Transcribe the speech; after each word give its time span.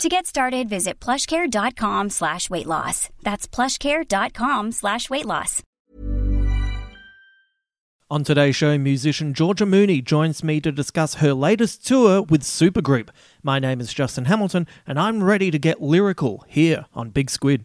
To 0.00 0.08
get 0.10 0.26
started, 0.26 0.68
visit 0.68 1.00
plushcare.com 1.00 2.10
slash 2.10 2.50
weight 2.50 2.66
loss. 2.66 3.08
That's 3.22 3.48
plushcare.com 3.48 4.72
slash 4.72 5.08
weight 5.08 5.24
loss. 5.24 5.62
On 8.08 8.22
today's 8.22 8.54
show, 8.54 8.78
musician 8.78 9.34
Georgia 9.34 9.66
Mooney 9.66 10.00
joins 10.00 10.44
me 10.44 10.60
to 10.60 10.70
discuss 10.70 11.14
her 11.14 11.34
latest 11.34 11.84
tour 11.84 12.22
with 12.22 12.42
Supergroup. 12.42 13.08
My 13.42 13.58
name 13.58 13.80
is 13.80 13.92
Justin 13.92 14.26
Hamilton, 14.26 14.68
and 14.86 14.96
I'm 15.00 15.24
ready 15.24 15.50
to 15.50 15.58
get 15.58 15.82
lyrical 15.82 16.44
here 16.46 16.86
on 16.94 17.10
Big 17.10 17.30
Squid. 17.30 17.64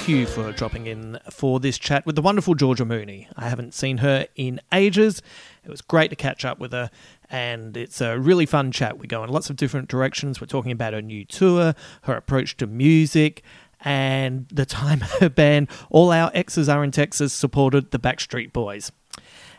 Thank 0.00 0.08
you 0.08 0.26
for 0.26 0.50
dropping 0.52 0.86
in 0.86 1.18
for 1.30 1.60
this 1.60 1.76
chat 1.76 2.06
with 2.06 2.16
the 2.16 2.22
wonderful 2.22 2.54
Georgia 2.54 2.86
Mooney. 2.86 3.28
I 3.36 3.50
haven't 3.50 3.74
seen 3.74 3.98
her 3.98 4.26
in 4.34 4.58
ages. 4.72 5.20
It 5.62 5.68
was 5.68 5.82
great 5.82 6.08
to 6.08 6.16
catch 6.16 6.42
up 6.42 6.58
with 6.58 6.72
her, 6.72 6.90
and 7.28 7.76
it's 7.76 8.00
a 8.00 8.18
really 8.18 8.46
fun 8.46 8.72
chat. 8.72 8.98
We 8.98 9.06
go 9.06 9.22
in 9.22 9.28
lots 9.28 9.50
of 9.50 9.56
different 9.56 9.90
directions. 9.90 10.40
We're 10.40 10.46
talking 10.46 10.72
about 10.72 10.94
her 10.94 11.02
new 11.02 11.26
tour, 11.26 11.74
her 12.04 12.14
approach 12.14 12.56
to 12.56 12.66
music, 12.66 13.42
and 13.82 14.48
the 14.48 14.64
time 14.64 15.00
her 15.20 15.28
band 15.28 15.68
All 15.90 16.12
Our 16.12 16.30
Exes 16.32 16.70
Are 16.70 16.82
in 16.82 16.92
Texas 16.92 17.34
supported 17.34 17.90
the 17.90 17.98
Backstreet 17.98 18.54
Boys. 18.54 18.90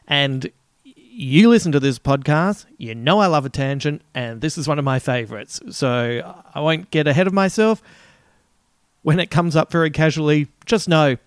And 0.07 0.51
you 0.83 1.49
listen 1.49 1.71
to 1.71 1.79
this 1.79 1.99
podcast, 1.99 2.65
you 2.79 2.95
know 2.95 3.19
I 3.19 3.27
love 3.27 3.45
a 3.45 3.49
tangent, 3.49 4.01
and 4.15 4.41
this 4.41 4.57
is 4.57 4.67
one 4.67 4.79
of 4.79 4.85
my 4.85 4.97
favorites. 4.97 5.61
So 5.69 6.43
I 6.51 6.61
won't 6.61 6.89
get 6.89 7.05
ahead 7.05 7.27
of 7.27 7.33
myself 7.33 7.83
when 9.03 9.19
it 9.19 9.31
comes 9.31 9.55
up 9.55 9.71
very 9.71 9.89
casually, 9.89 10.47
just 10.65 10.87
know 10.87 11.17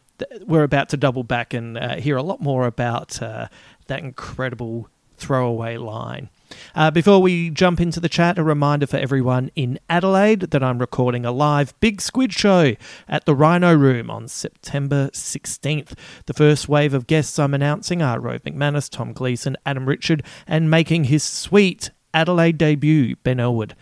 we're 0.46 0.62
about 0.62 0.88
to 0.90 0.96
double 0.96 1.24
back 1.24 1.54
and 1.54 1.76
uh, 1.76 1.96
hear 1.96 2.16
a 2.16 2.22
lot 2.22 2.40
more 2.40 2.66
about 2.66 3.20
uh, 3.20 3.48
that 3.86 4.00
incredible 4.00 4.88
throwaway 5.16 5.76
line. 5.76 6.28
Uh, 6.74 6.90
before 6.90 7.20
we 7.20 7.50
jump 7.50 7.80
into 7.80 8.00
the 8.00 8.08
chat, 8.08 8.38
a 8.38 8.44
reminder 8.44 8.86
for 8.86 8.96
everyone 8.96 9.50
in 9.56 9.78
Adelaide 9.88 10.40
that 10.40 10.62
I'm 10.62 10.78
recording 10.78 11.24
a 11.24 11.32
live 11.32 11.78
Big 11.80 12.00
Squid 12.00 12.32
show 12.32 12.74
at 13.08 13.24
the 13.24 13.34
Rhino 13.34 13.74
Room 13.74 14.10
on 14.10 14.28
September 14.28 15.08
16th. 15.10 15.94
The 16.26 16.34
first 16.34 16.68
wave 16.68 16.94
of 16.94 17.06
guests 17.06 17.38
I'm 17.38 17.54
announcing 17.54 18.02
are 18.02 18.20
Rove 18.20 18.42
McManus, 18.42 18.90
Tom 18.90 19.12
Gleeson, 19.12 19.56
Adam 19.64 19.86
Richard, 19.86 20.22
and 20.46 20.70
making 20.70 21.04
his 21.04 21.24
sweet 21.24 21.90
Adelaide 22.12 22.58
debut, 22.58 23.16
Ben 23.16 23.40
Elwood. 23.40 23.74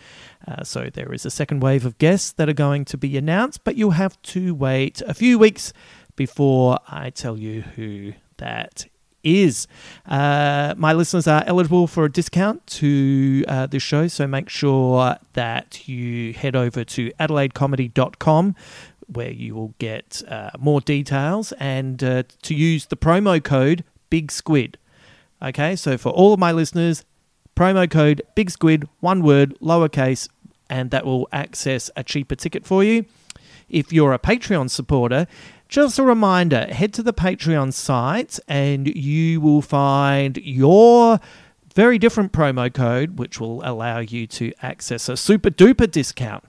Uh, 0.47 0.65
so 0.65 0.91
there 0.93 1.13
is 1.13 1.25
a 1.25 1.31
second 1.31 1.61
wave 1.61 1.87
of 1.87 1.99
guests 1.99 2.33
that 2.33 2.49
are 2.49 2.55
going 2.55 2.85
to 2.87 2.97
be 2.97 3.17
announced, 3.17 3.65
but 3.65 3.77
you'll 3.77 3.93
have 3.93 4.21
to 4.23 4.55
wait 4.55 5.01
a 5.03 5.15
few 5.15 5.39
weeks 5.39 5.73
before 6.17 6.79
I 6.89 7.11
tell 7.11 7.39
you 7.39 7.63
who 7.63 8.15
that 8.39 8.87
is. 9.23 9.67
Uh, 10.07 10.75
my 10.77 10.93
listeners 10.93 11.27
are 11.27 11.45
eligible 11.47 11.87
for 11.87 12.05
a 12.05 12.11
discount 12.11 12.67
to 12.67 13.45
uh, 13.47 13.69
show, 13.79 14.09
so 14.09 14.27
make 14.27 14.49
sure 14.49 15.17
that 15.35 15.89
you 15.89 16.33
head 16.33 16.57
over 16.57 16.85
to 16.85 17.11
adelaidecomedy.com 17.21 18.55
where 19.07 19.31
you 19.31 19.55
will 19.55 19.75
get 19.79 20.23
uh, 20.29 20.51
more 20.59 20.81
details 20.81 21.53
and 21.59 22.03
uh, 22.03 22.23
to 22.43 22.55
use 22.55 22.87
the 22.87 22.97
promo 22.97 23.43
code 23.43 23.85
Big 24.11 24.31
Squid. 24.31 24.79
Okay, 25.43 25.77
so 25.77 25.99
for 25.99 26.11
all 26.11 26.33
of 26.33 26.39
my 26.39 26.53
listeners, 26.53 27.05
promo 27.63 27.89
code 27.89 28.21
Big 28.35 28.51
Squid, 28.51 28.89
one 28.99 29.23
word, 29.23 29.55
lowercase, 29.61 30.29
and 30.69 30.91
that 30.91 31.07
will 31.07 31.29
access 31.31 31.93
a 31.95 32.03
cheaper 32.03 32.35
ticket 32.35 32.67
for 32.67 32.83
you. 32.83 33.05
If 33.69 33.93
you're 33.93 34.13
a 34.13 34.19
Patreon 34.19 34.69
supporter, 34.69 35.29
just 35.69 35.97
a 35.97 36.03
reminder 36.03 36.67
head 36.67 36.93
to 36.95 37.05
the 37.05 37.13
Patreon 37.13 37.73
site 37.73 38.41
and 38.49 38.89
you 38.89 39.41
will 39.41 39.63
find 39.63 40.39
your 40.39 41.21
very 41.73 41.99
different 41.99 42.33
promo 42.33 42.75
code, 42.75 43.17
which 43.17 43.39
will 43.39 43.63
allow 43.65 44.01
you 44.01 44.27
to 44.27 44.53
access 44.61 45.09
a 45.09 45.17
super 45.17 45.49
duper 45.49 45.89
discount. 45.89 46.43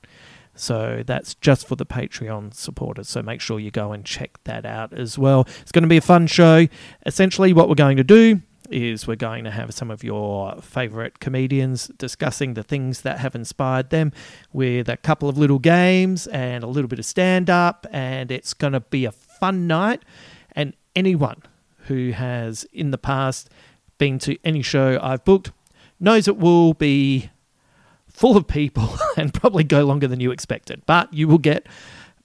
So 0.55 1.03
that's 1.05 1.35
just 1.35 1.67
for 1.67 1.75
the 1.75 1.85
Patreon 1.85 2.55
supporters. 2.55 3.07
So 3.07 3.21
make 3.21 3.39
sure 3.39 3.59
you 3.59 3.69
go 3.69 3.91
and 3.91 4.03
check 4.03 4.43
that 4.45 4.65
out 4.65 4.91
as 4.93 5.19
well. 5.19 5.41
It's 5.61 5.71
going 5.71 5.83
to 5.83 5.87
be 5.87 5.97
a 5.97 6.01
fun 6.01 6.25
show. 6.25 6.67
Essentially, 7.05 7.53
what 7.53 7.69
we're 7.69 7.75
going 7.75 7.97
to 7.97 8.03
do 8.03 8.41
is 8.69 9.07
we're 9.07 9.15
going 9.15 9.43
to 9.43 9.51
have 9.51 9.73
some 9.73 9.91
of 9.91 10.03
your 10.03 10.55
favorite 10.61 11.19
comedians 11.19 11.87
discussing 11.97 12.53
the 12.53 12.63
things 12.63 13.01
that 13.01 13.19
have 13.19 13.35
inspired 13.35 13.89
them 13.89 14.11
with 14.51 14.89
a 14.89 14.97
couple 14.97 15.29
of 15.29 15.37
little 15.37 15.59
games 15.59 16.27
and 16.27 16.63
a 16.63 16.67
little 16.67 16.87
bit 16.87 16.99
of 16.99 17.05
stand 17.05 17.49
up. 17.49 17.85
And 17.91 18.31
it's 18.31 18.53
going 18.53 18.73
to 18.73 18.79
be 18.79 19.05
a 19.05 19.11
fun 19.11 19.67
night. 19.67 20.03
And 20.53 20.73
anyone 20.95 21.43
who 21.87 22.11
has 22.11 22.65
in 22.73 22.91
the 22.91 22.97
past 22.97 23.49
been 23.97 24.19
to 24.19 24.37
any 24.43 24.61
show 24.61 24.99
I've 25.01 25.23
booked 25.23 25.51
knows 25.99 26.27
it 26.27 26.37
will 26.37 26.73
be 26.73 27.29
full 28.07 28.37
of 28.37 28.47
people 28.47 28.89
and 29.17 29.33
probably 29.33 29.63
go 29.63 29.83
longer 29.83 30.07
than 30.07 30.19
you 30.19 30.31
expected. 30.31 30.83
But 30.85 31.13
you 31.13 31.27
will 31.27 31.37
get 31.37 31.67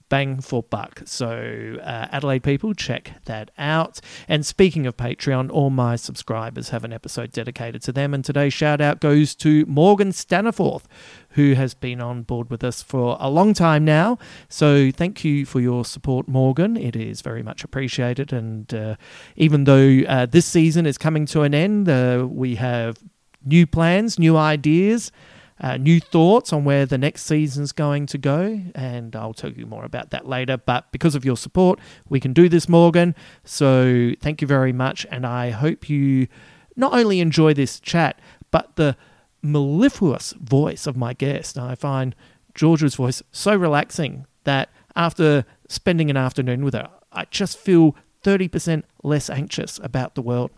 bang 0.08 0.40
for 0.40 0.62
buck. 0.62 1.02
So, 1.04 1.78
uh, 1.82 2.08
Adelaide 2.10 2.42
people, 2.42 2.74
check 2.74 3.12
that 3.26 3.50
out. 3.58 4.00
And 4.26 4.44
speaking 4.44 4.86
of 4.86 4.96
Patreon, 4.96 5.50
all 5.50 5.70
my 5.70 5.96
subscribers 5.96 6.70
have 6.70 6.84
an 6.84 6.92
episode 6.92 7.32
dedicated 7.32 7.82
to 7.82 7.92
them. 7.92 8.14
And 8.14 8.24
today's 8.24 8.52
shout 8.52 8.80
out 8.80 9.00
goes 9.00 9.34
to 9.36 9.64
Morgan 9.66 10.10
Staniforth, 10.10 10.84
who 11.30 11.54
has 11.54 11.74
been 11.74 12.00
on 12.00 12.22
board 12.22 12.50
with 12.50 12.64
us 12.64 12.82
for 12.82 13.16
a 13.20 13.28
long 13.30 13.54
time 13.54 13.84
now. 13.84 14.18
So, 14.48 14.90
thank 14.90 15.24
you 15.24 15.44
for 15.44 15.60
your 15.60 15.84
support, 15.84 16.28
Morgan. 16.28 16.76
It 16.76 16.96
is 16.96 17.20
very 17.20 17.42
much 17.42 17.64
appreciated. 17.64 18.32
And 18.32 18.72
uh, 18.72 18.96
even 19.36 19.64
though 19.64 20.00
uh, 20.08 20.26
this 20.26 20.46
season 20.46 20.86
is 20.86 20.98
coming 20.98 21.26
to 21.26 21.42
an 21.42 21.54
end, 21.54 21.88
uh, 21.88 22.26
we 22.28 22.56
have 22.56 22.98
new 23.44 23.66
plans, 23.66 24.18
new 24.18 24.36
ideas 24.36 25.12
uh, 25.60 25.76
new 25.76 26.00
thoughts 26.00 26.52
on 26.52 26.64
where 26.64 26.86
the 26.86 26.98
next 26.98 27.24
season's 27.24 27.72
going 27.72 28.06
to 28.06 28.18
go, 28.18 28.60
and 28.74 29.14
I'll 29.16 29.34
tell 29.34 29.52
you 29.52 29.66
more 29.66 29.84
about 29.84 30.10
that 30.10 30.26
later. 30.26 30.56
But 30.56 30.90
because 30.92 31.14
of 31.14 31.24
your 31.24 31.36
support, 31.36 31.78
we 32.08 32.20
can 32.20 32.32
do 32.32 32.48
this, 32.48 32.68
Morgan. 32.68 33.14
So 33.44 34.12
thank 34.20 34.40
you 34.40 34.46
very 34.46 34.72
much, 34.72 35.06
and 35.10 35.26
I 35.26 35.50
hope 35.50 35.88
you 35.88 36.28
not 36.76 36.92
only 36.94 37.20
enjoy 37.20 37.54
this 37.54 37.80
chat, 37.80 38.20
but 38.50 38.76
the 38.76 38.96
mellifluous 39.42 40.32
voice 40.32 40.86
of 40.86 40.96
my 40.96 41.12
guest. 41.12 41.58
I 41.58 41.74
find 41.74 42.14
Georgia's 42.54 42.94
voice 42.94 43.22
so 43.32 43.54
relaxing 43.56 44.26
that 44.44 44.70
after 44.94 45.44
spending 45.68 46.10
an 46.10 46.16
afternoon 46.16 46.64
with 46.64 46.74
her, 46.74 46.88
I 47.12 47.24
just 47.26 47.58
feel 47.58 47.96
30% 48.24 48.82
less 49.02 49.30
anxious 49.30 49.78
about 49.82 50.14
the 50.14 50.22
world. 50.22 50.50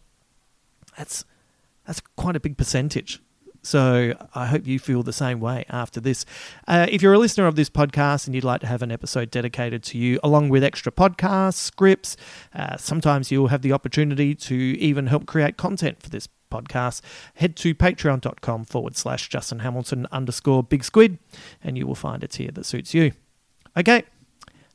That's 0.97 1.25
that's 1.87 2.01
quite 2.17 2.37
a 2.37 2.41
big 2.41 2.57
percentage. 2.57 3.21
So 3.63 4.15
I 4.35 4.47
hope 4.47 4.67
you 4.67 4.79
feel 4.79 5.03
the 5.03 5.13
same 5.13 5.41
way 5.41 5.65
after 5.69 6.01
this. 6.01 6.25
Uh, 6.67 6.87
if 6.89 7.03
you're 7.03 7.13
a 7.13 7.19
listener 7.19 7.47
of 7.47 7.57
this 7.57 7.69
podcast 7.69 8.27
and 8.27 8.35
you'd 8.35 8.45
like 8.45 8.61
to 8.63 8.67
have 8.67 8.83
an 8.83 8.91
episode 8.91 9.31
dedicated 9.31 9.83
to 9.85 9.99
you, 9.99 10.19
along 10.23 10.49
with 10.49 10.65
extra 10.65 10.91
podcasts, 10.91 11.55
scripts, 11.55 12.17
uh, 12.55 12.77
sometimes 12.77 13.31
you'll 13.31 13.49
have 13.49 13.63
the 13.63 13.73
opportunity 13.73 14.35
to 14.35 14.55
even 14.55 15.09
help 15.09 15.27
create 15.27 15.57
content 15.57 16.03
for 16.03 16.09
this 16.09 16.29
podcast, 16.51 17.01
head 17.35 17.57
to 17.57 17.75
patreon.com 17.75 18.65
forward 18.65 18.97
slash 18.97 19.29
Justin 19.29 19.61
Hamilton 19.61 20.07
underscore 20.11 20.63
big 20.63 20.83
squid, 20.83 21.19
and 21.63 21.79
you 21.79 21.87
will 21.87 21.95
find 21.95 22.25
a 22.25 22.29
tier 22.29 22.51
that 22.51 22.67
suits 22.67 22.93
you. 22.93 23.13
Okay, 23.77 24.03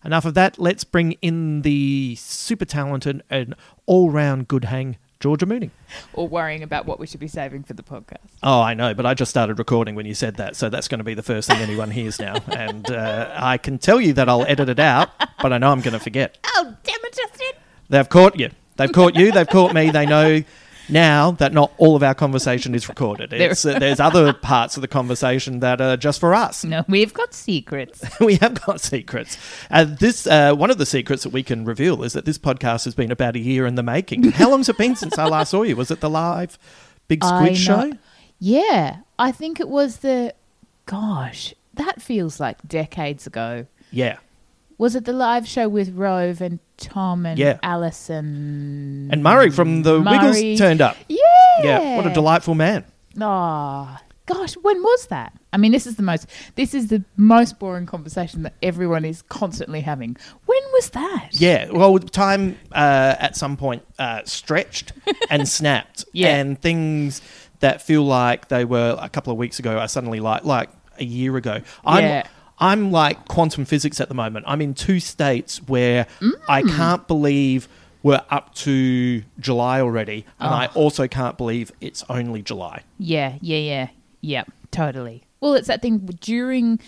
enough 0.04 0.26
of 0.26 0.36
that. 0.36 0.58
Let's 0.58 0.84
bring 0.84 1.14
in 1.22 1.64
the 1.64 2.16
super 2.18 2.66
talented 2.66 3.24
and 3.30 3.56
all 3.86 4.10
round 4.10 4.48
good 4.48 4.66
hang 4.66 4.98
Georgia 5.26 5.48
Mooney. 5.48 5.72
Or 6.14 6.28
worrying 6.28 6.62
about 6.62 6.86
what 6.86 7.00
we 7.00 7.08
should 7.08 7.20
be 7.20 7.28
saving 7.28 7.64
for 7.64 7.74
the 7.74 7.82
podcast. 7.82 8.20
Oh, 8.44 8.62
I 8.62 8.76
know, 8.76 8.94
but 8.94 9.08
I 9.08 9.16
just 9.16 9.32
started 9.32 9.58
recording 9.58 9.96
when 9.96 10.06
you 10.06 10.14
said 10.14 10.36
that, 10.36 10.56
so 10.56 10.70
that's 10.70 10.88
going 10.88 11.00
to 11.00 11.04
be 11.04 11.16
the 11.16 11.24
first 11.24 11.50
thing 11.50 11.58
anyone 11.64 11.90
hears 11.90 12.20
now. 12.20 12.36
And 12.56 12.92
uh, 12.92 13.32
I 13.36 13.58
can 13.58 13.80
tell 13.80 14.00
you 14.00 14.14
that 14.14 14.30
I'll 14.30 14.46
edit 14.46 14.70
it 14.70 14.78
out, 14.78 15.10
but 15.42 15.52
I 15.52 15.58
know 15.58 15.72
I'm 15.72 15.82
going 15.82 15.96
to 15.96 16.00
forget. 16.00 16.38
Oh, 16.46 16.76
damn 16.84 16.96
it, 17.04 17.16
Justin. 17.16 17.60
They've 17.90 18.08
caught 18.08 18.40
you. 18.40 18.52
They've 18.76 18.92
caught 18.92 19.16
you. 19.16 19.32
They've 19.32 19.48
caught 19.48 19.74
me. 19.74 19.90
They 19.90 20.06
know 20.06 20.44
now 20.90 21.32
that 21.32 21.54
not 21.54 21.72
all 21.78 21.96
of 21.96 22.04
our 22.04 22.14
conversation 22.14 22.76
is 22.76 22.88
recorded. 22.90 23.34
It's, 23.34 23.66
uh, 23.66 23.80
there's 23.80 24.00
other 24.00 24.34
parts 24.34 24.78
of 24.78 24.82
the 24.82 24.88
conversation 24.88 25.60
that 25.60 25.82
are 25.82 25.98
just 25.98 26.20
for 26.20 26.34
us. 26.34 26.64
No, 26.64 26.84
we've 26.88 27.14
got 27.14 27.34
secrets. 27.34 28.04
we 28.20 28.36
have 28.36 28.62
got 28.66 28.82
secrets. 28.82 29.38
Uh, 29.70 29.86
this 29.86 30.28
uh, 30.28 30.54
one 30.54 30.72
of 30.72 30.78
the 30.78 30.86
secrets 30.86 31.24
that 31.24 31.30
we 31.30 31.44
can 31.44 31.66
reveal 31.66 32.04
is 32.04 32.14
that 32.14 32.26
this 32.26 32.38
podcast 32.38 32.86
has 32.86 32.96
been 32.96 33.12
about 33.12 33.36
a 33.36 33.40
year 33.40 33.66
in 33.66 33.76
the 33.76 33.84
making. 33.84 34.32
How 34.32 34.50
long's 34.50 34.70
it 34.70 34.78
been 34.78 34.96
since 34.96 35.18
I 35.18 35.26
last 35.26 35.52
saw 35.52 35.64
you? 35.64 35.76
Was 35.76 35.92
it 35.92 36.00
the 36.00 36.10
live 36.10 36.58
Big 37.08 37.24
Squid 37.24 37.58
show? 37.58 37.94
Yeah, 38.40 38.98
I 39.18 39.32
think 39.32 39.60
it 39.60 39.70
was 39.70 39.98
the. 39.98 40.34
Gosh, 40.86 41.54
that 41.74 42.02
feels 42.02 42.40
like 42.40 42.68
decades 42.68 43.26
ago. 43.26 43.66
Yeah. 43.92 44.18
Was 44.78 44.96
it 44.96 45.06
the 45.06 45.14
live 45.14 45.48
show 45.48 45.70
with 45.70 45.96
Rove 45.96 46.42
and 46.42 46.60
Tom 46.78 47.26
and 47.26 47.40
Yeah. 47.40 47.60
Alison? 47.64 49.10
And 49.12 49.24
Murray 49.24 49.50
from 49.50 49.84
the 49.84 50.00
Murray. 50.02 50.18
Wiggles 50.18 50.60
turned 50.60 50.82
up. 50.82 50.98
Yeah. 51.08 51.18
Yeah. 51.64 51.96
What 51.98 52.06
a 52.08 52.14
delightful 52.14 52.56
man. 52.56 52.84
Oh, 53.20 53.98
gosh, 54.26 54.56
when 54.56 54.82
was 54.84 55.08
that? 55.08 55.32
I 55.54 55.58
mean, 55.58 55.72
this 55.72 55.88
is 55.88 55.96
the 55.96 56.04
most. 56.04 56.28
This 56.56 56.74
is 56.74 56.88
the 56.88 57.04
most 57.16 57.60
boring 57.60 57.86
conversation 57.86 58.44
that 58.44 58.54
everyone 58.62 59.06
is 59.06 59.22
constantly 59.24 59.80
having. 59.82 60.18
When 60.46 60.62
was 60.74 60.90
that? 60.90 61.30
Yeah, 61.32 61.70
well, 61.72 61.98
time 62.00 62.58
uh, 62.74 63.16
at 63.18 63.38
some 63.38 63.56
point 63.56 63.84
uh, 63.98 64.22
stretched 64.26 64.92
and 65.30 65.48
snapped, 65.58 66.04
Yeah. 66.12 66.36
and 66.36 66.62
things 66.62 67.22
that 67.62 67.82
feel 67.82 68.04
like 68.04 68.50
they 68.50 68.66
were 68.66 68.98
a 69.00 69.08
couple 69.08 69.32
of 69.32 69.38
weeks 69.40 69.60
ago 69.60 69.78
are 69.80 69.88
suddenly 69.88 70.20
like 70.20 70.44
like 70.44 70.70
a 71.00 71.06
year 71.06 71.38
ago. 71.38 71.62
I'm 71.86 72.04
Yeah. 72.04 72.28
I'm 72.60 72.92
like 72.92 73.28
quantum 73.28 73.66
physics 73.66 74.00
at 74.00 74.08
the 74.10 74.16
moment. 74.16 74.46
I'm 74.48 74.62
in 74.62 74.74
two 74.74 75.00
states 75.00 75.62
where 75.68 76.08
I 76.48 76.62
Mm. 76.64 76.76
can't 76.76 77.08
believe 77.08 77.68
we're 78.04 78.22
up 78.30 78.54
to 78.56 79.24
July 79.40 79.82
already, 79.82 80.26
and 80.40 80.54
I 80.54 80.68
Oh. 80.68 80.82
also 80.84 81.08
can't 81.08 81.38
believe 81.38 81.72
it's 81.82 82.04
only 82.10 82.42
July. 82.42 82.82
Yeah, 83.00 83.34
yeah, 83.42 83.58
yeah, 83.58 83.88
yeah, 84.22 84.44
totally. 84.72 85.24
Well, 85.42 85.54
it's 85.56 85.68
that 85.68 85.82
thing 85.82 86.00
during 86.22 86.80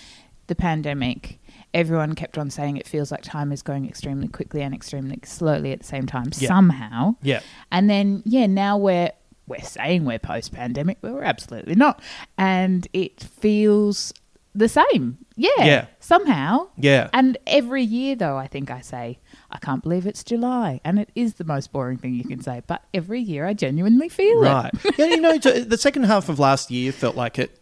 the 0.48 0.56
pandemic. 0.56 1.40
Everyone 1.74 2.13
kept 2.16 2.38
on 2.38 2.50
saying 2.50 2.78
it 2.78 2.88
feels 2.88 3.12
like 3.12 3.22
time 3.24 3.52
is 3.52 3.62
going 3.62 3.86
extremely 3.88 4.28
quickly 4.28 4.62
and 4.62 4.74
extremely 4.74 5.20
slowly 5.24 5.72
at 5.74 5.80
the 5.80 5.86
same 5.86 6.06
time. 6.06 6.30
Yeah. 6.38 6.48
Somehow, 6.48 7.16
Yeah. 7.22 7.42
And 7.72 7.90
then, 7.90 8.24
yeah, 8.25 8.46
now 8.48 8.78
we're 8.78 9.12
we're 9.48 9.62
saying 9.62 10.04
we're 10.04 10.20
post 10.20 10.52
pandemic, 10.52 10.98
but 11.00 11.13
we're 11.13 11.24
absolutely 11.24 11.74
not, 11.75 12.02
and 12.38 12.86
it 12.92 13.22
feels 13.24 14.13
the 14.57 14.68
same. 14.69 15.18
Yeah, 15.36 15.50
Yeah. 15.59 15.86
somehow. 16.00 16.68
Yeah. 16.77 17.09
And 17.13 17.38
every 17.45 17.83
year, 17.83 18.15
though, 18.15 18.38
I 18.38 18.48
think 18.48 18.71
I 18.71 18.81
say, 18.81 19.19
I 19.51 19.59
can't 19.59 19.83
believe 19.83 20.07
it's 20.07 20.24
July. 20.24 20.81
And 20.83 20.98
it 21.00 21.09
is 21.15 21.36
the 21.36 21.44
most 21.44 21.71
boring 21.71 21.98
thing 21.98 22.15
you 22.15 22.24
can 22.24 22.42
say. 22.42 22.63
But 22.65 22.83
every 22.94 23.21
year 23.21 23.45
I 23.45 23.54
genuinely 23.54 24.09
feel 24.09 24.42
Right. 24.42 24.71
it. 24.83 24.95
yeah, 24.98 25.06
you 25.06 25.21
know, 25.21 25.38
the 25.38 25.77
second 25.77 26.04
half 26.04 26.27
of 26.30 26.39
last 26.39 26.71
year 26.71 26.92
felt 26.92 27.15
like 27.15 27.38
it 27.39 27.59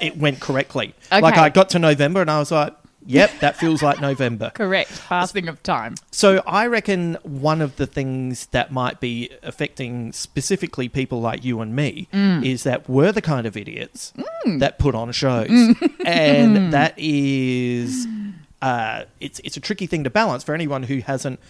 it 0.00 0.16
went 0.16 0.40
correctly. 0.40 0.94
Like 1.12 1.36
I 1.36 1.48
got 1.50 1.68
to 1.70 1.78
November 1.78 2.20
and 2.22 2.30
I 2.30 2.38
was 2.38 2.50
like, 2.50 2.74
yep, 3.08 3.32
that 3.40 3.56
feels 3.56 3.82
like 3.82 4.00
November. 4.00 4.50
Correct. 4.54 4.92
Passing 5.08 5.48
of 5.48 5.60
time. 5.64 5.96
So 6.12 6.42
I 6.46 6.66
reckon 6.68 7.16
one 7.24 7.60
of 7.60 7.74
the 7.76 7.86
things 7.86 8.46
that 8.48 8.70
might 8.70 9.00
be 9.00 9.30
affecting 9.42 10.12
specifically 10.12 10.88
people 10.88 11.20
like 11.20 11.44
you 11.44 11.60
and 11.60 11.74
me 11.74 12.06
Mm. 12.12 12.44
is 12.44 12.62
that 12.62 12.88
we're 12.88 13.10
the 13.12 13.22
kind 13.22 13.46
of 13.46 13.56
idiots 13.56 14.12
that 14.58 14.78
put 14.78 14.94
on 14.94 15.10
shows, 15.12 15.48
and 16.04 16.72
that 16.72 16.94
is 16.98 18.06
uh, 18.62 19.04
it's 19.20 19.40
it's 19.44 19.56
a 19.56 19.60
tricky 19.60 19.86
thing 19.86 20.04
to 20.04 20.10
balance 20.10 20.44
for 20.44 20.54
anyone 20.54 20.82
who 20.84 20.98
hasn't 21.00 21.40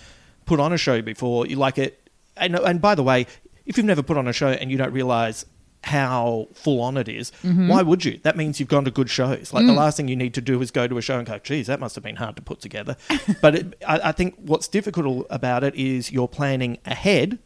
put 0.46 0.60
on 0.60 0.72
a 0.72 0.78
show 0.78 1.02
before. 1.02 1.46
You 1.46 1.56
like 1.56 1.78
it, 1.78 2.00
and 2.36 2.54
and 2.56 2.80
by 2.80 2.94
the 2.94 3.02
way, 3.02 3.26
if 3.66 3.76
you've 3.76 3.86
never 3.86 4.02
put 4.02 4.16
on 4.16 4.26
a 4.28 4.32
show 4.32 4.48
and 4.48 4.70
you 4.70 4.78
don't 4.78 4.92
realize 4.92 5.44
how 5.88 6.48
full 6.52 6.82
on 6.82 6.98
it 6.98 7.08
is, 7.08 7.32
mm-hmm. 7.42 7.68
why 7.68 7.80
would 7.80 8.04
you? 8.04 8.18
That 8.22 8.36
means 8.36 8.60
you've 8.60 8.68
gone 8.68 8.84
to 8.84 8.90
good 8.90 9.08
shows. 9.08 9.54
Like 9.54 9.66
the 9.66 9.72
mm. 9.72 9.76
last 9.76 9.96
thing 9.96 10.06
you 10.06 10.16
need 10.16 10.34
to 10.34 10.42
do 10.42 10.60
is 10.60 10.70
go 10.70 10.86
to 10.86 10.98
a 10.98 11.02
show 11.02 11.18
and 11.18 11.26
go, 11.26 11.38
geez, 11.38 11.66
that 11.66 11.80
must 11.80 11.94
have 11.94 12.04
been 12.04 12.16
hard 12.16 12.36
to 12.36 12.42
put 12.42 12.60
together. 12.60 12.96
but 13.40 13.54
it, 13.54 13.82
I, 13.86 14.00
I 14.10 14.12
think 14.12 14.34
what's 14.36 14.68
difficult 14.68 15.26
about 15.30 15.64
it 15.64 15.74
is 15.74 16.12
you're 16.12 16.28
planning 16.28 16.76
ahead 16.84 17.38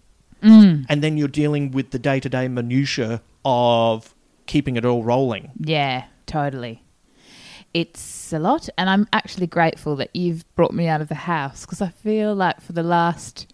mm. 0.42 0.84
and 0.88 1.02
then 1.02 1.16
you're 1.16 1.28
dealing 1.28 1.70
with 1.70 1.92
the 1.92 2.00
day 2.00 2.18
to 2.18 2.28
day 2.28 2.48
minutiae 2.48 3.22
of 3.44 4.12
keeping 4.46 4.76
it 4.76 4.84
all 4.84 5.04
rolling. 5.04 5.52
Yeah, 5.60 6.04
totally. 6.26 6.82
It's 7.72 8.32
a 8.32 8.40
lot. 8.40 8.68
And 8.76 8.90
I'm 8.90 9.06
actually 9.12 9.46
grateful 9.46 9.94
that 9.96 10.10
you've 10.14 10.44
brought 10.56 10.74
me 10.74 10.88
out 10.88 11.00
of 11.00 11.08
the 11.08 11.14
house 11.14 11.64
because 11.64 11.80
I 11.80 11.90
feel 11.90 12.34
like 12.34 12.60
for 12.60 12.72
the 12.72 12.82
last 12.82 13.51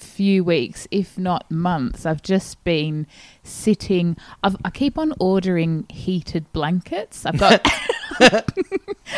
few 0.00 0.42
weeks, 0.42 0.88
if 0.90 1.18
not 1.18 1.50
months, 1.50 2.06
I've 2.06 2.22
just 2.22 2.62
been 2.64 3.06
sitting. 3.42 4.16
I've, 4.42 4.56
I 4.64 4.70
keep 4.70 4.98
on 4.98 5.12
ordering 5.18 5.86
heated 5.88 6.52
blankets. 6.52 7.26
I've 7.26 7.38
got. 7.38 7.66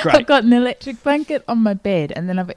I've 0.05 0.27
got 0.27 0.45
an 0.45 0.53
electric 0.53 1.03
blanket 1.03 1.45
on 1.49 1.59
my 1.59 1.75
bed, 1.75 2.13
and 2.15 2.29
then 2.29 2.39
I've 2.39 2.53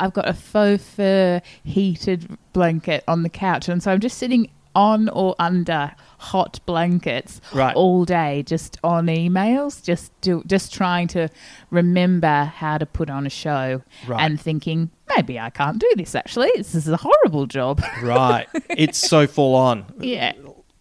I've 0.00 0.12
got 0.12 0.28
a 0.28 0.34
faux 0.34 0.84
fur 0.84 1.40
heated 1.62 2.38
blanket 2.52 3.04
on 3.06 3.22
the 3.22 3.28
couch, 3.28 3.68
and 3.68 3.82
so 3.82 3.92
I'm 3.92 4.00
just 4.00 4.18
sitting 4.18 4.50
on 4.74 5.08
or 5.10 5.34
under 5.38 5.92
hot 6.24 6.58
blankets 6.66 7.40
Right. 7.52 7.74
all 7.76 8.04
day, 8.04 8.42
just 8.46 8.78
on 8.82 9.06
emails, 9.06 9.82
just 9.82 10.10
do, 10.20 10.42
just 10.46 10.72
trying 10.72 11.08
to 11.08 11.28
remember 11.70 12.44
how 12.54 12.78
to 12.78 12.86
put 12.86 13.10
on 13.10 13.26
a 13.26 13.30
show, 13.30 13.82
Right. 14.06 14.20
and 14.24 14.40
thinking 14.40 14.90
maybe 15.16 15.38
I 15.38 15.50
can't 15.50 15.78
do 15.78 15.90
this. 15.96 16.14
Actually, 16.14 16.50
this 16.56 16.74
is 16.74 16.88
a 16.88 16.96
horrible 16.96 17.46
job. 17.46 17.82
Right. 18.02 18.46
it's 18.70 18.98
so 18.98 19.26
full 19.36 19.54
on. 19.54 19.84
yeah, 20.00 20.32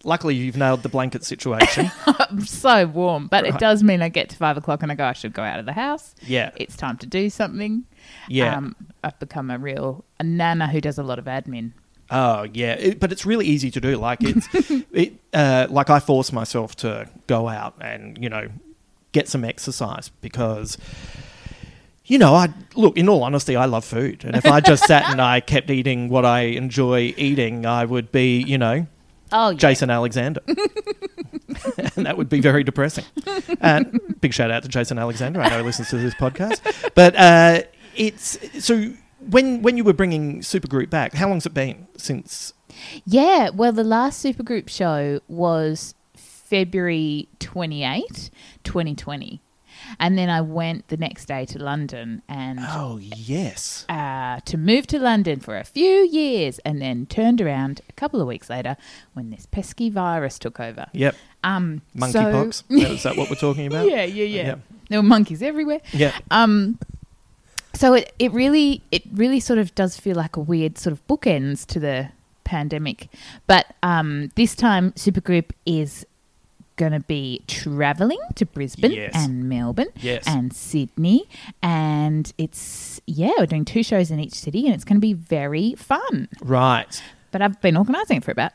Luckily, 0.05 0.35
you've 0.35 0.57
nailed 0.57 0.83
the 0.83 0.89
blanket 0.89 1.23
situation. 1.23 1.89
I'm 2.05 2.41
so 2.45 2.85
warm, 2.87 3.27
but 3.27 3.45
Right. 3.45 3.53
it 3.53 3.59
does 3.59 3.81
mean 3.83 4.01
I 4.01 4.09
get 4.09 4.27
to 4.31 4.35
five 4.35 4.57
o'clock 4.57 4.83
and 4.83 4.91
I 4.91 4.95
go, 4.95 5.05
I 5.05 5.13
should 5.13 5.31
go 5.31 5.43
out 5.43 5.59
of 5.59 5.65
the 5.65 5.71
house. 5.71 6.13
Yeah. 6.27 6.49
it's 6.57 6.75
time 6.75 6.97
to 6.97 7.05
do 7.07 7.29
something. 7.29 7.85
Yeah. 8.27 8.57
Um, 8.57 8.75
I've 9.01 9.17
become 9.19 9.49
a 9.49 9.57
real 9.57 10.03
a 10.19 10.23
nana 10.25 10.67
who 10.67 10.81
does 10.81 10.97
a 10.97 11.03
lot 11.03 11.19
of 11.19 11.25
admin. 11.25 11.71
Oh 12.09 12.43
yeah, 12.53 12.73
it, 12.73 12.99
but 12.99 13.11
it's 13.11 13.25
really 13.25 13.45
easy 13.45 13.71
to 13.71 13.81
do. 13.81 13.97
Like 13.97 14.19
it's, 14.21 14.47
it, 14.91 15.13
uh, 15.33 15.67
like 15.69 15.89
I 15.89 15.99
force 15.99 16.31
myself 16.31 16.75
to 16.77 17.09
go 17.27 17.47
out 17.47 17.75
and 17.81 18.17
you 18.21 18.29
know 18.29 18.49
get 19.13 19.27
some 19.29 19.45
exercise 19.45 20.09
because, 20.21 20.77
you 22.05 22.17
know, 22.17 22.33
I 22.35 22.53
look. 22.75 22.97
In 22.97 23.07
all 23.09 23.23
honesty, 23.23 23.55
I 23.55 23.65
love 23.65 23.85
food, 23.85 24.25
and 24.25 24.35
if 24.35 24.45
I 24.45 24.59
just 24.59 24.85
sat 24.85 25.09
and 25.09 25.21
I 25.21 25.39
kept 25.39 25.69
eating 25.69 26.09
what 26.09 26.25
I 26.25 26.41
enjoy 26.41 27.13
eating, 27.17 27.65
I 27.65 27.85
would 27.85 28.11
be, 28.11 28.41
you 28.41 28.57
know, 28.57 28.85
Oh, 29.31 29.49
yeah. 29.49 29.57
Jason 29.57 29.89
Alexander, 29.89 30.41
and 31.95 32.05
that 32.05 32.17
would 32.17 32.29
be 32.29 32.39
very 32.39 32.63
depressing. 32.63 33.05
And 33.61 33.99
big 34.21 34.33
shout 34.33 34.51
out 34.51 34.61
to 34.63 34.69
Jason 34.69 34.99
Alexander. 34.99 35.41
I 35.41 35.49
know 35.49 35.57
he 35.57 35.63
listens 35.63 35.89
to 35.89 35.97
this 35.97 36.13
podcast, 36.15 36.61
but 36.93 37.15
uh, 37.15 37.61
it's 37.95 38.37
so. 38.63 38.93
When, 39.29 39.61
when 39.61 39.77
you 39.77 39.83
were 39.83 39.93
bringing 39.93 40.39
Supergroup 40.41 40.89
back, 40.89 41.13
how 41.13 41.27
long's 41.29 41.45
it 41.45 41.53
been 41.53 41.87
since 41.97 42.53
Yeah, 43.05 43.49
well, 43.49 43.71
the 43.71 43.83
last 43.83 44.23
supergroup 44.23 44.69
show 44.69 45.19
was 45.27 45.95
February 46.15 47.27
28, 47.39 48.29
2020. 48.63 49.41
And 49.99 50.17
then 50.17 50.29
I 50.29 50.39
went 50.41 50.87
the 50.87 50.97
next 50.97 51.25
day 51.25 51.45
to 51.47 51.59
London 51.61 52.21
and 52.29 52.59
Oh 52.61 52.99
yes. 53.01 53.85
uh, 53.89 54.39
to 54.45 54.57
move 54.57 54.87
to 54.87 54.99
London 54.99 55.39
for 55.39 55.57
a 55.57 55.63
few 55.63 56.07
years 56.09 56.59
and 56.59 56.81
then 56.81 57.05
turned 57.05 57.41
around 57.41 57.81
a 57.89 57.93
couple 57.93 58.21
of 58.21 58.27
weeks 58.27 58.49
later 58.49 58.77
when 59.13 59.29
this 59.29 59.45
pesky 59.45 59.89
virus 59.89 60.39
took 60.39 60.59
over. 60.59 60.85
Yep. 60.93 61.15
Um, 61.43 61.81
Monkeypox. 61.97 62.63
so- 62.69 62.75
Is 62.75 63.03
that 63.03 63.17
what 63.17 63.29
we're 63.29 63.35
talking 63.35 63.67
about? 63.71 63.87
yeah, 63.89 64.03
yeah, 64.05 64.23
yeah, 64.25 64.43
Yeah. 64.43 64.55
There 64.89 64.99
were 64.99 65.07
monkeys 65.07 65.41
everywhere. 65.41 65.81
Yeah. 65.91 66.13
Um, 66.31 66.79
so 67.73 67.93
it, 67.95 68.13
it 68.19 68.31
really 68.31 68.81
it 68.91 69.03
really 69.13 69.39
sort 69.39 69.59
of 69.59 69.73
does 69.75 69.97
feel 69.97 70.15
like 70.15 70.35
a 70.35 70.39
weird 70.39 70.77
sort 70.77 70.91
of 70.93 71.05
bookends 71.07 71.65
to 71.67 71.79
the 71.79 72.09
pandemic, 72.43 73.07
but 73.47 73.65
um, 73.83 74.29
this 74.35 74.55
time 74.55 74.91
Supergroup 74.93 75.51
is 75.65 76.05
going 76.75 76.91
to 76.91 76.99
be 77.01 77.39
traveling 77.47 78.17
to 78.35 78.45
Brisbane 78.47 78.91
Yes. 78.91 79.11
and 79.15 79.47
Melbourne 79.47 79.89
Yes. 79.97 80.23
and 80.27 80.51
Sydney, 80.53 81.27
and 81.61 82.31
it's 82.37 82.99
yeah 83.05 83.31
we're 83.37 83.45
doing 83.45 83.65
two 83.65 83.83
shows 83.83 84.11
in 84.11 84.19
each 84.19 84.33
city, 84.33 84.65
and 84.65 84.73
it's 84.75 84.83
going 84.83 84.97
to 84.97 85.01
be 85.01 85.13
very 85.13 85.75
fun. 85.75 86.29
Right. 86.41 87.01
But 87.31 87.41
I've 87.41 87.59
been 87.61 87.77
organising 87.77 88.17
it 88.17 88.23
for 88.23 88.31
about 88.31 88.53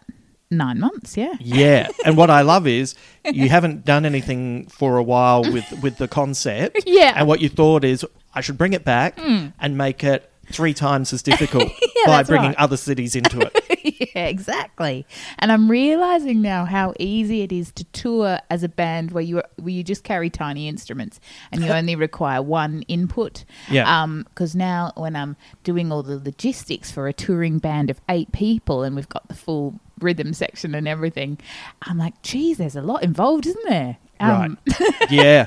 nine 0.50 0.78
months. 0.80 1.16
Yeah. 1.16 1.34
Yeah, 1.40 1.88
and 2.04 2.16
what 2.16 2.30
I 2.30 2.42
love 2.42 2.66
is 2.66 2.94
you 3.24 3.48
haven't 3.48 3.84
done 3.84 4.04
anything 4.06 4.66
for 4.68 4.96
a 4.96 5.02
while 5.02 5.42
with 5.42 5.66
with 5.82 5.96
the 5.98 6.08
concept. 6.08 6.82
Yeah. 6.86 7.12
And 7.16 7.26
what 7.28 7.40
you 7.40 7.48
thought 7.48 7.84
is 7.84 8.04
I 8.34 8.40
should 8.40 8.58
bring 8.58 8.72
it 8.72 8.84
back 8.84 9.18
and 9.18 9.78
make 9.78 10.04
it 10.04 10.30
three 10.50 10.74
times 10.74 11.12
as 11.12 11.22
difficult 11.22 11.70
by 12.06 12.22
bringing 12.22 12.48
right. 12.48 12.58
other 12.58 12.76
cities 12.76 13.14
into 13.14 13.40
it. 13.40 14.10
yeah, 14.14 14.26
exactly. 14.26 15.06
And 15.38 15.52
I'm 15.52 15.70
realizing 15.70 16.40
now 16.40 16.64
how 16.64 16.94
easy 16.98 17.42
it 17.42 17.52
is 17.52 17.70
to 17.72 17.84
tour 17.84 18.38
as 18.50 18.62
a 18.62 18.68
band 18.68 19.12
where 19.12 19.22
you 19.22 19.42
where 19.56 19.68
you 19.68 19.82
just 19.82 20.04
carry 20.04 20.30
tiny 20.30 20.68
instruments 20.68 21.20
and 21.52 21.62
you 21.62 21.70
only 21.72 21.96
require 21.96 22.42
one 22.42 22.82
input. 22.82 23.44
Yeah. 23.70 24.02
Um, 24.02 24.24
because 24.28 24.54
now 24.54 24.92
when 24.96 25.16
I'm 25.16 25.36
doing 25.64 25.92
all 25.92 26.02
the 26.02 26.18
logistics 26.18 26.90
for 26.90 27.08
a 27.08 27.12
touring 27.12 27.58
band 27.58 27.90
of 27.90 28.00
eight 28.08 28.32
people 28.32 28.82
and 28.82 28.96
we've 28.96 29.08
got 29.08 29.28
the 29.28 29.34
full 29.34 29.78
rhythm 30.00 30.32
section 30.32 30.74
and 30.74 30.88
everything, 30.88 31.38
I'm 31.82 31.98
like, 31.98 32.20
geez, 32.22 32.58
there's 32.58 32.76
a 32.76 32.82
lot 32.82 33.02
involved, 33.02 33.46
isn't 33.46 33.68
there? 33.68 33.98
Um, 34.20 34.58
right. 34.80 34.90
Yeah. 35.10 35.46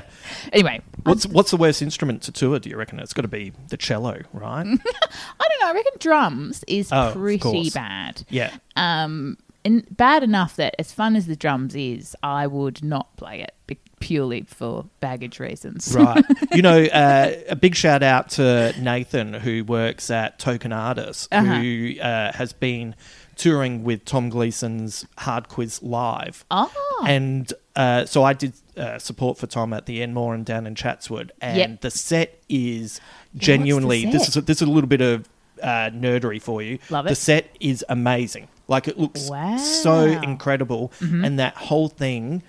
Anyway, 0.52 0.80
What's 1.04 1.26
what's 1.26 1.50
the 1.50 1.56
worst 1.56 1.82
instrument 1.82 2.22
to 2.22 2.32
tour? 2.32 2.58
Do 2.60 2.70
you 2.70 2.76
reckon 2.76 2.98
it's 3.00 3.12
got 3.12 3.22
to 3.22 3.28
be 3.28 3.52
the 3.68 3.76
cello, 3.76 4.20
right? 4.32 4.64
I 4.66 4.66
don't 4.66 5.60
know. 5.60 5.66
I 5.68 5.72
reckon 5.74 5.92
drums 5.98 6.64
is 6.68 6.90
Oh, 6.92 7.10
pretty 7.12 7.70
bad. 7.70 8.22
yeah. 8.30 8.52
um, 8.76 9.36
and 9.64 9.84
bad 9.96 10.22
enough 10.24 10.56
that 10.56 10.74
as 10.78 10.90
fun 10.92 11.14
as 11.16 11.26
the 11.26 11.36
drums 11.36 11.74
is, 11.76 12.16
I 12.22 12.46
would 12.48 12.82
not 12.82 13.16
play 13.16 13.42
it 13.42 13.54
be- 13.68 13.78
purely 14.00 14.42
for 14.42 14.86
baggage 15.00 15.38
reasons. 15.38 15.94
Right. 15.96 16.24
you 16.52 16.62
know, 16.62 16.82
uh, 16.84 17.32
a 17.48 17.54
big 17.56 17.76
shout 17.76 18.02
out 18.02 18.30
to 18.30 18.74
Nathan, 18.80 19.34
who 19.34 19.64
works 19.64 20.10
at 20.10 20.38
Token 20.40 20.72
Artists, 20.72 21.28
Uh-huh. 21.30 21.60
who 21.60 21.94
uh, 22.00 22.32
has 22.32 22.52
been 22.52 22.96
touring 23.42 23.82
with 23.82 24.04
Tom 24.04 24.28
Gleeson's 24.30 25.04
Hard 25.18 25.48
Quiz 25.48 25.82
Live. 25.82 26.44
Oh. 26.50 27.04
And 27.06 27.52
uh, 27.74 28.04
so 28.06 28.22
I 28.22 28.34
did 28.34 28.52
uh, 28.76 28.98
support 28.98 29.36
for 29.38 29.46
Tom 29.48 29.72
at 29.72 29.86
the 29.86 30.00
Enmore 30.02 30.34
and 30.34 30.46
down 30.46 30.66
in 30.66 30.74
Chatswood. 30.76 31.32
And 31.40 31.56
Yep. 31.58 31.80
the 31.80 31.90
set 31.90 32.38
is 32.48 33.00
genuinely, 33.34 34.04
this 34.06 34.28
is, 34.28 34.36
a, 34.36 34.40
this 34.42 34.58
is 34.62 34.68
a 34.68 34.70
little 34.70 34.88
bit 34.88 35.00
of 35.00 35.28
uh, 35.62 35.90
nerdery 35.90 36.40
for 36.40 36.62
you. 36.62 36.78
Love 36.90 37.06
it. 37.06 37.10
The 37.10 37.14
set 37.16 37.56
is 37.58 37.84
amazing. 37.88 38.46
Like 38.68 38.86
it 38.88 38.98
looks 38.98 39.22
so 39.22 39.32
Wow. 39.32 39.56
Mm-hmm. 39.56 40.24
incredible. 40.24 40.92
And 41.00 41.38
that 41.40 41.56
whole 41.56 41.88
thing. 41.88 42.42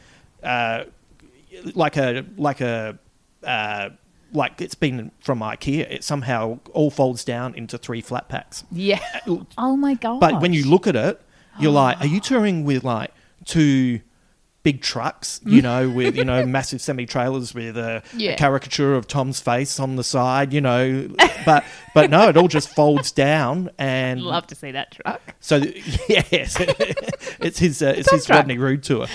Uh, 0.44 0.84
like 1.76 1.98
a 1.98 2.26
like 2.38 2.62
a 2.62 3.00
uh, 3.44 3.90
like 4.34 4.62
it's 4.62 4.76
been 4.76 5.12
from 5.20 5.40
IKEA. 5.40 5.90
It 5.92 6.04
somehow 6.04 6.60
all 6.74 6.90
folds 6.92 7.24
down 7.24 7.56
into 7.56 7.78
three 7.78 8.02
flat 8.02 8.30
packs. 8.30 8.64
Yeah. 8.72 9.00
Oh 9.58 9.76
my 9.78 9.94
god. 9.94 10.20
But 10.20 10.42
when 10.42 10.54
you 10.54 10.68
look 10.70 10.88
at 10.88 10.96
it, 10.96 11.22
you're 11.60 11.72
like, 11.72 12.00
are 12.02 12.08
you 12.08 12.20
touring 12.32 12.64
with 12.66 12.84
like 12.84 13.12
two 13.46 14.02
big 14.64 14.82
trucks, 14.82 15.42
you 15.46 15.62
know, 15.62 15.90
with 15.90 16.16
you 16.16 16.24
know 16.24 16.46
massive 16.58 16.82
semi 16.82 17.06
trailers 17.06 17.54
with 17.54 17.78
a, 17.78 18.02
a 18.18 18.36
caricature 18.36 18.96
of 18.96 19.08
Tom's 19.08 19.40
face 19.40 19.80
on 19.80 19.96
the 19.98 20.04
side, 20.04 20.54
you 20.54 20.62
know? 20.62 21.10
But 21.46 21.64
but 21.94 22.10
no, 22.10 22.30
it 22.30 22.38
all 22.38 22.48
just 22.48 22.70
folds 22.70 23.12
down 23.12 23.70
and 23.78 24.22
love 24.22 24.48
to 24.48 24.56
see 24.56 24.72
that 24.72 24.92
truck. 24.92 25.22
so 25.40 25.58
yes, 26.10 26.56
it's 27.40 27.60
his 27.60 27.82
uh, 27.82 27.94
it's 27.98 28.12
his 28.12 28.26
truck. 28.26 28.38
Rodney 28.40 28.58
Rude 28.58 28.84
tour. 28.84 29.08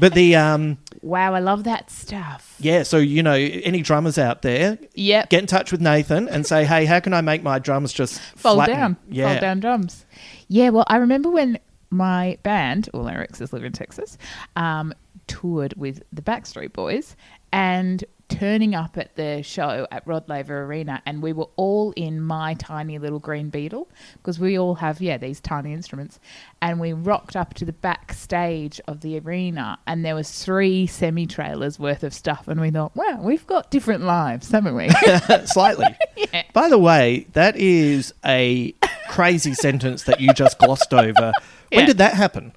But 0.00 0.14
the 0.14 0.36
um 0.36 0.78
Wow, 1.02 1.34
I 1.34 1.38
love 1.38 1.64
that 1.64 1.90
stuff. 1.90 2.54
yeah, 2.58 2.82
so 2.82 2.96
you 2.98 3.22
know, 3.22 3.34
any 3.34 3.82
drummers 3.82 4.18
out 4.18 4.42
there, 4.42 4.78
Yep. 4.94 5.30
get 5.30 5.40
in 5.40 5.46
touch 5.46 5.70
with 5.72 5.80
Nathan 5.80 6.28
and 6.28 6.44
say, 6.46 6.64
hey, 6.64 6.84
how 6.86 7.00
can 7.00 7.14
I 7.14 7.20
make 7.20 7.42
my 7.42 7.58
drums 7.58 7.92
just 7.92 8.20
Fold 8.36 8.56
flatten? 8.56 8.74
down. 8.76 8.96
Yeah, 9.08 9.28
Fold 9.30 9.40
down 9.40 9.60
drums. 9.60 10.04
Yeah, 10.48 10.70
well, 10.70 10.84
I 10.88 10.96
remember 10.96 11.30
when 11.30 11.58
my 11.90 12.38
band, 12.42 12.88
All 12.92 13.08
Our 13.08 13.20
Exes 13.22 13.52
Live 13.52 13.64
in 13.64 13.72
Texas, 13.72 14.18
um, 14.56 14.92
toured 15.26 15.74
with 15.76 16.02
the 16.12 16.22
Backstreet 16.22 16.72
Boys 16.72 17.16
and 17.52 18.04
turning 18.28 18.74
up 18.74 18.96
at 18.98 19.16
the 19.16 19.42
show 19.42 19.86
at 19.90 20.06
Rod 20.06 20.28
Laver 20.28 20.62
Arena, 20.64 21.02
and 21.06 21.22
we 21.22 21.32
were 21.32 21.48
all 21.56 21.92
in 21.92 22.20
my 22.20 22.54
tiny 22.54 22.98
little 22.98 23.18
green 23.18 23.48
beetle 23.50 23.88
because 24.14 24.38
we 24.38 24.58
all 24.58 24.76
have, 24.76 25.00
yeah, 25.00 25.16
these 25.16 25.40
tiny 25.40 25.72
instruments. 25.72 26.20
And 26.60 26.78
we 26.80 26.92
rocked 26.92 27.36
up 27.36 27.54
to 27.54 27.64
the 27.64 27.72
backstage 27.72 28.80
of 28.86 29.00
the 29.00 29.18
arena, 29.18 29.78
and 29.86 30.04
there 30.04 30.14
was 30.14 30.30
three 30.44 30.86
semi 30.86 31.26
trailers 31.26 31.78
worth 31.78 32.02
of 32.04 32.12
stuff. 32.12 32.48
And 32.48 32.60
we 32.60 32.70
thought, 32.70 32.94
wow, 32.96 33.18
we've 33.22 33.46
got 33.46 33.70
different 33.70 34.04
lives, 34.04 34.50
haven't 34.50 34.74
we? 34.74 34.88
slightly. 35.46 35.86
By 36.52 36.68
the 36.68 36.78
way, 36.78 37.26
that 37.32 37.56
is 37.56 38.12
a 38.24 38.74
crazy 39.08 39.54
sentence 39.54 40.02
that 40.04 40.20
you 40.20 40.32
just 40.32 40.58
glossed 40.58 40.92
over. 40.92 41.32
When 41.72 41.80
Yeah. 41.80 41.86
did 41.86 41.98
that 41.98 42.14
happen? 42.14 42.52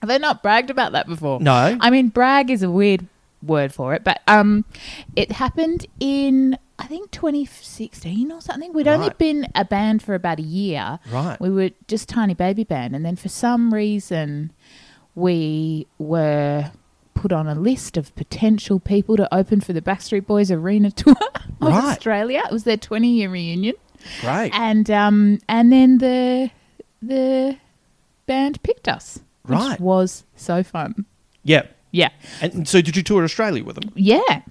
Have 0.00 0.08
they 0.08 0.18
not 0.18 0.42
bragged 0.42 0.68
about 0.70 0.92
that 0.92 1.06
before? 1.06 1.38
No. 1.40 1.76
I 1.80 1.90
mean, 1.90 2.08
brag 2.08 2.50
is 2.50 2.64
a 2.64 2.70
weird 2.70 3.06
word 3.42 3.72
for 3.74 3.94
it, 3.94 4.04
but 4.04 4.20
um, 4.28 4.64
it 5.16 5.32
happened 5.32 5.86
in 6.00 6.58
I 6.78 6.86
think 6.86 7.10
2016 7.12 8.32
or 8.32 8.40
something. 8.40 8.72
We'd 8.72 8.88
only 8.88 9.10
been 9.18 9.46
a 9.54 9.64
band 9.64 10.02
for 10.02 10.14
about 10.14 10.38
a 10.40 10.42
year. 10.42 10.98
Right. 11.12 11.40
We 11.40 11.50
were 11.50 11.70
just 11.86 12.08
tiny 12.08 12.34
baby 12.34 12.64
band, 12.64 12.96
and 12.96 13.04
then 13.04 13.14
for 13.16 13.28
some 13.28 13.72
reason, 13.72 14.52
we 15.14 15.86
were 15.98 16.72
put 17.14 17.32
on 17.32 17.46
a 17.46 17.54
list 17.54 17.96
of 17.96 18.14
potential 18.16 18.80
people 18.80 19.16
to 19.16 19.32
open 19.34 19.60
for 19.60 19.72
the 19.72 19.82
Backstreet 19.82 20.26
Boys 20.26 20.50
arena 20.50 20.90
tour 21.02 21.14
of 21.60 21.68
Right. 21.68 21.84
Australia. 21.84 22.42
It 22.46 22.52
was 22.52 22.64
their 22.64 22.76
20 22.78 23.08
year 23.08 23.28
reunion 23.30 23.74
Right. 24.24 24.50
and 24.52 24.90
um 24.90 25.38
and 25.48 25.70
then 25.72 25.98
the 25.98 26.50
the 27.00 27.58
band 28.26 28.60
picked 28.64 28.88
us 28.88 29.20
which 29.44 29.58
Right. 29.58 29.80
was 29.80 30.24
so 30.34 30.62
fun 30.64 31.04
yeah. 31.44 31.62
Yeah 31.92 32.08
And 32.40 32.66
so 32.66 32.80
did 32.82 32.96
you 32.96 33.02
tour 33.04 33.22
Australia 33.24 33.62
with 33.64 33.76
them? 33.76 33.92
yeah 33.94 34.42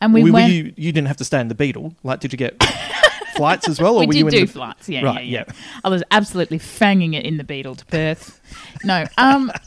and 0.00 0.14
we 0.14 0.22
Were 0.24 0.32
went 0.32 0.52
you, 0.52 0.72
you 0.76 0.92
didn't 0.92 1.08
have 1.08 1.16
to 1.18 1.24
stay 1.24 1.40
in 1.40 1.48
the 1.48 1.54
Beetle. 1.54 1.94
Like, 2.04 2.20
did 2.20 2.32
you 2.32 2.38
get 2.38 2.62
flights 3.36 3.68
as 3.68 3.80
well? 3.80 3.96
Or 3.96 4.06
we 4.06 4.06
were 4.06 4.12
did 4.12 4.18
you 4.20 4.26
in 4.26 4.30
do 4.32 4.46
the... 4.46 4.52
flights 4.52 4.88
yeah, 4.88 5.02
Right, 5.04 5.24
yeah 5.26 5.40
yeah 5.40 5.44
yeah. 5.48 5.80
i 5.84 5.88
was 5.88 6.02
absolutely 6.12 6.58
fanging 6.60 7.14
it 7.14 7.24
in 7.26 7.36
the 7.36 7.44
beetle 7.44 7.74
to 7.74 7.84
perth 7.86 8.40
no 8.84 9.04
um 9.18 9.50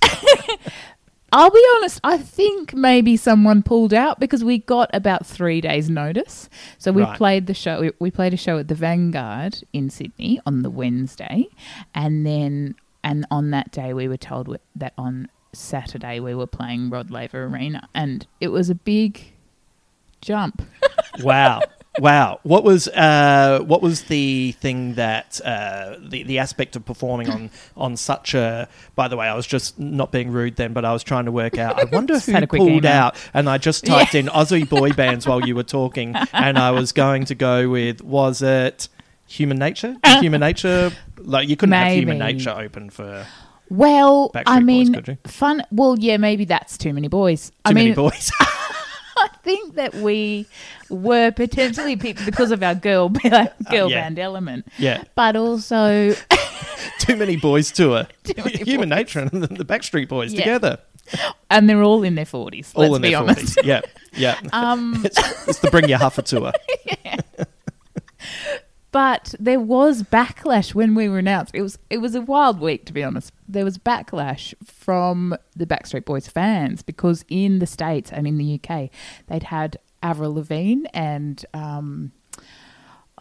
I'll 1.34 1.52
be 1.52 1.62
honest, 1.76 2.00
I 2.06 2.18
think 2.20 2.74
maybe 2.74 3.18
someone 3.18 3.62
pulled 3.62 3.94
out 3.94 4.18
because 4.18 4.46
we 4.46 4.60
got 4.60 4.90
about 4.94 5.26
three 5.26 5.60
days' 5.60 5.90
notice. 5.90 6.50
So 6.78 6.94
we 6.94 7.02
Right. 7.02 7.18
played 7.18 7.48
the 7.48 7.54
show. 7.54 7.82
We, 7.82 7.92
we 8.00 8.12
played 8.12 8.34
a 8.34 8.38
show 8.38 8.58
at 8.60 8.70
the 8.70 8.76
Vanguard 8.76 9.62
in 9.74 9.90
Sydney 9.90 10.40
on 10.46 10.62
the 10.62 10.70
Wednesday, 10.70 11.48
and 11.94 12.26
then 12.26 12.76
and 13.04 13.26
on 13.30 13.52
that 13.52 13.72
day 13.72 13.94
we 13.94 14.08
were 14.08 14.16
told 14.18 14.58
that 14.78 14.94
on 14.98 15.28
Saturday 15.58 16.20
we 16.20 16.36
were 16.36 16.48
playing 16.48 16.90
Rod 16.90 17.12
Laver 17.12 17.46
Arena, 17.46 17.90
and 17.94 18.26
it 18.40 18.50
was 18.50 18.70
a 18.70 18.76
big 18.76 19.22
jump. 20.22 20.62
Wow. 21.24 21.62
Wow. 21.98 22.40
What 22.44 22.64
was 22.64 22.88
uh, 22.90 23.60
what 23.66 23.82
was 23.82 24.04
the 24.04 24.52
thing 24.52 24.94
that 24.96 25.42
uh, 25.44 25.96
the 26.00 26.22
the 26.22 26.38
aspect 26.38 26.76
of 26.76 26.86
performing 26.86 27.30
on 27.30 27.50
on 27.78 27.98
such 27.98 28.36
a? 28.36 28.70
By 28.96 29.08
the 29.08 29.18
way, 29.18 29.28
I 29.28 29.34
was 29.34 29.48
just 29.48 29.80
not 29.80 30.12
being 30.12 30.30
rude 30.30 30.58
then, 30.58 30.74
but 30.74 30.86
I 30.86 30.94
was 30.94 31.02
trying 31.04 31.26
to 31.26 31.32
work 31.32 31.58
out. 31.58 31.80
I 31.80 31.86
wonder 31.92 32.20
who 32.20 32.46
pulled 32.46 32.70
email. 32.70 32.92
out, 32.92 33.18
and 33.34 33.50
I 33.50 33.58
just 33.58 33.84
typed 33.84 34.14
in 34.14 34.28
Aussie 34.28 34.70
boy 34.70 34.92
bands 34.92 35.26
while 35.26 35.44
you 35.44 35.56
were 35.56 35.64
talking, 35.64 36.16
and 36.34 36.60
I 36.60 36.70
was 36.70 36.92
going 36.92 37.26
to 37.26 37.36
go 37.36 37.68
with 37.68 38.04
was 38.04 38.44
it 38.44 38.90
Human 39.26 39.58
Nature? 39.58 39.96
Human 40.20 40.42
Nature, 40.42 40.92
like 41.18 41.50
you 41.50 41.58
couldn't 41.58 41.74
have 41.74 41.94
Human 41.94 42.20
Nature 42.20 42.52
open 42.52 42.92
for 42.92 43.26
Well, 43.70 44.32
Backstreet 44.34 44.44
I 44.48 44.60
mean, 44.60 44.94
you? 44.94 45.18
fun. 45.26 45.64
Well, 45.72 45.98
yeah, 46.00 46.18
maybe 46.18 46.46
that's 46.46 46.78
too 46.78 46.94
many 46.94 47.08
boys. 47.08 47.50
too 47.50 47.56
I 47.66 47.74
many 47.74 47.88
mean, 47.88 47.96
boys. 47.96 48.32
I 48.40 49.30
think 49.44 49.76
that 49.76 49.96
we 49.96 50.46
were 50.90 51.32
potentially 51.32 51.96
picked 51.96 52.24
because 52.26 52.52
of 52.52 52.62
our 52.62 52.76
girl 52.76 53.10
girl 53.72 53.90
yeah. 53.90 54.02
band 54.02 54.20
element. 54.20 54.68
Yeah. 54.78 55.04
But 55.16 55.36
also, 55.36 56.14
Too 57.00 57.16
many 57.16 57.36
boys 57.36 57.72
tour. 57.72 58.08
many 58.38 58.58
Human 58.58 58.90
Nature 58.90 59.20
and 59.22 59.32
the 59.44 59.66
Backstreet 59.66 60.08
Boys 60.08 60.34
Yeah. 60.34 60.40
together. 60.42 60.80
and 61.50 61.70
they're 61.70 61.82
all 61.84 62.04
in 62.04 62.16
their 62.16 62.26
forties. 62.26 62.72
All 62.76 62.84
let's 62.84 62.96
in 62.98 63.02
be 63.02 63.10
their 63.12 63.22
40s. 63.22 63.58
Yeah, 63.66 63.82
yeah. 64.14 64.40
Um, 64.54 65.02
it's, 65.06 65.48
it's 65.48 65.60
the 65.60 65.72
Bring 65.72 65.88
Your 65.90 66.00
Huffer 66.00 66.22
tour. 66.24 66.52
But 68.98 69.36
there 69.40 69.60
was 69.60 70.02
backlash 70.02 70.74
when 70.74 70.96
we 70.96 71.08
were 71.08 71.20
announced. 71.20 71.54
It 71.54 71.62
was 71.62 71.78
it 71.88 72.00
was 72.00 72.16
a 72.16 72.22
wild 72.22 72.60
week 72.60 72.88
to 72.88 72.94
be 72.94 73.04
honest. 73.04 73.32
There 73.48 73.64
was 73.64 73.78
backlash 73.78 74.56
from 74.66 75.38
the 75.56 75.68
Backstreet 75.68 76.04
Boys 76.04 76.28
fans 76.28 76.82
because 76.82 77.24
in 77.30 77.60
the 77.60 77.68
states 77.68 78.12
and 78.12 78.26
in 78.26 78.40
the 78.40 78.60
UK 78.60 78.90
they'd 79.28 79.44
had 79.44 79.78
Avril 80.02 80.34
Lavigne 80.34 80.88
and 80.96 81.46
um, 81.54 82.12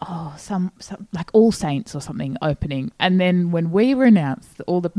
oh 0.01 0.33
some, 0.35 0.71
some 0.79 1.07
like 1.13 1.29
All 1.33 1.51
Saints 1.51 1.93
or 1.93 2.01
something 2.01 2.37
opening, 2.41 2.91
and 2.99 3.21
then 3.21 3.51
when 3.51 3.69
we 3.69 3.93
were 3.93 4.05
announced, 4.05 4.59
all 4.65 4.81
the, 4.81 4.89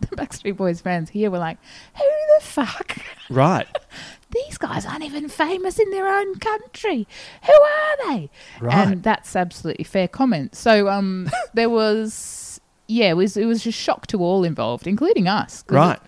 the 0.00 0.16
Backstreet 0.16 0.56
Boys 0.56 0.80
fans 0.80 1.10
here 1.10 1.32
were 1.32 1.40
like, 1.40 1.58
"Who 1.96 2.04
the 2.38 2.44
fuck?" 2.44 2.98
Right. 3.28 3.66
these 4.32 4.58
guys 4.58 4.86
aren't 4.86 5.02
even 5.04 5.28
famous 5.28 5.78
in 5.78 5.90
their 5.90 6.06
own 6.08 6.38
country. 6.38 7.06
Who 7.44 7.52
are 7.52 7.96
they? 8.08 8.30
Right. 8.60 8.88
And 8.88 9.02
that's 9.02 9.34
absolutely 9.36 9.84
fair 9.84 10.08
comment. 10.08 10.54
So 10.54 10.88
um, 10.88 11.30
there 11.54 11.70
was, 11.70 12.60
yeah, 12.86 13.10
it 13.10 13.14
was 13.14 13.36
it 13.36 13.46
was 13.46 13.66
a 13.66 13.72
shock 13.72 14.06
to 14.08 14.18
all 14.22 14.44
involved, 14.44 14.86
including 14.86 15.26
us. 15.28 15.64
Right. 15.68 15.98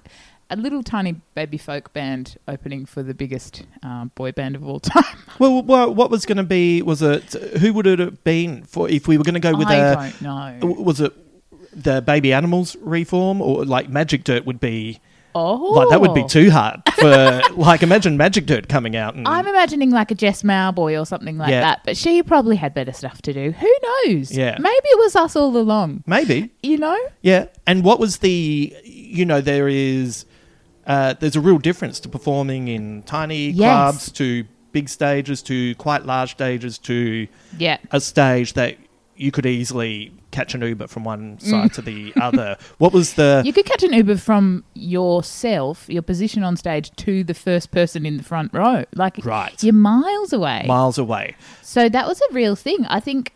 a 0.50 0.57
little 0.57 0.83
tiny 0.83 1.17
baby 1.35 1.57
folk 1.59 1.93
band 1.93 2.37
opening 2.47 2.85
for 2.87 3.02
the 3.02 3.14
biggest 3.14 3.64
um, 3.83 4.11
boy 4.14 4.33
band 4.33 4.55
of 4.57 4.67
all 4.67 4.81
time. 4.81 5.05
Well, 5.38 5.62
well 5.62 5.93
what 5.93 6.11
was 6.11 6.26
going 6.26 6.37
to 6.37 6.43
be? 6.45 6.83
Was 6.83 7.00
it 7.02 7.33
who 7.59 7.73
would 7.73 7.87
it 7.87 7.99
have 7.99 8.23
been 8.23 8.62
for 8.64 8.88
if 8.88 9.09
we 9.09 9.17
were 9.19 9.25
going 9.25 9.35
to 9.35 9.41
go 9.41 9.57
with 9.57 9.67
I 9.67 9.76
a? 9.76 9.95
don't 9.95 10.23
know. 10.23 10.59
Was 10.79 11.00
it 11.00 11.12
the 11.75 12.02
Baby 12.02 12.33
Animals 12.35 12.76
reform 12.83 13.41
or 13.41 13.64
like 13.64 13.88
Magic 13.88 14.23
Dirt 14.25 14.45
would 14.45 14.61
be? 14.61 15.00
Oh, 15.35 15.55
Like 15.73 15.89
that 15.91 16.01
would 16.01 16.15
be 16.15 16.25
too 16.27 16.51
hard 16.51 16.81
for 16.95 17.41
like 17.57 17.83
imagine 17.83 18.17
Magic 18.17 18.47
Dirt 18.47 18.69
coming 18.69 18.97
out 18.97 19.15
and 19.15 19.27
I'm 19.27 19.47
imagining 19.47 19.91
like 19.91 20.11
a 20.11 20.15
Jess 20.15 20.43
Mauboy 20.43 21.01
or 21.01 21.07
something 21.07 21.39
like 21.39 21.51
Yeah. 21.51 21.61
that, 21.61 21.81
but 21.85 21.97
she 21.97 22.23
probably 22.23 22.57
had 22.57 22.75
better 22.75 22.93
stuff 22.93 23.23
to 23.23 23.33
do. 23.33 23.53
Who 23.53 23.73
knows? 24.07 24.31
Yeah. 24.31 24.57
Maybe 24.59 24.87
it 24.89 24.99
was 24.99 25.17
us 25.17 25.35
all 25.37 25.57
along. 25.57 26.05
maybe 26.07 26.51
You 26.62 26.79
know? 26.79 26.99
yeah. 27.23 27.47
And 27.67 27.83
what 27.85 27.99
was 27.99 28.19
the? 28.19 28.77
You 28.85 29.25
know, 29.25 29.41
there 29.41 29.69
is 29.69 30.25
uh, 30.87 31.15
there's 31.21 31.37
a 31.37 31.41
real 31.41 31.59
difference 31.59 32.01
to 32.01 32.09
performing 32.09 32.69
in 32.69 33.03
tiny 33.05 33.51
Yes. 33.51 33.57
clubs 33.59 34.12
to 34.12 34.45
big 34.73 34.89
stages 34.89 35.43
to 35.43 35.75
quite 35.77 36.05
large 36.07 36.33
stages 36.33 36.79
to 36.79 37.29
Yeah. 37.59 37.77
a 37.91 38.01
stage 38.01 38.55
that 38.55 38.77
you 39.17 39.31
could 39.31 39.47
easily 39.47 40.12
catch 40.33 40.55
an 40.55 40.62
Uber 40.62 40.89
from 40.89 41.05
one 41.05 41.37
Mm. 41.37 41.43
side 41.43 41.73
to 41.75 41.83
the 41.83 42.12
other. 42.21 42.57
What 42.79 42.93
was 42.93 43.15
the? 43.15 43.43
You 43.45 43.53
could 43.53 43.65
catch 43.67 43.83
an 43.85 43.93
Uber 43.93 44.17
from 44.17 44.65
yourself, 44.75 45.87
your 45.89 46.03
position 46.03 46.43
on 46.43 46.57
stage, 46.57 46.91
to 46.97 47.23
the 47.23 47.35
first 47.35 47.71
person 47.71 48.05
in 48.05 48.17
the 48.17 48.23
front 48.25 48.53
row. 48.53 48.85
Like, 48.95 49.25
Right. 49.25 49.62
you're 49.62 49.73
miles 49.75 50.33
away. 50.33 50.65
miles 50.67 50.99
away. 50.99 51.37
so 51.62 51.89
that 51.89 52.07
was 52.09 52.21
a 52.31 52.35
real 52.35 52.57
thing. 52.57 52.85
I 52.87 52.99
think 53.01 53.33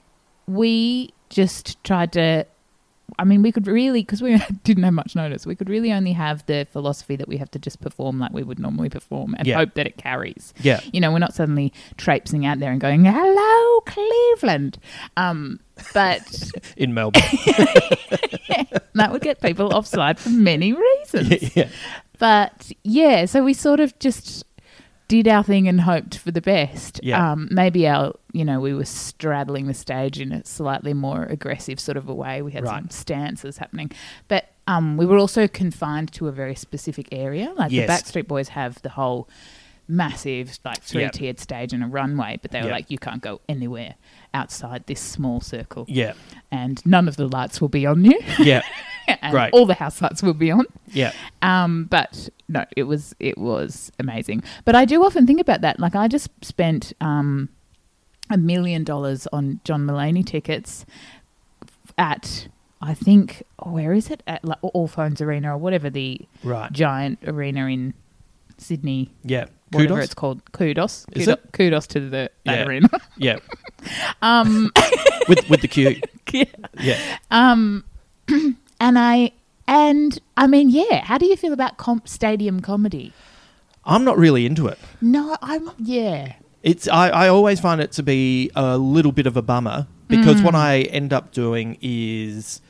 we 0.47 1.13
just 1.31 1.83
tried 1.85 2.13
to. 2.13 2.47
I 3.19 3.25
mean, 3.25 3.41
we 3.43 3.53
could 3.53 3.67
really, 3.67 4.03
because 4.03 4.21
we 4.21 4.37
didn't 4.65 4.83
have 4.83 4.93
much 4.93 5.15
notice, 5.15 5.47
we 5.47 5.55
could 5.55 5.69
really 5.71 5.93
only 5.93 6.13
have 6.13 6.45
the 6.47 6.67
philosophy 6.73 7.15
that 7.17 7.29
we 7.29 7.37
have 7.37 7.51
to 7.53 7.59
just 7.59 7.81
perform 7.81 8.19
like 8.19 8.33
we 8.33 8.43
would 8.43 8.59
normally 8.59 8.89
perform 8.89 9.35
and 9.39 9.47
Yeah. 9.47 9.57
hope 9.57 9.75
that 9.75 9.87
it 9.87 9.97
carries. 9.97 10.53
Yeah. 10.61 10.81
You 10.93 11.01
know, 11.01 11.13
we're 11.13 11.21
not 11.21 11.33
suddenly 11.35 11.73
traipsing 11.97 12.45
out 12.47 12.59
there 12.59 12.73
and 12.73 12.81
going, 12.81 13.05
hello, 13.05 13.81
Cleveland. 13.87 14.79
Um, 15.17 15.61
but 15.95 16.51
in 16.77 16.95
Melbourne. 16.95 17.23
that 18.95 19.09
would 19.13 19.23
get 19.23 19.41
people 19.41 19.73
offside 19.75 20.19
for 20.19 20.31
many 20.31 20.73
reasons. 20.73 21.57
yeah. 21.57 21.69
But 22.19 22.73
yeah, 22.83 23.27
so 23.27 23.45
we 23.45 23.53
sort 23.55 23.79
of 23.81 23.99
just 23.99 24.45
did 25.09 25.29
our 25.29 25.43
thing 25.45 25.69
and 25.69 25.81
hoped 25.83 26.19
for 26.19 26.31
the 26.33 26.41
best. 26.41 27.01
Yeah. 27.03 27.33
Um, 27.33 27.49
maybe 27.51 27.87
our, 27.87 28.13
you 28.33 28.45
know, 28.45 28.59
we 28.61 28.75
were 28.75 28.85
straddling 28.85 29.67
the 29.67 29.75
stage 29.75 30.19
in 30.21 30.33
a 30.33 30.45
slightly 30.45 30.95
more 30.95 31.25
aggressive 31.25 31.79
sort 31.79 31.97
of 31.97 32.09
a 32.09 32.15
way. 32.15 32.43
We 32.43 32.53
had 32.53 32.67
some 32.67 32.91
stances 32.91 33.59
happening, 33.59 33.93
but 34.29 34.51
um, 34.67 34.97
we 34.97 35.07
were 35.07 35.19
also 35.19 35.47
confined 35.47 36.13
to 36.15 36.27
a 36.27 36.33
very 36.33 36.57
specific 36.57 37.09
area. 37.13 37.53
Like 37.57 37.71
Yes. 37.71 37.87
the 37.87 37.93
Backstreet 38.21 38.27
Boys 38.27 38.49
have 38.49 38.83
the 38.83 38.89
whole 38.91 39.29
massive, 39.89 40.59
like 40.65 40.83
three 40.83 41.09
tiered 41.11 41.39
stage 41.39 41.73
and 41.73 41.85
a 41.85 41.87
runway, 41.87 42.39
but 42.43 42.51
they 42.51 42.61
were 42.61 42.67
Yeah. 42.67 42.73
like, 42.73 42.91
you 42.91 42.99
can't 42.99 43.23
go 43.23 43.41
anywhere 43.49 43.95
outside 44.35 44.85
this 44.87 45.01
small 45.01 45.41
circle. 45.41 45.85
Yeah. 45.89 46.15
And 46.51 46.85
none 46.85 47.07
of 47.07 47.17
the 47.17 47.29
lights 47.29 47.61
will 47.61 47.69
be 47.69 47.87
on 47.87 48.05
you. 48.05 48.19
Yeah. 48.41 48.63
and 49.23 49.33
Great. 49.33 49.53
all 49.53 49.67
the 49.67 49.75
house 49.75 50.01
lights 50.03 50.23
will 50.23 50.35
be 50.35 50.51
on. 50.51 50.65
Yeah. 50.93 51.13
Um, 51.43 51.85
but 51.85 52.29
no, 52.49 52.65
it 52.77 52.85
was 52.85 53.15
it 53.21 53.39
was 53.39 53.93
amazing. 53.99 54.43
But 54.65 54.75
I 54.75 54.85
do 54.85 55.05
often 55.05 55.27
think 55.27 55.41
about 55.41 55.61
that. 55.63 55.79
Like 55.81 55.95
I 55.95 56.09
just 56.09 56.29
spent 56.45 56.93
um, 57.01 57.49
a 58.31 58.37
million 58.37 58.85
dollars 58.85 59.27
on 59.33 59.61
John 59.65 59.87
Mulaney 59.87 60.25
tickets 60.25 60.85
at 61.99 62.49
I 62.83 62.95
think 62.95 63.43
oh, 63.59 63.71
where 63.73 63.93
is 63.93 64.11
it 64.11 64.23
at 64.27 64.45
like, 64.45 64.59
Allphones 64.63 65.21
Arena 65.21 65.55
or 65.55 65.59
whatever 65.59 65.89
the 65.91 66.21
Right. 66.45 66.71
giant 66.73 67.19
arena 67.27 67.67
in 67.67 67.95
Sydney. 68.59 69.11
Yeah. 69.25 69.47
Whatever 69.71 69.95
Kudos. 69.95 70.05
it's 70.05 70.15
called, 70.15 70.53
kudos. 70.53 71.07
Is 71.13 71.25
kudos, 71.27 71.29
it? 71.45 71.53
kudos 71.53 71.87
to 71.89 72.01
the 72.01 72.31
Yeah. 72.45 72.65
arena. 72.67 72.89
Yeah. 73.19 73.39
um, 74.23 74.71
With 75.29 75.49
with 75.51 75.61
the 75.63 75.69
Q. 75.69 76.01
yeah. 76.33 76.45
Yeah. 76.81 77.19
Um, 77.31 77.85
and 78.81 78.99
I 78.99 79.33
and 79.69 80.19
I 80.37 80.47
mean, 80.47 80.71
yeah. 80.71 81.05
How 81.05 81.19
do 81.19 81.27
you 81.27 81.37
feel 81.37 81.53
about 81.53 81.77
comp 81.77 82.09
stadium 82.09 82.61
comedy? 82.61 83.13
I'm 83.85 84.05
not 84.05 84.19
really 84.19 84.47
into 84.47 84.67
it. 84.67 84.79
No, 85.01 85.37
I'm 85.43 85.71
yeah. 85.79 86.35
It's 86.63 86.89
I, 86.89 87.09
I 87.11 87.29
always 87.29 87.61
find 87.61 87.81
it 87.81 87.93
to 87.93 88.03
be 88.03 88.51
a 88.57 88.77
little 88.77 89.13
bit 89.13 89.27
of 89.27 89.37
a 89.37 89.43
bummer 89.43 89.87
because 90.09 90.41
Mm. 90.41 90.45
what 90.45 90.55
I 90.55 90.81
end 90.83 91.13
up 91.13 91.33
doing 91.33 91.79
is 91.81 92.61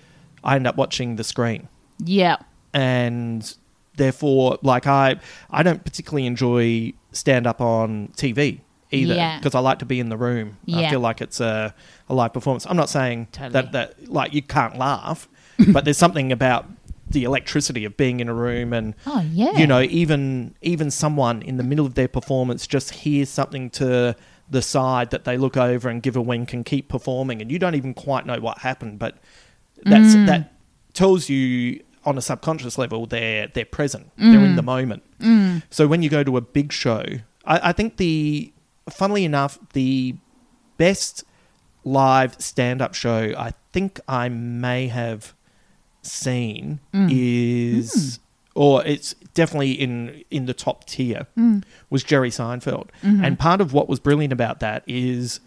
I 0.45 0.57
end 0.57 0.67
up 0.67 0.77
watching 0.77 1.17
the 1.17 1.25
screen 1.25 1.69
Yeah. 1.99 2.37
and 2.75 3.55
therefore 3.97 4.59
like 4.63 4.87
I 4.87 5.17
I 5.51 5.63
don't 5.63 5.83
particularly 5.85 6.27
enjoy 6.27 6.93
stand 7.13 7.47
up 7.47 7.61
on 7.63 8.09
TV 8.17 8.61
either 8.91 9.15
Yeah. 9.15 9.39
because 9.39 9.55
I 9.55 9.61
like 9.61 9.79
to 9.81 9.87
be 9.87 9.99
in 10.01 10.09
the 10.11 10.17
room. 10.19 10.59
Yeah. 10.67 10.79
I 10.81 10.91
feel 10.91 11.01
like 11.01 11.21
it's 11.23 11.41
a, 11.41 11.75
a 12.09 12.15
live 12.15 12.33
performance. 12.35 12.67
I'm 12.69 12.77
not 12.77 12.91
saying 12.91 13.29
Totally. 13.33 13.53
that 13.53 13.73
that 13.73 14.09
like 14.11 14.35
you 14.35 14.43
can't 14.43 14.77
laugh, 14.79 15.29
but 15.73 15.85
there's 15.85 15.99
something 15.99 16.33
about 16.33 16.67
the 17.09 17.23
electricity 17.25 17.85
of 17.85 17.97
being 17.97 18.19
in 18.21 18.29
a 18.29 18.35
room 18.35 18.73
and 18.73 18.95
Oh, 19.07 19.25
yeah. 19.33 19.53
you 19.57 19.67
know 19.67 19.81
even 19.83 20.55
even 20.61 20.91
someone 20.91 21.41
in 21.43 21.57
the 21.57 21.63
middle 21.63 21.87
of 21.87 21.95
their 21.95 22.09
performance 22.09 22.67
just 22.67 22.91
hears 22.95 23.29
something 23.29 23.71
to 23.71 24.17
the 24.51 24.61
side 24.63 25.11
that 25.11 25.25
they 25.25 25.37
look 25.37 25.57
over 25.57 25.89
and 25.89 26.03
give 26.03 26.17
a 26.17 26.21
wink 26.21 26.53
and 26.53 26.65
keep 26.65 26.89
performing 26.89 27.41
and 27.41 27.51
you 27.51 27.59
don't 27.59 27.75
even 27.77 27.95
quite 27.95 28.27
know 28.27 28.41
what 28.41 28.59
happened 28.59 28.99
but 28.99 29.19
that's 29.85 30.15
Mm. 30.17 30.27
that 30.27 30.53
tells 30.95 31.29
you 31.29 31.81
on 32.05 32.17
a 32.19 32.23
subconscious 32.23 32.77
level 32.79 33.07
they're 33.07 33.47
they're 33.55 33.65
present 33.65 34.11
they're 34.17 34.45
in 34.45 34.57
the 34.57 34.63
Mm. 34.63 34.67
moment 34.67 35.03
so 35.71 35.87
when 35.87 36.03
you 36.03 36.09
go 36.09 36.23
to 36.25 36.37
a 36.37 36.41
big 36.41 36.73
show 36.73 37.05
I, 37.45 37.71
I 37.71 37.73
think 37.73 37.99
the 37.99 38.53
funnily 38.91 39.25
enough 39.25 39.59
the 39.75 40.17
best 40.77 41.25
live 41.85 42.35
stand-up 42.41 42.95
show 42.95 43.33
i 43.39 43.53
think 43.73 44.01
i 44.09 44.29
may 44.29 44.89
have 44.89 45.35
seen 46.07 46.81
Mm. 46.95 47.09
is 47.13 48.19
or 48.55 48.83
it's 48.87 49.15
definitely 49.35 49.73
in 49.73 50.23
in 50.31 50.47
the 50.47 50.55
top 50.55 50.87
tier 50.87 51.27
Mm. 51.39 51.63
was 51.91 52.03
jerry 52.03 52.31
seinfeld 52.31 52.89
Mm-hmm. 53.03 53.25
and 53.25 53.39
part 53.39 53.61
of 53.61 53.73
what 53.73 53.89
was 53.89 54.01
brilliant 54.01 54.33
about 54.33 54.61
that 54.61 54.83
is 54.87 55.41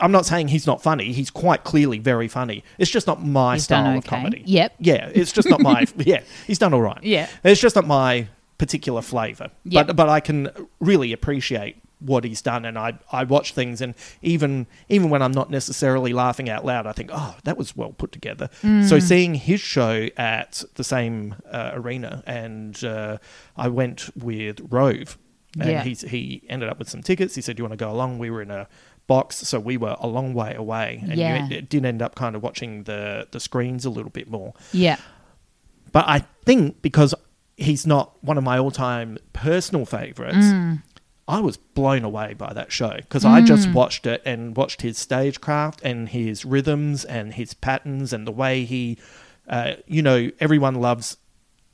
i'm 0.00 0.12
not 0.12 0.26
saying 0.26 0.48
he's 0.48 0.66
not 0.66 0.82
funny 0.82 1.12
he's 1.12 1.30
quite 1.30 1.64
clearly 1.64 1.98
very 1.98 2.28
funny 2.28 2.62
it's 2.78 2.90
just 2.90 3.06
not 3.06 3.24
my 3.24 3.54
He's 3.54 3.64
style 3.64 3.84
done 3.84 3.96
of 3.98 4.04
comedy 4.04 4.42
Yep. 4.46 4.74
yeah 4.80 5.10
it's 5.14 5.32
just 5.32 5.48
not 5.48 5.60
my 5.60 5.86
yeah 5.96 6.22
he's 6.46 6.58
done 6.58 6.74
all 6.74 6.82
right 6.82 7.02
Yeah. 7.02 7.28
it's 7.44 7.60
just 7.60 7.76
not 7.76 7.86
my 7.86 8.28
particular 8.58 9.02
flavor 9.02 9.50
Yep. 9.64 9.86
but 9.88 9.96
but 9.96 10.08
i 10.08 10.20
can 10.20 10.48
really 10.80 11.12
appreciate 11.12 11.76
what 12.04 12.24
he's 12.24 12.42
done 12.42 12.64
and 12.64 12.78
i 12.78 12.92
i 13.12 13.24
watch 13.24 13.52
things 13.54 13.80
and 13.80 13.94
even 14.22 14.66
even 14.88 15.08
when 15.10 15.22
i'm 15.22 15.32
not 15.32 15.50
necessarily 15.50 16.12
laughing 16.12 16.48
out 16.50 16.64
loud 16.64 16.86
i 16.86 16.92
think 16.92 17.10
oh 17.12 17.36
that 17.44 17.56
was 17.56 17.76
well 17.76 17.92
put 17.92 18.12
together 18.12 18.48
Mm. 18.62 18.88
so 18.88 18.98
seeing 18.98 19.34
his 19.34 19.60
show 19.60 20.08
at 20.16 20.62
the 20.74 20.84
same 20.84 21.34
uh, 21.50 21.70
arena 21.74 22.22
and 22.26 22.82
uh, 22.84 23.18
i 23.56 23.68
went 23.68 24.10
with 24.16 24.60
rove 24.70 25.18
and 25.58 25.68
Yeah. 25.70 25.82
he's, 25.82 26.00
he 26.00 26.42
ended 26.48 26.68
up 26.70 26.78
with 26.78 26.88
some 26.88 27.02
tickets 27.02 27.34
he 27.34 27.40
said 27.42 27.56
Do 27.56 27.60
you 27.60 27.64
want 27.68 27.78
to 27.78 27.84
go 27.84 27.90
along 27.92 28.18
we 28.18 28.30
were 28.30 28.42
in 28.42 28.50
a 28.50 28.68
box 29.06 29.36
so 29.36 29.58
we 29.60 29.76
were 29.76 29.96
a 30.00 30.06
long 30.06 30.32
way 30.34 30.54
away 30.54 31.00
and 31.02 31.14
Yeah. 31.18 31.46
you 31.48 31.60
did 31.62 31.84
end 31.84 32.00
up 32.02 32.14
kind 32.14 32.34
of 32.36 32.42
watching 32.42 32.84
the 32.84 33.26
the 33.30 33.40
screens 33.40 33.84
a 33.84 33.90
little 33.90 34.10
bit 34.10 34.28
more 34.30 34.54
Yeah. 34.72 34.96
but 35.92 36.04
I 36.08 36.20
think 36.46 36.80
because 36.82 37.14
he's 37.56 37.86
not 37.86 38.22
one 38.24 38.38
of 38.38 38.44
my 38.44 38.58
all 38.58 38.70
time 38.70 39.18
personal 39.34 39.84
favorites, 39.84 40.46
Mm. 40.46 40.82
I 41.28 41.40
was 41.40 41.56
blown 41.56 42.02
away 42.04 42.34
by 42.34 42.52
that 42.52 42.72
show 42.72 42.96
because 42.96 43.24
I 43.24 43.40
just 43.42 43.70
watched 43.72 44.06
it 44.06 44.22
and 44.24 44.56
watched 44.56 44.82
his 44.82 44.98
stagecraft 44.98 45.80
and 45.82 46.08
his 46.08 46.44
rhythms 46.44 47.04
and 47.04 47.32
his 47.34 47.54
patterns 47.54 48.12
and 48.12 48.26
the 48.26 48.32
way 48.32 48.64
he, 48.64 48.98
uh, 49.48 49.74
you 49.86 50.02
know, 50.02 50.30
everyone 50.40 50.74
loves 50.74 51.16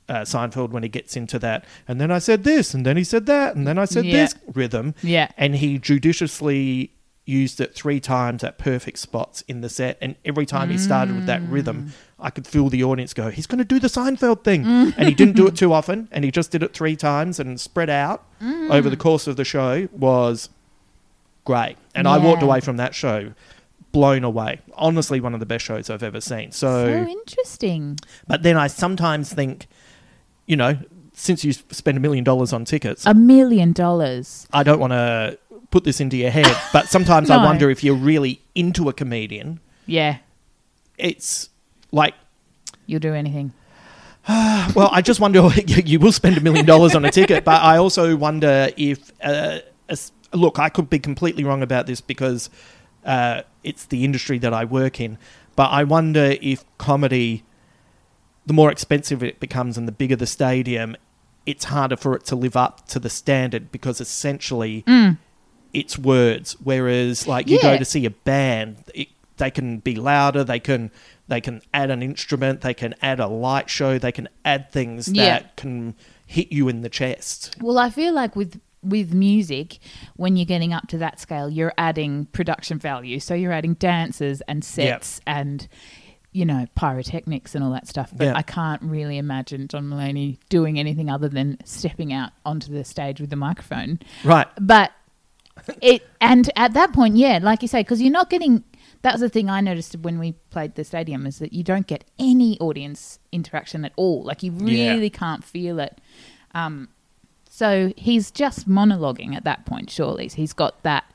uh, 0.07 0.21
Seinfeld 0.21 0.69
when 0.69 0.83
he 0.83 0.89
gets 0.89 1.15
into 1.15 1.37
that, 1.39 1.65
and 1.87 1.99
then 2.01 2.09
I 2.09 2.17
said 2.17 2.43
this, 2.43 2.73
and 2.73 2.83
then 2.85 2.97
he 2.97 3.03
said 3.03 3.27
that, 3.27 3.55
and 3.55 3.67
then 3.67 3.77
I 3.77 3.85
said 3.85 4.05
Yeah. 4.05 4.13
this 4.23 4.35
rhythm. 4.55 4.95
Yeah. 5.03 5.29
And 5.37 5.55
he 5.55 5.77
judiciously 5.77 6.91
used 7.29 7.61
it 7.61 7.73
three 7.75 7.99
times 7.99 8.43
at 8.43 8.57
perfect 8.57 8.97
spots 8.99 9.43
in 9.47 9.61
the 9.61 9.69
set, 9.69 9.97
and 10.01 10.15
every 10.25 10.45
time 10.45 10.69
he 10.69 10.77
started 10.77 11.15
with 11.15 11.25
that 11.27 11.41
Mm. 11.41 11.51
rhythm, 11.51 11.93
I 12.19 12.29
could 12.31 12.45
feel 12.47 12.69
the 12.69 12.83
audience 12.83 13.13
go, 13.13 13.29
"He's 13.29 13.47
going 13.47 13.59
to 13.59 13.63
do 13.65 13.79
the 13.79 13.87
Seinfeld 13.87 14.43
thing," 14.43 14.65
and 14.97 15.07
he 15.07 15.13
didn't 15.13 15.35
do 15.35 15.45
it 15.47 15.55
too 15.55 15.71
often, 15.71 16.07
and 16.11 16.25
he 16.25 16.31
just 16.31 16.51
did 16.51 16.63
it 16.63 16.73
three 16.73 16.95
times 16.95 17.39
and 17.39 17.59
spread 17.59 17.89
out 17.89 18.23
Mm. 18.41 18.71
over 18.71 18.89
the 18.89 18.97
course 18.97 19.27
of 19.27 19.35
the 19.35 19.45
show 19.45 19.87
was 19.97 20.49
great, 21.45 21.77
and 21.95 22.07
I 22.07 22.17
walked 22.17 22.43
away 22.43 22.59
from 22.59 22.77
that 22.77 22.93
show 22.95 23.31
blown 23.91 24.23
away. 24.23 24.59
Honestly, 24.75 25.19
one 25.19 25.33
of 25.33 25.39
the 25.39 25.45
best 25.47 25.65
shows 25.65 25.89
I've 25.89 26.03
ever 26.03 26.21
seen. 26.21 26.51
So 26.51 26.87
interesting. 27.09 27.97
but 28.27 28.43
then 28.43 28.55
I 28.57 28.67
sometimes 28.67 29.33
think, 29.33 29.67
you 30.45 30.55
know, 30.55 30.77
since 31.13 31.43
you 31.43 31.51
spend 31.53 31.97
a 31.97 31.99
million 31.99 32.23
dollars 32.23 32.53
on 32.53 32.65
tickets, 32.65 33.05
A 33.05 33.13
million 33.13 33.71
dollars. 33.73 34.47
I 34.53 34.61
don't 34.63 34.79
want 34.79 34.93
to 34.93 35.37
put 35.71 35.83
this 35.83 35.99
into 35.99 36.17
your 36.17 36.31
head, 36.31 36.55
but 36.73 36.87
sometimes 36.87 37.29
No. 37.29 37.39
I 37.39 37.45
wonder 37.45 37.69
if 37.69 37.83
you're 37.83 37.95
really 37.95 38.41
into 38.55 38.89
a 38.89 38.93
comedian, 38.93 39.59
Yeah. 39.85 40.17
it's 40.97 41.49
like, 41.91 42.13
You'll 42.85 42.99
do 42.99 43.13
anything. 43.13 43.53
well, 44.27 44.89
I 44.91 45.01
just 45.01 45.19
wonder, 45.19 45.47
you 45.67 45.83
you 45.85 45.99
will 45.99 46.11
spend 46.11 46.37
a 46.37 46.41
million 46.41 46.65
dollars 46.65 46.95
on 46.95 47.05
a 47.05 47.11
ticket, 47.11 47.43
but 47.45 47.61
I 47.61 47.77
also 47.77 48.15
wonder 48.15 48.69
if, 48.77 49.11
uh, 49.23 49.59
look, 50.33 50.59
I 50.59 50.69
could 50.69 50.89
be 50.89 50.99
completely 50.99 51.43
wrong 51.43 51.61
about 51.63 51.85
this 51.87 52.01
because 52.01 52.49
uh, 53.05 53.41
it's 53.63 53.85
the 53.85 54.03
industry 54.05 54.37
that 54.39 54.53
I 54.53 54.65
work 54.65 54.99
in, 54.99 55.17
but 55.55 55.69
I 55.71 55.83
wonder 55.83 56.35
if 56.41 56.63
comedy, 56.77 57.43
the 58.45 58.53
more 58.53 58.71
expensive 58.71 59.23
it 59.23 59.39
becomes 59.39 59.77
and 59.77 59.87
the 59.87 59.91
bigger 59.91 60.15
the 60.15 60.27
stadium, 60.27 60.95
it's 61.45 61.65
harder 61.65 61.95
for 61.97 62.15
it 62.15 62.25
to 62.25 62.35
live 62.35 62.55
up 62.55 62.87
to 62.89 62.99
the 62.99 63.09
standard 63.09 63.71
because 63.71 63.99
essentially 64.01 64.83
it's 65.73 65.97
words. 65.97 66.55
Whereas, 66.63 67.27
like, 67.27 67.47
you 67.49 67.61
go 67.61 67.77
to 67.77 67.85
see 67.85 68.05
a 68.05 68.09
band, 68.11 68.77
it, 68.93 69.07
they 69.37 69.51
can 69.51 69.79
be 69.79 69.95
louder, 69.95 70.43
they 70.43 70.59
can 70.59 70.91
they 71.27 71.39
can 71.41 71.61
add 71.75 71.91
an 71.91 72.01
instrument, 72.01 72.61
they 72.61 72.73
can 72.73 72.95
add 73.03 73.19
a 73.19 73.27
light 73.27 73.69
show, 73.69 73.99
they 73.99 74.11
can 74.11 74.27
add 74.43 74.71
things 74.71 75.07
Yeah. 75.07 75.25
that 75.39 75.55
can 75.57 75.93
hit 76.25 76.51
you 76.51 76.67
in 76.69 76.81
the 76.81 76.89
chest. 76.89 77.55
Well, 77.61 77.77
I 77.77 77.89
feel 77.89 78.13
like 78.13 78.35
with 78.35 78.59
with 78.81 79.13
music, 79.13 79.77
when 80.15 80.35
you're 80.37 80.45
getting 80.45 80.73
up 80.73 80.87
to 80.87 80.97
that 80.99 81.19
scale, 81.19 81.49
you're 81.49 81.73
adding 81.77 82.25
production 82.27 82.79
value. 82.79 83.19
So 83.19 83.33
you're 83.35 83.51
adding 83.51 83.73
dancers 83.75 84.41
and 84.47 84.63
sets 84.63 85.19
and 85.27 85.67
you 86.31 86.45
know 86.45 86.65
pyrotechnics 86.75 87.55
and 87.55 87.63
all 87.63 87.71
that 87.71 87.87
stuff. 87.87 88.11
But 88.15 88.25
Yeah. 88.25 88.33
I 88.35 88.41
can't 88.41 88.81
really 88.81 89.17
imagine 89.17 89.67
John 89.67 89.89
Mulaney 89.89 90.37
doing 90.49 90.79
anything 90.79 91.09
other 91.09 91.27
than 91.29 91.57
stepping 91.65 92.13
out 92.13 92.31
onto 92.45 92.71
the 92.71 92.83
stage 92.83 93.19
with 93.19 93.29
the 93.29 93.35
microphone. 93.35 93.99
Right. 94.23 94.47
But 94.59 94.91
it 95.81 96.07
and 96.21 96.49
at 96.55 96.73
that 96.73 96.93
point, 96.93 97.15
yeah, 97.17 97.39
like 97.41 97.61
you 97.61 97.67
say, 97.67 97.81
because 97.81 98.01
you're 98.01 98.11
not 98.11 98.29
getting. 98.29 98.63
That 99.01 99.13
was 99.13 99.21
the 99.21 99.29
thing 99.29 99.49
I 99.49 99.61
noticed 99.61 99.95
when 99.99 100.19
we 100.19 100.33
played 100.49 100.75
the 100.75 100.83
stadium 100.83 101.25
is 101.25 101.39
that 101.39 101.53
you 101.53 101.63
don't 101.63 101.87
get 101.87 102.03
any 102.19 102.59
audience 102.59 103.19
interaction 103.31 103.85
at 103.85 103.93
all. 103.95 104.23
Like 104.23 104.43
you 104.43 104.51
Yeah. 104.51 104.91
really 104.93 105.09
can't 105.09 105.41
feel 105.43 105.79
it. 105.79 105.99
Um, 106.53 106.89
so 107.49 107.93
he's 107.95 108.29
just 108.29 108.67
monologuing 108.67 109.35
at 109.35 109.45
that 109.45 109.65
point. 109.65 109.89
Surely 109.89 110.27
he's 110.27 110.51
got 110.53 110.83
that 110.83 111.05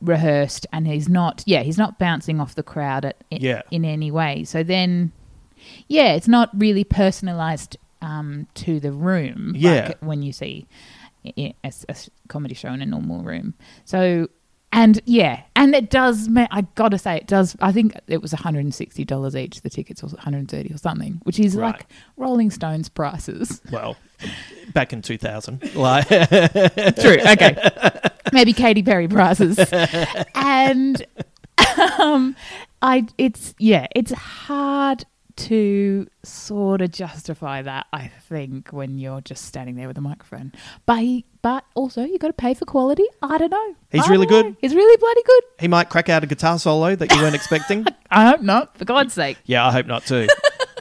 rehearsed, 0.00 0.66
and 0.72 0.86
he's 0.86 1.08
not. 1.08 1.42
Yeah, 1.46 1.62
he's 1.62 1.78
not 1.78 1.98
bouncing 1.98 2.40
off 2.40 2.54
the 2.54 2.62
crowd 2.62 3.04
at, 3.04 3.16
in, 3.30 3.40
Yeah. 3.40 3.62
in 3.70 3.84
any 3.84 4.10
way. 4.10 4.44
So 4.44 4.62
then, 4.62 5.12
yeah, 5.88 6.14
it's 6.14 6.28
not 6.28 6.50
really 6.54 6.84
personalized 6.84 7.76
um, 8.00 8.48
to 8.54 8.80
the 8.80 8.90
room. 8.92 9.52
Yeah. 9.56 9.86
like 9.88 9.98
when 10.00 10.22
you 10.22 10.32
see 10.32 10.66
a, 11.24 11.54
a 11.64 11.94
comedy 12.28 12.54
show 12.54 12.72
in 12.72 12.82
a 12.82 12.86
normal 12.86 13.22
room. 13.22 13.54
So. 13.84 14.28
And 14.74 15.02
yeah, 15.04 15.42
and 15.54 15.74
it 15.74 15.90
does. 15.90 16.30
I 16.34 16.62
gotta 16.76 16.96
say, 16.96 17.16
it 17.18 17.26
does. 17.26 17.54
I 17.60 17.72
think 17.72 17.92
it 18.08 18.22
was 18.22 18.32
one 18.32 18.40
hundred 18.42 18.60
and 18.60 18.74
sixty 18.74 19.04
dollars 19.04 19.36
each. 19.36 19.60
The 19.60 19.68
tickets, 19.68 20.02
or 20.02 20.06
one 20.06 20.16
hundred 20.16 20.38
and 20.38 20.50
thirty, 20.50 20.72
or 20.72 20.78
something, 20.78 21.20
which 21.24 21.38
is 21.38 21.54
Right. 21.54 21.74
like 21.74 21.86
Rolling 22.16 22.50
Stones 22.50 22.88
prices. 22.88 23.60
Well, 23.70 23.98
back 24.72 24.94
in 24.94 25.02
2000. 25.02 25.74
Like, 25.74 26.08
True. 26.08 27.18
Okay. 27.20 27.70
Maybe 28.32 28.54
Katy 28.54 28.82
Perry 28.82 29.08
prices. 29.08 29.58
and 30.34 31.04
um, 32.00 32.34
I, 32.80 33.06
it's 33.18 33.54
yeah, 33.58 33.88
it's 33.94 34.12
hard 34.12 35.04
to 35.36 36.06
sort 36.22 36.80
of 36.82 36.90
justify 36.90 37.62
that. 37.62 37.86
I 37.92 38.08
think 38.08 38.68
when 38.70 38.98
you're 38.98 39.20
just 39.20 39.44
standing 39.44 39.76
there 39.76 39.88
with 39.88 39.98
a 39.98 40.00
microphone, 40.00 40.52
but 40.86 40.98
he, 40.98 41.24
but 41.42 41.64
also 41.74 42.04
you 42.04 42.18
got 42.18 42.28
to 42.28 42.32
pay 42.32 42.54
for 42.54 42.64
quality. 42.64 43.04
I 43.22 43.38
don't 43.38 43.50
know. 43.50 43.74
He's 43.90 44.06
I 44.06 44.10
really 44.10 44.26
don't 44.26 44.44
know. 44.46 44.50
good. 44.50 44.56
He's 44.60 44.74
really 44.74 44.96
bloody 44.98 45.22
good. 45.24 45.42
he 45.60 45.68
might 45.68 45.88
crack 45.88 46.08
out 46.08 46.22
a 46.22 46.26
guitar 46.26 46.58
solo 46.58 46.94
that 46.96 47.12
you 47.14 47.20
weren't 47.22 47.34
expecting. 47.34 47.84
I 48.10 48.26
hope 48.26 48.40
not. 48.42 48.76
For 48.76 48.84
God's 48.84 49.14
sake. 49.14 49.38
Yeah, 49.46 49.66
I 49.66 49.72
hope 49.72 49.86
not 49.86 50.04
too. 50.06 50.28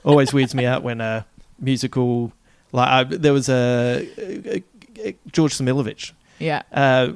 Always 0.03 0.33
weirds 0.33 0.53
me 0.55 0.65
out 0.65 0.83
when 0.83 1.01
a 1.01 1.25
musical 1.59 2.31
like 2.71 2.87
I, 2.87 3.03
there 3.03 3.33
was 3.33 3.49
a, 3.49 4.07
a- 4.17 4.63
a- 4.99 5.17
George 5.31 5.57
Smilovici. 5.57 6.11
Yeah. 6.39 6.63
Uh, 6.71 7.13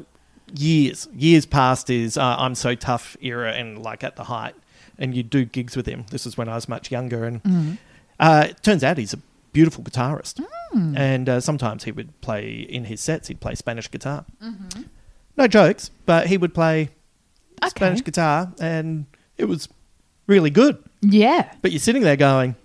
years, 0.54 1.08
years 1.15 1.45
past 1.45 1.88
his 1.88 2.17
uh, 2.17 2.36
"I'm 2.38 2.56
so 2.56 2.76
tough" 2.76 3.17
era, 3.21 3.52
and 3.54 3.82
like 3.82 4.04
at 4.04 4.15
the 4.15 4.24
height, 4.26 4.54
and 4.97 5.15
you'd 5.15 5.29
do 5.29 5.45
gigs 5.45 5.75
with 5.75 5.86
him. 5.86 6.05
This 6.12 6.25
is 6.25 6.38
when 6.38 6.49
I 6.49 6.55
was 6.55 6.67
much 6.69 6.91
younger, 6.91 7.25
and 7.25 7.77
uh, 8.19 8.47
it 8.49 8.63
turns 8.63 8.84
out 8.84 8.97
he's 8.97 9.13
a 9.13 9.19
beautiful 9.53 9.84
guitarist. 9.84 10.43
And 10.73 11.29
uh, 11.29 11.39
sometimes 11.39 11.86
he 11.86 11.91
would 11.93 12.19
play 12.19 12.51
in 12.51 12.84
his 12.86 12.99
sets. 12.99 13.29
He'd 13.29 13.39
play 13.39 13.55
Spanish 13.55 13.89
guitar. 13.89 14.25
No 15.38 15.47
jokes, 15.47 15.89
but 16.05 16.27
he 16.27 16.38
would 16.38 16.53
play 16.53 16.89
Okay. 17.63 17.69
Spanish 17.69 18.03
guitar, 18.03 18.51
and 18.60 19.05
it 19.38 19.45
was 19.45 19.69
really 20.27 20.49
good. 20.49 20.77
Yeah. 21.01 21.49
But 21.62 21.71
you're 21.71 21.79
sitting 21.79 22.01
there 22.01 22.17
going, 22.17 22.55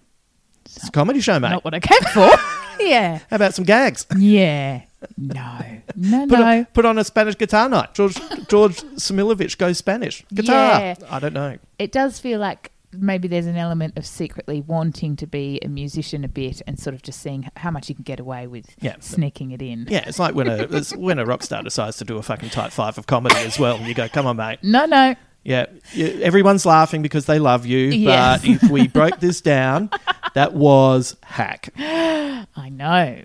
"It's 0.64 0.88
a 0.88 0.90
comedy 0.90 1.20
show, 1.20 1.38
mate. 1.38 1.50
Not 1.50 1.64
what 1.64 1.74
I 1.74 1.78
came 1.80 2.00
for. 2.12 2.28
yeah. 2.80 3.20
How 3.30 3.36
about 3.36 3.54
some 3.54 3.64
gags? 3.64 4.04
Yeah. 4.16 4.82
No. 5.16 5.58
No. 5.96 6.26
Put, 6.26 6.38
no. 6.38 6.44
on, 6.46 6.64
put 6.66 6.84
on 6.84 6.98
a 6.98 7.04
Spanish 7.04 7.36
guitar 7.36 7.68
night. 7.68 7.94
George 7.94 8.14
George 8.48 8.76
Smilovici 8.96 9.58
goes 9.58 9.78
Spanish 9.78 10.24
guitar. 10.32 10.80
Yeah. 10.80 10.94
I 11.10 11.18
don't 11.18 11.34
know. 11.34 11.58
it 11.78 11.92
does 11.92 12.18
feel 12.18 12.38
like 12.40 12.70
maybe 12.92 13.28
there's 13.28 13.46
an 13.46 13.56
element 13.56 13.96
of 13.96 14.04
secretly 14.06 14.60
wanting 14.62 15.14
to 15.16 15.26
be 15.26 15.60
a 15.62 15.68
musician 15.68 16.24
a 16.24 16.28
bit 16.28 16.60
and 16.66 16.78
sort 16.78 16.94
of 16.94 17.02
just 17.02 17.20
seeing 17.20 17.48
how 17.56 17.70
much 17.70 17.88
you 17.88 17.94
can 17.94 18.02
get 18.04 18.18
away 18.18 18.46
with 18.46 18.66
Yeah. 18.80 18.96
sneaking 19.00 19.50
it 19.52 19.60
in. 19.62 19.86
Yeah, 19.90 20.04
it's 20.06 20.18
like 20.18 20.34
when 20.34 20.48
a 20.48 20.66
when 20.96 21.18
a 21.18 21.26
rock 21.26 21.42
star 21.42 21.62
decides 21.62 21.98
to 21.98 22.04
do 22.04 22.16
a 22.16 22.22
fucking 22.22 22.50
type 22.50 22.72
five 22.72 22.96
of 22.96 23.06
comedy 23.06 23.36
as 23.36 23.58
well. 23.58 23.76
And 23.76 23.86
you 23.86 23.94
go, 23.94 24.08
come 24.08 24.26
on, 24.26 24.36
mate. 24.36 24.60
No, 24.62 24.86
no. 24.86 25.14
Yeah, 25.42 25.66
everyone's 25.96 26.66
laughing 26.66 27.00
because 27.02 27.26
they 27.26 27.38
love 27.38 27.64
you. 27.66 27.78
Yes. 27.88 28.42
But 28.42 28.48
if 28.50 28.62
we 28.70 28.88
broke 28.88 29.20
this 29.20 29.40
down, 29.40 29.88
that 30.34 30.52
was 30.52 31.16
hack. 31.22 31.70
I 31.78 32.68
know. 32.70 33.22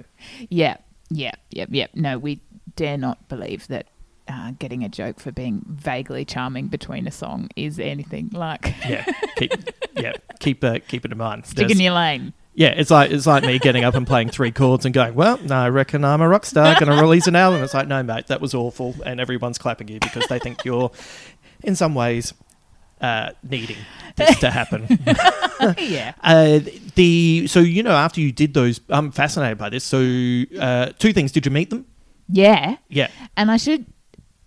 Yeah, 0.50 0.78
yeah, 1.10 1.32
yeah, 1.50 1.66
yeah. 1.70 1.88
No, 1.94 2.18
we 2.18 2.42
dare 2.76 2.98
not 2.98 3.28
believe 3.30 3.68
that 3.68 3.88
uh, 4.28 4.52
getting 4.58 4.84
a 4.84 4.90
joke 4.90 5.20
for 5.20 5.32
being 5.32 5.64
vaguely 5.68 6.26
charming 6.26 6.68
between 6.68 7.08
a 7.08 7.12
song 7.12 7.50
is 7.56 7.80
anything 7.80 8.30
like 8.34 8.74
Yeah, 8.88 9.06
keep 9.38 9.52
yeah 9.96 10.14
keep 10.40 10.64
uh, 10.64 10.80
keep 10.88 11.06
it 11.06 11.12
in 11.12 11.18
mind. 11.18 11.46
stick 11.46 11.70
in 11.70 11.80
your 11.80 11.94
lane. 11.94 12.34
Yeah, 12.58 12.70
it's 12.70 12.90
like 12.90 13.12
it's 13.12 13.28
like 13.28 13.44
me 13.44 13.60
getting 13.60 13.84
up 13.84 13.96
and 13.96 14.08
playing 14.08 14.30
three 14.30 14.52
chords 14.52 14.86
and 14.86 14.94
going, 14.94 15.14
"Well, 15.14 15.38
no, 15.40 15.56
I 15.56 15.70
reckon 15.70 16.06
I'm 16.06 16.22
a 16.22 16.30
rock 16.30 16.46
star, 16.46 16.74
going 16.80 16.90
to 16.90 17.02
release 17.02 17.28
an 17.28 17.36
album." 17.36 17.62
It's 17.62 17.74
like, 17.74 17.88
no, 17.90 18.02
mate, 18.02 18.28
that 18.28 18.40
was 18.40 18.54
awful, 18.54 18.96
and 19.06 19.20
everyone's 19.20 19.58
clapping 19.58 19.90
you 19.90 20.00
because 20.00 20.26
they 20.28 20.40
think 20.40 20.64
you're, 20.64 20.90
in 21.64 21.76
some 21.76 21.94
ways, 21.96 22.34
uh, 23.02 23.32
needing 23.44 23.78
this 24.16 24.40
to 24.40 24.50
happen. 24.52 24.88
yeah. 25.78 26.14
uh, 26.24 26.60
the 26.96 27.48
so 27.48 27.60
you 27.60 27.84
know 27.84 27.92
after 27.92 28.22
you 28.22 28.32
did 28.32 28.54
those, 28.54 28.80
I'm 28.90 29.12
fascinated 29.12 29.58
by 29.58 29.70
this. 29.70 29.84
So 29.84 30.00
uh, 30.60 30.92
two 31.00 31.14
things: 31.14 31.32
did 31.32 31.46
you 31.46 31.52
meet 31.52 31.70
them? 31.70 31.86
Yeah. 32.28 32.78
Yeah, 32.90 33.10
And 33.38 33.52
I 33.52 33.58
should 33.58 33.86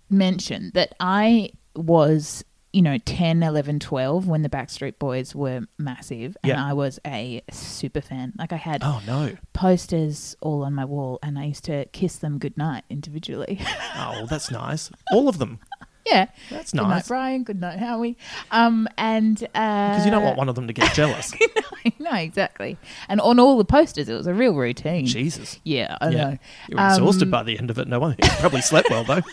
mention 0.09 0.71
that 0.73 0.95
I 0.99 1.51
was, 1.75 2.43
you 2.73 2.81
know, 2.81 2.97
10, 2.97 3.41
11, 3.41 3.79
12 3.79 4.27
when 4.27 4.41
the 4.41 4.49
Backstreet 4.49 4.99
Boys 4.99 5.33
were 5.33 5.61
massive. 5.77 6.35
And 6.43 6.49
Yeah. 6.49 6.65
I 6.65 6.73
was 6.73 6.99
a 7.07 7.41
super 7.51 8.01
fan. 8.01 8.33
Like 8.37 8.51
I 8.51 8.57
had 8.57 8.83
Oh 8.83 9.01
no! 9.07 9.37
posters 9.53 10.35
all 10.41 10.63
on 10.65 10.73
my 10.75 10.83
wall 10.83 11.19
and 11.23 11.39
I 11.39 11.45
used 11.45 11.63
to 11.65 11.85
kiss 11.93 12.17
them 12.17 12.37
goodnight 12.37 12.83
individually. 12.89 13.61
Oh, 13.95 14.25
that's 14.29 14.51
nice. 14.51 14.91
All 15.13 15.29
of 15.29 15.37
them, 15.37 15.59
yeah. 16.09 16.27
That's 16.49 16.71
Good 16.71 16.77
night, 16.81 16.89
nice. 16.89 17.07
Brian. 17.07 17.43
Good 17.43 17.59
night, 17.61 17.79
Howie. 17.79 18.17
Um, 18.51 18.87
and 18.97 19.35
because 19.39 19.49
because 19.53 20.05
you 20.05 20.11
don't 20.11 20.23
want 20.23 20.37
one 20.37 20.49
of 20.49 20.55
them 20.55 20.67
to 20.67 20.73
get 20.73 20.93
jealous. 20.93 21.33
no, 21.99 22.11
exactly. 22.13 22.77
And 23.07 23.19
on 23.21 23.39
all 23.39 23.57
the 23.57 23.65
posters, 23.65 24.09
it 24.09 24.13
was 24.13 24.27
a 24.27 24.33
real 24.33 24.53
routine. 24.55 25.05
Jesus. 25.05 25.59
Yeah, 25.63 25.97
I 26.01 26.09
Yeah, 26.09 26.17
know. 26.31 26.37
you 26.69 26.77
were 26.77 26.85
exhausted 26.87 27.23
Um, 27.25 27.31
by 27.31 27.43
the 27.43 27.57
end 27.57 27.69
of 27.69 27.77
it. 27.79 27.87
No 27.87 27.99
one 27.99 28.15
probably 28.39 28.61
slept 28.61 28.89
well 28.89 29.03
though. 29.03 29.21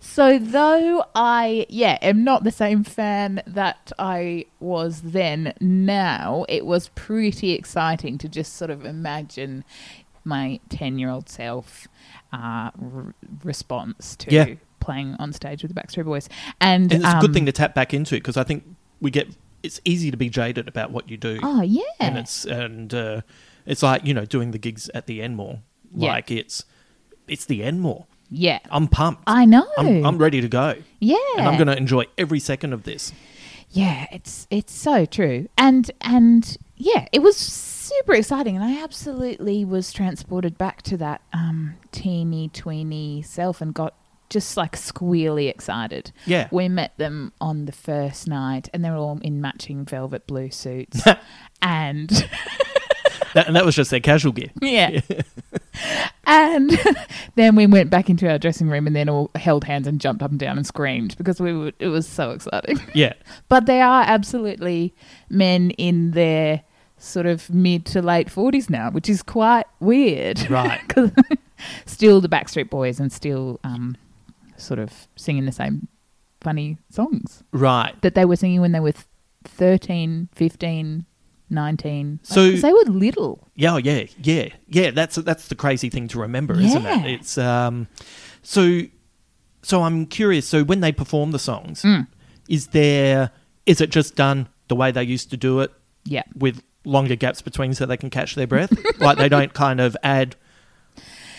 So 0.00 0.38
though 0.38 1.04
I 1.14 1.66
yeah 1.68 1.96
am 2.02 2.24
not 2.24 2.42
the 2.42 2.50
same 2.50 2.82
fan 2.82 3.42
that 3.46 3.92
I 3.98 4.46
was 4.58 5.00
then 5.00 5.54
now, 5.60 6.44
it 6.48 6.66
was 6.66 6.88
pretty 6.96 7.52
exciting 7.52 8.18
to 8.18 8.28
just 8.28 8.54
sort 8.54 8.70
of 8.70 8.84
imagine 8.84 9.64
my 10.24 10.58
ten 10.68 10.98
year 10.98 11.08
old 11.08 11.28
self 11.28 11.86
uh, 12.32 12.70
r- 12.82 13.14
response 13.44 14.16
to 14.16 14.32
Yeah. 14.34 14.46
Playing 14.82 15.16
on 15.18 15.32
stage 15.32 15.62
with 15.62 15.74
the 15.74 15.80
Backstreet 15.80 16.04
Boys, 16.04 16.28
and, 16.60 16.92
And 16.92 17.02
it's 17.04 17.14
a 17.14 17.20
good 17.20 17.30
um, 17.30 17.34
thing 17.34 17.46
to 17.46 17.52
tap 17.52 17.74
back 17.74 17.94
into 17.94 18.16
because 18.16 18.36
I 18.36 18.44
think 18.44 18.64
we 19.00 19.10
get 19.10 19.28
it's 19.62 19.80
easy 19.84 20.10
to 20.10 20.16
be 20.16 20.28
jaded 20.28 20.68
about 20.68 20.90
what 20.90 21.08
you 21.08 21.16
do. 21.16 21.38
Oh 21.42 21.62
yeah, 21.62 21.82
and 22.00 22.18
it's 22.18 22.44
and 22.44 22.92
uh, 22.92 23.20
it's 23.64 23.82
like 23.82 24.04
you 24.04 24.12
know 24.12 24.24
doing 24.24 24.50
the 24.50 24.58
gigs 24.58 24.90
at 24.94 25.06
the 25.06 25.22
Enmore. 25.22 25.60
Yeah. 25.94 26.10
Like 26.12 26.30
it's 26.30 26.64
it's 27.28 27.44
the 27.44 27.62
Enmore. 27.62 28.06
yeah. 28.30 28.58
I'm 28.70 28.88
pumped. 28.88 29.22
I 29.26 29.44
know. 29.44 29.66
I'm, 29.78 30.04
I'm 30.04 30.18
ready 30.18 30.40
to 30.40 30.48
go, 30.48 30.74
yeah, 31.00 31.16
and 31.36 31.46
I'm 31.46 31.56
going 31.56 31.68
to 31.68 31.76
enjoy 31.76 32.06
every 32.18 32.40
second 32.40 32.72
of 32.72 32.82
this. 32.84 33.12
Yeah, 33.70 34.06
it's 34.12 34.46
it's 34.50 34.72
so 34.74 35.06
true. 35.06 35.48
And 35.56 35.90
and 36.00 36.56
yeah, 36.76 37.06
it 37.12 37.20
was 37.20 37.36
super 37.36 38.14
exciting 38.14 38.56
and 38.56 38.64
I 38.64 38.82
absolutely 38.82 39.64
was 39.64 39.92
transported 39.92 40.56
back 40.56 40.82
to 40.82 40.96
that 40.98 41.20
um 41.32 41.74
teeny 41.90 42.48
tweeny 42.48 43.22
self 43.22 43.60
and 43.60 43.74
got 43.74 43.94
just 44.32 44.56
like 44.56 44.76
squeally 44.76 45.48
excited. 45.48 46.10
Yeah. 46.26 46.48
We 46.50 46.68
met 46.68 46.96
them 46.96 47.32
on 47.40 47.66
the 47.66 47.72
first 47.72 48.26
night 48.26 48.68
and 48.72 48.84
they 48.84 48.90
were 48.90 48.96
all 48.96 49.18
in 49.22 49.40
matching 49.40 49.84
velvet 49.84 50.26
blue 50.26 50.50
suits. 50.50 51.02
and 51.62 52.10
That, 53.34 53.46
and 53.46 53.56
that 53.56 53.64
was 53.64 53.74
just 53.74 53.90
their 53.90 54.00
casual 54.00 54.32
gear. 54.32 54.50
yeah. 54.60 55.00
and 56.26 56.70
then 57.34 57.56
we 57.56 57.66
went 57.66 57.88
back 57.88 58.10
into 58.10 58.30
our 58.30 58.38
dressing 58.38 58.68
room 58.68 58.86
and 58.86 58.94
then 58.94 59.08
all 59.08 59.30
held 59.36 59.64
hands 59.64 59.86
and 59.86 60.00
jumped 60.00 60.22
up 60.22 60.30
and 60.30 60.38
down 60.38 60.58
and 60.58 60.66
screamed 60.66 61.16
because 61.16 61.40
we 61.40 61.52
were, 61.52 61.72
it 61.78 61.88
was 61.88 62.06
so 62.06 62.30
exciting. 62.32 62.78
Yeah, 62.94 63.14
But 63.48 63.64
they 63.66 63.80
are 63.80 64.02
absolutely 64.02 64.94
men 65.30 65.70
in 65.72 66.10
their 66.10 66.62
sort 66.98 67.24
of 67.26 67.48
mid 67.48 67.86
to 67.86 68.02
late 68.02 68.28
40s 68.28 68.68
now, 68.68 68.90
which 68.90 69.08
is 69.08 69.22
quite 69.22 69.64
weird. 69.80 70.50
Right. 70.50 70.80
still 71.86 72.20
the 72.20 72.28
Backstreet 72.28 72.68
Boys 72.68 73.00
and 73.00 73.10
still 73.10 73.60
um, 73.64 73.96
sort 74.62 74.78
of 74.80 75.08
singing 75.16 75.46
the 75.46 75.52
same 75.52 75.88
funny 76.40 76.78
songs 76.90 77.42
right. 77.52 77.94
that 78.02 78.14
they 78.14 78.24
were 78.24 78.36
singing 78.36 78.60
when 78.60 78.72
they 78.72 78.80
were 78.80 78.92
th- 78.92 79.06
13, 79.44 80.28
15, 80.34 81.06
19. 81.50 82.10
Like, 82.12 82.26
So- 82.26 82.50
they 82.52 82.72
were 82.72 82.84
little. 82.86 83.48
Yeah, 83.54 83.74
oh, 83.74 83.76
yeah, 83.76 84.04
yeah, 84.22 84.48
yeah. 84.68 84.90
That's 84.90 85.16
that's 85.16 85.48
the 85.48 85.54
crazy 85.54 85.88
thing 85.90 86.08
to 86.08 86.20
remember, 86.20 86.54
isn't 86.58 86.86
it? 86.86 87.06
It's 87.06 87.36
um, 87.38 87.86
so 88.42 88.82
so 89.62 89.82
I'm 89.82 90.06
curious. 90.06 90.46
So 90.48 90.64
when 90.64 90.80
they 90.80 90.92
perform 90.92 91.30
the 91.32 91.38
songs, 91.38 91.82
Mm. 91.82 92.06
is 92.48 92.68
there 92.68 93.30
is 93.66 93.80
it 93.80 93.90
just 93.90 94.16
done 94.16 94.48
the 94.68 94.74
way 94.76 94.90
they 94.90 95.04
used 95.04 95.30
to 95.30 95.36
do 95.36 95.60
it 95.60 95.70
Yeah. 96.04 96.22
with 96.34 96.62
longer 96.84 97.14
gaps 97.14 97.42
between 97.42 97.74
so 97.74 97.86
they 97.86 97.96
can 97.96 98.10
catch 98.10 98.34
their 98.34 98.46
breath? 98.48 98.72
like 98.98 99.18
they 99.18 99.28
don't 99.28 99.52
kind 99.54 99.80
of 99.80 99.96
add 100.02 100.34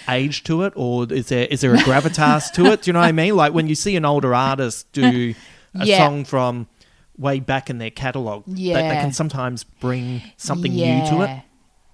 age 0.10 0.44
to 0.46 0.64
it, 0.64 0.74
or 0.76 1.12
is 1.12 1.28
there 1.30 1.46
is 1.50 1.62
there 1.62 1.74
a 1.74 1.78
gravitas 1.78 2.52
to 2.54 2.66
it? 2.68 2.84
Do 2.84 2.90
you 2.90 2.94
know 2.94 3.00
what 3.00 3.08
I 3.08 3.12
mean? 3.12 3.36
Like 3.36 3.54
when 3.54 3.68
you 3.68 3.76
see 3.76 3.96
an 3.96 4.06
older 4.06 4.34
artist 4.34 4.92
do 4.92 5.34
a 5.76 5.86
Yeah. 5.86 5.98
song 5.98 6.24
from 6.26 6.68
way 7.18 7.40
back 7.40 7.70
in 7.70 7.78
their 7.78 7.92
catalog, 7.92 8.44
they, 8.48 8.74
they 8.74 8.80
can 9.02 9.12
sometimes 9.12 9.64
bring 9.64 10.22
something 10.38 10.72
new 10.74 11.06
to 11.10 11.22
it. 11.22 11.42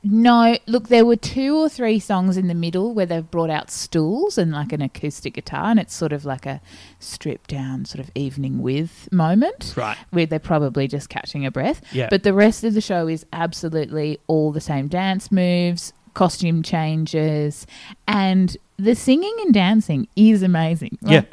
No, 0.02 0.58
look, 0.65 0.88
there 0.88 1.04
were 1.04 1.17
two 1.17 1.58
or 1.58 1.67
three 1.67 2.00
songs 2.00 2.38
in 2.38 2.48
the 2.48 2.54
middle 2.54 2.93
where 2.93 3.06
they've 3.06 3.30
brought 3.30 3.50
out 3.50 3.69
stools 3.69 4.38
and 4.38 4.54
like 4.54 4.72
an 4.72 4.82
acoustic 4.82 5.34
guitar, 5.34 5.65
and 5.65 5.78
it's 5.78 5.93
sort 5.93 6.13
of 6.13 6.24
like 6.24 6.45
a 6.45 6.62
stripped 7.00 7.50
down 7.50 7.84
sort 7.84 8.00
of 8.00 8.10
evening 8.15 8.62
with 8.62 9.10
moment. 9.12 9.74
Right. 9.76 9.98
Where 10.12 10.26
they're 10.26 10.39
probably 10.39 10.88
just 10.88 11.10
catching 11.10 11.45
a 11.45 11.52
breath. 11.52 11.82
Yeah. 11.91 12.08
But 12.10 12.24
the 12.24 12.34
rest 12.34 12.63
of 12.63 12.76
the 12.76 12.80
show 12.82 13.10
is 13.10 13.26
absolutely 13.34 14.19
all 14.28 14.54
the 14.54 14.62
same 14.62 14.88
dance 14.88 15.34
moves, 15.34 15.91
costume 16.19 16.62
changes, 16.62 17.65
and 18.08 18.58
the 18.77 18.93
singing 18.93 19.36
and 19.43 19.53
dancing 19.53 20.05
is 20.17 20.43
amazing. 20.43 20.97
Yeah. 21.01 21.23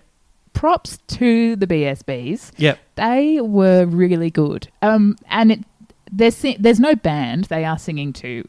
Props 0.52 0.98
to 1.18 1.56
the 1.56 1.66
BSBs 1.66 2.52
Yep. 2.56 2.78
they 2.94 3.40
were 3.40 3.84
really 3.84 4.30
good. 4.30 4.68
Um, 4.82 5.16
and 5.28 5.50
it 5.52 5.60
there's 6.12 6.40
there's 6.60 6.78
no 6.78 6.94
band. 6.94 7.44
They 7.46 7.64
are 7.64 7.78
singing 7.78 8.12
to 8.24 8.46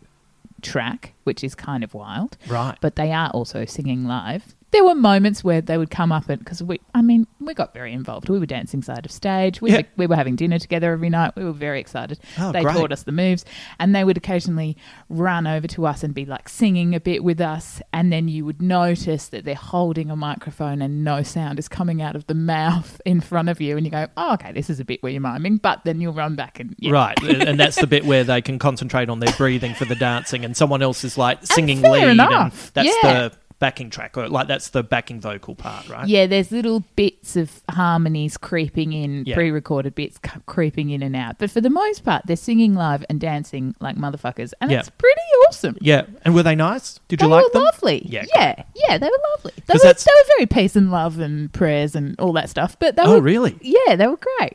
track, 0.61 1.13
which 1.23 1.43
is 1.43 1.55
kind 1.55 1.83
of 1.83 1.93
wild. 1.95 2.37
Right. 2.47 2.77
But 2.81 2.95
they 2.97 3.11
are 3.11 3.29
also 3.31 3.65
singing 3.65 4.05
live. 4.05 4.55
There 4.71 4.83
were 4.83 4.95
moments 4.95 5.45
where 5.45 5.61
they 5.61 5.77
would 5.77 5.89
come 5.89 6.11
up 6.11 6.27
and 6.27 6.39
because 6.39 6.61
we, 6.61 6.81
I 6.93 7.01
mean, 7.01 7.25
we 7.39 7.53
got 7.53 7.73
very 7.73 7.93
involved. 7.93 8.27
We 8.27 8.37
were 8.37 8.45
dancing 8.45 8.81
side 8.81 9.05
of 9.05 9.11
stage. 9.11 9.61
We 9.61 9.71
Yeah. 9.71 9.77
were, 9.77 9.83
we 9.95 10.07
were 10.07 10.17
having 10.17 10.35
dinner 10.35 10.59
together 10.59 10.91
every 10.91 11.09
night. 11.09 11.35
We 11.37 11.45
were 11.45 11.53
very 11.53 11.79
excited. 11.79 12.19
Oh, 12.37 12.51
they 12.51 12.63
great. 12.63 12.75
taught 12.75 12.91
us 12.91 13.03
the 13.03 13.13
moves, 13.13 13.45
and 13.79 13.95
they 13.95 14.03
would 14.03 14.17
occasionally 14.17 14.75
run 15.09 15.47
over 15.47 15.67
to 15.67 15.85
us 15.87 16.03
and 16.03 16.13
be 16.13 16.25
like 16.25 16.49
singing 16.49 16.93
a 16.93 16.99
bit 16.99 17.23
with 17.23 17.39
us. 17.39 17.81
And 17.93 18.11
then 18.11 18.27
you 18.27 18.43
would 18.43 18.61
notice 18.61 19.29
that 19.29 19.45
they're 19.45 19.55
holding 19.55 20.11
a 20.11 20.17
microphone 20.17 20.81
and 20.81 21.03
no 21.03 21.23
sound 21.23 21.59
is 21.59 21.69
coming 21.69 22.01
out 22.01 22.17
of 22.17 22.27
the 22.27 22.35
mouth 22.35 22.99
in 23.05 23.21
front 23.21 23.47
of 23.47 23.61
you, 23.61 23.77
and 23.77 23.85
you 23.85 23.91
go, 23.91 24.07
"Oh, 24.17 24.33
okay, 24.33 24.51
this 24.51 24.69
is 24.69 24.81
a 24.81 24.85
bit 24.85 25.01
where 25.01 25.13
you're 25.13 25.21
miming." 25.21 25.57
But 25.57 25.85
then 25.85 26.01
you'll 26.01 26.11
run 26.13 26.35
back 26.35 26.59
and 26.59 26.75
yeah. 26.77 26.91
Right, 26.91 27.17
and 27.23 27.57
that's 27.57 27.77
the 27.79 27.87
bit 27.87 28.05
where 28.05 28.25
they 28.25 28.41
can 28.41 28.59
concentrate 28.59 29.07
on 29.09 29.21
their 29.21 29.33
breathing 29.37 29.75
for 29.75 29.85
the 29.85 29.95
dancing, 29.95 30.43
and 30.43 30.57
someone 30.57 30.81
else 30.81 31.05
is 31.05 31.17
like 31.17 31.39
singing 31.45 31.81
lead, 31.81 32.09
enough. 32.09 32.71
and 32.75 32.85
that's 32.85 32.97
Yeah. 33.03 33.11
the 33.29 33.31
backing 33.59 33.89
track, 33.89 34.15
or 34.17 34.27
like 34.29 34.47
that's 34.47 34.69
the 34.69 34.83
backing 34.83 35.19
vocal 35.19 35.55
part, 35.55 35.89
right? 35.89 36.07
Yeah, 36.07 36.27
there's 36.27 36.51
little 36.51 36.81
bits 36.95 37.35
of 37.35 37.61
harmonies 37.69 38.37
creeping 38.37 38.93
in, 38.93 39.23
Yeah. 39.25 39.35
pre-recorded 39.35 39.95
bits 39.95 40.19
creeping 40.45 40.91
in 40.91 41.01
and 41.01 41.15
out. 41.15 41.39
But 41.39 41.49
for 41.51 41.59
the 41.61 41.69
most 41.69 42.03
part, 42.03 42.25
they're 42.27 42.35
singing 42.35 42.75
live 42.75 43.03
and 43.09 43.19
dancing 43.19 43.73
like 43.79 43.95
motherfuckers, 43.95 44.53
and 44.61 44.69
Yeah. 44.71 44.79
it's 44.79 44.89
pretty 44.89 45.21
awesome. 45.47 45.75
Yeah, 45.81 46.03
and 46.23 46.35
were 46.35 46.43
they 46.43 46.55
nice? 46.55 46.99
Did 47.07 47.19
They 47.19 47.25
you 47.25 47.31
like 47.31 47.45
were 47.45 47.49
them? 47.53 47.63
lovely. 47.63 48.03
Yeah, 48.07 48.25
Yeah, 48.35 48.53
great. 48.55 48.65
yeah, 48.87 48.97
they 48.99 49.07
were 49.07 49.19
lovely. 49.35 49.53
They 49.65 49.73
were, 49.73 49.79
they 49.79 49.87
were 49.89 50.27
very 50.37 50.45
peace 50.45 50.75
and 50.75 50.91
love 50.91 51.19
and 51.19 51.51
prayers 51.51 51.95
and 51.95 52.19
all 52.19 52.33
that 52.33 52.49
stuff. 52.49 52.77
But 52.79 52.95
they 52.95 53.03
Oh, 53.03 53.15
were 53.15 53.21
really? 53.21 53.57
Yeah, 53.61 53.95
they 53.95 54.07
were 54.07 54.19
great. 54.39 54.53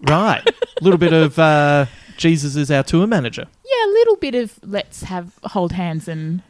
Right, 0.00 0.42
a 0.46 0.52
little 0.84 0.98
bit 0.98 1.12
of 1.12 1.38
uh, 1.38 1.86
Jesus 2.16 2.56
is 2.56 2.70
our 2.70 2.82
tour 2.84 3.06
manager. 3.06 3.46
Yeah, 3.64 3.86
a 3.86 3.92
little 3.92 4.16
bit 4.16 4.34
of 4.34 4.58
let's 4.62 5.02
have 5.02 5.32
hold 5.42 5.72
hands 5.72 6.08
and 6.08 6.42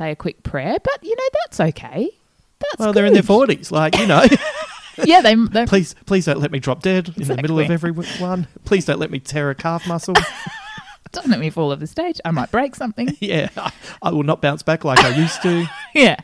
say 0.00 0.10
a 0.12 0.16
quick 0.16 0.42
prayer, 0.42 0.76
but 0.82 0.98
you 1.02 1.14
know 1.14 1.28
that's 1.44 1.60
okay. 1.60 2.10
That's 2.58 2.78
Well, 2.78 2.92
they're 2.92 3.06
in 3.06 3.12
their 3.12 3.22
forties, 3.22 3.70
like 3.70 3.96
you 3.98 4.06
know. 4.06 4.24
Yeah, 5.02 5.22
they. 5.22 5.34
please, 5.66 5.94
please 6.04 6.26
don't 6.26 6.40
let 6.40 6.50
me 6.50 6.58
drop 6.58 6.82
dead 6.82 7.14
in 7.16 7.26
the 7.28 7.36
middle 7.36 7.58
of 7.58 7.70
Exactly. 7.70 7.90
everyone. 8.18 8.48
Please 8.66 8.84
don't 8.84 8.98
let 8.98 9.10
me 9.10 9.18
tear 9.18 9.48
a 9.48 9.54
calf 9.54 9.86
muscle. 9.86 10.14
don't 11.12 11.28
let 11.28 11.38
me 11.40 11.48
fall 11.48 11.72
off 11.72 11.78
the 11.78 11.86
stage. 11.86 12.20
I 12.22 12.32
might 12.32 12.50
break 12.50 12.74
something. 12.74 13.16
yeah, 13.18 13.48
I, 13.56 13.72
I 14.02 14.10
will 14.10 14.24
not 14.24 14.42
bounce 14.42 14.62
back 14.62 14.84
like 14.84 14.98
I 14.98 15.08
used 15.16 15.40
to. 15.42 15.66
yeah. 15.94 16.16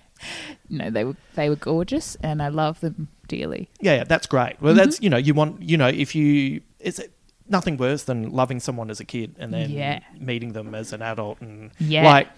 No, 0.69 0.91
they 0.91 1.05
were 1.05 1.17
they 1.37 1.49
were 1.49 1.57
gorgeous, 1.57 2.17
and 2.17 2.43
I 2.43 2.49
love 2.49 2.81
them 2.81 3.09
dearly. 3.29 3.71
Yeah, 3.81 3.95
yeah, 3.99 4.05
that's 4.05 4.27
great. 4.27 4.61
Well, 4.61 4.75
Mm-hmm. 4.75 4.79
that's 4.85 5.01
you 5.01 5.09
know, 5.09 5.17
you 5.17 5.33
want 5.33 5.63
you 5.63 5.79
know, 5.79 5.89
if 5.89 6.15
you 6.15 6.61
it's 6.81 7.01
nothing 7.49 7.79
worse 7.79 8.03
than 8.03 8.31
loving 8.31 8.61
someone 8.61 8.91
as 8.91 9.01
a 9.01 9.05
kid 9.07 9.37
and 9.39 9.55
then 9.55 9.71
Yeah. 9.71 10.01
meeting 10.19 10.53
them 10.53 10.75
as 10.75 10.93
an 10.93 11.01
adult 11.01 11.41
and 11.41 11.71
Yeah. 11.79 12.05
like 12.05 12.29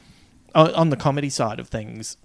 on, 0.59 0.91
the 0.91 0.97
comedy 0.97 1.31
side 1.31 1.59
of 1.61 1.69
things. 1.69 2.17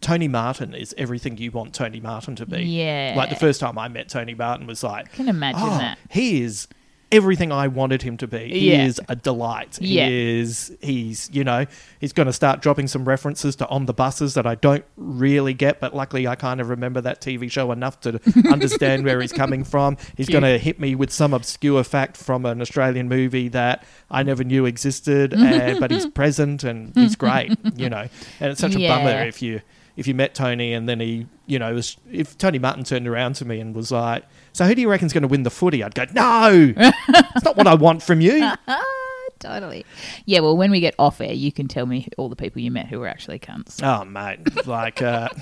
Tony 0.00 0.28
Martin 0.28 0.74
is 0.74 0.94
everything 0.98 1.38
you 1.38 1.50
want 1.50 1.74
Tony 1.74 2.00
Martin 2.00 2.36
to 2.36 2.46
be. 2.46 2.62
Yeah. 2.62 3.14
Like 3.16 3.30
the 3.30 3.36
first 3.36 3.60
time 3.60 3.78
I 3.78 3.88
met 3.88 4.08
Tony 4.08 4.34
Martin 4.34 4.66
was 4.66 4.82
like, 4.82 5.06
I 5.12 5.16
Can 5.16 5.28
imagine 5.28 5.62
"Oh, 5.62 5.78
that. 5.78 5.98
He 6.10 6.42
is 6.42 6.68
everything 7.14 7.52
I 7.52 7.68
wanted 7.68 8.02
him 8.02 8.16
to 8.18 8.26
be. 8.26 8.48
He 8.50 8.72
Yeah. 8.72 8.84
is 8.86 9.00
a 9.08 9.16
delight. 9.16 9.78
Yeah. 9.80 10.06
He 10.08 10.40
is 10.40 10.76
he's 10.82 11.30
you 11.32 11.44
know, 11.44 11.66
he's 12.00 12.12
gonna 12.12 12.32
start 12.32 12.60
dropping 12.62 12.88
some 12.88 13.04
references 13.04 13.56
to 13.56 13.68
on 13.68 13.86
the 13.86 13.94
buses 13.94 14.34
that 14.34 14.46
I 14.46 14.54
don't 14.56 14.84
really 14.96 15.54
get, 15.54 15.80
but 15.80 15.94
luckily 15.94 16.26
I 16.26 16.34
kind 16.34 16.60
of 16.60 16.68
remember 16.68 17.00
that 17.00 17.20
TV 17.20 17.50
show 17.50 17.72
enough 17.72 18.00
to 18.00 18.20
understand 18.52 19.04
where 19.04 19.20
he's 19.20 19.32
coming 19.32 19.64
from. 19.64 19.96
He's 20.16 20.28
gonna 20.28 20.58
hit 20.58 20.80
me 20.80 20.94
with 20.94 21.10
some 21.12 21.32
obscure 21.32 21.84
fact 21.84 22.16
from 22.16 22.44
an 22.46 22.60
Australian 22.60 23.08
movie 23.08 23.48
that 23.48 23.84
I 24.10 24.22
never 24.22 24.44
knew 24.44 24.66
existed, 24.66 25.32
and, 25.32 25.44
eh, 25.54 25.76
but 25.80 25.90
he's 25.90 26.06
present 26.06 26.64
and 26.64 26.92
he's 26.94 27.16
great, 27.16 27.52
you 27.76 27.88
know. 27.88 28.08
And 28.40 28.50
it's 28.52 28.60
such 28.60 28.74
a 28.74 28.80
Yeah. 28.80 28.96
bummer 28.98 29.22
if 29.26 29.40
you 29.42 29.60
if 29.96 30.06
you 30.06 30.14
met 30.14 30.34
Tony 30.34 30.72
and 30.72 30.88
then 30.88 31.00
he, 31.00 31.26
you 31.46 31.58
know, 31.58 31.74
was 31.74 31.96
if 32.10 32.36
Tony 32.36 32.58
Martin 32.58 32.84
turned 32.84 33.06
around 33.06 33.34
to 33.36 33.44
me 33.44 33.60
and 33.60 33.74
was 33.74 33.90
like, 33.92 34.24
"So 34.52 34.64
who 34.64 34.74
do 34.74 34.80
you 34.80 34.90
reckon's 34.90 35.12
going 35.12 35.22
to 35.22 35.28
win 35.28 35.42
the 35.42 35.50
footy?" 35.50 35.82
I'd 35.82 35.94
go, 35.94 36.06
"No, 36.12 36.72
it's 36.76 37.44
not 37.44 37.56
what 37.56 37.66
I 37.66 37.74
want 37.74 38.02
from 38.02 38.20
you." 38.20 38.50
Totally. 39.38 39.84
Yeah. 40.24 40.40
Well, 40.40 40.56
when 40.56 40.70
we 40.70 40.80
get 40.80 40.94
off 40.98 41.20
air, 41.20 41.32
you 41.32 41.52
can 41.52 41.68
tell 41.68 41.86
me 41.86 42.08
all 42.16 42.28
the 42.28 42.36
people 42.36 42.62
you 42.62 42.70
met 42.70 42.86
who 42.86 43.00
were 43.00 43.08
actually 43.08 43.38
cunts. 43.38 43.82
Oh, 43.82 44.04
mate, 44.04 44.66
like. 44.66 45.02
Uh, 45.02 45.28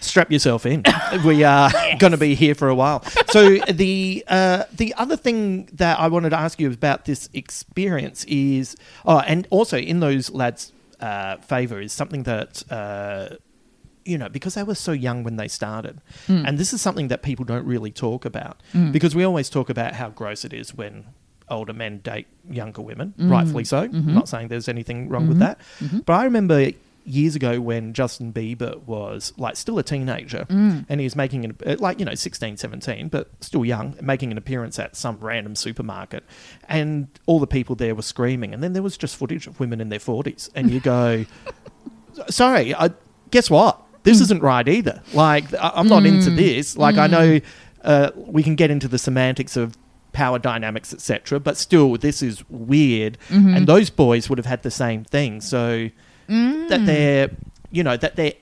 Strap 0.00 0.30
yourself 0.30 0.66
in. 0.66 0.84
We 1.24 1.42
are 1.42 1.70
going 1.98 2.12
to 2.12 2.18
be 2.18 2.34
here 2.34 2.54
for 2.54 2.68
a 2.68 2.74
while. 2.74 3.02
So 3.30 3.56
the 3.58 4.22
uh, 4.28 4.64
the 4.72 4.94
other 4.94 5.16
thing 5.16 5.68
that 5.72 5.98
I 5.98 6.08
wanted 6.08 6.30
to 6.30 6.38
ask 6.38 6.60
you 6.60 6.70
about 6.70 7.06
this 7.06 7.28
experience 7.32 8.24
is, 8.24 8.76
oh, 9.06 9.20
and 9.20 9.46
also 9.50 9.78
in 9.78 10.00
those 10.00 10.30
lads' 10.30 10.72
uh, 11.00 11.36
favour 11.38 11.80
is 11.80 11.92
something 11.92 12.22
that 12.24 12.62
uh, 12.70 13.36
you 14.04 14.18
know, 14.18 14.28
because 14.28 14.52
they 14.54 14.62
were 14.62 14.74
so 14.74 14.92
young 14.92 15.24
when 15.24 15.36
they 15.36 15.48
started. 15.48 15.98
Mm. 16.28 16.46
And 16.46 16.58
this 16.58 16.74
is 16.74 16.82
something 16.82 17.08
that 17.08 17.22
people 17.22 17.44
don't 17.46 17.64
really 17.64 17.90
talk 17.90 18.26
about 18.26 18.62
because 18.92 19.14
we 19.14 19.24
always 19.24 19.48
talk 19.48 19.70
about 19.70 19.94
how 19.94 20.10
gross 20.10 20.44
it 20.44 20.52
is 20.52 20.74
when 20.74 21.06
older 21.48 21.72
men 21.72 21.98
date 22.00 22.26
younger 22.50 22.82
women, 22.82 23.14
Mm. 23.18 23.30
rightfully 23.30 23.64
so. 23.64 23.88
Mm-hmm. 23.88 24.14
Not 24.14 24.28
saying 24.28 24.48
there's 24.48 24.68
anything 24.68 25.08
wrong 25.08 25.26
with 25.26 25.38
that. 25.38 25.58
But 26.04 26.12
I 26.14 26.24
remember 26.24 26.70
years 27.04 27.36
ago 27.36 27.60
when 27.60 27.92
Justin 27.92 28.32
Bieber 28.32 28.82
was 28.84 29.32
like 29.36 29.56
still 29.56 29.78
a 29.78 29.82
teenager 29.82 30.46
Mm. 30.48 30.86
and 30.88 31.00
he 31.00 31.04
was 31.06 31.14
making 31.14 31.44
an 31.44 31.56
uh, 31.66 31.76
like 31.78 31.98
you 31.98 32.04
know 32.04 32.14
16 32.14 32.56
17 32.56 33.08
but 33.08 33.28
still 33.40 33.64
young 33.64 33.94
making 34.00 34.32
an 34.32 34.38
appearance 34.38 34.78
at 34.78 34.96
some 34.96 35.18
random 35.20 35.54
supermarket 35.54 36.24
and 36.68 37.08
all 37.26 37.38
the 37.38 37.46
people 37.46 37.76
there 37.76 37.94
were 37.94 38.02
screaming 38.02 38.54
and 38.54 38.62
then 38.62 38.72
there 38.72 38.82
was 38.82 38.96
just 38.96 39.16
footage 39.16 39.46
of 39.46 39.60
women 39.60 39.80
in 39.80 39.88
their 39.90 39.98
40s 39.98 40.48
and 40.54 40.70
you 40.70 40.80
go 40.80 41.24
sorry, 42.28 42.74
I, 42.74 42.90
guess 43.30 43.50
what? 43.50 43.80
This 44.02 44.20
isn't 44.20 44.42
right 44.42 44.66
either. 44.68 45.02
Like, 45.12 45.52
I, 45.54 45.72
I'm 45.74 45.88
not 45.88 46.04
into 46.06 46.30
this. 46.30 46.76
Like, 46.76 46.96
I 46.96 47.06
know 47.06 47.40
uh, 47.82 48.10
we 48.14 48.42
can 48.42 48.54
get 48.54 48.70
into 48.70 48.86
the 48.88 48.98
semantics 48.98 49.56
of 49.56 49.76
power 50.12 50.38
dynamics, 50.38 50.92
etc., 50.92 51.40
but 51.40 51.56
still, 51.56 51.96
this 51.96 52.22
is 52.22 52.48
weird. 52.50 53.18
And 53.30 53.66
those 53.66 53.90
boys 53.90 54.28
would 54.28 54.38
have 54.38 54.46
had 54.46 54.62
the 54.62 54.70
same 54.70 55.04
thing. 55.04 55.40
So 55.40 55.88
that 56.26 56.80
mm. 56.80 56.86
they're, 56.86 57.30
you 57.70 57.82
know, 57.82 57.96
that 57.96 58.16
they're 58.16 58.34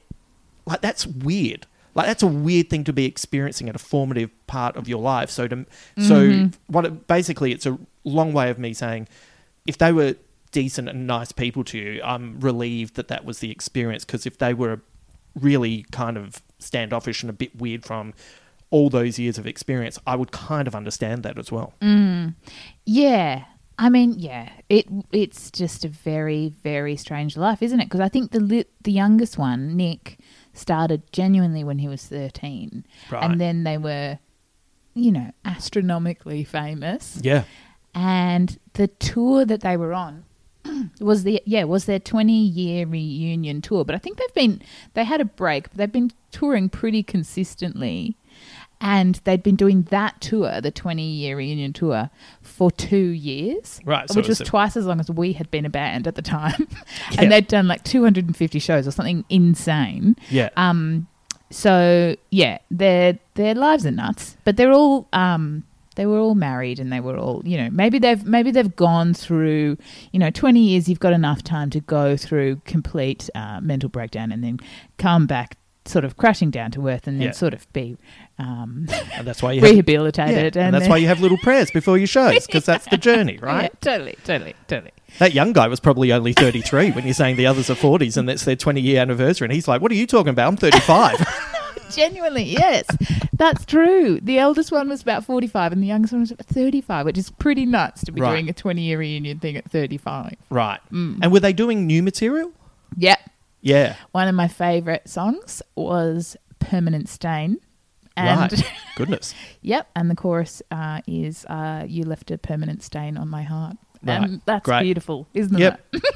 like 0.66 0.80
that's 0.80 1.06
weird. 1.06 1.66
Like 1.94 2.06
that's 2.06 2.22
a 2.22 2.26
weird 2.26 2.70
thing 2.70 2.84
to 2.84 2.92
be 2.92 3.04
experiencing 3.04 3.68
at 3.68 3.76
a 3.76 3.78
formative 3.78 4.30
part 4.46 4.76
of 4.76 4.88
your 4.88 5.00
life. 5.00 5.30
So 5.30 5.46
to 5.48 5.66
so 5.98 6.28
mm-hmm. 6.28 6.46
what 6.72 6.86
it, 6.86 7.06
basically 7.06 7.52
it's 7.52 7.66
a 7.66 7.78
long 8.04 8.32
way 8.32 8.50
of 8.50 8.58
me 8.58 8.72
saying 8.72 9.08
if 9.66 9.78
they 9.78 9.92
were 9.92 10.16
decent 10.52 10.88
and 10.88 11.06
nice 11.06 11.32
people 11.32 11.64
to 11.64 11.78
you, 11.78 12.02
I'm 12.02 12.40
relieved 12.40 12.96
that 12.96 13.08
that 13.08 13.24
was 13.24 13.40
the 13.40 13.50
experience 13.50 14.04
because 14.04 14.26
if 14.26 14.38
they 14.38 14.54
were 14.54 14.80
really 15.38 15.86
kind 15.92 16.16
of 16.16 16.42
standoffish 16.58 17.22
and 17.22 17.30
a 17.30 17.32
bit 17.32 17.56
weird 17.56 17.84
from 17.84 18.14
all 18.70 18.88
those 18.88 19.18
years 19.18 19.38
of 19.38 19.46
experience, 19.46 19.98
I 20.06 20.16
would 20.16 20.32
kind 20.32 20.66
of 20.66 20.74
understand 20.74 21.22
that 21.24 21.38
as 21.38 21.52
well. 21.52 21.74
Mm. 21.82 22.34
Yeah. 22.84 23.44
I 23.78 23.88
mean, 23.88 24.18
yeah, 24.18 24.50
it 24.68 24.86
it's 25.12 25.50
just 25.50 25.84
a 25.84 25.88
very 25.88 26.52
very 26.62 26.96
strange 26.96 27.36
life, 27.36 27.62
isn't 27.62 27.80
it? 27.80 27.84
Because 27.84 28.00
I 28.00 28.08
think 28.08 28.30
the 28.30 28.40
li- 28.40 28.66
the 28.82 28.92
youngest 28.92 29.38
one, 29.38 29.76
Nick, 29.76 30.18
started 30.52 31.10
genuinely 31.12 31.64
when 31.64 31.78
he 31.78 31.88
was 31.88 32.04
13. 32.04 32.84
Right. 33.10 33.24
And 33.24 33.40
then 33.40 33.64
they 33.64 33.78
were 33.78 34.18
you 34.94 35.12
know, 35.12 35.32
astronomically 35.44 36.44
famous. 36.44 37.18
Yeah. 37.22 37.44
And 37.94 38.58
the 38.74 38.88
tour 38.88 39.44
that 39.44 39.60
they 39.60 39.76
were 39.76 39.92
on 39.92 40.24
was 41.00 41.24
the 41.24 41.42
yeah, 41.44 41.64
was 41.64 41.84
their 41.84 41.98
20 41.98 42.32
year 42.32 42.86
reunion 42.86 43.60
tour, 43.60 43.84
but 43.84 43.94
I 43.94 43.98
think 43.98 44.18
they've 44.18 44.34
been 44.34 44.62
they 44.94 45.04
had 45.04 45.20
a 45.20 45.26
break, 45.26 45.68
but 45.70 45.78
they've 45.78 45.92
been 45.92 46.12
touring 46.30 46.68
pretty 46.68 47.02
consistently. 47.02 48.16
And 48.84 49.20
they'd 49.24 49.42
been 49.44 49.54
doing 49.56 49.82
that 49.90 50.20
tour, 50.20 50.60
the 50.60 50.70
20 50.72 51.02
year 51.02 51.36
reunion 51.36 51.72
tour, 51.72 52.10
for 52.42 52.70
two 52.70 52.96
years. 52.96 53.80
Right, 53.84 54.08
so 54.10 54.16
which 54.16 54.26
was 54.28 54.40
was 54.40 54.48
twice 54.48 54.76
as 54.76 54.84
long 54.86 54.98
as 55.00 55.08
we 55.08 55.32
had 55.34 55.50
been 55.52 55.64
a 55.64 55.70
band 55.70 56.06
at 56.08 56.16
the 56.16 56.22
time. 56.22 56.66
Yeah. 57.12 57.22
and 57.22 57.32
they'd 57.32 57.46
done 57.46 57.68
like 57.68 57.84
250 57.84 58.58
shows 58.58 58.86
or 58.88 58.90
something 58.90 59.24
insane. 59.30 60.16
Yeah. 60.30 60.48
Um, 60.56 61.06
so 61.50 62.16
yeah, 62.30 62.58
their 62.70 63.18
their 63.34 63.54
lives 63.54 63.84
are 63.86 63.90
nuts, 63.90 64.36
but 64.44 64.56
they're 64.56 64.72
all 64.72 65.06
um, 65.12 65.64
they 65.96 66.06
were 66.06 66.18
all 66.18 66.34
married 66.34 66.78
and 66.80 66.90
they 66.92 67.00
were 67.00 67.16
all 67.18 67.42
you 67.44 67.56
know 67.58 67.68
maybe 67.70 67.98
they've 67.98 68.24
maybe 68.24 68.50
they've 68.50 68.74
gone 68.74 69.12
through 69.14 69.76
you 70.12 70.18
know 70.18 70.30
20 70.30 70.58
years 70.60 70.88
you've 70.88 71.00
got 71.00 71.12
enough 71.12 71.42
time 71.42 71.68
to 71.70 71.80
go 71.80 72.16
through 72.16 72.56
complete 72.64 73.28
uh, 73.34 73.60
mental 73.60 73.88
breakdown 73.90 74.32
and 74.32 74.42
then 74.42 74.58
come 74.96 75.26
back 75.26 75.56
sort 75.84 76.04
of 76.04 76.16
crashing 76.16 76.50
down 76.50 76.70
to 76.70 76.88
earth 76.88 77.06
and 77.06 77.20
then 77.20 77.26
Yeah. 77.28 77.32
sort 77.32 77.52
of 77.52 77.70
be 77.74 77.96
um, 78.38 78.86
and 79.14 79.26
that's 79.26 79.42
why 79.42 79.52
you 79.52 79.60
have, 79.60 79.70
rehabilitated 79.70 80.56
Yeah, 80.56 80.62
and, 80.62 80.74
and 80.74 80.74
that's 80.74 80.88
why 80.88 80.96
you 80.96 81.06
have 81.06 81.20
little 81.20 81.38
prayers 81.38 81.70
before 81.70 81.98
your 81.98 82.06
shows 82.06 82.46
because 82.46 82.64
that's 82.64 82.86
the 82.86 82.96
journey, 83.08 83.38
right? 83.38 83.64
yeah, 83.64 83.68
totally 83.80 84.16
totally 84.24 84.54
totally 84.68 84.90
That 85.18 85.34
young 85.34 85.52
guy 85.52 85.68
was 85.68 85.80
probably 85.80 86.12
only 86.12 86.32
33 86.32 86.92
when 86.92 87.04
you're 87.04 87.14
saying 87.14 87.36
the 87.36 87.46
others 87.46 87.68
are 87.70 87.74
40s 87.74 88.16
and 88.16 88.28
that's 88.28 88.44
their 88.44 88.56
20 88.56 88.80
year 88.80 89.00
anniversary. 89.00 89.44
And 89.46 89.52
he's 89.52 89.68
like, 89.68 89.80
What 89.82 89.92
are 89.92 89.96
you 89.96 90.06
talking 90.06 90.30
about? 90.30 90.48
I'm 90.48 90.56
35. 90.56 91.24
Genuinely, 91.94 92.44
yes, 92.44 92.86
that's 93.34 93.66
true. 93.66 94.18
The 94.22 94.38
eldest 94.38 94.72
one 94.72 94.88
was 94.88 95.02
about 95.02 95.26
forty-five, 95.26 95.72
and 95.72 95.82
the 95.82 95.86
youngest 95.88 96.14
one 96.14 96.20
was 96.22 96.30
about 96.30 96.46
thirty-five, 96.46 97.04
which 97.04 97.18
is 97.18 97.28
pretty 97.28 97.66
nuts 97.66 98.02
to 98.04 98.12
be 98.12 98.22
Right. 98.22 98.30
doing 98.30 98.48
a 98.48 98.54
twenty-year 98.54 98.98
reunion 98.98 99.40
thing 99.40 99.58
at 99.58 99.70
thirty-five. 99.70 100.36
right. 100.48 100.80
Mm. 100.90 101.18
And 101.20 101.30
were 101.30 101.40
they 101.40 101.52
doing 101.52 101.86
new 101.86 102.02
material? 102.02 102.50
Yep. 102.96 103.18
Yeah. 103.60 103.96
One 104.12 104.26
of 104.26 104.34
my 104.34 104.48
favourite 104.48 105.06
songs 105.06 105.60
was 105.76 106.34
"Permanent 106.60 107.10
Stain," 107.10 107.58
and 108.16 108.52
right. 108.52 108.72
Goodness. 108.96 109.34
yep, 109.62 109.88
and 109.96 110.10
the 110.10 110.14
chorus 110.14 110.62
uh, 110.70 111.00
is 111.06 111.44
uh, 111.46 111.84
"You 111.86 112.04
left 112.04 112.30
a 112.30 112.38
permanent 112.38 112.82
stain 112.82 113.16
on 113.16 113.28
my 113.28 113.42
heart," 113.42 113.76
Right. 114.02 114.22
and 114.22 114.40
that's 114.44 114.64
Great. 114.64 114.82
beautiful, 114.82 115.26
isn't 115.34 115.58
Yep. 115.58 115.80
it? 115.92 116.02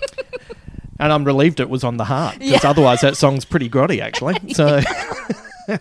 And 0.98 1.12
I'm 1.12 1.24
relieved 1.24 1.60
it 1.60 1.68
was 1.68 1.84
on 1.84 1.98
the 1.98 2.06
heart 2.06 2.38
because 2.38 2.64
otherwise 2.64 3.02
that 3.02 3.18
song's 3.18 3.44
pretty 3.44 3.68
grotty, 3.68 4.00
actually. 4.00 4.36
So, 4.54 4.80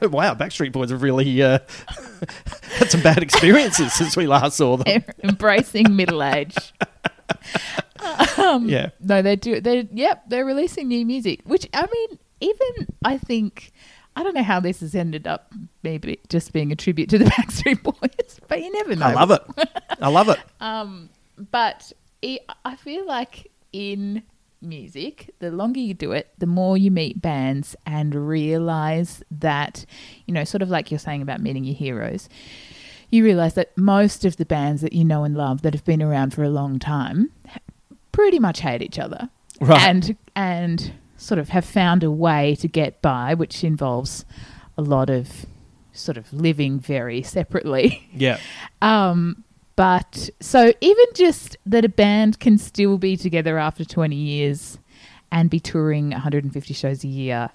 wow, 0.09 0.33
Backstreet 0.33 0.73
Boys 0.73 0.89
have 0.89 1.01
really 1.03 1.41
uh, 1.41 1.59
had 2.77 2.91
some 2.91 3.01
bad 3.01 3.23
experiences 3.23 3.93
since 3.93 4.17
we 4.17 4.27
last 4.27 4.57
saw 4.57 4.75
them. 4.75 5.05
Embracing 5.23 5.95
middle 5.95 6.21
age. 6.21 6.73
Um, 8.37 8.67
Yeah. 8.67 8.89
No, 8.99 9.21
they 9.21 9.35
do. 9.37 9.61
They 9.61 9.87
yep, 9.93 10.23
they're 10.27 10.45
releasing 10.45 10.87
new 10.89 11.05
music, 11.05 11.41
which 11.45 11.67
I 11.73 11.87
mean, 11.91 12.19
even 12.41 12.87
I 13.03 13.17
think 13.17 13.71
I 14.15 14.23
don't 14.23 14.33
know 14.33 14.43
how 14.43 14.59
this 14.59 14.79
has 14.79 14.95
ended 14.95 15.27
up 15.27 15.53
maybe 15.83 16.19
just 16.29 16.53
being 16.53 16.71
a 16.71 16.75
tribute 16.75 17.09
to 17.09 17.17
the 17.17 17.25
Backstreet 17.25 17.83
Boys, 17.83 18.39
but 18.47 18.61
you 18.61 18.71
never 18.71 18.95
know. 18.95 19.07
I 19.07 19.13
love 19.13 19.31
it. 19.31 19.41
I 20.01 20.09
love 20.09 20.29
it. 20.29 20.39
Um, 20.61 21.09
but 21.51 21.91
it, 22.21 22.41
I 22.63 22.75
feel 22.75 23.05
like 23.05 23.51
in 23.71 24.23
music, 24.61 25.31
the 25.39 25.51
longer 25.51 25.79
you 25.79 25.93
do 25.93 26.11
it, 26.11 26.31
the 26.37 26.45
more 26.45 26.77
you 26.77 26.89
meet 26.89 27.21
bands 27.21 27.75
and 27.85 28.15
realize 28.15 29.21
that, 29.29 29.85
you 30.25 30.33
know, 30.33 30.43
sort 30.43 30.61
of 30.61 30.69
like 30.69 30.89
you're 30.89 30.99
saying 30.99 31.21
about 31.21 31.41
meeting 31.41 31.63
your 31.63 31.75
heroes, 31.75 32.29
you 33.11 33.23
realize 33.23 33.53
that 33.55 33.77
most 33.77 34.25
of 34.25 34.37
the 34.37 34.45
bands 34.45 34.81
that 34.81 34.93
you 34.93 35.05
know 35.05 35.23
and 35.23 35.35
love 35.35 35.61
that 35.61 35.73
have 35.73 35.85
been 35.85 36.01
around 36.01 36.33
for 36.33 36.43
a 36.43 36.49
long 36.49 36.79
time 36.79 37.31
pretty 38.11 38.39
much 38.39 38.61
hate 38.61 38.81
each 38.81 38.97
other. 38.97 39.29
Right. 39.61 39.81
And, 39.81 40.17
and 40.35 40.93
sort 41.17 41.39
of 41.39 41.49
have 41.49 41.65
found 41.65 42.03
a 42.03 42.11
way 42.11 42.55
to 42.55 42.67
get 42.67 43.01
by, 43.01 43.33
which 43.33 43.63
involves 43.63 44.25
a 44.77 44.81
lot 44.81 45.09
of 45.09 45.45
sort 45.93 46.17
of 46.17 46.31
living 46.33 46.79
very 46.79 47.21
separately. 47.23 48.07
Yeah. 48.13 48.39
Um, 48.81 49.43
but 49.75 50.29
so 50.39 50.71
even 50.79 51.05
just 51.15 51.57
that 51.65 51.83
a 51.83 51.89
band 51.89 52.39
can 52.39 52.57
still 52.57 52.97
be 52.97 53.17
together 53.17 53.57
after 53.57 53.83
20 53.83 54.15
years 54.15 54.77
and 55.31 55.49
be 55.49 55.59
touring 55.59 56.11
150 56.11 56.73
shows 56.73 57.03
a 57.03 57.07
year 57.09 57.49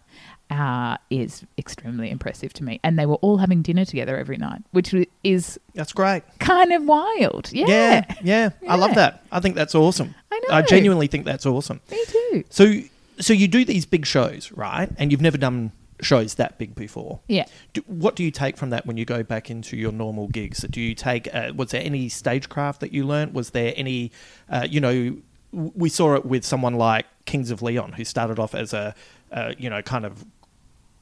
uh, 0.51 0.97
is 1.09 1.45
extremely 1.57 2.11
impressive 2.11 2.53
to 2.55 2.65
me. 2.65 2.79
And 2.85 2.99
they 2.99 3.07
were 3.07 3.15
all 3.17 3.39
having 3.39 3.63
dinner 3.63 3.87
together 3.87 4.19
every 4.19 4.37
night, 4.37 4.61
which 4.73 4.95
is 5.25 5.59
That's 5.75 5.93
great. 5.95 6.23
kind 6.41 6.73
of 6.73 6.85
wild. 6.85 7.51
Yeah. 7.53 7.67
Yeah. 7.69 8.15
Yeah. 8.23 8.51
I 8.69 8.77
love 8.77 8.95
that. 8.97 9.23
I 9.33 9.41
think 9.41 9.55
that's 9.55 9.75
awesome. 9.75 10.15
I 10.31 10.41
know. 10.49 10.55
I 10.57 10.63
genuinely 10.63 11.07
think 11.07 11.25
that's 11.25 11.47
awesome. 11.47 11.81
Me 11.91 12.05
too. 12.07 12.45
So, 12.51 12.73
so 13.21 13.33
you 13.33 13.49
do 13.49 13.65
these 13.65 13.87
big 13.87 14.07
shows, 14.07 14.51
right? 14.53 14.91
And 14.99 15.11
you've 15.13 15.21
never 15.21 15.39
done 15.39 15.73
shows 16.03 16.35
that 16.35 16.59
big 16.59 16.75
before. 16.75 17.21
Yeah. 17.29 17.47
Do, 17.73 17.83
what 17.87 18.17
do 18.17 18.25
you 18.25 18.31
take 18.31 18.57
from 18.57 18.71
that 18.71 18.87
when 18.87 18.97
you 18.97 19.05
go 19.05 19.23
back 19.23 19.51
into 19.51 19.77
your 19.77 19.93
normal 19.93 20.29
gigs? 20.29 20.61
Do 20.61 20.81
you 20.81 20.95
take? 20.95 21.33
Uh, 21.35 21.53
was 21.55 21.71
there 21.71 21.83
any 21.83 22.09
stagecraft 22.09 22.81
that 22.81 22.93
you 22.93 23.07
learnt? 23.07 23.33
Was 23.33 23.51
there 23.51 23.73
any? 23.77 24.13
Uh, 24.49 24.67
you 24.69 24.81
know, 24.81 25.17
we 25.53 25.89
saw 25.89 26.15
it 26.15 26.25
with 26.25 26.45
someone 26.45 26.75
like 26.75 27.07
Kings 27.25 27.51
of 27.51 27.63
Leon, 27.63 27.93
who 27.93 28.05
started 28.05 28.39
off 28.39 28.55
as 28.55 28.73
a, 28.73 28.95
uh, 29.33 29.53
you 29.59 29.69
know, 29.69 29.83
kind 29.83 30.07
of 30.07 30.25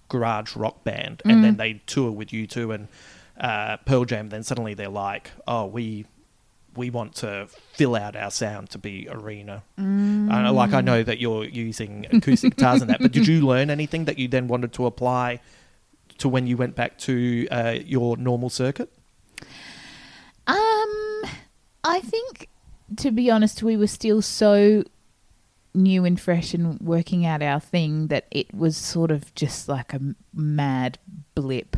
garage 0.08 0.56
rock 0.56 0.84
band, 0.84 1.22
and 1.24 1.44
then 1.44 1.56
they 1.56 1.74
tour 1.86 2.10
with 2.10 2.28
U2 2.28 2.74
and 2.74 2.88
uh, 3.38 3.76
Pearl 3.78 4.04
Jam. 4.04 4.30
Then 4.30 4.42
suddenly 4.42 4.74
they're 4.74 4.88
like, 4.88 5.30
oh, 5.46 5.66
we. 5.66 6.06
We 6.76 6.90
want 6.90 7.14
to 7.16 7.48
fill 7.72 7.96
out 7.96 8.14
our 8.14 8.30
sound 8.30 8.70
to 8.70 8.78
be 8.78 9.08
arena. 9.10 9.62
Uh, 9.78 10.52
like 10.52 10.72
I 10.72 10.80
know 10.80 11.02
that 11.02 11.18
you're 11.18 11.44
using 11.44 12.06
acoustic 12.12 12.56
guitars 12.56 12.82
and 12.82 12.90
that, 12.90 13.00
but 13.00 13.12
did 13.12 13.26
you 13.26 13.46
learn 13.46 13.70
anything 13.70 14.04
that 14.04 14.18
you 14.18 14.28
then 14.28 14.48
wanted 14.48 14.72
to 14.74 14.86
apply 14.86 15.40
to 16.18 16.28
when 16.28 16.46
you 16.46 16.56
went 16.56 16.74
back 16.74 16.98
to 16.98 17.48
uh, 17.50 17.76
your 17.84 18.16
normal 18.16 18.50
circuit? 18.50 18.92
Um, 20.46 21.22
I 21.84 22.00
think, 22.02 22.48
to 22.96 23.10
be 23.10 23.30
honest, 23.30 23.62
we 23.62 23.76
were 23.76 23.86
still 23.86 24.22
so 24.22 24.84
new 25.74 26.04
and 26.04 26.20
fresh 26.20 26.54
and 26.54 26.80
working 26.80 27.24
out 27.24 27.42
our 27.42 27.60
thing 27.60 28.08
that 28.08 28.26
it 28.30 28.52
was 28.54 28.76
sort 28.76 29.10
of 29.10 29.34
just 29.34 29.68
like 29.68 29.92
a 29.94 30.00
mad 30.34 30.98
blip. 31.34 31.76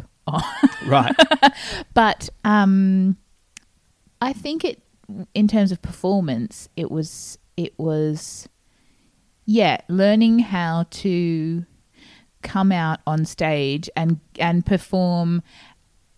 Right. 0.87 1.15
but 1.95 2.29
um, 2.45 3.17
I 4.21 4.33
think 4.33 4.65
it, 4.65 4.83
in 5.35 5.49
terms 5.49 5.73
of 5.73 5.81
performance, 5.83 6.69
it 6.77 6.91
was 6.91 7.39
it 7.57 7.79
was, 7.79 8.49
yeah, 9.45 9.79
learning 9.89 10.39
how 10.41 10.87
to 10.91 11.65
come 12.43 12.73
out 12.73 13.01
on 13.07 13.25
stage 13.25 13.91
and 13.97 14.19
and 14.39 14.65
perform 14.65 15.43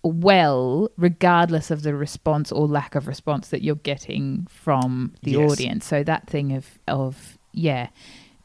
well 0.04 0.88
regardless 0.96 1.70
of 1.70 1.82
the 1.82 1.94
response 1.94 2.50
or 2.52 2.66
lack 2.66 2.94
of 2.94 3.06
response 3.08 3.48
that 3.48 3.62
you're 3.62 3.74
getting 3.76 4.46
from 4.50 5.12
the 5.22 5.32
Yes. 5.32 5.52
audience 5.52 5.86
so 5.86 6.02
that 6.04 6.28
thing 6.28 6.52
of 6.52 6.78
of 6.88 7.38
yeah 7.52 7.88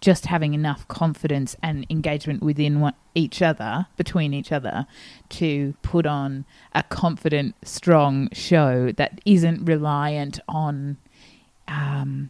just 0.01 0.27
having 0.27 0.53
enough 0.53 0.87
confidence 0.87 1.55
and 1.63 1.85
engagement 1.89 2.43
within 2.43 2.79
one, 2.79 2.93
each 3.15 3.41
other 3.41 3.87
between 3.97 4.33
each 4.33 4.51
other 4.51 4.85
to 5.29 5.73
put 5.81 6.05
on 6.05 6.45
a 6.73 6.83
confident 6.83 7.55
strong 7.63 8.29
show 8.31 8.91
that 8.93 9.19
isn't 9.25 9.65
reliant 9.65 10.39
on 10.47 10.97
um 11.67 12.29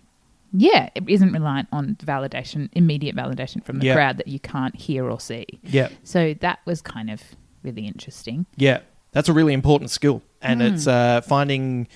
yeah 0.54 0.90
it 0.96 1.04
isn't 1.08 1.34
reliant 1.34 1.68
on 1.74 1.96
validation 1.96 2.70
immediate 2.74 3.16
validation 3.16 3.64
from 3.64 3.80
the 3.80 3.86
Yeah. 3.88 3.96
crowd 3.96 4.18
that 4.18 4.28
you 4.28 4.40
can't 4.40 4.76
hear 4.76 5.10
or 5.10 5.20
see 5.20 5.46
Yeah. 5.64 5.90
so 6.04 6.34
that 6.36 6.60
was 6.66 6.82
kind 6.82 7.10
of 7.10 7.22
really 7.64 7.86
interesting. 7.86 8.46
Yeah, 8.56 8.80
that's 9.12 9.28
a 9.28 9.34
really 9.34 9.52
important 9.52 9.90
skill, 9.92 10.22
and 10.42 10.62
Hmm. 10.62 10.68
it's 10.68 10.88
uh, 10.88 11.20
finding 11.22 11.88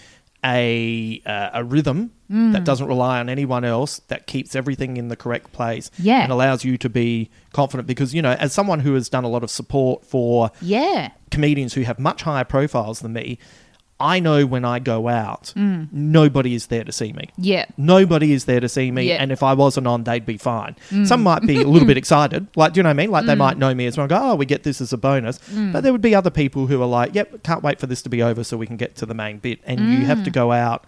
a 0.46 1.22
uh, 1.26 1.50
a 1.54 1.64
rhythm 1.64 2.12
Hmm. 2.30 2.54
that 2.54 2.64
doesn't 2.64 2.88
rely 2.88 3.20
on 3.20 3.28
anyone 3.28 3.66
else, 3.66 4.00
that 4.08 4.26
keeps 4.26 4.56
everything 4.56 4.96
in 4.96 5.10
the 5.10 5.18
correct 5.18 5.52
place, 5.52 5.92
Yeah. 6.00 6.24
and 6.24 6.32
allows 6.32 6.64
you 6.64 6.78
to 6.78 6.88
be 6.90 7.30
confident. 7.52 7.88
Because 7.88 8.14
you 8.16 8.22
know, 8.22 8.32
as 8.40 8.54
someone 8.54 8.80
who 8.80 8.94
has 8.94 9.10
done 9.10 9.26
a 9.26 9.28
lot 9.28 9.44
of 9.44 9.52
support 9.52 10.06
for 10.06 10.50
Yeah. 10.62 11.10
comedians 11.30 11.74
who 11.74 11.82
have 11.82 12.00
much 12.00 12.22
higher 12.24 12.46
profiles 12.46 13.02
than 13.02 13.12
me, 13.12 13.38
I 14.02 14.20
know 14.20 14.46
when 14.46 14.66
I 14.66 14.80
go 14.80 15.08
out, 15.08 15.50
Hmm. 15.56 15.84
nobody 15.92 16.56
is 16.56 16.68
there 16.68 16.84
to 16.84 16.92
see 16.92 17.14
me. 17.14 17.30
Yeah. 17.38 17.66
Nobody 17.78 18.34
is 18.34 18.46
there 18.46 18.60
to 18.60 18.68
see 18.70 18.92
me, 18.92 19.08
Yeah. 19.08 19.16
And 19.22 19.32
if 19.32 19.44
I 19.44 19.54
wasn't 19.54 19.88
on, 19.88 20.04
they'd 20.04 20.26
be 20.26 20.38
fine. 20.38 20.76
Some 21.06 21.24
might 21.24 21.44
be 21.46 21.62
a 21.62 21.68
little 21.68 21.88
bit 21.88 21.98
excited, 22.04 22.48
like 22.56 22.74
do 22.74 22.80
you 22.80 22.84
know 22.84 22.90
what 22.90 23.00
I 23.00 23.04
mean? 23.04 23.12
Like 23.12 23.26
they 23.26 23.36
might 23.36 23.58
know 23.58 23.74
me 23.74 23.86
as 23.86 23.98
well. 23.98 24.08
Go, 24.08 24.18
oh, 24.20 24.36
we 24.36 24.46
get 24.46 24.64
this 24.64 24.82
as 24.82 24.92
a 24.94 24.98
bonus. 24.98 25.38
Hmm. 25.50 25.72
But 25.72 25.84
there 25.84 25.92
would 25.92 26.02
be 26.02 26.16
other 26.16 26.30
people 26.32 26.68
who 26.68 26.82
are 26.82 26.86
like, 26.88 27.16
yep, 27.16 27.44
can't 27.44 27.64
wait 27.64 27.80
for 27.80 27.88
this 27.88 28.02
to 28.04 28.10
be 28.10 28.22
over 28.24 28.44
so 28.44 28.58
we 28.58 28.68
can 28.68 28.78
get 28.78 28.96
to 28.98 29.06
the 29.06 29.14
main 29.14 29.38
bit. 29.40 29.60
And 29.66 29.80
you 29.80 30.06
have 30.06 30.20
to 30.24 30.30
Hmm. 30.30 30.34
go 30.34 30.52
out 30.52 30.86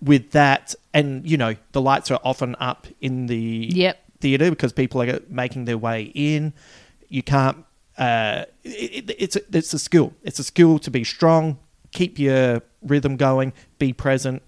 with 0.00 0.30
that, 0.30 0.74
and 0.94 1.28
you 1.28 1.36
know 1.36 1.56
the 1.72 1.80
lights 1.80 2.10
are 2.10 2.20
often 2.22 2.54
up 2.60 2.86
in 3.00 3.26
the 3.26 3.68
Yep. 3.72 3.98
theater 4.20 4.50
because 4.50 4.72
people 4.72 5.02
are 5.02 5.20
making 5.28 5.64
their 5.64 5.78
way 5.78 6.12
in. 6.14 6.52
You 7.08 7.22
can't. 7.22 7.64
Uh, 7.96 8.44
it, 8.62 9.10
it, 9.10 9.16
it's 9.18 9.34
a, 9.34 9.40
it's 9.52 9.74
a 9.74 9.78
skill. 9.78 10.12
It's 10.22 10.38
a 10.38 10.44
skill 10.44 10.78
to 10.78 10.90
be 10.90 11.02
strong, 11.02 11.58
keep 11.92 12.18
your 12.18 12.62
rhythm 12.82 13.16
going, 13.16 13.52
be 13.78 13.92
present, 13.92 14.42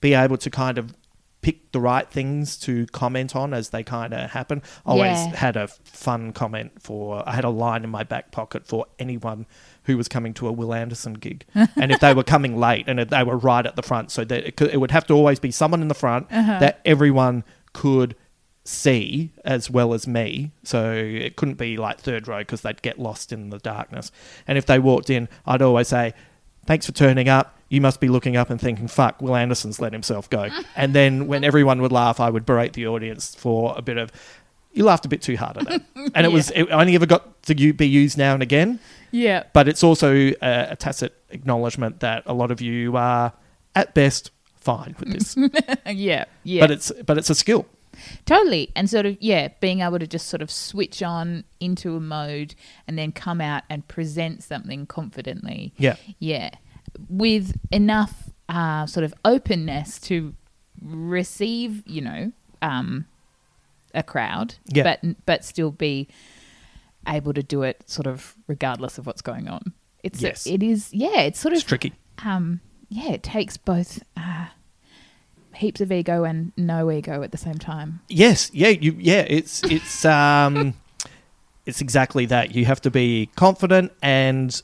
be 0.00 0.14
able 0.14 0.36
to 0.38 0.50
kind 0.50 0.78
of 0.78 0.94
pick 1.40 1.70
the 1.70 1.80
right 1.80 2.10
things 2.10 2.56
to 2.56 2.84
comment 2.86 3.36
on 3.36 3.54
as 3.54 3.70
they 3.70 3.82
kind 3.84 4.12
of 4.12 4.30
happen. 4.30 4.60
I 4.84 4.90
Always 4.90 5.16
Yeah. 5.16 5.36
had 5.36 5.56
a 5.56 5.68
fun 5.68 6.32
comment 6.32 6.82
for. 6.82 7.26
I 7.28 7.32
had 7.32 7.44
a 7.44 7.48
line 7.48 7.84
in 7.84 7.90
my 7.90 8.02
back 8.02 8.32
pocket 8.32 8.66
for 8.66 8.86
anyone 8.98 9.46
who 9.84 9.96
was 9.96 10.08
coming 10.08 10.34
to 10.34 10.48
a 10.48 10.52
Will 10.52 10.74
Anderson 10.74 11.14
gig, 11.14 11.44
and 11.54 11.92
if 11.92 12.00
they 12.00 12.12
were 12.12 12.24
coming 12.24 12.58
late 12.58 12.88
and 12.88 12.98
they 12.98 13.22
were 13.22 13.36
right 13.36 13.64
at 13.64 13.76
the 13.76 13.82
front, 13.82 14.10
so 14.10 14.24
that 14.24 14.46
it, 14.46 14.56
could, 14.56 14.70
it 14.70 14.78
would 14.78 14.90
have 14.90 15.06
to 15.06 15.14
always 15.14 15.38
be 15.38 15.50
someone 15.52 15.80
in 15.80 15.88
the 15.88 15.94
front 15.94 16.26
uh-huh. 16.30 16.58
that 16.58 16.80
everyone 16.84 17.44
could 17.72 18.16
see 18.64 19.32
as 19.44 19.70
well 19.70 19.94
as 19.94 20.06
me. 20.06 20.50
So 20.62 20.92
it 20.92 21.36
couldn't 21.36 21.54
be 21.54 21.76
like 21.76 22.00
third 22.00 22.28
row 22.28 22.40
because 22.40 22.60
they'd 22.60 22.82
get 22.82 22.98
lost 22.98 23.32
in 23.32 23.48
the 23.50 23.58
darkness. 23.58 24.10
And 24.46 24.58
if 24.58 24.66
they 24.66 24.78
walked 24.78 25.08
in, 25.08 25.28
I'd 25.46 25.62
always 25.62 25.88
say, 25.88 26.12
"Thanks 26.68 26.84
for 26.86 26.92
turning 26.92 27.28
up." 27.28 27.56
You 27.70 27.80
must 27.80 27.98
be 27.98 28.08
looking 28.08 28.36
up 28.36 28.50
and 28.50 28.60
thinking, 28.60 28.88
"Fuck, 28.88 29.22
Will 29.22 29.34
Anderson's 29.34 29.80
let 29.80 29.92
himself 29.92 30.28
go." 30.28 30.48
and 30.76 30.94
then 30.94 31.26
when 31.26 31.42
everyone 31.42 31.80
would 31.80 31.92
laugh, 31.92 32.20
I 32.20 32.28
would 32.28 32.44
berate 32.44 32.74
the 32.74 32.86
audience 32.86 33.34
for 33.34 33.74
a 33.76 33.82
bit 33.82 33.96
of. 33.96 34.12
You 34.72 34.84
laughed 34.84 35.06
a 35.06 35.08
bit 35.08 35.22
too 35.22 35.36
hard 35.36 35.56
at 35.56 35.66
that, 35.66 35.82
and 36.14 36.26
it 36.26 36.30
was 36.30 36.50
it 36.50 36.64
only 36.70 36.94
ever 36.94 37.06
got 37.06 37.42
to 37.44 37.54
be 37.54 37.88
used 37.88 38.18
now 38.18 38.34
and 38.34 38.42
again. 38.42 38.78
Yeah. 39.10 39.44
But 39.54 39.66
it's 39.66 39.82
also 39.82 40.12
a, 40.14 40.34
a 40.42 40.76
tacit 40.76 41.14
acknowledgement 41.30 42.00
that 42.00 42.24
a 42.26 42.34
lot 42.34 42.50
of 42.50 42.60
you 42.60 42.96
are, 42.96 43.32
at 43.74 43.94
best, 43.94 44.30
fine 44.60 44.94
with 45.00 45.12
this. 45.12 45.36
yeah. 45.86 46.26
Yeah. 46.44 46.60
But 46.60 46.70
it's 46.70 46.92
but 47.06 47.18
it's 47.18 47.30
a 47.30 47.34
skill. 47.34 47.66
Totally. 48.26 48.70
And 48.76 48.88
sort 48.88 49.06
of, 49.06 49.16
yeah, 49.20 49.48
being 49.60 49.80
able 49.80 49.98
to 49.98 50.06
just 50.06 50.28
sort 50.28 50.42
of 50.42 50.50
switch 50.50 51.02
on 51.02 51.44
into 51.60 51.96
a 51.96 52.00
mode 52.00 52.54
and 52.86 52.98
then 52.98 53.12
come 53.12 53.40
out 53.40 53.62
and 53.70 53.86
present 53.88 54.42
something 54.42 54.86
confidently. 54.86 55.72
Yeah. 55.78 55.96
Yeah. 56.18 56.50
With 57.08 57.58
enough 57.72 58.30
uh, 58.48 58.86
sort 58.86 59.04
of 59.04 59.12
openness 59.24 59.98
to 60.00 60.34
receive, 60.82 61.82
you 61.86 62.00
know, 62.00 62.32
um, 62.62 63.06
a 63.94 64.02
crowd, 64.02 64.54
Yeah. 64.66 64.82
but 64.84 65.26
but 65.26 65.44
still 65.44 65.70
be 65.70 66.08
able 67.06 67.32
to 67.32 67.42
do 67.42 67.62
it 67.62 67.82
sort 67.88 68.06
of 68.06 68.34
regardless 68.46 68.98
of 68.98 69.06
what's 69.06 69.22
going 69.22 69.48
on. 69.48 69.72
It's 70.02 70.20
Yes. 70.20 70.46
it 70.46 70.62
is 70.62 70.92
yeah, 70.92 71.20
it's 71.22 71.40
sort 71.40 71.54
It's 71.54 71.62
of 71.62 71.68
tricky. 71.68 71.92
um 72.24 72.60
yeah, 72.90 73.12
it 73.12 73.22
takes 73.22 73.56
both 73.56 74.02
uh, 74.16 74.46
heaps 75.58 75.80
of 75.80 75.92
ego 75.92 76.24
and 76.24 76.52
no 76.56 76.90
ego 76.90 77.22
at 77.22 77.32
the 77.32 77.38
same 77.38 77.58
time. 77.58 78.00
Yes, 78.08 78.50
yeah, 78.54 78.68
you 78.68 78.96
yeah, 78.98 79.24
it's 79.28 79.62
it's 79.64 80.04
um 80.04 80.74
it's 81.66 81.80
exactly 81.80 82.26
that. 82.26 82.54
You 82.54 82.64
have 82.64 82.80
to 82.82 82.90
be 82.90 83.28
confident 83.36 83.92
and 84.02 84.62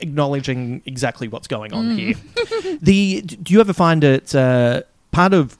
acknowledging 0.00 0.82
exactly 0.86 1.28
what's 1.28 1.48
going 1.48 1.72
on 1.72 1.98
here. 1.98 2.14
the 2.80 3.22
do 3.22 3.52
you 3.52 3.60
ever 3.60 3.72
find 3.72 4.04
it 4.04 4.34
uh, 4.34 4.82
part 5.10 5.34
of 5.34 5.58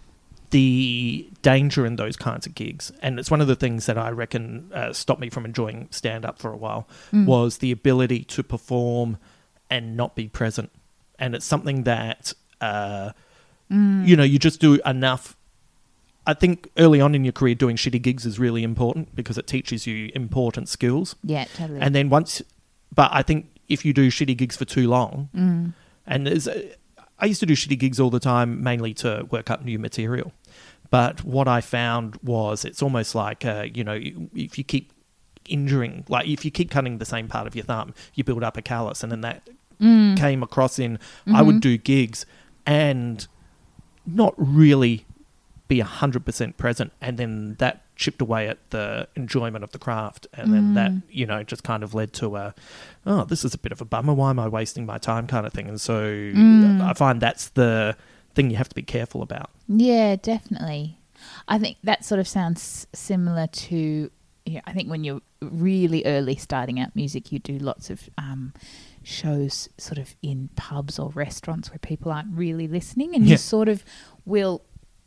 the 0.50 1.28
danger 1.42 1.84
in 1.84 1.96
those 1.96 2.16
kinds 2.16 2.46
of 2.46 2.54
gigs, 2.54 2.92
and 3.02 3.18
it's 3.18 3.30
one 3.30 3.40
of 3.40 3.48
the 3.48 3.56
things 3.56 3.86
that 3.86 3.98
I 3.98 4.10
reckon 4.10 4.70
uh, 4.72 4.92
stopped 4.92 5.20
me 5.20 5.28
from 5.28 5.44
enjoying 5.44 5.88
stand 5.90 6.24
up 6.24 6.38
for 6.38 6.52
a 6.52 6.56
while, 6.56 6.86
was 7.12 7.58
the 7.58 7.72
ability 7.72 8.22
to 8.24 8.42
perform 8.44 9.18
and 9.68 9.96
not 9.96 10.14
be 10.14 10.28
present, 10.28 10.70
and 11.18 11.34
it's 11.34 11.46
something 11.46 11.82
that 11.82 12.32
uh, 12.60 13.10
you 13.70 14.16
know 14.16 14.22
you 14.22 14.38
just 14.38 14.60
do 14.60 14.80
enough 14.86 15.36
I 16.26 16.32
think 16.32 16.70
early 16.78 17.02
on 17.02 17.14
in 17.14 17.22
your 17.22 17.32
career, 17.32 17.54
doing 17.54 17.76
shitty 17.76 18.00
gigs 18.00 18.24
is 18.24 18.38
really 18.38 18.62
important 18.62 19.14
because 19.14 19.36
it 19.36 19.46
teaches 19.46 19.86
you 19.86 20.10
important 20.14 20.70
skills. 20.70 21.16
Yeah, 21.22 21.44
totally. 21.54 21.80
And 21.80 21.94
then 21.94 22.08
once, 22.08 22.40
but 22.94 23.10
I 23.12 23.20
think 23.22 23.50
if 23.68 23.84
you 23.84 23.92
do 23.92 24.08
shitty 24.10 24.34
gigs 24.38 24.56
for 24.56 24.64
too 24.64 24.88
long, 24.88 25.28
Mm. 25.36 25.74
and 26.06 26.26
there's, 26.26 26.48
I 27.18 27.26
used 27.26 27.40
to 27.40 27.46
do 27.46 27.52
shitty 27.54 27.78
gigs 27.78 28.00
all 28.00 28.08
the 28.08 28.20
time, 28.20 28.62
mainly 28.62 28.94
to 28.94 29.26
work 29.30 29.50
up 29.50 29.66
new 29.66 29.78
material. 29.78 30.32
But 30.90 31.24
what 31.24 31.46
I 31.46 31.60
found 31.60 32.16
was 32.22 32.64
it's 32.64 32.80
almost 32.82 33.14
like, 33.14 33.44
uh, 33.44 33.66
you 33.74 33.84
know, 33.84 34.00
if 34.34 34.56
you 34.56 34.64
keep 34.64 34.94
injuring, 35.46 36.04
like 36.08 36.26
if 36.26 36.42
you 36.44 36.50
keep 36.50 36.70
cutting 36.70 36.96
the 36.98 37.04
same 37.04 37.28
part 37.28 37.46
of 37.46 37.54
your 37.54 37.64
thumb, 37.66 37.92
you 38.14 38.24
build 38.24 38.42
up 38.42 38.56
a 38.56 38.62
callus. 38.62 39.02
And 39.02 39.12
then 39.12 39.20
that 39.20 39.46
Mm. 39.78 40.16
came 40.16 40.42
across 40.42 40.78
in, 40.78 40.98
I 41.26 41.30
Mm-hmm. 41.32 41.46
would 41.46 41.60
do 41.60 41.76
gigs 41.76 42.24
and 42.64 43.26
not 44.06 44.34
really 44.36 45.04
be 45.68 45.80
100% 45.80 46.56
present 46.58 46.92
and 47.00 47.16
then 47.18 47.54
that 47.58 47.80
chipped 47.96 48.20
away 48.20 48.48
at 48.48 48.58
the 48.70 49.08
enjoyment 49.16 49.64
of 49.64 49.70
the 49.72 49.78
craft 49.78 50.26
and 50.34 50.52
then 50.52 50.74
that 50.74 50.90
Mm. 50.90 51.02
you 51.10 51.26
know 51.26 51.42
just 51.42 51.62
kind 51.62 51.82
of 51.82 51.94
led 51.94 52.12
to 52.14 52.36
a 52.36 52.54
oh 53.06 53.24
this 53.24 53.44
is 53.44 53.54
a 53.54 53.58
bit 53.58 53.72
of 53.72 53.80
a 53.80 53.84
bummer 53.84 54.12
why 54.12 54.28
am 54.30 54.38
i 54.38 54.48
wasting 54.48 54.84
my 54.84 54.98
time 54.98 55.26
kind 55.28 55.46
of 55.46 55.52
thing 55.52 55.68
and 55.68 55.80
so 55.80 56.02
Mm. 56.02 56.82
i 56.82 56.92
find 56.92 57.20
that's 57.22 57.48
the 57.50 57.96
thing 58.34 58.50
you 58.50 58.56
have 58.56 58.68
to 58.68 58.74
be 58.74 58.82
careful 58.82 59.22
about 59.22 59.48
Yeah, 59.68 60.16
definitely. 60.16 60.98
I 61.48 61.58
think 61.58 61.76
that 61.84 62.04
sort 62.04 62.18
of 62.18 62.26
sounds 62.28 62.86
similar 62.92 63.46
to. 63.46 64.10
Yeah, 64.44 64.60
I 64.66 64.72
think 64.74 64.90
when 64.90 65.04
you're 65.04 65.22
really 65.40 66.04
early 66.04 66.36
starting 66.36 66.78
out 66.80 66.94
music, 66.94 67.32
you 67.32 67.38
do 67.38 67.56
lots 67.58 67.88
of 67.88 68.10
um, 68.18 68.52
shows 69.04 69.68
sort 69.78 69.98
of 69.98 70.14
in 70.22 70.48
pubs 70.56 70.98
or 70.98 71.10
restaurants 71.10 71.70
where 71.70 71.78
people 71.78 72.10
aren't 72.10 72.32
really 72.36 72.66
listening, 72.66 73.14
and 73.14 73.24
Yeah. 73.24 73.32
you 73.32 73.36
sort 73.36 73.68
of 73.68 73.84
will 74.24 74.62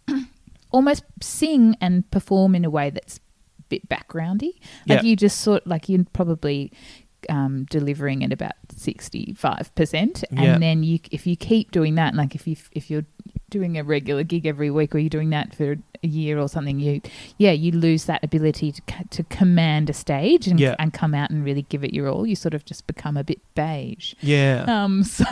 almost 0.72 1.04
sing 1.22 1.76
and 1.82 2.10
perform 2.12 2.56
in 2.56 2.64
a 2.66 2.70
way 2.70 2.89
that's 2.89 3.18
a 3.18 3.64
bit 3.70 3.89
backgroundy. 3.89 4.54
Like 4.88 5.02
Yeah. 5.02 5.02
you 5.04 5.16
just 5.16 5.41
sort 5.41 5.66
like 5.68 5.89
you're 5.89 6.06
probably 6.14 6.72
um, 7.30 7.66
delivering 7.70 8.24
at 8.24 8.32
about 8.32 8.54
sixty 8.76 9.34
five 9.34 9.74
percent, 9.76 10.24
and 10.30 10.39
Yeah. 10.39 10.58
then 10.60 10.84
you 10.84 11.00
if 11.12 11.26
you 11.28 11.36
keep 11.36 11.72
doing 11.72 11.95
that, 11.95 12.14
like 12.16 12.36
if 12.36 12.48
you 12.48 12.56
if 12.72 12.89
you're 12.89 13.06
doing 13.50 13.78
a 13.78 13.84
regular 13.84 14.24
gig 14.24 14.45
every 14.45 14.70
week, 14.70 14.93
or 14.93 15.00
you're 15.00 15.10
doing 15.10 15.30
that 15.32 15.56
for 15.56 15.78
a 16.04 16.08
year 16.08 16.38
or 16.39 16.48
something, 16.48 16.80
you 16.80 17.02
yeah 17.38 17.52
you 17.52 17.72
lose 17.72 18.06
that 18.06 18.24
ability 18.24 18.72
to 18.74 18.82
to 19.10 19.24
command 19.24 19.89
a 19.89 19.93
stage 19.93 20.48
and 20.48 20.60
Yeah. 20.60 20.76
and 20.80 20.93
come 20.93 21.14
out 21.14 21.30
and 21.30 21.43
really 21.45 21.64
give 21.64 21.84
it 21.84 21.93
your 21.93 22.08
all. 22.10 22.26
You 22.28 22.36
sort 22.36 22.54
of 22.54 22.66
just 22.66 22.86
become 22.88 23.18
a 23.18 23.24
bit 23.24 23.39
beige. 23.56 24.14
yeah 24.22 24.66
Um, 24.68 25.04
so 25.18 25.26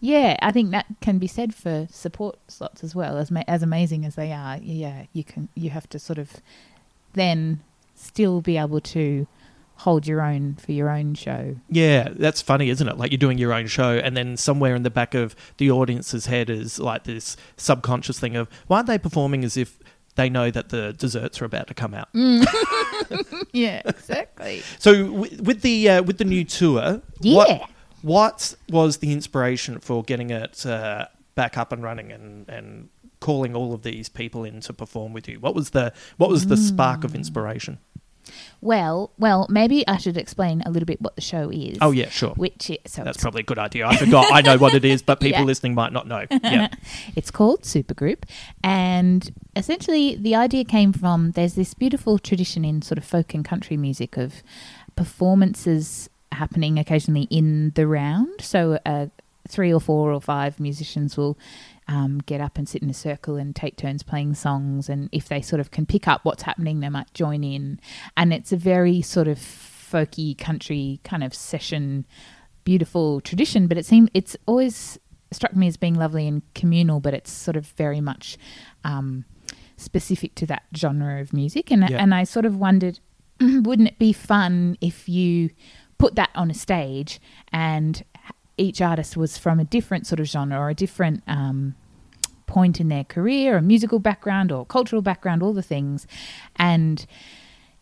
yeah, 0.00 0.36
I 0.40 0.50
think 0.50 0.70
that 0.70 0.86
can 1.02 1.18
be 1.18 1.26
said 1.26 1.54
for 1.54 1.86
support 1.90 2.38
slots 2.48 2.82
as 2.82 2.94
well. 2.94 3.18
As 3.18 3.30
ma- 3.30 3.42
as 3.46 3.62
amazing 3.62 4.06
as 4.06 4.14
they 4.14 4.32
are, 4.32 4.56
yeah, 4.62 5.04
you 5.12 5.24
can 5.24 5.48
you 5.54 5.70
have 5.70 5.88
to 5.90 5.98
sort 5.98 6.18
of 6.18 6.36
then 7.12 7.60
still 7.94 8.40
be 8.40 8.56
able 8.56 8.80
to 8.80 9.26
hold 9.80 10.06
your 10.06 10.20
own 10.20 10.54
for 10.56 10.72
your 10.72 10.90
own 10.90 11.14
show. 11.14 11.56
Yeah, 11.68 12.08
that's 12.12 12.42
funny, 12.42 12.68
isn't 12.70 12.86
it? 12.88 12.96
Like 12.98 13.10
you're 13.12 13.18
doing 13.18 13.38
your 13.38 13.52
own 13.52 13.66
show, 13.66 13.96
and 13.98 14.16
then 14.16 14.36
somewhere 14.36 14.74
in 14.74 14.82
the 14.82 14.90
back 14.90 15.14
of 15.14 15.34
the 15.56 15.70
audience's 15.70 16.26
head 16.26 16.50
is 16.50 16.78
like 16.78 17.04
this 17.04 17.36
subconscious 17.56 18.18
thing 18.20 18.36
of 18.36 18.48
why 18.66 18.76
aren't 18.78 18.86
they 18.88 18.98
performing 18.98 19.44
as 19.44 19.56
if 19.56 19.78
they 20.16 20.28
know 20.28 20.50
that 20.50 20.68
the 20.70 20.92
desserts 20.92 21.40
are 21.40 21.44
about 21.44 21.66
to 21.68 21.74
come 21.74 21.94
out. 21.94 22.08
yeah, 23.52 23.82
exactly. 23.84 24.62
So 24.78 25.06
w- 25.06 25.42
with 25.42 25.62
the 25.62 25.88
uh, 25.88 26.02
with 26.02 26.18
the 26.18 26.24
new 26.24 26.44
tour, 26.44 27.00
Yeah. 27.20 27.36
what 27.36 27.64
what 28.02 28.54
was 28.70 28.98
the 28.98 29.12
inspiration 29.12 29.78
for 29.80 30.02
getting 30.02 30.30
it 30.30 30.64
uh, 30.66 31.06
back 31.34 31.56
up 31.58 31.72
and 31.72 31.82
running 31.82 32.12
and 32.12 32.48
and 32.48 32.88
calling 33.20 33.54
all 33.54 33.74
of 33.74 33.82
these 33.82 34.08
people 34.08 34.44
in 34.44 34.60
to 34.62 34.72
perform 34.72 35.12
with 35.12 35.28
you? 35.28 35.38
What 35.40 35.54
was 35.54 35.70
the 35.70 35.92
what 36.16 36.30
was 36.30 36.46
the 36.46 36.56
spark 36.56 37.00
Mm. 37.00 37.04
of 37.04 37.14
inspiration? 37.14 37.78
Well, 38.60 39.10
well, 39.18 39.46
maybe 39.48 39.86
I 39.88 39.96
should 39.96 40.16
explain 40.16 40.62
a 40.66 40.70
little 40.70 40.86
bit 40.86 41.00
what 41.00 41.14
the 41.16 41.20
show 41.22 41.50
is. 41.50 41.78
Oh 41.80 41.90
yeah, 41.90 42.08
sure. 42.10 42.30
Which 42.34 42.70
is, 42.70 42.78
so 42.86 43.02
That's 43.04 43.18
probably 43.18 43.40
a 43.40 43.44
good 43.44 43.58
idea. 43.58 43.86
I 43.86 43.96
forgot. 43.96 44.26
I 44.32 44.40
know 44.42 44.58
what 44.58 44.74
it 44.74 44.84
is, 44.84 45.02
but 45.02 45.20
people 45.26 45.40
Yeah. 45.40 45.46
listening 45.46 45.74
might 45.74 45.92
not 45.92 46.06
know. 46.06 46.24
Yeah. 46.42 46.68
it's 47.16 47.30
called 47.30 47.62
Supergroup, 47.62 48.24
and 48.64 49.32
essentially 49.56 50.16
the 50.16 50.34
idea 50.34 50.64
came 50.64 50.92
from 50.92 51.32
there's 51.32 51.54
this 51.54 51.74
beautiful 51.74 52.18
tradition 52.18 52.64
in 52.64 52.82
sort 52.82 52.98
of 52.98 53.04
folk 53.04 53.34
and 53.34 53.44
country 53.44 53.76
music 53.76 54.16
of 54.16 54.42
performances 54.96 56.08
happening 56.32 56.78
occasionally 56.78 57.26
in 57.30 57.70
the 57.74 57.86
round. 57.86 58.40
So 58.40 58.78
uh, 58.86 59.06
three 59.48 59.72
or 59.72 59.80
four 59.80 60.12
or 60.12 60.20
five 60.20 60.60
musicians 60.60 61.16
will 61.16 61.36
um, 61.90 62.18
get 62.24 62.40
up 62.40 62.56
and 62.56 62.68
sit 62.68 62.82
in 62.82 62.88
a 62.90 62.94
circle 62.94 63.34
and 63.36 63.54
take 63.54 63.76
turns 63.76 64.02
playing 64.04 64.34
songs. 64.34 64.88
And 64.88 65.08
if 65.10 65.28
they 65.28 65.40
sort 65.42 65.58
of 65.60 65.70
can 65.72 65.86
pick 65.86 66.06
up 66.06 66.24
what's 66.24 66.44
happening, 66.44 66.80
they 66.80 66.88
might 66.88 67.12
join 67.14 67.42
in. 67.42 67.80
And 68.16 68.32
it's 68.32 68.52
a 68.52 68.56
very 68.56 69.02
sort 69.02 69.26
of 69.28 69.38
folky 69.38 70.38
country 70.38 71.00
kind 71.02 71.24
of 71.24 71.34
session, 71.34 72.06
beautiful 72.64 73.20
tradition. 73.20 73.66
But 73.66 73.76
it 73.76 73.84
seemed 73.86 74.10
it's 74.14 74.36
always 74.46 74.98
struck 75.32 75.54
me 75.56 75.66
as 75.66 75.76
being 75.76 75.94
lovely 75.94 76.28
and 76.28 76.42
communal, 76.54 77.00
but 77.00 77.12
it's 77.14 77.30
sort 77.32 77.56
of 77.56 77.66
very 77.66 78.00
much 78.00 78.38
um, 78.84 79.24
specific 79.76 80.34
to 80.36 80.46
that 80.46 80.62
genre 80.76 81.20
of 81.20 81.32
music. 81.32 81.70
And 81.72 81.88
Yeah. 81.88 81.98
and 82.02 82.14
I 82.14 82.24
sort 82.24 82.46
of 82.46 82.56
wondered, 82.56 83.00
wouldn't 83.40 83.88
it 83.88 83.98
be 83.98 84.12
fun 84.12 84.76
if 84.80 85.08
you 85.08 85.50
put 85.98 86.14
that 86.14 86.30
on 86.34 86.50
a 86.50 86.54
stage 86.54 87.20
and 87.52 88.02
each 88.60 88.80
artist 88.80 89.16
was 89.16 89.38
from 89.38 89.58
a 89.58 89.64
different 89.64 90.06
sort 90.06 90.20
of 90.20 90.26
genre 90.26 90.58
or 90.58 90.68
a 90.68 90.74
different 90.74 91.22
um, 91.26 91.74
point 92.46 92.80
in 92.80 92.88
their 92.88 93.04
career, 93.04 93.56
or 93.56 93.62
musical 93.62 93.98
background 93.98 94.52
or 94.52 94.66
cultural 94.66 95.02
background, 95.02 95.42
all 95.42 95.52
the 95.52 95.62
things, 95.62 96.06
and 96.56 97.06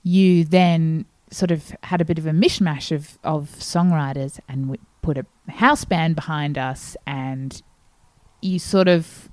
you 0.03 0.45
then 0.45 1.05
sort 1.31 1.51
of 1.51 1.74
had 1.83 2.01
a 2.01 2.05
bit 2.05 2.18
of 2.18 2.26
a 2.26 2.31
mishmash 2.31 2.91
of, 2.91 3.18
of 3.22 3.51
songwriters 3.59 4.41
and 4.49 4.68
we 4.70 4.79
put 5.03 5.18
a 5.18 5.26
house 5.51 5.85
band 5.85 6.14
behind 6.14 6.57
us 6.57 6.97
and 7.07 7.62
you 8.41 8.59
sort 8.59 8.89
of 8.89 9.29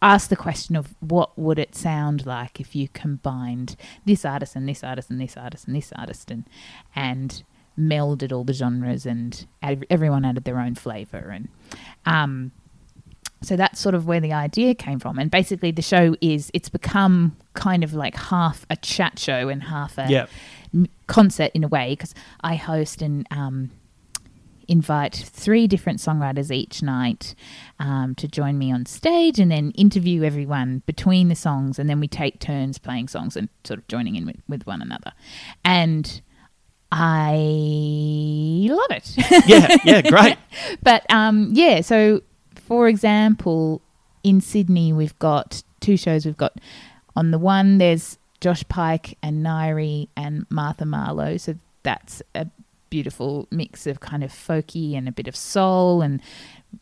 ask 0.00 0.28
the 0.28 0.36
question 0.36 0.76
of 0.76 0.94
what 1.00 1.36
would 1.38 1.58
it 1.58 1.74
sound 1.74 2.26
like 2.26 2.60
if 2.60 2.76
you 2.76 2.88
combined 2.88 3.76
this 4.04 4.24
artist 4.24 4.54
and 4.54 4.68
this 4.68 4.84
artist 4.84 5.10
and 5.10 5.20
this 5.20 5.36
artist 5.36 5.66
and 5.66 5.76
this 5.76 5.92
artist 5.96 6.30
and 6.30 6.44
and 6.94 7.42
melded 7.78 8.32
all 8.32 8.44
the 8.44 8.52
genres 8.52 9.06
and 9.06 9.46
ev- 9.62 9.84
everyone 9.90 10.24
added 10.24 10.44
their 10.44 10.58
own 10.58 10.74
flavor 10.74 11.30
and 11.30 11.48
um 12.06 12.52
so 13.42 13.56
that's 13.56 13.80
sort 13.80 13.94
of 13.94 14.06
where 14.06 14.20
the 14.20 14.32
idea 14.32 14.74
came 14.74 14.98
from. 14.98 15.18
And 15.18 15.30
basically 15.30 15.72
the 15.72 15.82
show 15.82 16.14
is 16.20 16.50
it's 16.54 16.68
become 16.68 17.36
kind 17.54 17.84
of 17.84 17.92
like 17.92 18.14
half 18.14 18.64
a 18.70 18.76
chat 18.76 19.18
show 19.18 19.48
and 19.48 19.64
half 19.64 19.98
a 19.98 20.08
m- 20.72 20.86
concert 21.06 21.50
in 21.54 21.64
a 21.64 21.68
way 21.68 21.90
because 21.90 22.14
I 22.40 22.54
host 22.54 23.02
and 23.02 23.26
um, 23.30 23.70
invite 24.68 25.14
three 25.14 25.66
different 25.66 25.98
songwriters 25.98 26.50
each 26.50 26.82
night 26.82 27.34
um, 27.80 28.14
to 28.14 28.28
join 28.28 28.58
me 28.58 28.72
on 28.72 28.86
stage 28.86 29.38
and 29.38 29.50
then 29.50 29.72
interview 29.72 30.22
everyone 30.22 30.82
between 30.86 31.28
the 31.28 31.34
songs 31.34 31.78
and 31.78 31.90
then 31.90 32.00
we 32.00 32.08
take 32.08 32.38
turns 32.38 32.78
playing 32.78 33.08
songs 33.08 33.36
and 33.36 33.48
sort 33.64 33.80
of 33.80 33.88
joining 33.88 34.14
in 34.14 34.24
with, 34.24 34.40
with 34.48 34.66
one 34.66 34.80
another. 34.80 35.12
And 35.64 36.22
I 36.94 38.68
love 38.70 38.90
it. 38.90 39.16
Yeah. 39.48 39.76
Yeah. 39.82 40.02
Great. 40.02 40.36
but 40.82 41.10
um, 41.10 41.50
yeah, 41.52 41.80
so 41.80 42.22
for 42.54 42.86
example, 42.86 43.80
in 44.22 44.40
Sydney, 44.40 44.92
we've 44.92 45.18
got 45.18 45.62
two 45.80 45.96
shows. 45.96 46.26
We've 46.26 46.36
got 46.36 46.58
on 47.16 47.30
the 47.30 47.38
one, 47.38 47.78
there's 47.78 48.18
Josh 48.40 48.62
Pike 48.68 49.16
and 49.22 49.44
Nairi 49.44 50.08
and 50.16 50.46
Martha 50.50 50.84
Marlowe. 50.84 51.38
So 51.38 51.54
that's 51.82 52.22
a 52.34 52.46
beautiful 52.90 53.48
mix 53.50 53.86
of 53.86 54.00
kind 54.00 54.22
of 54.22 54.30
folky 54.30 54.96
and 54.96 55.08
a 55.08 55.12
bit 55.12 55.26
of 55.28 55.34
soul 55.34 56.02
and 56.02 56.20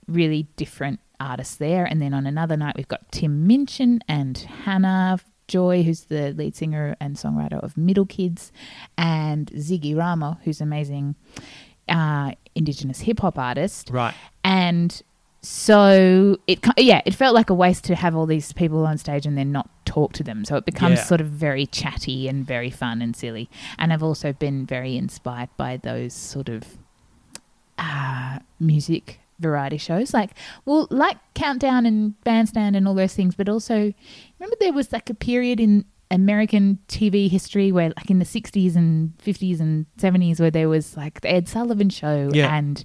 really 0.08 0.48
different 0.56 0.98
artists 1.20 1.54
there. 1.56 1.84
And 1.84 2.02
then 2.02 2.14
on 2.14 2.26
another 2.26 2.56
night, 2.56 2.76
we've 2.76 2.88
got 2.88 3.10
Tim 3.12 3.46
Minchin 3.46 4.00
and 4.08 4.38
Hannah 4.38 5.20
Joy, 5.50 5.82
who's 5.82 6.02
the 6.04 6.32
lead 6.32 6.54
singer 6.56 6.96
and 7.00 7.16
songwriter 7.16 7.60
of 7.62 7.76
Middle 7.76 8.06
Kids, 8.06 8.52
and 8.96 9.46
Ziggy 9.52 9.96
Ramo, 9.96 10.38
who's 10.44 10.60
amazing 10.60 11.16
uh, 11.88 12.32
Indigenous 12.54 13.00
hip 13.00 13.20
hop 13.20 13.36
artist. 13.38 13.90
Right. 13.90 14.14
And 14.44 15.02
so 15.42 16.36
it, 16.46 16.64
yeah, 16.78 17.00
it 17.04 17.14
felt 17.14 17.34
like 17.34 17.50
a 17.50 17.54
waste 17.54 17.84
to 17.84 17.94
have 17.94 18.14
all 18.14 18.26
these 18.26 18.52
people 18.52 18.86
on 18.86 18.96
stage 18.98 19.26
and 19.26 19.36
then 19.36 19.50
not 19.52 19.68
talk 19.86 20.12
to 20.14 20.22
them. 20.22 20.44
So 20.44 20.56
it 20.56 20.64
becomes 20.66 20.98
Yeah. 20.98 21.04
sort 21.04 21.20
of 21.20 21.26
very 21.28 21.66
chatty 21.66 22.28
and 22.28 22.46
very 22.46 22.70
fun 22.70 23.02
and 23.02 23.16
silly. 23.16 23.48
And 23.78 23.92
I've 23.92 24.02
also 24.02 24.32
been 24.32 24.66
very 24.66 24.96
inspired 24.96 25.48
by 25.56 25.78
those 25.78 26.12
sort 26.14 26.48
of 26.48 26.78
uh, 27.78 28.38
music 28.58 29.20
variety 29.38 29.78
shows, 29.78 30.12
like 30.12 30.30
well, 30.66 30.86
like 30.90 31.16
Countdown 31.34 31.86
and 31.86 32.22
Bandstand 32.24 32.76
and 32.76 32.86
all 32.86 32.94
those 32.94 33.14
things. 33.14 33.34
But 33.34 33.48
also, 33.48 33.94
remember 34.40 34.56
there 34.60 34.72
was 34.72 34.92
like 34.92 35.08
a 35.10 35.14
period 35.14 35.60
in 35.60 35.84
American 36.10 36.78
TV 36.88 37.30
history 37.30 37.70
where, 37.70 37.90
like 37.96 38.10
in 38.10 38.18
the 38.18 38.24
'60s 38.24 38.74
and 38.74 39.16
'50s 39.18 39.60
and 39.60 39.86
'70s, 39.98 40.40
where 40.40 40.50
there 40.50 40.68
was 40.68 40.96
like 40.96 41.20
the 41.20 41.30
Ed 41.30 41.48
Sullivan 41.48 41.88
Show, 41.90 42.30
Yeah. 42.32 42.52
and 42.56 42.82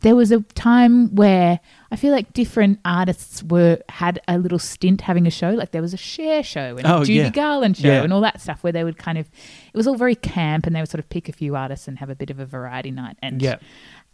there 0.00 0.14
was 0.14 0.30
a 0.30 0.40
time 0.40 1.14
where 1.14 1.60
I 1.90 1.96
feel 1.96 2.12
like 2.12 2.34
different 2.34 2.78
artists 2.84 3.42
were 3.42 3.78
had 3.88 4.20
a 4.28 4.36
little 4.36 4.58
stint 4.58 5.00
having 5.00 5.26
a 5.26 5.30
show. 5.30 5.50
Like 5.52 5.70
there 5.70 5.80
was 5.80 5.94
a 5.94 5.96
Cher 5.96 6.42
show 6.42 6.76
and 6.76 6.86
Oh, 6.86 7.00
a 7.00 7.04
Judy 7.06 7.20
yeah. 7.20 7.30
Garland 7.30 7.78
show 7.78 7.88
Yeah. 7.88 8.02
and 8.02 8.12
all 8.12 8.20
that 8.20 8.42
stuff, 8.42 8.62
where 8.62 8.72
they 8.72 8.84
would 8.84 8.98
kind 8.98 9.16
of 9.16 9.30
it 9.72 9.76
was 9.76 9.86
all 9.86 9.96
very 9.96 10.14
camp, 10.16 10.66
and 10.66 10.76
they 10.76 10.80
would 10.80 10.90
sort 10.90 10.98
of 10.98 11.08
pick 11.08 11.30
a 11.30 11.32
few 11.32 11.56
artists 11.56 11.88
and 11.88 11.98
have 12.00 12.10
a 12.10 12.14
bit 12.16 12.28
of 12.28 12.38
a 12.38 12.44
variety 12.44 12.90
night. 12.90 13.16
And 13.22 13.40
Yeah. 13.40 13.56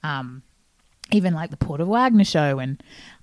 um, 0.04 0.42
even 1.10 1.34
like 1.34 1.50
the 1.50 1.56
Porter 1.56 1.84
Wagoner 1.84 2.22
show, 2.24 2.60
and 2.60 2.80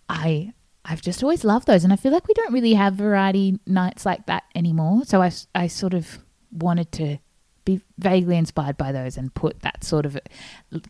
I 0.10 0.52
I've 0.90 1.02
just 1.02 1.22
always 1.22 1.44
loved 1.44 1.68
those, 1.68 1.84
and 1.84 1.92
I 1.92 1.98
feel 1.98 2.12
like 2.12 2.28
we 2.28 2.34
don't 2.34 2.54
really 2.54 2.74
have 2.76 2.94
variety 2.94 3.60
nights 3.66 4.06
like 4.06 4.26
that 4.28 4.44
anymore. 4.56 5.04
So 5.06 5.22
I, 5.22 5.32
I 5.54 5.68
sort 5.68 5.94
of 5.94 6.20
wanted 6.52 6.92
to 6.94 7.18
be 7.66 7.82
vaguely 7.98 8.38
inspired 8.38 8.78
by 8.78 8.94
those 8.94 9.18
and 9.18 9.34
put 9.34 9.60
that 9.62 9.84
sort 9.84 10.06
of 10.06 10.18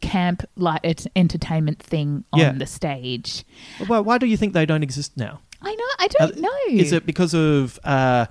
camp 0.01 0.43
light 0.55 1.07
entertainment 1.15 1.81
thing 1.81 2.23
on 2.31 2.39
Yeah. 2.39 2.51
the 2.51 2.67
stage. 2.67 3.43
Well, 3.89 4.03
why 4.03 4.19
do 4.19 4.27
you 4.27 4.37
think 4.37 4.53
they 4.53 4.67
don't 4.67 4.83
exist 4.83 5.17
now? 5.17 5.39
I 5.63 5.73
know 5.73 5.85
I 5.97 6.07
don't 6.07 6.37
Uh, 6.37 6.41
know. 6.41 6.57
Is 6.69 6.91
it 6.93 7.05
because 7.07 7.33
of? 7.33 7.79
Uh, 7.83 8.27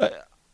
uh, 0.00 0.08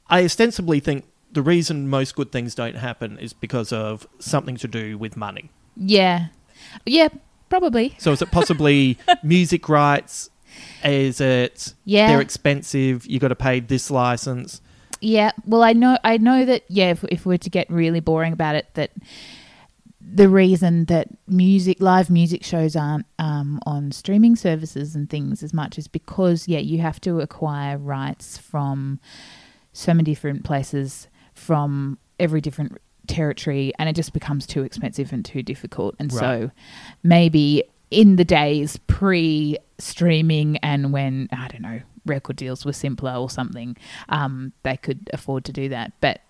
I 0.08 0.24
ostensibly 0.24 0.78
think 0.80 1.06
the 1.32 1.40
reason 1.40 1.88
most 1.88 2.14
good 2.14 2.30
things 2.30 2.54
don't 2.54 2.76
happen 2.76 3.18
is 3.18 3.32
because 3.32 3.72
of 3.72 4.06
something 4.18 4.56
to 4.58 4.68
do 4.68 4.98
with 4.98 5.16
money. 5.16 5.48
Yeah, 5.74 6.26
yeah, 6.84 7.08
probably. 7.48 7.94
So 7.98 8.12
is 8.12 8.20
it 8.20 8.30
possibly 8.30 8.98
music 9.22 9.70
rights? 9.70 10.28
Is 10.84 11.20
it? 11.20 11.74
Yeah. 11.84 12.08
They're 12.08 12.20
expensive. 12.20 13.06
You 13.06 13.18
got 13.18 13.28
to 13.28 13.36
pay 13.36 13.60
this 13.60 13.90
license. 13.90 14.60
Yeah, 15.00 15.32
well, 15.46 15.64
I 15.64 15.72
know, 15.72 15.98
I 16.04 16.18
know 16.18 16.44
that. 16.44 16.62
Yeah, 16.68 16.90
if, 16.90 17.04
if 17.04 17.26
we're 17.26 17.38
to 17.38 17.50
get 17.50 17.68
really 17.68 17.98
boring 17.98 18.32
about 18.32 18.54
it, 18.54 18.68
that 18.74 18.92
the 20.00 20.28
reason 20.28 20.84
that 20.86 21.08
music, 21.26 21.80
live 21.80 22.08
music 22.08 22.44
shows 22.44 22.76
aren't 22.76 23.06
um, 23.18 23.58
on 23.66 23.90
streaming 23.90 24.36
services 24.36 24.94
and 24.94 25.10
things 25.10 25.42
as 25.42 25.52
much 25.52 25.78
is 25.78 25.88
because, 25.88 26.46
yeah, 26.46 26.58
you 26.58 26.78
have 26.78 27.00
to 27.00 27.20
acquire 27.20 27.78
rights 27.78 28.38
from 28.38 29.00
so 29.72 29.92
many 29.92 30.04
different 30.04 30.44
places, 30.44 31.08
from 31.34 31.98
every 32.20 32.40
different 32.40 32.78
territory, 33.08 33.72
and 33.78 33.88
it 33.88 33.96
just 33.96 34.12
becomes 34.12 34.46
too 34.46 34.62
expensive 34.62 35.12
and 35.12 35.24
too 35.24 35.42
difficult. 35.42 35.96
And 35.98 36.12
so, 36.12 36.50
maybe 37.02 37.64
in 37.92 38.16
the 38.16 38.24
days 38.24 38.78
pre 38.86 39.58
streaming 39.78 40.56
and 40.58 40.92
when 40.92 41.28
I 41.32 41.48
don't 41.48 41.62
know 41.62 41.80
record 42.06 42.36
deals 42.36 42.64
were 42.64 42.72
simpler 42.72 43.14
or 43.14 43.30
something, 43.30 43.76
um, 44.08 44.52
they 44.62 44.76
could 44.76 45.08
afford 45.12 45.44
to 45.44 45.52
do 45.52 45.68
that. 45.68 45.92
But 46.00 46.20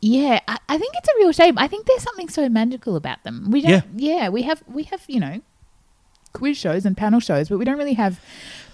yeah, 0.00 0.40
I, 0.48 0.58
I 0.68 0.78
think 0.78 0.94
it's 0.96 1.08
a 1.08 1.12
real 1.18 1.32
shame. 1.32 1.58
I 1.58 1.68
think 1.68 1.86
there's 1.86 2.02
something 2.02 2.28
so 2.28 2.48
magical 2.48 2.96
about 2.96 3.22
them. 3.24 3.50
We 3.50 3.60
don't. 3.60 3.84
Yeah, 3.96 4.28
we 4.30 4.42
have 4.42 4.62
we 4.66 4.84
have 4.84 5.02
you 5.06 5.20
know 5.20 5.40
quiz 6.32 6.56
shows 6.56 6.86
and 6.86 6.96
panel 6.96 7.20
shows, 7.20 7.48
but 7.48 7.58
we 7.58 7.64
don't 7.64 7.78
really 7.78 7.94
have 7.94 8.20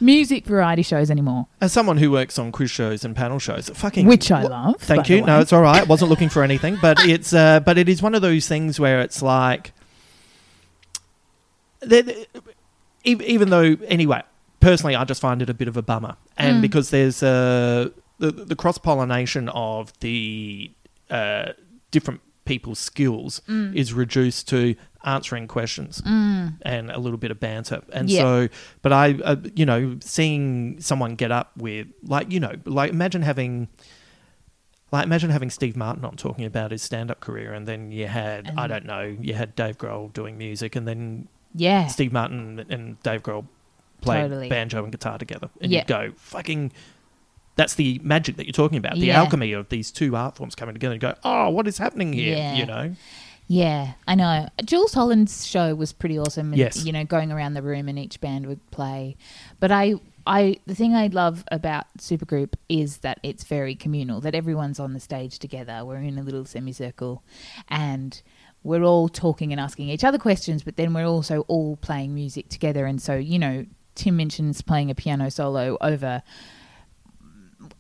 music 0.00 0.44
variety 0.44 0.82
shows 0.82 1.11
anymore. 1.11 1.46
As 1.61 1.72
someone 1.72 1.96
who 1.96 2.11
works 2.11 2.38
on 2.38 2.52
quiz 2.52 2.70
shows 2.70 3.04
and 3.04 3.16
panel 3.16 3.38
shows, 3.38 3.70
fucking 3.70 4.07
Which 4.07 4.30
I 4.30 4.42
wh- 4.42 4.50
love, 4.50 4.76
Thank 4.78 5.09
you. 5.09 5.22
No, 5.22 5.40
it's 5.40 5.52
all 5.52 5.62
right. 5.62 5.82
I 5.82 5.84
wasn't 5.84 6.11
looking 6.11 6.28
for 6.28 6.42
anything, 6.42 6.78
but 6.80 6.98
it's 7.00 7.32
uh, 7.32 7.61
but 7.61 7.78
it 7.78 7.88
is 7.88 8.02
one 8.02 8.14
of 8.14 8.22
those 8.22 8.46
things 8.46 8.78
where 8.78 9.00
it's 9.00 9.22
like, 9.22 9.72
that- 11.87 12.26
e- 13.05 13.20
even 13.24 13.51
though 13.51 13.76
anyway, 13.87 14.22
personally, 14.61 14.97
I 14.97 15.05
just 15.05 15.20
find 15.20 15.43
it 15.43 15.51
a 15.51 15.55
bit 15.55 15.68
of 15.68 15.76
a 15.76 15.82
bummer, 15.82 16.16
and 16.37 16.59
Mm. 16.59 16.62
because 16.62 16.91
there's 16.91 17.22
uh, 17.22 17.89
the 18.18 18.30
the 18.30 18.57
cross 18.57 18.78
pollination 18.78 19.49
of 19.51 19.93
the 20.01 20.70
uh, 21.11 21.53
different 21.91 22.20
people's 22.45 22.78
skills 22.78 23.43
Mm. 23.49 23.74
is 23.74 23.93
reduced 23.93 24.49
to 24.49 24.74
answering 25.05 25.47
questions 25.49 26.03
and 26.05 26.91
a 26.91 26.99
little 26.99 27.18
bit 27.18 27.30
of 27.30 27.39
banter. 27.41 27.80
And 27.93 28.09
Yeah. 28.11 28.20
so, 28.22 28.49
but 28.82 28.93
I, 28.93 29.14
uh, 29.24 29.37
you 29.55 29.64
know, 29.66 29.97
seeing 30.01 30.80
someone 30.80 31.14
get 31.16 31.30
up 31.32 31.53
with 31.57 31.87
like 32.03 32.30
you 32.32 32.41
know, 32.41 32.53
like 32.64 32.91
imagine 32.91 33.22
having. 33.22 33.68
Like 34.93 35.05
imagine 35.05 35.30
having 35.30 35.51
Steve 35.51 35.76
Martin 35.76 36.05
on 36.05 36.14
talking 36.16 36.45
about 36.45 36.70
his 36.70 36.80
stand-up 36.80 37.18
career, 37.18 37.53
and 37.53 37.66
then 37.66 37.91
you 37.91 38.07
had 38.07 38.53
I 38.57 38.68
don't 38.68 38.87
know, 38.87 39.16
you 39.20 39.34
had 39.34 39.57
Dave 39.57 39.76
Grohl 39.78 40.12
doing 40.12 40.39
music, 40.39 40.76
and 40.76 40.87
then 40.87 41.26
Yeah. 41.57 41.86
Steve 41.88 42.12
Martin 42.12 42.64
and 42.68 43.02
Dave 43.02 43.22
Grohl 43.22 43.46
played 44.02 44.22
Totally. 44.22 44.48
banjo 44.48 44.82
and 44.82 44.92
guitar 44.92 45.18
together, 45.18 45.48
and 45.61 45.72
Yeah. 45.72 45.80
you 45.80 45.84
go 45.86 46.12
fucking. 46.16 46.72
That's 47.57 47.74
the 47.74 47.98
magic 48.04 48.36
that 48.36 48.44
you're 48.44 48.52
talking 48.52 48.76
about, 48.76 48.96
the 48.96 49.07
Yeah. 49.07 49.18
alchemy 49.18 49.52
of 49.52 49.70
these 49.70 49.90
two 49.90 50.14
art 50.14 50.36
forms 50.36 50.54
coming 50.54 50.74
together. 50.74 50.92
and 50.92 51.00
go, 51.00 51.14
oh, 51.24 51.48
what 51.48 51.66
is 51.66 51.78
happening 51.78 52.12
here? 52.12 52.36
Yeah. 52.36 52.54
You 52.54 52.66
know, 52.66 52.94
Yeah, 53.48 53.92
I 54.09 54.14
know. 54.16 54.48
Jools 54.64 54.92
Holland's 54.92 55.46
show 55.46 55.74
was 55.74 55.92
pretty 55.92 56.18
awesome. 56.18 56.48
And, 56.48 56.59
Yes. 56.59 56.84
you 56.84 56.92
know, 56.92 57.04
going 57.04 57.30
around 57.32 57.54
the 57.54 57.62
room 57.62 57.88
and 57.88 57.96
each 57.98 58.20
band 58.20 58.44
would 58.46 58.61
play. 58.72 59.16
But 59.61 59.70
I, 59.72 59.94
I, 60.26 60.59
the 60.66 60.74
thing 60.74 60.94
I 60.96 61.07
love 61.07 61.44
about 61.52 61.86
Supergroup 61.96 62.54
is 62.68 62.98
that 62.98 63.20
it's 63.22 63.44
very 63.44 63.76
communal. 63.76 64.20
That 64.20 64.34
everyone's 64.34 64.80
on 64.80 64.92
the 64.94 65.00
stage 65.00 65.38
together. 65.38 65.84
We're 65.84 65.98
in 65.98 66.18
a 66.18 66.22
little 66.24 66.44
semicircle, 66.44 67.22
and 67.68 68.20
we're 68.67 68.83
all 68.83 69.09
talking 69.09 69.53
and 69.53 69.61
asking 69.61 69.89
each 69.89 70.05
other 70.05 70.19
questions. 70.19 70.62
But 70.62 70.77
then 70.77 70.93
we're 70.93 71.07
also 71.07 71.41
all 71.49 71.77
playing 71.77 72.14
music 72.14 72.49
together. 72.49 72.85
And 72.87 73.01
so, 73.01 73.14
you 73.14 73.39
know, 73.39 73.64
Tim 73.95 74.17
Minchin 74.17 74.53
playing 74.67 74.91
a 74.91 74.95
piano 74.95 75.31
solo 75.31 75.79
over 75.81 76.23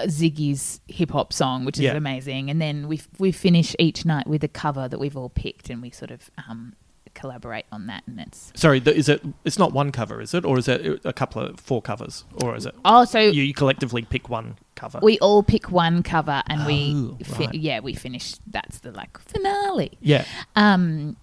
Ziggy's 0.00 0.80
hip 0.88 1.10
hop 1.10 1.32
song, 1.32 1.64
which 1.64 1.76
is 1.78 1.82
Yeah. 1.84 1.94
amazing. 1.94 2.50
And 2.50 2.60
then 2.60 2.88
we 2.88 3.00
we 3.18 3.32
finish 3.32 3.74
each 3.78 4.04
night 4.04 4.26
with 4.26 4.42
a 4.44 4.48
cover 4.48 4.88
that 4.88 4.98
we've 4.98 5.16
all 5.16 5.28
picked, 5.28 5.70
and 5.70 5.82
we 5.82 5.90
sort 5.90 6.10
of 6.10 6.30
um, 6.48 6.74
collaborate 7.16 7.64
on 7.72 7.86
that. 7.88 8.04
And 8.06 8.20
it's 8.20 8.52
sorry, 8.54 8.78
the, 8.78 8.94
is 8.94 9.08
it? 9.08 9.20
It's 9.44 9.58
not 9.58 9.72
one 9.72 9.90
cover, 9.90 10.20
is 10.20 10.32
it, 10.34 10.44
or 10.44 10.56
is 10.58 10.68
it 10.68 11.00
a 11.04 11.12
couple 11.12 11.42
of 11.42 11.58
four 11.58 11.82
covers, 11.82 12.24
or 12.42 12.54
is 12.54 12.64
it? 12.66 12.74
oh, 12.84 13.04
so 13.04 13.18
You, 13.18 13.42
you 13.42 13.54
collectively 13.54 14.02
pick 14.02 14.28
one 14.28 14.56
cover. 14.76 15.00
we 15.02 15.18
all 15.20 15.42
pick 15.42 15.70
one 15.72 16.02
cover, 16.04 16.42
and 16.46 16.64
we 16.66 16.92
Oh, 16.94 17.16
fi- 17.24 17.46
right. 17.46 17.54
yeah 17.54 17.80
we 17.80 17.94
finish. 17.94 18.34
That's 18.46 18.78
the 18.80 18.92
like 18.92 19.18
finale. 19.18 19.92
yeah, 20.00 20.24
Um, 20.54 21.16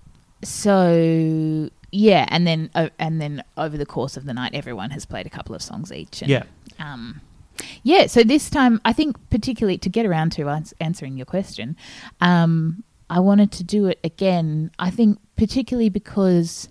so 0.44 1.70
yeah, 1.92 2.26
and 2.30 2.46
then 2.48 2.70
uh, 2.76 2.90
and 3.00 3.22
then 3.22 3.44
over 3.58 3.78
the 3.78 3.86
course 3.86 4.18
of 4.18 4.26
the 4.26 4.34
night, 4.34 4.54
everyone 4.54 4.90
has 4.92 5.06
played 5.06 5.26
a 5.26 5.30
couple 5.30 5.56
of 5.56 5.62
songs 5.62 5.92
each. 5.92 6.22
And, 6.22 6.30
yeah, 6.32 6.44
Um, 6.80 7.22
yeah, 7.84 8.08
so 8.08 8.24
this 8.24 8.50
time, 8.50 8.82
I 8.84 8.94
think 8.94 9.18
particularly 9.30 9.78
to 9.80 9.90
get 9.90 10.06
around 10.06 10.32
to 10.34 10.50
ans- 10.50 10.74
answering 10.80 11.18
your 11.18 11.26
question, 11.28 11.76
um, 12.20 12.84
I 13.10 13.20
wanted 13.20 13.52
to 13.54 13.64
do 13.64 13.86
it 13.88 14.00
again. 14.04 14.72
I 14.80 14.90
think 14.90 15.20
particularly 15.36 15.90
because 15.90 16.70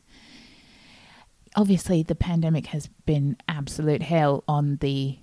obviously 1.57 2.03
the 2.03 2.15
pandemic 2.15 2.67
has 2.67 2.89
been 3.07 3.37
absolute 3.49 4.03
hell 4.03 4.43
on 4.49 4.77
the 4.81 5.19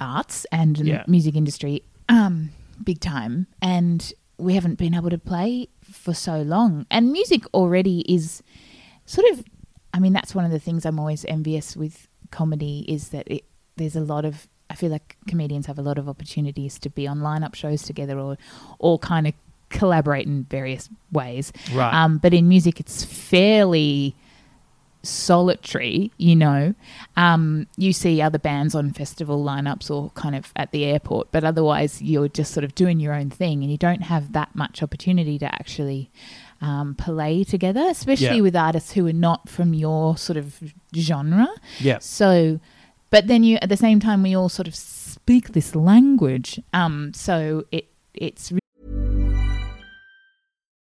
arts 0.00 0.46
and 0.50 0.76
the 0.76 0.84
Yeah. 0.84 1.04
music 1.06 1.36
industry, 1.36 1.82
um, 2.08 2.50
big 2.82 3.00
time, 3.00 3.46
and 3.60 4.12
we 4.38 4.54
haven't 4.54 4.76
been 4.76 4.94
able 4.94 5.10
to 5.10 5.18
play 5.18 5.68
for 5.82 6.14
so 6.14 6.42
long. 6.42 6.86
And 6.90 7.12
music 7.12 7.44
already 7.54 8.00
is 8.12 8.42
sort 9.06 9.30
of 9.32 9.44
I 9.94 9.98
mean 10.00 10.14
that's 10.14 10.34
one 10.34 10.44
of 10.46 10.50
the 10.50 10.58
things 10.58 10.86
I'm 10.86 10.98
always 10.98 11.24
envious 11.26 11.76
with 11.76 12.08
comedy 12.30 12.84
is 12.88 13.10
that 13.10 13.28
it 13.30 13.44
there's 13.76 13.94
a 13.94 14.00
lot 14.00 14.24
of 14.24 14.48
I 14.70 14.74
feel 14.74 14.90
like 14.90 15.16
comedians 15.28 15.66
have 15.66 15.78
a 15.78 15.82
lot 15.82 15.98
of 15.98 16.08
opportunities 16.08 16.78
to 16.78 16.88
be 16.88 17.06
on 17.06 17.18
lineup 17.18 17.54
shows 17.54 17.82
together 17.82 18.18
or 18.18 18.38
or 18.78 18.98
kind 18.98 19.26
of 19.26 19.34
collaborate 19.72 20.26
in 20.26 20.44
various 20.44 20.88
ways. 21.10 21.52
Right. 21.72 21.92
Um, 21.92 22.18
but 22.18 22.32
in 22.32 22.48
music 22.48 22.78
it's 22.78 23.02
fairly 23.04 24.14
solitary, 25.02 26.12
you 26.16 26.36
know. 26.36 26.74
Um, 27.16 27.66
you 27.76 27.92
see 27.92 28.22
other 28.22 28.38
bands 28.38 28.74
on 28.74 28.92
festival 28.92 29.44
lineups 29.44 29.90
or 29.90 30.10
kind 30.10 30.34
of 30.36 30.52
at 30.56 30.70
the 30.70 30.84
airport, 30.84 31.32
but 31.32 31.44
otherwise 31.44 32.00
you're 32.00 32.28
just 32.28 32.52
sort 32.52 32.64
of 32.64 32.74
doing 32.74 33.00
your 33.00 33.12
own 33.12 33.30
thing 33.30 33.62
and 33.62 33.70
you 33.70 33.78
don't 33.78 34.02
have 34.02 34.32
that 34.32 34.54
much 34.54 34.82
opportunity 34.82 35.38
to 35.38 35.46
actually 35.46 36.10
um, 36.60 36.94
play 36.94 37.42
together, 37.42 37.84
especially 37.90 38.36
Yeah. 38.36 38.42
with 38.42 38.54
artists 38.56 38.92
who 38.92 39.06
are 39.08 39.12
not 39.12 39.48
from 39.48 39.74
your 39.74 40.16
sort 40.16 40.36
of 40.36 40.60
genre. 40.94 41.48
yeah. 41.80 41.98
So, 41.98 42.60
but 43.10 43.26
then 43.26 43.42
you 43.42 43.58
at 43.60 43.68
the 43.68 43.76
same 43.76 43.98
time 44.00 44.22
we 44.22 44.34
all 44.36 44.48
sort 44.48 44.68
of 44.68 44.74
speak 44.76 45.48
this 45.52 45.74
language. 45.74 46.60
Um, 46.72 47.12
so 47.14 47.64
it 47.72 47.88
it's 48.14 48.52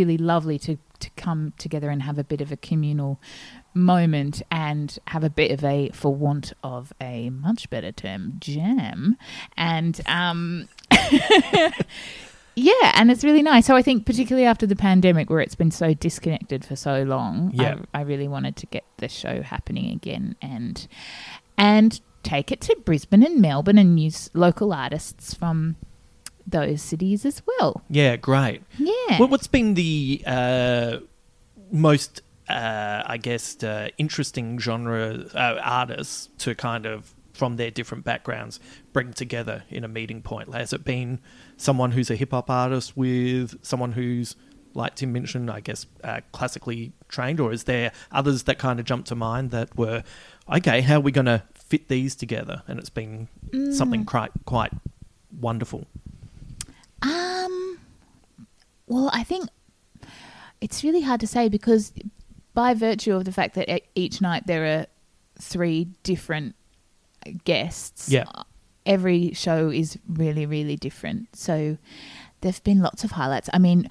really 0.00 0.18
lovely 0.18 0.58
to 0.58 0.76
to 0.98 1.10
come 1.16 1.52
together 1.58 1.88
and 1.90 2.02
have 2.02 2.18
a 2.18 2.24
bit 2.24 2.40
of 2.40 2.50
a 2.52 2.56
communal 2.56 3.20
moment 3.74 4.42
and 4.50 4.98
have 5.06 5.24
a 5.24 5.30
bit 5.30 5.50
of 5.50 5.64
a 5.64 5.88
for 5.94 6.14
want 6.14 6.52
of 6.62 6.92
a 7.00 7.30
much 7.30 7.70
better 7.70 7.92
term 7.92 8.34
jam 8.40 9.16
and 9.56 10.00
um 10.06 10.68
yeah 12.56 12.92
and 12.94 13.10
it's 13.10 13.22
really 13.24 13.42
nice 13.42 13.66
so 13.66 13.76
i 13.76 13.82
think 13.82 14.04
particularly 14.04 14.46
after 14.46 14.66
the 14.66 14.76
pandemic 14.76 15.30
where 15.30 15.40
it's 15.40 15.54
been 15.54 15.70
so 15.70 15.94
disconnected 15.94 16.64
for 16.64 16.76
so 16.76 17.02
long 17.04 17.50
Yeah. 17.54 17.76
I, 17.94 18.00
I 18.00 18.02
really 18.02 18.28
wanted 18.28 18.56
to 18.56 18.66
get 18.66 18.84
the 18.98 19.08
show 19.08 19.42
happening 19.42 19.90
again 19.92 20.36
and 20.42 20.86
and 21.56 22.00
take 22.22 22.50
it 22.52 22.60
to 22.62 22.76
brisbane 22.84 23.22
and 23.22 23.40
melbourne 23.40 23.78
and 23.78 23.98
use 24.00 24.30
local 24.34 24.72
artists 24.72 25.32
from 25.32 25.76
those 26.50 26.82
cities 26.82 27.24
as 27.24 27.42
well 27.46 27.82
Yeah, 27.88 28.16
great. 28.16 28.62
yeah 28.78 29.18
What, 29.18 29.30
what's 29.30 29.46
been 29.46 29.74
the 29.74 30.22
uh, 30.26 30.98
most, 31.70 32.22
uh, 32.48 33.02
I 33.06 33.16
guess, 33.16 33.62
uh, 33.62 33.88
interesting 33.98 34.58
genre 34.58 35.24
uh, 35.34 35.60
artists 35.62 36.28
to 36.38 36.54
kind 36.54 36.86
of, 36.86 37.14
from 37.32 37.56
their 37.56 37.70
different 37.70 38.04
backgrounds, 38.04 38.60
bring 38.92 39.12
together 39.12 39.62
in 39.70 39.84
a 39.84 39.88
meeting 39.88 40.20
point? 40.22 40.52
Has 40.54 40.72
it 40.72 40.84
been 40.84 41.20
someone 41.56 41.92
who's 41.92 42.10
a 42.10 42.16
hip 42.16 42.32
hop 42.32 42.50
artist 42.50 42.96
with 42.96 43.56
someone 43.64 43.92
who's, 43.92 44.36
like 44.74 44.96
Tim 44.96 45.12
mentioned, 45.12 45.50
I 45.50 45.60
guess, 45.60 45.86
uh, 46.04 46.20
classically 46.32 46.92
trained, 47.08 47.40
or 47.40 47.52
is 47.52 47.64
there 47.64 47.92
others 48.12 48.44
that 48.44 48.58
kind 48.58 48.78
of 48.80 48.86
jump 48.86 49.06
to 49.06 49.14
mind 49.14 49.50
that 49.52 49.76
were, 49.76 50.02
okay, 50.52 50.80
how 50.80 50.96
are 50.96 51.00
we 51.00 51.12
going 51.12 51.26
to 51.26 51.42
fit 51.54 51.88
these 51.88 52.14
together? 52.14 52.62
And 52.68 52.78
it's 52.78 52.90
been 52.90 53.28
something 53.72 54.04
quite 54.04 54.30
quite 54.44 54.72
wonderful. 55.40 55.86
Um, 57.02 57.78
well, 58.86 59.10
I 59.12 59.22
think 59.22 59.48
it's 60.60 60.84
really 60.84 61.02
hard 61.02 61.20
to 61.20 61.26
say 61.26 61.48
because 61.48 61.92
by 62.54 62.74
virtue 62.74 63.14
of 63.14 63.24
the 63.24 63.32
fact 63.32 63.54
that 63.54 63.82
each 63.94 64.20
night 64.20 64.46
there 64.46 64.64
are 64.80 64.86
three 65.40 65.88
different 66.02 66.54
guests, 67.44 68.08
Yeah. 68.10 68.24
every 68.84 69.32
show 69.32 69.70
is 69.70 69.98
really, 70.08 70.46
really 70.46 70.76
different. 70.76 71.34
So 71.36 71.78
there've 72.40 72.62
been 72.64 72.80
lots 72.80 73.04
of 73.04 73.12
highlights. 73.12 73.48
I 73.52 73.58
mean, 73.58 73.88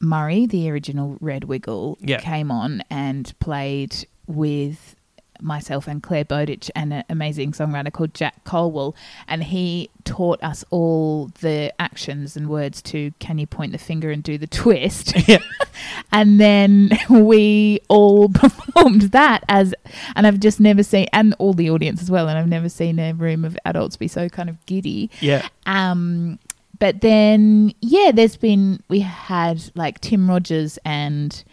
Murray, 0.00 0.46
the 0.46 0.70
original 0.70 1.16
Red 1.20 1.44
Wiggle, 1.44 1.98
Yeah. 2.00 2.18
came 2.20 2.50
on 2.50 2.82
and 2.90 3.32
played 3.40 4.06
with 4.26 4.96
myself 5.40 5.88
and 5.88 6.02
Clare 6.02 6.24
Bowditch 6.24 6.70
and 6.74 6.92
an 6.92 7.04
amazing 7.08 7.52
songwriter 7.52 7.92
called 7.92 8.14
Jack 8.14 8.44
Colwell, 8.44 8.94
and 9.26 9.44
he 9.44 9.90
taught 10.04 10.42
us 10.42 10.64
all 10.70 11.30
the 11.40 11.72
actions 11.78 12.36
and 12.36 12.48
words 12.48 12.82
to 12.82 13.12
"Can 13.18 13.38
you 13.38 13.46
point 13.46 13.72
the 13.72 13.78
finger 13.78 14.10
and 14.10 14.22
do 14.22 14.38
the 14.38 14.46
twist?" 14.46 15.14
Yeah. 15.28 15.38
and 16.12 16.40
then 16.40 16.90
we 17.08 17.80
all 17.88 18.28
performed 18.34 19.02
that 19.12 19.44
as, 19.48 19.74
and 20.16 20.26
I've 20.26 20.40
just 20.40 20.60
never 20.60 20.82
seen, 20.82 21.06
and 21.12 21.34
all 21.38 21.54
the 21.54 21.70
audience 21.70 22.02
as 22.02 22.10
well, 22.10 22.28
and 22.28 22.38
I've 22.38 22.48
never 22.48 22.68
seen 22.68 22.98
a 22.98 23.12
room 23.12 23.44
of 23.44 23.56
adults 23.64 23.96
be 23.96 24.08
so 24.08 24.28
kind 24.28 24.48
of 24.50 24.64
giddy. 24.66 25.10
Yeah. 25.20 25.48
Um, 25.66 26.38
but 26.78 27.00
then, 27.00 27.72
yeah, 27.80 28.10
there's 28.12 28.36
been, 28.36 28.82
we 28.88 29.00
had 29.00 29.70
like 29.74 30.00
Tim 30.00 30.28
Rogers 30.28 30.78
and 30.84 31.44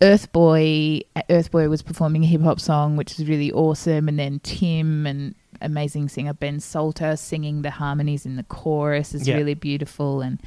Urthboy. 0.00 1.02
Earth 1.28 1.50
Boy 1.50 1.68
was 1.68 1.82
performing 1.82 2.22
a 2.22 2.26
hip 2.26 2.40
hop 2.42 2.60
song, 2.60 2.96
which 2.96 3.16
was 3.18 3.28
really 3.28 3.50
awesome. 3.52 4.08
And 4.08 4.18
then 4.18 4.40
Tim 4.42 5.06
and 5.06 5.34
amazing 5.60 6.08
singer 6.08 6.32
Ben 6.32 6.60
Salter 6.60 7.16
singing 7.16 7.62
the 7.62 7.70
harmonies 7.70 8.24
in 8.24 8.36
the 8.36 8.44
chorus 8.44 9.14
is 9.14 9.26
Yeah. 9.26 9.36
really 9.36 9.54
beautiful. 9.54 10.20
And 10.20 10.40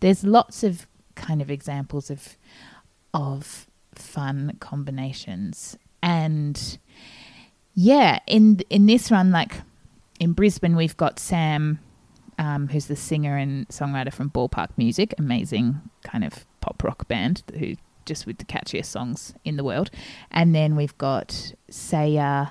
there's 0.00 0.24
lots 0.24 0.62
of 0.62 0.86
kind 1.14 1.40
of 1.40 1.50
examples 1.50 2.10
of, 2.10 2.36
of 3.14 3.66
fun 3.94 4.56
combinations. 4.60 5.76
And 6.02 6.78
yeah, 7.74 8.18
in 8.26 8.60
in 8.70 8.86
this 8.86 9.10
run, 9.10 9.30
like 9.32 9.62
in 10.20 10.32
Brisbane, 10.32 10.76
we've 10.76 10.96
got 10.96 11.18
Sam, 11.18 11.78
um, 12.38 12.68
who's 12.68 12.86
the 12.86 12.96
singer 12.96 13.36
and 13.36 13.66
songwriter 13.68 14.12
from 14.12 14.28
Ball 14.28 14.48
Park 14.48 14.76
Music, 14.76 15.14
amazing 15.18 15.80
kind 16.04 16.24
of 16.24 16.44
pop 16.60 16.82
rock 16.84 17.08
band 17.08 17.42
who 17.58 17.74
just 18.08 18.26
with 18.26 18.38
the 18.38 18.44
catchiest 18.44 18.86
songs 18.86 19.34
in 19.44 19.56
the 19.56 19.62
world. 19.64 19.90
And 20.32 20.54
then 20.54 20.74
we've 20.74 20.96
got 20.98 21.52
Saya, 21.70 22.48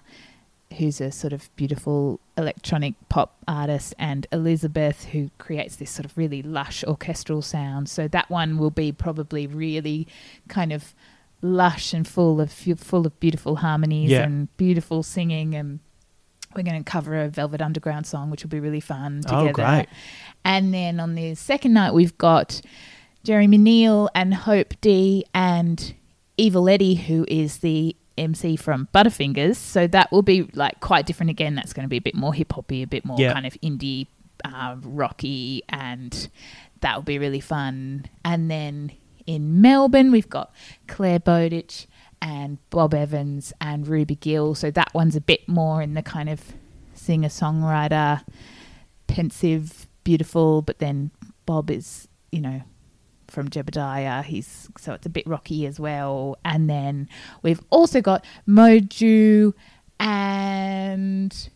who's 0.78 1.02
a 1.02 1.12
sort 1.12 1.34
of 1.34 1.50
beautiful 1.58 2.20
electronic 2.38 2.94
pop 3.10 3.36
artist, 3.48 3.94
and 4.00 4.28
Elizabeth, 4.32 5.06
who 5.06 5.30
creates 5.38 5.76
this 5.78 5.92
sort 5.92 6.06
of 6.06 6.18
really 6.18 6.42
lush 6.42 6.84
orchestral 6.86 7.42
sound. 7.42 7.90
So 7.90 8.08
that 8.08 8.30
one 8.30 8.58
will 8.58 8.70
be 8.72 8.92
probably 8.92 9.48
really 9.48 10.08
kind 10.48 10.72
of 10.72 10.94
lush 11.42 11.94
and 11.94 12.08
full 12.08 12.40
of 12.42 12.52
full 12.52 13.06
of 13.06 13.20
beautiful 13.20 13.58
harmonies 13.58 14.10
Yeah. 14.12 14.24
and 14.24 14.56
beautiful 14.58 15.04
singing 15.04 15.54
and 15.54 15.80
we're 16.56 16.64
going 16.64 16.84
to 16.84 16.90
cover 16.90 17.22
a 17.22 17.28
Velvet 17.28 17.62
Underground 17.62 18.08
song, 18.08 18.32
which 18.32 18.42
will 18.42 18.50
be 18.50 18.60
really 18.60 18.80
fun 18.80 19.22
Oh, 19.28 19.42
together. 19.48 19.54
great. 19.54 19.88
And 20.44 20.74
then 20.74 21.00
on 21.00 21.14
the 21.14 21.36
second 21.36 21.74
night, 21.74 21.94
we've 21.94 22.18
got 22.18 22.62
Jeremy 23.28 23.58
Neale 23.58 24.10
and 24.16 24.34
Hope 24.34 24.74
D 24.80 25.26
and 25.34 25.94
Evil 26.38 26.70
Eddie, 26.70 26.96
who 26.96 27.26
is 27.28 27.58
the 27.58 27.94
MC 28.18 28.56
from 28.56 28.88
Butterfingers. 28.94 29.58
So 29.58 29.86
that 29.88 30.10
will 30.14 30.22
be 30.22 30.44
like 30.54 30.80
quite 30.80 31.06
different 31.06 31.30
again. 31.32 31.54
That's 31.54 31.74
going 31.74 31.84
to 31.84 31.90
be 31.90 31.98
a 31.98 32.02
bit 32.02 32.16
more 32.16 32.34
hip 32.34 32.54
hoppy, 32.54 32.84
a 32.84 32.88
bit 32.88 33.04
more 33.04 33.20
Yeah. 33.20 33.34
kind 33.34 33.46
of 33.46 33.54
indie, 33.62 34.08
uh, 34.46 34.78
rocky, 34.82 35.62
and 35.68 36.30
that 36.80 36.96
will 36.96 37.04
be 37.04 37.20
really 37.20 37.42
fun. 37.42 38.06
And 38.24 38.50
then 38.50 38.94
in 39.26 39.60
Melbourne, 39.60 40.10
we've 40.14 40.30
got 40.30 40.54
Clare 40.88 41.20
Bowditch 41.20 41.86
and 42.22 42.60
Bob 42.70 42.94
Evans 42.94 43.52
and 43.60 43.86
Ruby 43.90 44.16
Gill. 44.16 44.56
So 44.56 44.72
that 44.72 44.94
one's 44.94 45.18
a 45.18 45.22
bit 45.22 45.50
more 45.50 45.82
in 45.82 45.96
the 45.96 46.02
kind 46.02 46.30
of 46.30 46.54
singer 46.94 47.28
songwriter, 47.28 48.24
pensive, 49.08 49.86
beautiful, 50.06 50.62
but 50.62 50.80
then 50.80 51.12
Bob 51.46 51.70
is, 51.70 52.08
you 52.32 52.40
know, 52.40 52.62
from 53.28 53.50
Jebediah. 53.50 54.24
He's 54.24 54.70
so 54.78 54.94
it's 54.94 55.06
a 55.06 55.10
bit 55.10 55.28
rocky 55.28 55.66
as 55.66 55.80
well. 55.80 56.38
And 56.46 56.70
then 56.70 57.10
we've 57.42 57.62
also 57.70 58.02
got 58.02 58.26
Moju 58.48 59.54
and 60.00 61.50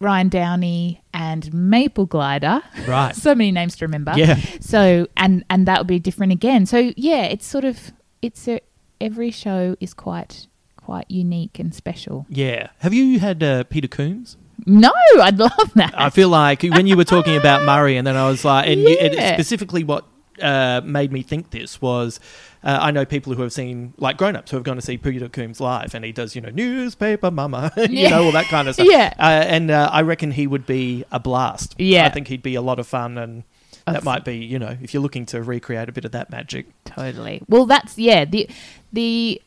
Ryan 0.00 0.28
Downey 0.28 1.02
and 1.12 1.52
Maple 1.52 2.06
Glider. 2.06 2.62
Right. 2.86 3.14
so 3.16 3.34
many 3.34 3.50
names 3.52 3.76
to 3.76 3.84
remember. 3.84 4.12
Yeah. 4.16 4.36
So 4.60 5.06
and 5.16 5.44
and 5.50 5.66
that 5.66 5.78
would 5.80 5.86
be 5.86 5.98
different 5.98 6.32
again. 6.32 6.66
So 6.66 6.92
yeah, 6.96 7.24
it's 7.24 7.46
sort 7.46 7.64
of 7.64 7.92
it's 8.22 8.48
a 8.48 8.60
every 9.00 9.30
show 9.30 9.76
is 9.80 9.94
quite 9.94 10.46
quite 10.76 11.10
unique 11.10 11.58
and 11.58 11.74
special. 11.74 12.26
Yeah. 12.28 12.68
Have 12.78 12.94
you 12.94 13.18
had 13.18 13.42
uh, 13.42 13.64
Peter 13.64 13.88
Coombs? 13.88 14.36
No, 14.66 14.92
I'd 15.20 15.38
love 15.38 15.72
that. 15.74 15.94
I 15.96 16.10
feel 16.10 16.28
like 16.28 16.62
when 16.62 16.86
you 16.86 16.96
were 16.96 17.04
talking 17.04 17.36
about 17.36 17.64
Murray, 17.64 17.96
and 17.96 18.06
then 18.06 18.16
I 18.16 18.28
was 18.28 18.44
like, 18.44 18.68
and, 18.68 18.80
you, 18.80 18.98
and 18.98 19.14
specifically 19.34 19.84
what 19.84 20.04
uh, 20.42 20.80
made 20.84 21.12
me 21.12 21.22
think 21.22 21.50
this 21.50 21.80
was 21.80 22.20
uh, 22.64 22.78
I 22.80 22.90
know 22.90 23.04
people 23.04 23.34
who 23.34 23.42
have 23.42 23.52
seen, 23.52 23.94
like 23.98 24.16
grown 24.16 24.34
ups 24.34 24.50
who 24.50 24.56
have 24.56 24.64
gone 24.64 24.76
to 24.76 24.82
see 24.82 24.98
Peter 24.98 25.28
Coombs 25.28 25.60
live, 25.60 25.94
and 25.94 26.04
he 26.04 26.10
does, 26.12 26.34
you 26.34 26.40
know, 26.40 26.50
newspaper 26.50 27.30
mama, 27.30 27.72
you 27.76 27.86
Yeah. 27.90 28.08
know, 28.10 28.24
all 28.24 28.32
that 28.32 28.46
kind 28.46 28.66
of 28.68 28.74
stuff. 28.74 28.88
Yeah. 28.90 29.14
Uh, 29.18 29.22
and 29.46 29.70
uh, 29.70 29.88
I 29.92 30.02
reckon 30.02 30.32
he 30.32 30.46
would 30.46 30.66
be 30.66 31.04
a 31.12 31.20
blast. 31.20 31.76
Yeah. 31.78 32.06
I 32.06 32.08
think 32.10 32.26
he'd 32.28 32.42
be 32.42 32.56
a 32.56 32.62
lot 32.62 32.78
of 32.80 32.86
fun, 32.88 33.16
and 33.16 33.44
that 33.86 34.02
might 34.04 34.24
be, 34.24 34.36
you 34.36 34.58
know, 34.58 34.76
if 34.82 34.92
you're 34.92 35.02
looking 35.02 35.24
to 35.26 35.42
recreate 35.42 35.88
a 35.88 35.92
bit 35.92 36.04
of 36.04 36.10
that 36.12 36.30
magic. 36.30 36.66
Totally. 36.84 37.42
Well, 37.48 37.64
that's 37.66 37.96
yeah. 37.96 38.24
The 38.24 38.48
the 38.92 39.40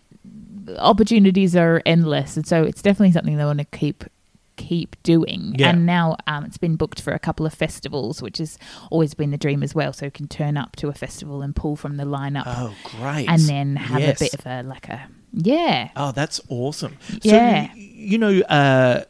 opportunities 0.77 1.55
are 1.55 1.81
endless, 1.85 2.37
and 2.37 2.47
so 2.47 2.63
it's 2.63 2.81
definitely 2.81 3.11
something 3.11 3.37
they 3.37 3.45
want 3.45 3.59
to 3.59 3.65
keep 3.65 4.03
keep 4.67 4.95
doing. 5.03 5.53
Yeah. 5.57 5.69
And 5.69 5.85
now 5.85 6.17
um, 6.27 6.45
it's 6.45 6.57
been 6.57 6.75
booked 6.75 7.01
for 7.01 7.13
a 7.13 7.19
couple 7.19 7.45
of 7.45 7.53
festivals, 7.53 8.21
which 8.21 8.37
has 8.39 8.57
always 8.89 9.13
been 9.13 9.31
the 9.31 9.37
dream 9.37 9.63
as 9.63 9.73
well. 9.75 9.93
So 9.93 10.05
you 10.05 10.11
can 10.11 10.27
turn 10.27 10.57
up 10.57 10.75
to 10.77 10.87
a 10.87 10.93
festival 10.93 11.41
and 11.41 11.55
pull 11.55 11.75
from 11.75 11.97
the 11.97 12.03
lineup, 12.05 12.43
Oh, 12.45 12.73
great. 12.99 13.27
and 13.29 13.41
then 13.41 13.75
have 13.75 13.99
Yes. 14.01 14.21
a 14.21 14.23
bit 14.25 14.33
of 14.33 14.45
a 14.45 14.63
like 14.63 14.87
a 14.89 15.07
yeah. 15.33 15.89
Oh, 15.95 16.11
that's 16.11 16.41
awesome. 16.49 16.97
Yeah. 17.21 17.67
So, 17.71 17.73
you 17.77 18.17
know, 18.17 18.39
uh, 18.41 19.03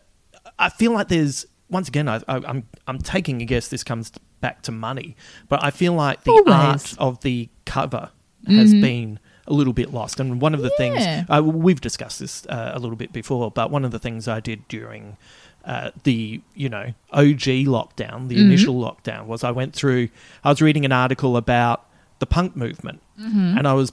I 0.60 0.70
feel 0.70 0.92
like 0.94 1.08
there's 1.08 1.46
once 1.70 1.88
again, 1.88 2.08
I, 2.08 2.18
I, 2.28 2.36
I'm 2.46 2.64
I'm 2.88 3.00
taking 3.00 3.42
a 3.42 3.46
guess. 3.46 3.70
This 3.70 3.84
comes 3.84 4.12
back 4.42 4.62
to 4.64 4.72
money, 4.72 5.16
but 5.50 5.64
I 5.64 5.72
feel 5.72 5.94
like 5.94 6.24
the 6.24 6.32
Always. 6.32 6.54
art 6.54 6.96
of 7.00 7.22
the 7.22 7.50
cover 7.66 8.10
has 8.48 8.72
been 8.74 9.20
a 9.48 9.54
little 9.54 9.74
bit 9.74 9.94
lost. 9.94 10.20
And 10.20 10.42
one 10.42 10.54
of 10.54 10.62
the 10.62 10.72
Yeah. 10.80 11.24
things 11.24 11.26
uh, 11.30 11.44
we've 11.44 11.80
discussed 11.82 12.20
this 12.20 12.46
uh, 12.48 12.72
a 12.74 12.80
little 12.80 12.96
bit 12.96 13.12
before, 13.14 13.50
but 13.52 13.72
one 13.72 13.86
of 13.86 13.92
the 13.92 14.00
things 14.00 14.28
I 14.28 14.40
did 14.40 14.68
during 14.68 15.18
uh, 15.66 15.92
the 16.04 16.42
you 16.56 16.70
know 16.70 16.94
OG 17.12 17.68
lockdown, 17.68 18.28
the 18.28 18.36
mm-hmm. 18.36 18.46
initial 18.46 18.76
lockdown, 18.76 19.26
was 19.26 19.44
I 19.44 19.52
went 19.52 19.74
through. 19.74 20.10
I 20.44 20.50
was 20.50 20.62
reading 20.62 20.86
an 20.86 20.92
article 20.92 21.38
about 21.38 21.86
the 22.20 22.26
punk 22.26 22.56
movement, 22.56 23.02
mm-hmm. 23.20 23.58
and 23.58 23.68
I 23.68 23.74
was 23.74 23.92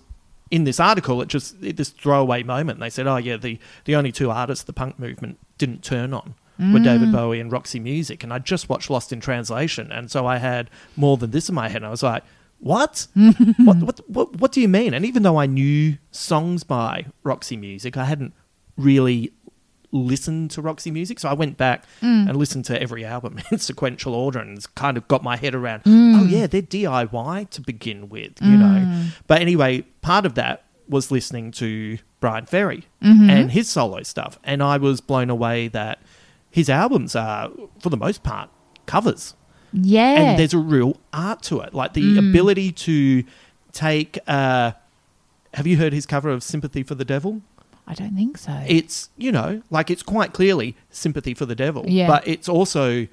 in 0.51 0.64
this 0.64 0.81
article. 0.81 1.21
It 1.23 1.29
just 1.29 1.62
it, 1.62 1.77
this 1.77 1.91
throwaway 1.91 2.43
moment. 2.43 2.81
They 2.81 2.91
said, 2.91 3.07
"Oh 3.07 3.16
yeah, 3.16 3.37
the 3.37 3.59
the 3.85 3.97
only 3.97 4.12
two 4.12 4.31
artists 4.31 4.64
the 4.64 4.73
punk 4.73 4.99
movement 4.99 5.39
didn't 5.59 5.83
turn 5.83 6.12
on." 6.12 6.35
Were 6.61 6.81
David 6.81 7.11
mm. 7.11 7.12
Bowie 7.12 7.39
and 7.39 7.53
Roxy 7.53 7.79
Music, 7.79 8.25
and 8.25 8.33
I 8.33 8.41
just 8.41 8.69
watched 8.69 8.91
Lost 8.91 9.12
in 9.12 9.21
Translation, 9.21 9.93
and 9.93 10.11
so 10.11 10.27
I 10.27 10.39
had 10.39 10.71
more 10.97 11.16
than 11.16 11.31
this 11.31 11.49
in 11.49 11.55
my 11.55 11.69
head. 11.69 11.77
And 11.77 11.87
I 11.87 11.91
was 11.91 12.03
like, 12.03 12.25
"What? 12.59 13.07
what, 13.14 13.77
what? 13.77 14.01
What? 14.09 14.37
What 14.41 14.51
do 14.51 14.61
you 14.61 14.66
mean?" 14.66 14.93
And 14.93 15.05
even 15.05 15.23
though 15.23 15.37
I 15.37 15.47
knew 15.47 15.99
songs 16.11 16.64
by 16.64 17.07
Roxy 17.23 17.57
Music, 17.57 17.97
I 17.97 18.07
hadn't 18.07 18.35
really 18.77 19.33
listened 19.91 20.51
to 20.53 20.62
Roxy 20.62 20.91
Music. 20.91 21.18
So 21.18 21.28
I 21.28 21.32
went 21.32 21.57
back 21.57 21.84
mm. 22.03 22.28
and 22.28 22.36
listened 22.36 22.64
to 22.66 22.80
every 22.80 23.05
album 23.05 23.41
in 23.51 23.59
sequential 23.59 24.14
order 24.14 24.39
and 24.39 24.74
kind 24.74 24.97
of 24.97 25.09
got 25.09 25.22
my 25.22 25.36
head 25.36 25.55
around, 25.55 25.84
mm. 25.84 26.20
oh, 26.20 26.24
yeah, 26.24 26.47
they're 26.47 26.62
DIY 26.62 27.51
to 27.51 27.61
begin 27.61 28.09
with, 28.09 28.32
you 28.43 28.57
know. 28.57 28.84
Mm. 28.86 29.07
But 29.26 29.41
anyway, 29.41 29.82
part 30.03 30.26
of 30.26 30.34
that 30.34 30.64
was 30.89 31.11
listening 31.11 31.51
to 31.53 31.99
Bryan 32.20 32.47
Ferry 32.47 32.84
mm-hmm. 33.03 33.30
and 33.30 33.51
his 33.51 33.68
solo 33.68 34.03
stuff. 34.03 34.39
And 34.45 34.62
I 34.62 34.78
was 34.78 35.01
blown 35.01 35.30
away 35.30 35.68
that 35.68 36.01
his 36.51 36.68
albums 36.68 37.14
are, 37.14 37.51
for 37.80 37.91
the 37.91 37.97
most 37.97 38.22
part, 38.22 38.51
covers 38.86 39.34
Yeah. 39.72 40.18
and 40.18 40.39
there's 40.39 40.55
a 40.55 40.59
real 40.59 40.99
art 41.12 41.43
to 41.43 41.61
it 41.61 41.74
like 41.74 41.93
the 41.93 42.18
ability 42.18 42.72
to 42.72 43.22
take 43.72 44.18
uh 44.26 44.72
have 45.55 45.66
you 45.66 45.76
heard 45.76 45.93
his 45.93 46.07
cover 46.07 46.30
of 46.30 46.43
sympathy 46.43 46.82
for 46.82 46.95
the 46.95 47.05
devil 47.05 47.43
I 47.91 47.95
don't 47.95 48.14
think 48.14 48.36
so. 48.39 48.53
it's 48.68 49.09
you 49.16 49.32
know 49.32 49.62
like 49.70 49.91
it's 49.91 50.03
quite 50.03 50.32
clearly 50.34 50.76
sympathy 50.91 51.32
for 51.34 51.47
the 51.47 51.55
devil 51.55 51.84
Yeah. 51.86 52.07
but 52.07 52.28
it's 52.28 52.49
also 52.49 53.07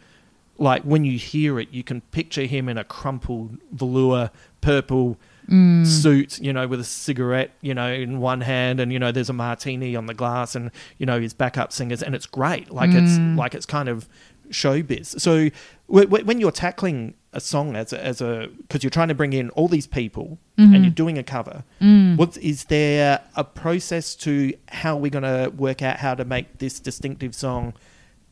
like 0.57 0.83
when 0.83 1.03
you 1.05 1.17
hear 1.17 1.59
it 1.59 1.69
you 1.71 1.83
can 1.83 2.01
picture 2.11 2.43
him 2.45 2.67
in 2.69 2.77
a 2.77 2.83
crumpled 2.83 3.57
velour 3.71 4.29
purple 4.61 5.17
Mm. 5.47 5.85
suit 5.85 6.39
you 6.39 6.51
know 6.51 6.65
with 6.67 6.79
a 6.79 6.83
cigarette 6.83 7.51
you 7.61 7.71
know 7.75 7.93
in 7.93 8.19
one 8.19 8.41
hand 8.41 8.79
and 8.79 8.91
you 8.91 8.97
know 8.97 9.11
there's 9.11 9.29
a 9.29 9.33
martini 9.33 9.95
on 9.95 10.07
the 10.07 10.13
glass 10.15 10.55
and 10.55 10.71
you 10.97 11.05
know 11.05 11.21
his 11.21 11.35
backup 11.35 11.71
singers 11.71 12.01
and 12.01 12.15
it's 12.15 12.25
great 12.25 12.71
like 12.71 12.89
Mm. 12.89 13.03
it's 13.03 13.37
like 13.37 13.53
it's 13.53 13.67
kind 13.67 13.87
of 13.87 14.09
showbiz 14.49 15.19
so 15.19 15.49
w- 15.87 16.05
w- 16.07 16.25
when 16.25 16.39
you're 16.39 16.51
tackling 16.51 17.13
a 17.33 17.39
song 17.39 17.75
as 17.75 17.91
a, 17.91 18.03
as 18.03 18.21
a 18.21 18.47
because 18.59 18.83
you're 18.83 18.89
trying 18.89 19.09
to 19.09 19.13
bring 19.15 19.33
in 19.33 19.49
all 19.51 19.67
these 19.67 19.87
people 19.87 20.37
Mm-hmm. 20.57 20.73
and 20.73 20.83
you're 20.85 20.93
doing 20.93 21.17
a 21.17 21.23
cover 21.23 21.63
Mm. 21.81 22.15
what 22.17 22.37
is 22.37 22.63
there 22.65 23.21
a 23.35 23.43
process 23.43 24.15
to 24.17 24.53
how 24.69 24.95
we're 24.95 25.11
going 25.11 25.23
to 25.23 25.49
work 25.55 25.81
out 25.81 25.97
how 25.97 26.15
to 26.15 26.23
make 26.23 26.59
this 26.59 26.79
distinctive 26.79 27.35
song 27.35 27.73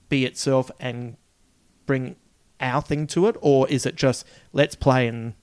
be 0.08 0.24
itself 0.24 0.72
and 0.80 1.18
bring 1.86 2.16
our 2.62 2.82
thing 2.82 3.08
to 3.08 3.28
it 3.28 3.36
or 3.42 3.68
is 3.68 3.86
it 3.86 3.96
just 3.98 4.26
let's 4.54 4.74
play 4.76 5.06
and 5.08 5.34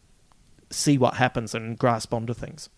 see 0.70 0.96
what 0.96 1.14
happens 1.14 1.54
and 1.54 1.76
grasp 1.78 2.14
onto 2.14 2.32
things. 2.32 2.68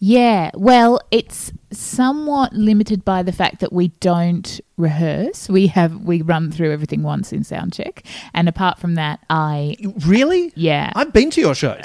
Yeah, 0.00 0.50
well, 0.54 1.00
it's 1.10 1.52
somewhat 1.72 2.52
limited 2.52 3.04
by 3.04 3.22
the 3.22 3.32
fact 3.32 3.60
that 3.60 3.72
we 3.72 3.88
don't 4.00 4.60
rehearse. 4.76 5.48
We 5.48 5.68
have 5.68 6.02
we 6.04 6.20
run 6.22 6.50
through 6.50 6.72
everything 6.72 7.02
once 7.02 7.32
in 7.32 7.44
sound 7.44 7.72
check, 7.72 8.04
and 8.34 8.48
apart 8.48 8.78
from 8.78 8.94
that, 8.96 9.20
I 9.30 9.76
Really? 10.06 10.52
yeah. 10.56 10.92
I've 10.96 11.12
been 11.12 11.30
to 11.30 11.40
your 11.40 11.54
shows. 11.54 11.82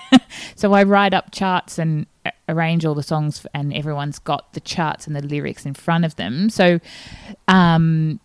so 0.56 0.72
I 0.72 0.82
write 0.84 1.14
up 1.14 1.30
charts 1.32 1.78
and 1.78 2.06
arrange 2.48 2.84
all 2.84 2.94
the 2.94 3.02
songs, 3.02 3.46
and 3.54 3.74
everyone's 3.74 4.18
got 4.18 4.52
the 4.54 4.60
charts 4.60 5.06
and 5.06 5.14
the 5.16 5.22
lyrics 5.22 5.66
in 5.66 5.74
front 5.74 6.04
of 6.04 6.16
them. 6.16 6.50
So, 6.50 6.80
um, 7.48 8.20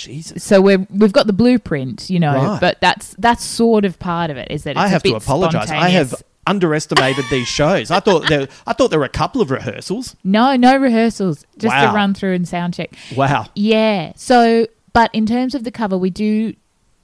Jesus. 0.00 0.42
so 0.44 0.60
we're 0.60 0.86
we've 0.90 1.12
got 1.12 1.26
the 1.26 1.32
blueprint, 1.32 2.08
you 2.10 2.18
know, 2.20 2.34
Right. 2.34 2.60
but 2.60 2.80
that's 2.80 3.14
that's 3.18 3.44
sort 3.44 3.84
of 3.84 3.98
part 3.98 4.30
of 4.30 4.36
it. 4.36 4.48
Is 4.50 4.64
that 4.64 4.72
it's 4.72 4.78
I 4.80 4.86
a 4.86 4.88
have 4.88 5.02
to 5.04 5.10
bit 5.12 5.22
apologize. 5.22 5.70
I 5.70 5.88
have 5.90 6.14
underestimated 6.46 7.24
these 7.30 7.46
shows. 7.48 7.90
I 7.90 8.00
thought 8.00 8.28
there 8.28 8.48
I 8.66 8.72
thought 8.72 8.88
there 8.90 8.98
were 8.98 9.04
a 9.04 9.08
couple 9.08 9.40
of 9.40 9.50
rehearsals. 9.50 10.16
no 10.24 10.56
no 10.56 10.76
rehearsals, 10.76 11.44
just 11.58 11.74
Wow. 11.74 11.90
a 11.92 11.94
run 11.94 12.14
through 12.14 12.34
and 12.34 12.48
sound 12.48 12.74
check. 12.74 12.90
Wow. 13.16 13.46
Yeah. 13.54 14.12
So, 14.16 14.66
but 14.92 15.10
in 15.12 15.26
terms 15.26 15.54
of 15.54 15.64
the 15.64 15.70
cover, 15.70 15.96
we 15.98 16.10
do 16.10 16.54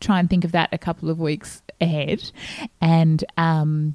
try 0.01 0.19
and 0.21 0.29
think 0.29 0.45
of 0.45 0.53
that 0.53 0.69
a 0.73 0.79
couple 0.79 1.09
of 1.11 1.19
weeks 1.21 1.63
ahead, 1.81 2.31
and 2.81 3.25
um, 3.37 3.95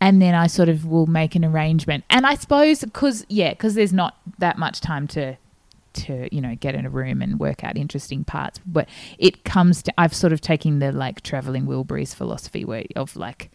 and 0.00 0.22
then 0.22 0.34
I 0.34 0.46
sort 0.46 0.68
of 0.68 0.86
will 0.86 1.06
make 1.06 1.34
an 1.34 1.44
arrangement. 1.44 2.04
And 2.08 2.24
I 2.26 2.34
suppose 2.36 2.80
because 2.80 3.26
yeah, 3.28 3.50
because 3.50 3.74
there's 3.74 3.92
not 3.92 4.16
that 4.38 4.56
much 4.58 4.80
time 4.80 5.06
to 5.08 5.36
to 5.92 6.28
you 6.34 6.40
know 6.40 6.54
get 6.56 6.74
in 6.74 6.86
a 6.86 6.90
room 6.90 7.22
and 7.22 7.38
work 7.38 7.64
out 7.64 7.76
interesting 7.76 8.24
parts, 8.24 8.60
but 8.66 8.88
it 9.18 9.44
comes 9.44 9.82
to 9.84 9.92
I've 9.98 10.14
sort 10.14 10.32
of 10.32 10.40
taken 10.40 10.78
the 10.78 10.92
like 10.92 11.22
traveling 11.22 11.66
Wilburys 11.66 12.14
philosophy 12.14 12.64
where 12.64 12.84
of 12.96 13.16
like 13.16 13.50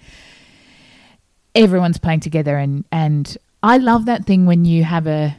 everyone's 1.54 1.98
playing 1.98 2.20
together 2.20 2.58
and 2.58 2.86
and 2.92 3.38
I 3.64 3.78
love 3.78 4.06
that 4.06 4.26
thing 4.26 4.46
when 4.46 4.66
you 4.66 4.84
have 4.84 5.08
a 5.08 5.38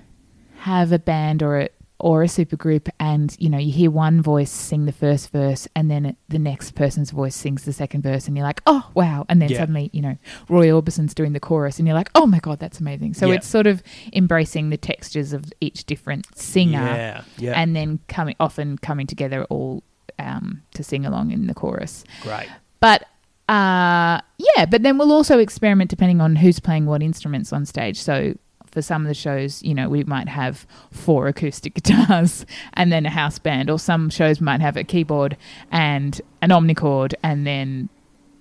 have 0.59 0.91
a 0.93 0.99
band 0.99 1.43
or 1.43 1.61
a 1.61 1.69
or 1.99 2.23
a 2.23 2.27
supergroup 2.27 2.89
and 3.01 3.35
you 3.39 3.49
know 3.49 3.57
you 3.59 3.73
hear 3.73 3.91
one 3.91 4.21
voice 4.21 4.51
sing 4.51 4.85
the 4.85 4.93
first 4.93 5.31
verse 5.31 5.67
and 5.75 5.91
then 5.91 6.15
the 6.29 6.39
next 6.39 6.75
person's 6.75 7.11
voice 7.11 7.35
sings 7.35 7.65
the 7.65 7.73
second 7.73 8.03
verse 8.03 8.27
and 8.29 8.37
you're 8.37 8.45
like 8.47 8.61
oh 8.67 8.91
wow 8.95 9.25
and 9.31 9.41
then 9.41 9.49
Yeah. 9.49 9.59
suddenly 9.61 9.89
you 9.95 10.03
know 10.03 10.19
Roy 10.49 10.71
Orbison's 10.71 11.15
doing 11.15 11.33
the 11.33 11.41
chorus 11.41 11.79
and 11.79 11.89
you're 11.89 11.97
like 11.97 12.11
oh 12.15 12.27
my 12.27 12.39
god 12.39 12.59
that's 12.59 12.81
amazing 12.81 13.15
so 13.15 13.29
Yeah. 13.29 13.37
it's 13.37 13.47
sort 13.49 13.67
of 13.67 13.83
embracing 14.13 14.69
the 14.69 14.77
textures 14.77 15.33
of 15.33 15.51
each 15.63 15.85
different 15.87 16.27
singer 16.37 16.79
Yeah, 16.79 17.23
yeah. 17.39 17.53
and 17.61 17.75
then 17.75 18.01
coming 18.09 18.37
often 18.39 18.77
coming 18.79 19.07
together 19.07 19.45
all 19.45 19.83
um, 20.19 20.63
to 20.75 20.85
sing 20.85 21.07
along 21.07 21.31
in 21.31 21.47
the 21.47 21.55
chorus 21.55 22.05
Great. 22.23 22.49
but 22.81 23.05
uh, 23.49 24.21
yeah, 24.39 24.67
but 24.67 24.83
then 24.83 24.99
we'll 24.99 25.13
also 25.13 25.39
experiment 25.39 25.89
depending 25.89 26.21
on 26.21 26.35
who's 26.35 26.59
playing 26.59 26.85
what 26.85 27.01
instruments 27.01 27.53
on 27.53 27.65
stage. 27.65 27.97
So 28.03 28.35
for 28.77 28.83
some 28.83 29.01
of 29.01 29.09
the 29.09 29.15
shows, 29.15 29.63
you 29.63 29.73
know, 29.75 29.89
we 29.89 30.05
might 30.05 30.29
have 30.29 30.67
four 30.91 31.29
acoustic 31.29 31.73
guitars 31.79 32.45
and 32.75 32.93
then 32.93 33.07
a 33.07 33.11
house 33.11 33.39
band, 33.39 33.71
or 33.71 33.79
some 33.79 34.11
shows 34.11 34.39
might 34.39 34.61
have 34.61 34.77
a 34.77 34.85
keyboard 34.85 35.35
and 35.73 36.21
an 36.43 36.51
omnichord 36.51 37.15
and 37.23 37.47
then 37.47 37.89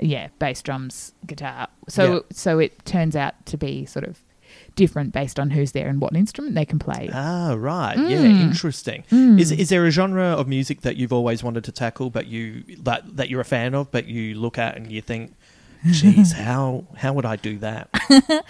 yeah, 0.01 0.27
bass 0.39 0.61
drums, 0.61 1.13
guitar. 1.25 1.69
So 1.87 2.03
Yeah. 2.15 2.19
so 2.33 2.59
it 2.59 2.83
turns 2.83 3.15
out 3.15 3.33
to 3.45 3.55
be 3.55 3.85
sort 3.85 4.03
of 4.03 4.19
different 4.75 5.13
based 5.13 5.39
on 5.39 5.51
who's 5.51 5.71
there 5.71 5.87
and 5.87 6.01
what 6.01 6.13
instrument 6.17 6.53
they 6.53 6.65
can 6.65 6.79
play. 6.79 7.09
Ah, 7.13 7.55
right. 7.57 7.97
Yeah, 7.97 8.17
Mm. 8.25 8.41
interesting. 8.41 9.03
Is 9.39 9.53
is 9.53 9.69
there 9.69 9.85
a 9.85 9.91
genre 9.91 10.25
of 10.25 10.49
music 10.49 10.81
that 10.81 10.97
you've 10.97 11.13
always 11.13 11.43
wanted 11.43 11.63
to 11.63 11.71
tackle, 11.71 12.09
but 12.09 12.25
you 12.27 12.63
that 12.83 13.15
that 13.15 13.29
you're 13.29 13.39
a 13.39 13.45
fan 13.45 13.73
of, 13.73 13.89
but 13.89 14.05
you 14.05 14.35
look 14.35 14.57
at 14.57 14.75
and 14.75 14.91
you 14.91 15.01
think, 15.01 15.33
"Geez, 15.91 16.33
how 16.33 16.83
how 16.97 17.13
would 17.13 17.25
I 17.25 17.37
do 17.37 17.57
that?" 17.59 17.87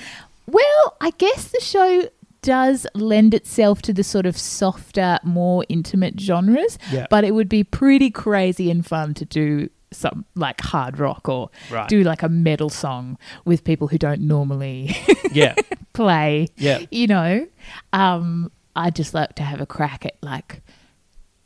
Well, 0.48 0.98
I 1.02 1.12
guess 1.18 1.46
the 1.46 1.62
show 1.62 2.10
does 2.42 2.86
lend 2.94 3.34
itself 3.34 3.82
to 3.84 3.94
the 3.94 4.04
sort 4.04 4.26
of 4.28 4.38
softer, 4.38 5.18
more 5.24 5.66
intimate 5.70 6.20
genres, 6.20 6.78
Yeah. 6.92 7.08
but 7.10 7.24
it 7.24 7.32
would 7.32 7.50
be 7.50 7.64
pretty 7.64 8.12
crazy 8.12 8.70
and 8.70 8.86
fun 8.86 9.14
to 9.16 9.26
do 9.26 9.70
some 9.92 10.26
like 10.36 10.62
hard 10.62 11.00
rock 11.00 11.28
or 11.30 11.50
Right. 11.72 11.88
do 11.90 12.04
like 12.04 12.22
a 12.22 12.30
metal 12.30 12.70
song 12.70 13.18
with 13.46 13.64
people 13.64 13.88
who 13.88 13.98
don't 13.98 14.22
normally 14.22 14.96
yeah, 15.32 15.56
play. 15.94 16.50
Yeah. 16.58 16.80
You 16.92 17.08
know, 17.08 17.48
um, 17.94 18.52
I'd 18.76 18.96
just 18.96 19.14
like 19.14 19.36
to 19.36 19.44
have 19.44 19.62
a 19.62 19.66
crack 19.66 20.06
at 20.06 20.18
like 20.22 20.62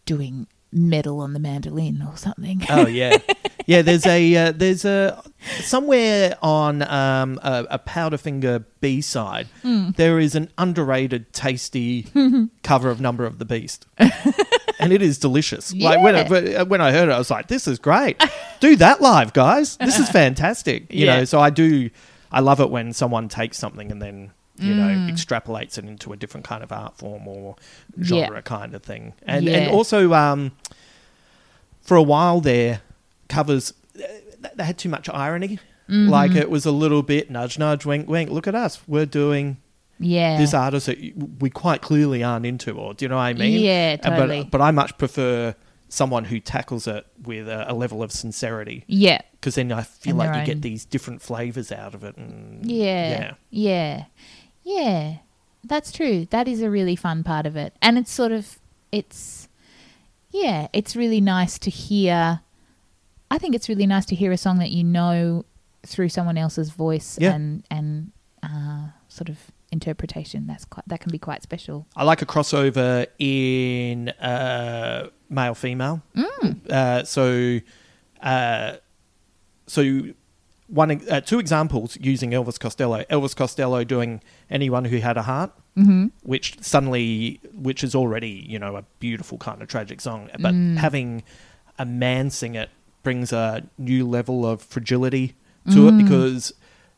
doing 0.05 0.47
metal 0.71 1.19
on 1.19 1.33
the 1.33 1.39
mandolin 1.39 2.01
or 2.07 2.15
something. 2.17 2.61
Oh 2.69 2.87
yeah, 2.87 3.17
yeah. 3.65 3.81
There's 3.81 4.05
a 4.05 4.35
uh, 4.35 4.51
there's 4.51 4.85
a 4.85 5.21
somewhere 5.61 6.37
on 6.41 6.81
um, 6.83 7.39
a, 7.43 7.65
a 7.71 7.79
Powderfinger 7.79 8.65
B 8.81 9.01
side. 9.01 9.47
Hmm. 9.61 9.91
There 9.95 10.19
is 10.19 10.35
an 10.35 10.51
underrated, 10.57 11.33
tasty 11.33 12.07
cover 12.63 12.89
of 12.89 13.01
Number 13.01 13.25
of 13.25 13.39
the 13.39 13.45
Beast, 13.45 13.87
and 14.79 14.93
it 14.93 15.01
is 15.01 15.17
delicious. 15.17 15.73
Like 15.73 16.01
when 16.03 16.15
I, 16.15 16.63
when 16.63 16.81
I 16.81 16.91
heard 16.91 17.09
it, 17.09 17.13
I 17.13 17.17
was 17.17 17.31
like, 17.31 17.47
"This 17.47 17.67
is 17.67 17.79
great. 17.79 18.21
Do 18.59 18.75
that 18.77 19.01
live, 19.01 19.33
guys. 19.33 19.77
This 19.77 19.99
is 19.99 20.09
fantastic." 20.11 20.93
You 20.93 21.05
Yeah. 21.05 21.17
know, 21.17 21.25
so 21.25 21.39
I 21.39 21.49
do. 21.49 21.89
I 22.31 22.41
love 22.41 22.59
it 22.59 22.69
when 22.69 22.93
someone 22.93 23.27
takes 23.27 23.57
something 23.57 23.91
and 23.91 24.01
then. 24.01 24.31
You 24.59 24.75
know, 24.75 24.93
Hmm. 24.93 25.07
extrapolates 25.09 25.77
it 25.77 25.85
into 25.85 26.11
a 26.13 26.17
different 26.17 26.45
kind 26.45 26.63
of 26.63 26.71
art 26.71 26.97
form 26.97 27.27
or 27.27 27.55
Yeah. 27.97 28.03
genre 28.05 28.41
kind 28.41 28.73
of 28.75 28.83
thing, 28.83 29.13
and 29.25 29.47
and 29.47 29.71
also 29.71 30.13
um, 30.13 30.51
for 31.81 31.95
a 31.97 32.03
while 32.03 32.41
there, 32.41 32.81
covers 33.27 33.73
they 34.55 34.63
had 34.63 34.77
too 34.77 34.89
much 34.89 35.09
irony. 35.09 35.59
Mm-hmm. 35.89 36.09
Like 36.09 36.35
it 36.35 36.49
was 36.49 36.65
a 36.65 36.71
little 36.71 37.01
bit 37.01 37.31
nudge, 37.31 37.57
nudge, 37.57 37.85
wink, 37.85 38.07
wink. 38.07 38.29
Look 38.29 38.47
at 38.47 38.53
us, 38.55 38.79
we're 38.87 39.07
doing 39.07 39.57
yeah. 39.99 40.37
this 40.37 40.53
artist 40.53 40.85
that 40.85 40.97
we 41.39 41.49
quite 41.49 41.81
clearly 41.81 42.23
aren't 42.23 42.45
into, 42.45 42.77
or 42.77 42.93
do 42.93 43.05
you 43.05 43.09
know 43.09 43.15
what 43.15 43.23
I 43.23 43.33
mean? 43.33 43.59
Yeah, 43.59 43.97
Uh, 44.03 44.09
totally. 44.11 44.41
But 44.43 44.51
but 44.51 44.61
I 44.61 44.71
much 44.71 44.97
prefer 44.97 45.55
someone 45.91 46.25
who 46.25 46.39
tackles 46.39 46.85
it 46.85 47.07
with 47.23 47.47
a, 47.49 47.71
a 47.71 47.73
level 47.73 48.03
of 48.03 48.11
sincerity, 48.11 48.83
yeah. 48.85 49.19
because 49.31 49.55
then 49.55 49.71
I 49.71 49.81
feel 49.81 50.11
And 50.11 50.31
like 50.31 50.39
you 50.47 50.53
get 50.53 50.61
these 50.61 50.85
different 50.85 51.23
flavors 51.23 51.71
out 51.71 51.95
of 51.95 52.03
it. 52.03 52.15
And 52.15 52.63
Yeah. 52.69 53.09
Yeah. 53.09 53.33
Yeah. 53.49 54.03
Yeah, 54.69 55.17
that's 55.63 55.91
true. 55.91 56.27
That 56.29 56.47
is 56.47 56.61
a 56.61 56.69
really 56.69 56.95
fun 56.95 57.23
part 57.23 57.45
of 57.45 57.55
it. 57.55 57.73
And 57.81 57.97
it's 57.97 58.11
sort 58.11 58.31
of 58.31 58.59
it's 58.91 59.47
yeah, 60.31 60.67
it's 60.73 60.95
really 60.95 61.21
nice 61.21 61.57
to 61.59 61.69
hear 61.69 62.41
I 63.31 63.37
think 63.37 63.55
it's 63.55 63.67
really 63.69 63.87
nice 63.87 64.05
to 64.07 64.15
hear 64.15 64.31
a 64.31 64.37
song 64.37 64.59
that 64.59 64.71
you 64.71 64.83
know 64.83 65.45
through 65.85 66.09
someone 66.09 66.37
else's 66.37 66.69
voice 66.71 67.17
Yeah. 67.19 67.33
and 67.33 67.63
and 67.71 68.11
uh, 68.43 68.87
sort 69.07 69.29
of 69.29 69.37
interpretation. 69.71 70.45
That's 70.47 70.65
quite 70.65 70.87
that 70.87 70.99
can 70.99 71.11
be 71.11 71.19
quite 71.19 71.41
special. 71.43 71.87
I 71.95 72.03
like 72.03 72.21
a 72.21 72.25
crossover 72.25 73.07
in 73.17 74.09
uh, 74.09 75.09
male 75.29 75.55
female. 75.55 76.01
Mm. 76.15 76.69
Uh, 76.69 77.03
so, 77.05 77.59
uh, 78.21 78.77
so 79.67 79.81
one 80.69 81.01
uh, 81.09 81.21
two 81.21 81.39
examples 81.39 81.97
using 81.99 82.31
Elvis 82.31 82.59
Costello. 82.59 83.03
Elvis 83.09 83.35
Costello 83.35 83.83
doing 83.83 84.21
"Anyone 84.49 84.85
Who 84.85 84.97
Had 84.97 85.17
a 85.17 85.23
Heart," 85.23 85.51
Mm-hmm. 85.77 86.07
which 86.23 86.57
suddenly, 86.61 87.39
which 87.53 87.83
is 87.83 87.95
already 87.95 88.45
you 88.47 88.59
know 88.59 88.75
a 88.75 88.83
beautiful 88.99 89.37
kind 89.37 89.61
of 89.61 89.67
tragic 89.67 89.99
song, 90.01 90.29
but 90.39 90.53
Mm. 90.53 90.77
having 90.77 91.23
a 91.77 91.85
man 91.85 92.29
sing 92.29 92.55
it 92.55 92.69
brings 93.03 93.31
a 93.31 93.63
new 93.77 94.05
level 94.07 94.45
of 94.45 94.61
fragility 94.61 95.35
to 95.71 95.77
Mm. 95.83 95.87
it 95.99 96.03
because 96.03 96.53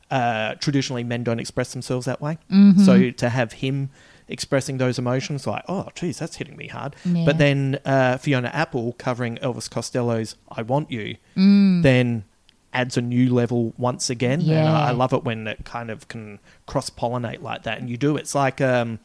uh, 0.09 0.55
traditionally 0.55 1.03
men 1.03 1.23
don't 1.23 1.39
express 1.39 1.71
themselves 1.71 2.05
that 2.05 2.19
way. 2.21 2.37
Mm-hmm. 2.51 2.83
So 2.83 3.11
to 3.11 3.29
have 3.29 3.53
him 3.53 3.89
expressing 4.27 4.77
those 4.77 4.97
emotions, 4.99 5.45
like, 5.47 5.63
oh, 5.69 5.87
geez, 5.95 6.19
that's 6.19 6.35
hitting 6.37 6.57
me 6.57 6.67
hard. 6.67 6.95
Yeah. 7.05 7.23
But 7.25 7.37
then 7.37 7.79
uh, 7.85 8.17
Fiona 8.17 8.49
Apple 8.53 8.93
covering 8.97 9.37
Elvis 9.37 9.69
Costello's 9.69 10.35
"I 10.49 10.63
Want 10.63 10.91
You," 10.91 11.15
Mm. 11.37 11.83
then 11.83 12.23
adds 12.73 12.97
a 12.97 13.01
new 13.01 13.33
level 13.33 13.73
once 13.77 14.09
again. 14.09 14.41
And 14.41 14.67
I, 14.67 14.89
I 14.89 14.91
love 14.91 15.13
it 15.13 15.23
when 15.23 15.47
it 15.47 15.65
kind 15.65 15.91
of 15.91 16.07
can 16.07 16.39
cross 16.65 16.89
pollinate 16.89 17.41
like 17.41 17.63
that, 17.63 17.79
and 17.79 17.89
you 17.89 17.97
do. 17.97 18.17
It's 18.17 18.35
like 18.35 18.61
um, 18.61 18.99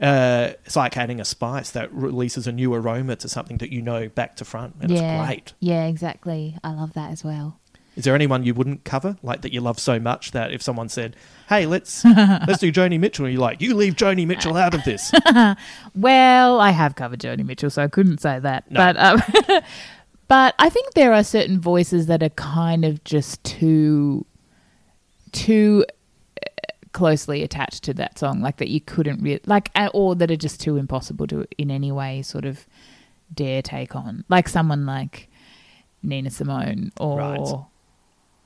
uh, 0.00 0.52
it's 0.64 0.76
like 0.76 0.96
adding 0.96 1.20
a 1.20 1.24
spice 1.24 1.70
that 1.72 1.92
releases 1.92 2.46
a 2.46 2.52
new 2.52 2.72
aroma 2.74 3.16
to 3.16 3.28
something 3.28 3.58
that 3.58 3.70
you 3.70 3.82
know 3.82 4.08
back 4.08 4.36
to 4.36 4.44
front, 4.44 4.76
and 4.80 4.90
yeah. 4.90 5.20
it's 5.20 5.28
great. 5.28 5.52
Yeah, 5.60 5.86
exactly. 5.86 6.56
I 6.64 6.72
love 6.72 6.94
that 6.94 7.10
as 7.10 7.22
well. 7.22 7.58
Is 7.96 8.04
there 8.04 8.14
anyone 8.14 8.44
you 8.44 8.54
wouldn't 8.54 8.84
cover, 8.84 9.16
like 9.22 9.42
that 9.42 9.52
you 9.52 9.60
love 9.60 9.78
so 9.78 9.98
much 9.98 10.30
that 10.30 10.52
if 10.52 10.62
someone 10.62 10.88
said, 10.88 11.16
"Hey, 11.48 11.66
let's 11.66 12.04
let's 12.04 12.58
do 12.58 12.72
Joni 12.72 12.98
Mitchell," 12.98 13.28
you're 13.28 13.40
like, 13.40 13.60
"You 13.60 13.74
leave 13.74 13.94
Joni 13.94 14.26
Mitchell 14.26 14.56
out 14.56 14.74
of 14.74 14.84
this." 14.84 15.12
Well, 15.94 16.60
I 16.60 16.70
have 16.70 16.94
covered 16.94 17.20
Joni 17.20 17.44
Mitchell, 17.44 17.68
so 17.68 17.82
I 17.82 17.88
couldn't 17.88 18.20
say 18.20 18.38
that. 18.38 18.70
No. 18.70 18.78
But 18.78 18.96
um, 18.96 19.62
but 20.30 20.54
I 20.58 20.70
think 20.70 20.94
there 20.94 21.12
are 21.12 21.22
certain 21.24 21.60
voices 21.60 22.06
that 22.06 22.22
are 22.22 22.28
kind 22.30 22.84
of 22.86 23.02
just 23.04 23.42
too 23.44 24.24
too 25.32 25.84
uh, 26.40 26.46
closely 26.92 27.42
attached 27.42 27.82
to 27.84 27.94
that 27.94 28.18
song, 28.18 28.40
like 28.40 28.56
that 28.58 28.68
you 28.68 28.80
couldn't 28.80 29.20
really 29.22 29.40
like, 29.46 29.70
uh, 29.74 29.90
or 29.92 30.14
that 30.14 30.30
are 30.30 30.36
just 30.36 30.60
too 30.60 30.76
impossible 30.76 31.26
to 31.28 31.46
in 31.58 31.70
any 31.70 31.92
way 31.92 32.22
sort 32.22 32.44
of 32.44 32.66
dare 33.34 33.60
take 33.62 33.94
on, 33.94 34.24
like 34.28 34.48
someone 34.48 34.86
like 34.86 35.28
Nina 36.02 36.30
Simone 36.30 36.92
or 36.98 37.18
Right. 37.18 37.54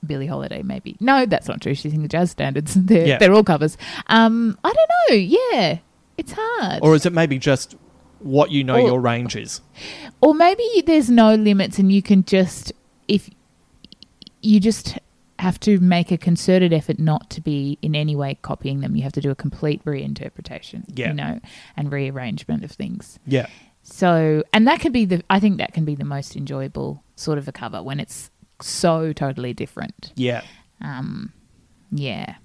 Billie 0.05 0.27
Holiday, 0.27 0.61
maybe. 0.61 0.95
No, 0.99 1.25
that's 1.25 1.47
not 1.47 1.61
true. 1.61 1.73
She 1.73 1.89
sings 1.89 2.01
the 2.01 2.07
jazz 2.07 2.29
standards. 2.31 2.73
They're, 2.75 3.07
Yeah. 3.07 3.17
they're 3.17 3.33
all 3.33 3.43
covers. 3.43 3.77
Um, 4.07 4.57
I 4.63 4.73
don't 4.73 4.89
know. 5.09 5.15
Yeah, 5.15 5.79
it's 6.17 6.33
hard. 6.35 6.79
Or 6.83 6.93
is 6.95 7.05
it 7.07 7.13
maybe 7.13 7.39
just 7.39 7.75
what 8.19 8.51
you 8.51 8.63
know 8.63 8.75
Or- 8.75 8.87
your 8.87 9.01
range 9.01 9.35
is? 9.35 9.61
or 10.21 10.33
maybe 10.33 10.63
there's 10.85 11.09
no 11.09 11.35
limits 11.35 11.79
and 11.79 11.91
you 11.91 12.01
can 12.01 12.23
just 12.23 12.71
if 13.07 13.29
you 14.41 14.59
just 14.59 14.97
have 15.39 15.59
to 15.59 15.79
make 15.79 16.11
a 16.11 16.17
concerted 16.17 16.71
effort 16.71 16.97
not 16.97 17.29
to 17.29 17.41
be 17.41 17.77
in 17.81 17.93
any 17.95 18.15
way 18.15 18.37
copying 18.41 18.79
them 18.79 18.95
you 18.95 19.03
have 19.03 19.11
to 19.13 19.21
do 19.21 19.29
a 19.31 19.35
complete 19.35 19.83
reinterpretation 19.85 20.83
Yeah. 20.93 21.09
you 21.09 21.13
know 21.13 21.39
and 21.75 21.91
rearrangement 21.91 22.63
of 22.63 22.71
things 22.71 23.19
Yeah. 23.27 23.47
so 23.83 24.43
and 24.53 24.65
that 24.67 24.79
can 24.79 24.91
be 24.91 25.05
the 25.05 25.21
i 25.29 25.39
think 25.39 25.57
that 25.57 25.73
can 25.73 25.83
be 25.85 25.93
the 25.95 26.05
most 26.05 26.35
enjoyable 26.35 27.03
sort 27.15 27.37
of 27.37 27.47
a 27.47 27.51
cover 27.51 27.83
when 27.83 27.99
it's 27.99 28.31
so 28.61 29.11
totally 29.13 29.53
different 29.53 30.13
Yeah. 30.15 30.41
um 30.81 31.33
yeah 31.91 32.35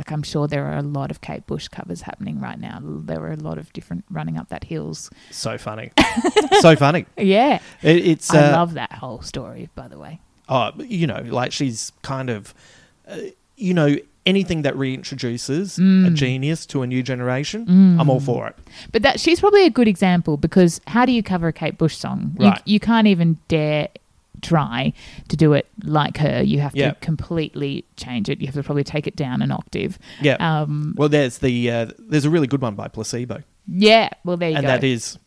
like 0.00 0.10
i'm 0.12 0.22
sure 0.32 0.44
there 0.48 0.64
are 0.70 0.78
a 0.78 0.82
lot 0.98 1.10
of 1.10 1.20
kate 1.20 1.44
bush 1.46 1.66
covers 1.68 2.00
happening 2.02 2.36
right 2.40 2.58
now 2.68 2.78
there 2.82 3.20
are 3.26 3.32
a 3.32 3.42
lot 3.48 3.58
of 3.58 3.70
different 3.78 4.02
running 4.10 4.36
up 4.40 4.48
that 4.48 4.64
hills 4.64 5.10
So 5.30 5.58
funny. 5.58 5.88
so 6.60 6.74
funny. 6.84 7.02
yeah 7.18 7.58
It, 7.82 7.98
it's 8.12 8.32
I 8.32 8.38
uh, 8.48 8.52
love 8.60 8.74
that 8.74 8.92
whole 9.02 9.20
story, 9.22 9.68
by 9.74 9.88
the 9.88 9.98
way. 9.98 10.20
oh, 10.48 10.70
you 10.78 11.06
know, 11.06 11.20
like 11.40 11.52
she's 11.52 11.92
kind 12.02 12.28
of, 12.30 12.54
uh, 13.06 13.16
you 13.56 13.74
know, 13.74 13.90
anything 14.26 14.62
that 14.62 14.74
reintroduces 14.74 15.78
Mm. 15.78 16.06
a 16.06 16.10
genius 16.10 16.66
to 16.66 16.82
a 16.82 16.86
new 16.86 17.02
generation, 17.02 17.60
I'm 18.00 18.08
all 18.10 18.20
for 18.20 18.48
it. 18.48 18.56
But 18.92 19.02
that 19.02 19.20
she's 19.20 19.40
probably 19.40 19.64
a 19.66 19.70
good 19.70 19.88
example 19.88 20.36
because 20.36 20.80
how 20.86 21.04
do 21.06 21.12
you 21.12 21.22
cover 21.22 21.48
a 21.48 21.52
Kate 21.52 21.78
Bush 21.78 21.96
song? 21.96 22.36
You, 22.38 22.46
Right. 22.48 22.62
you 22.66 22.80
can't 22.80 23.06
even 23.06 23.38
dare 23.48 23.88
try 24.42 24.92
to 25.28 25.36
do 25.36 25.52
it 25.52 25.68
like 25.84 26.16
her. 26.18 26.42
You 26.42 26.60
have 26.60 26.74
Yeah. 26.74 26.90
to 26.92 27.00
completely 27.00 27.84
change 27.96 28.28
it. 28.28 28.40
You 28.40 28.46
have 28.46 28.54
to 28.54 28.62
probably 28.62 28.84
take 28.84 29.06
it 29.06 29.16
down 29.16 29.42
an 29.42 29.50
octave. 29.50 29.98
Yeah. 30.20 30.36
Um, 30.40 30.94
well, 30.96 31.08
there's 31.08 31.38
the 31.38 31.70
uh, 31.70 31.86
there's 31.98 32.24
a 32.24 32.30
really 32.30 32.46
good 32.46 32.62
one 32.62 32.74
by 32.74 32.88
Placebo, 32.88 33.42
yeah. 33.66 34.08
Well, 34.24 34.36
there 34.36 34.50
you 34.50 34.56
and 34.56 34.64
go. 34.64 34.68
that 34.72 34.84
is 34.84 35.18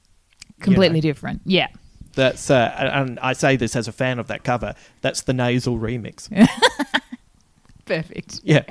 you 0.57 0.63
completely 0.63 0.97
know, 0.99 1.01
different. 1.01 1.41
Yeah. 1.45 1.67
That's 2.15 2.51
uh, 2.51 2.71
and 2.93 3.19
I 3.21 3.33
say 3.33 3.55
this 3.55 3.75
as 3.75 3.87
a 3.87 3.91
fan 3.91 4.19
of 4.19 4.27
that 4.27 4.43
cover. 4.43 4.75
That's 5.01 5.21
the 5.21 5.33
nasal 5.33 5.79
remix. 5.79 6.29
Perfect. 7.85 8.39
yeah, 8.43 8.63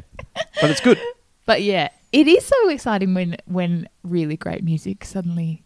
but 0.60 0.70
it's 0.70 0.80
good. 0.80 0.98
But 1.44 1.62
yeah, 1.62 1.88
it 2.12 2.28
is 2.28 2.46
so 2.46 2.68
exciting 2.68 3.14
when 3.14 3.36
when 3.46 3.88
really 4.04 4.36
great 4.36 4.62
music 4.62 5.04
suddenly 5.04 5.64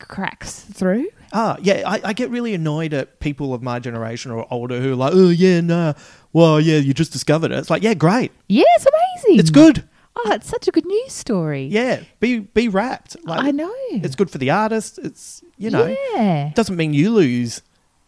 cracks 0.00 0.60
through. 0.62 1.06
Ah, 1.34 1.56
yeah, 1.60 1.82
I, 1.84 2.00
I 2.04 2.12
get 2.12 2.30
really 2.30 2.54
annoyed 2.54 2.94
at 2.94 3.18
people 3.20 3.52
of 3.52 3.62
my 3.62 3.80
generation 3.80 4.30
or 4.30 4.46
older 4.50 4.80
who 4.80 4.92
are 4.92 4.96
like, 4.96 5.12
oh 5.14 5.28
yeah, 5.30 5.60
nah, 5.60 5.94
well 6.32 6.60
yeah, 6.60 6.78
you 6.78 6.94
just 6.94 7.12
discovered 7.12 7.50
it. 7.50 7.58
It's 7.58 7.70
like, 7.70 7.82
yeah, 7.82 7.94
great, 7.94 8.30
Yeah, 8.48 8.64
it's 8.76 8.86
amazing. 8.86 9.40
it's 9.40 9.50
good. 9.50 9.88
Oh, 10.16 10.30
it's 10.32 10.48
such 10.48 10.68
a 10.68 10.70
good 10.70 10.86
news 10.86 11.12
story. 11.12 11.64
Yeah, 11.66 12.00
be 12.20 12.38
be 12.38 12.68
wrapped. 12.68 13.16
Like, 13.24 13.42
I 13.44 13.50
know. 13.50 13.74
It's 13.90 14.14
good 14.14 14.30
for 14.30 14.38
the 14.38 14.50
artist. 14.50 14.98
It's 15.02 15.42
you 15.58 15.70
know, 15.70 15.94
Yeah. 16.14 16.52
doesn't 16.54 16.76
mean 16.76 16.94
you 16.94 17.10
lose 17.12 17.62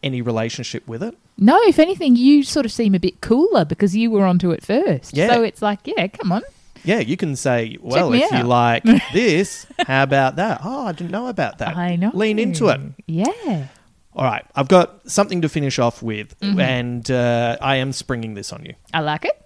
any 0.05 0.23
relationship 0.23 0.87
with 0.87 1.03
it. 1.03 1.17
No, 1.37 1.59
if 1.65 1.81
anything, 1.81 2.15
you 2.15 2.45
sort 2.45 2.65
of 2.65 2.71
seem 2.71 2.95
a 2.95 3.01
bit 3.01 3.21
cooler 3.21 3.65
because 3.65 3.97
you 3.97 4.11
were 4.13 4.25
onto 4.25 4.53
it 4.53 4.65
first. 4.65 5.17
Yeah. 5.17 5.35
So 5.35 5.43
it's 5.43 5.61
like, 5.61 5.81
yeah, 5.85 6.07
come 6.07 6.31
on. 6.31 6.43
Yeah, 6.87 7.01
you 7.01 7.17
can 7.17 7.37
say, 7.37 7.77
well, 7.81 8.13
if 8.15 8.31
you 8.31 8.43
like 8.45 8.83
this, 9.13 9.67
how 9.87 10.03
about 10.05 10.37
that? 10.37 10.61
Oh, 10.65 10.87
I 10.87 10.93
didn't 10.93 11.11
know 11.11 11.27
about 11.29 11.59
that. 11.59 11.77
I 11.77 11.97
know. 11.97 12.11
Lean 12.15 12.39
into 12.39 12.69
it. 12.69 12.81
Yeah. 13.07 13.69
All 14.15 14.25
right, 14.25 14.47
I've 14.55 14.69
got 14.69 15.11
something 15.11 15.43
to 15.43 15.49
finish 15.49 15.79
off 15.79 16.03
with, 16.03 16.39
Mm-hmm. 16.41 16.61
and 16.61 17.11
uh, 17.11 17.59
I 17.61 17.77
am 17.77 17.93
springing 17.93 18.33
this 18.35 18.53
on 18.53 18.65
you. 18.65 18.75
I 18.95 19.01
like 19.01 19.25
it. 19.27 19.43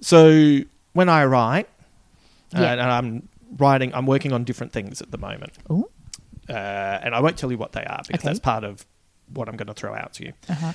So 0.00 0.60
when 0.92 1.08
I 1.08 1.24
write, 1.26 1.68
uh, 2.54 2.58
and 2.62 2.80
I'm 2.80 3.28
writing, 3.58 3.92
I'm 3.94 4.06
working 4.06 4.32
on 4.32 4.44
different 4.44 4.72
things 4.72 5.02
at 5.02 5.10
the 5.10 5.18
moment, 5.18 5.52
Ooh. 5.70 5.88
uh, 6.48 6.52
and 6.52 7.14
I 7.14 7.20
won't 7.20 7.36
tell 7.36 7.50
you 7.50 7.58
what 7.58 7.72
they 7.72 7.84
are 7.84 8.00
because 8.06 8.20
Okay. 8.20 8.28
that's 8.28 8.40
part 8.40 8.64
of 8.64 8.86
what 9.34 9.48
I'm 9.48 9.56
going 9.56 9.66
to 9.68 9.74
throw 9.74 9.94
out 9.94 10.14
to 10.14 10.24
you. 10.26 10.32
Uh-huh. 10.48 10.72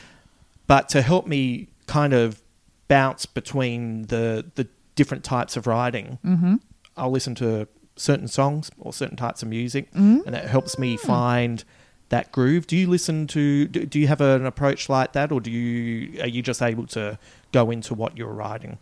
But 0.68 0.90
to 0.90 1.02
help 1.02 1.28
me 1.28 1.70
kind 1.88 2.14
of 2.14 2.42
bounce 2.88 3.26
between 3.26 4.04
the 4.04 4.46
the 4.56 4.68
different 4.96 5.24
types 5.24 5.56
of 5.58 5.68
writing, 5.68 6.18
Mm-hmm. 6.26 6.56
I'll 6.98 7.12
listen 7.12 7.36
to 7.36 7.68
certain 7.98 8.28
songs 8.28 8.72
or 8.80 8.94
certain 8.94 9.18
types 9.18 9.42
of 9.44 9.50
music, 9.50 9.90
and 9.94 10.24
that 10.34 10.48
helps 10.48 10.80
me 10.80 10.96
find 10.98 11.64
that 12.10 12.32
groove. 12.32 12.68
Do 12.68 12.78
you 12.78 12.88
listen 12.88 13.28
to? 13.28 13.68
Do, 13.68 13.86
do 13.86 14.00
you 14.00 14.08
have 14.08 14.22
an 14.22 14.46
approach 14.46 14.88
like 14.90 15.12
that, 15.14 15.32
or 15.32 15.42
do 15.42 15.52
you 15.52 16.22
are 16.22 16.28
you 16.28 16.42
just 16.42 16.62
able 16.62 16.88
to 16.88 17.18
go 17.52 17.70
into 17.72 17.94
what 17.94 18.18
you're 18.18 18.32
writing? 18.34 18.78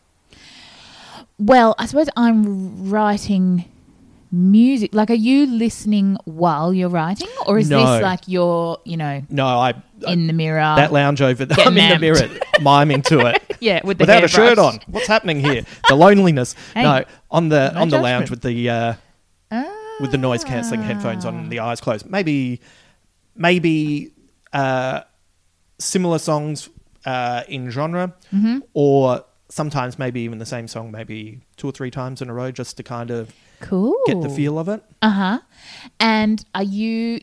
Well, 1.39 1.73
I 1.79 1.85
suppose 1.87 2.09
I'm 2.15 2.89
writing 2.89 3.65
music. 4.31 4.93
Like, 4.93 5.09
are 5.09 5.15
you 5.15 5.45
listening 5.47 6.17
while 6.25 6.73
you're 6.73 6.89
writing? 6.89 7.29
Or 7.47 7.57
is 7.57 7.69
No. 7.69 7.79
this 7.79 8.03
like 8.03 8.21
you're, 8.27 8.77
you 8.83 8.97
know, 8.97 9.23
No, 9.29 9.45
I 9.47 9.73
in 10.07 10.27
the 10.27 10.33
mirror? 10.33 10.59
that 10.75 10.91
lounge 10.91 11.21
over 11.21 11.45
there. 11.45 11.65
I'm 11.65 11.77
in 11.77 11.89
the 11.89 11.99
mirror, 11.99 12.29
miming 12.61 13.01
to 13.03 13.27
it. 13.27 13.41
yeah, 13.63 13.79
with 13.83 13.97
the 13.97 14.03
Without 14.03 14.23
a 14.23 14.27
shirt 14.27 14.57
on, 14.59 14.79
what's 14.87 15.07
happening 15.07 15.39
here? 15.39 15.63
The 15.89 15.95
loneliness. 15.95 16.55
Hey, 16.73 16.83
no, 16.83 17.03
on 17.31 17.49
the 17.49 17.71
no 17.71 17.81
on 17.81 17.87
the 17.89 17.97
judgment. 17.97 18.03
lounge 18.03 18.29
with 18.29 18.41
the 18.41 18.69
uh, 18.69 18.93
with 20.01 20.11
the 20.11 20.17
noise 20.17 20.43
cancelling 20.43 20.83
headphones 20.83 21.25
on, 21.25 21.35
and 21.35 21.51
the 21.51 21.59
eyes 21.59 21.79
closed. 21.81 22.05
Maybe, 22.09 22.59
maybe 23.35 24.11
uh, 24.51 25.01
similar 25.79 26.19
songs 26.19 26.69
uh, 27.05 27.43
in 27.47 27.69
genre, 27.69 28.13
Mm-hmm. 28.33 28.59
or 28.73 29.23
sometimes 29.49 29.99
maybe 29.99 30.21
even 30.21 30.39
the 30.39 30.45
same 30.45 30.67
song, 30.67 30.91
maybe 30.91 31.41
two 31.57 31.67
or 31.69 31.71
three 31.71 31.91
times 31.91 32.21
in 32.21 32.29
a 32.29 32.33
row, 32.33 32.51
just 32.51 32.77
to 32.77 32.83
kind 32.83 33.11
of 33.11 33.31
Cool. 33.59 33.95
get 34.07 34.19
the 34.21 34.29
feel 34.29 34.57
of 34.57 34.67
it. 34.67 34.83
Uh 35.01 35.09
huh. 35.11 35.39
And 35.99 36.43
are 36.55 36.63
you 36.63 37.21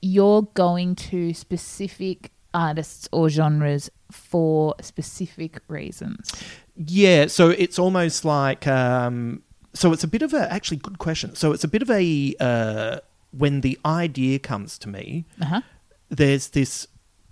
you're 0.00 0.42
going 0.54 0.94
to 0.94 1.32
specific 1.34 2.30
artists 2.54 3.08
or 3.12 3.28
genres 3.28 3.90
for 4.10 4.74
specific 4.80 5.60
reasons? 5.68 6.32
Yeah, 6.76 7.26
so 7.26 7.50
it's 7.50 7.78
almost 7.78 8.24
like 8.24 8.66
um, 8.66 9.42
so 9.74 9.92
it's 9.92 10.04
a 10.04 10.08
bit 10.08 10.22
of 10.22 10.32
a 10.32 10.50
actually 10.52 10.78
good 10.78 10.98
question. 10.98 11.34
So 11.34 11.52
it's 11.52 11.64
a 11.64 11.68
bit 11.68 11.82
of 11.82 11.90
a 11.90 12.34
uh, 12.40 12.98
when 13.32 13.60
the 13.60 13.78
idea 13.84 14.38
comes 14.38 14.78
to 14.78 14.88
me, 14.88 15.24
Uh 15.40 15.44
huh. 15.46 15.60
there's 16.08 16.48
this 16.50 16.86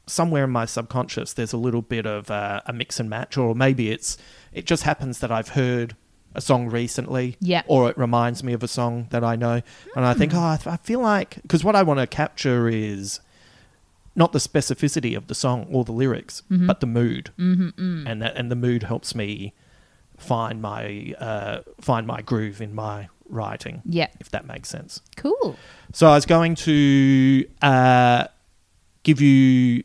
somewhere 0.06 0.44
in 0.44 0.50
my 0.50 0.64
subconscious. 0.64 1.32
There's 1.32 1.52
a 1.52 1.56
little 1.56 1.82
bit 1.82 2.06
of 2.06 2.30
uh, 2.30 2.60
a 2.66 2.72
mix 2.72 2.98
and 3.00 3.08
match, 3.08 3.36
or 3.38 3.54
maybe 3.54 3.90
it's 3.90 4.18
it 4.52 4.66
just 4.66 4.82
happens 4.82 5.20
that 5.20 5.30
I've 5.30 5.50
heard 5.50 5.96
a 6.34 6.40
song 6.40 6.68
recently, 6.70 7.36
Yeah. 7.40 7.62
or 7.66 7.90
it 7.90 7.98
reminds 7.98 8.42
me 8.42 8.54
of 8.54 8.62
a 8.62 8.68
song 8.68 9.06
that 9.10 9.22
I 9.22 9.36
know, 9.36 9.60
and 9.94 10.04
I 10.06 10.14
think, 10.14 10.32
oh, 10.34 10.38
I, 10.38 10.58
I 10.66 10.76
feel 10.78 11.00
like 11.00 11.36
because 11.42 11.62
what 11.62 11.76
I 11.76 11.82
want 11.82 12.00
to 12.00 12.06
capture 12.06 12.68
is 12.68 13.20
not 14.14 14.32
the 14.32 14.38
specificity 14.38 15.16
of 15.16 15.26
the 15.28 15.34
song 15.34 15.66
or 15.70 15.84
the 15.84 15.92
lyrics, 15.92 16.42
but 16.50 16.80
the 16.80 16.86
mood, 16.86 17.30
mm-hmm, 17.38 18.06
and 18.06 18.20
that 18.22 18.36
and 18.36 18.50
the 18.50 18.56
mood 18.56 18.82
helps 18.84 19.14
me 19.14 19.54
find 20.18 20.60
my 20.62 21.14
uh, 21.18 21.60
find 21.80 22.06
my 22.06 22.20
groove 22.22 22.60
in 22.60 22.74
my 22.74 23.08
writing. 23.28 23.80
Yeah. 23.86 24.08
if 24.20 24.30
that 24.30 24.46
makes 24.46 24.68
sense. 24.68 25.00
Cool. 25.16 25.56
So 25.94 26.06
I 26.08 26.14
was 26.14 26.26
going 26.26 26.54
to 26.56 27.46
uh, 27.62 28.26
give 29.04 29.20
you 29.22 29.82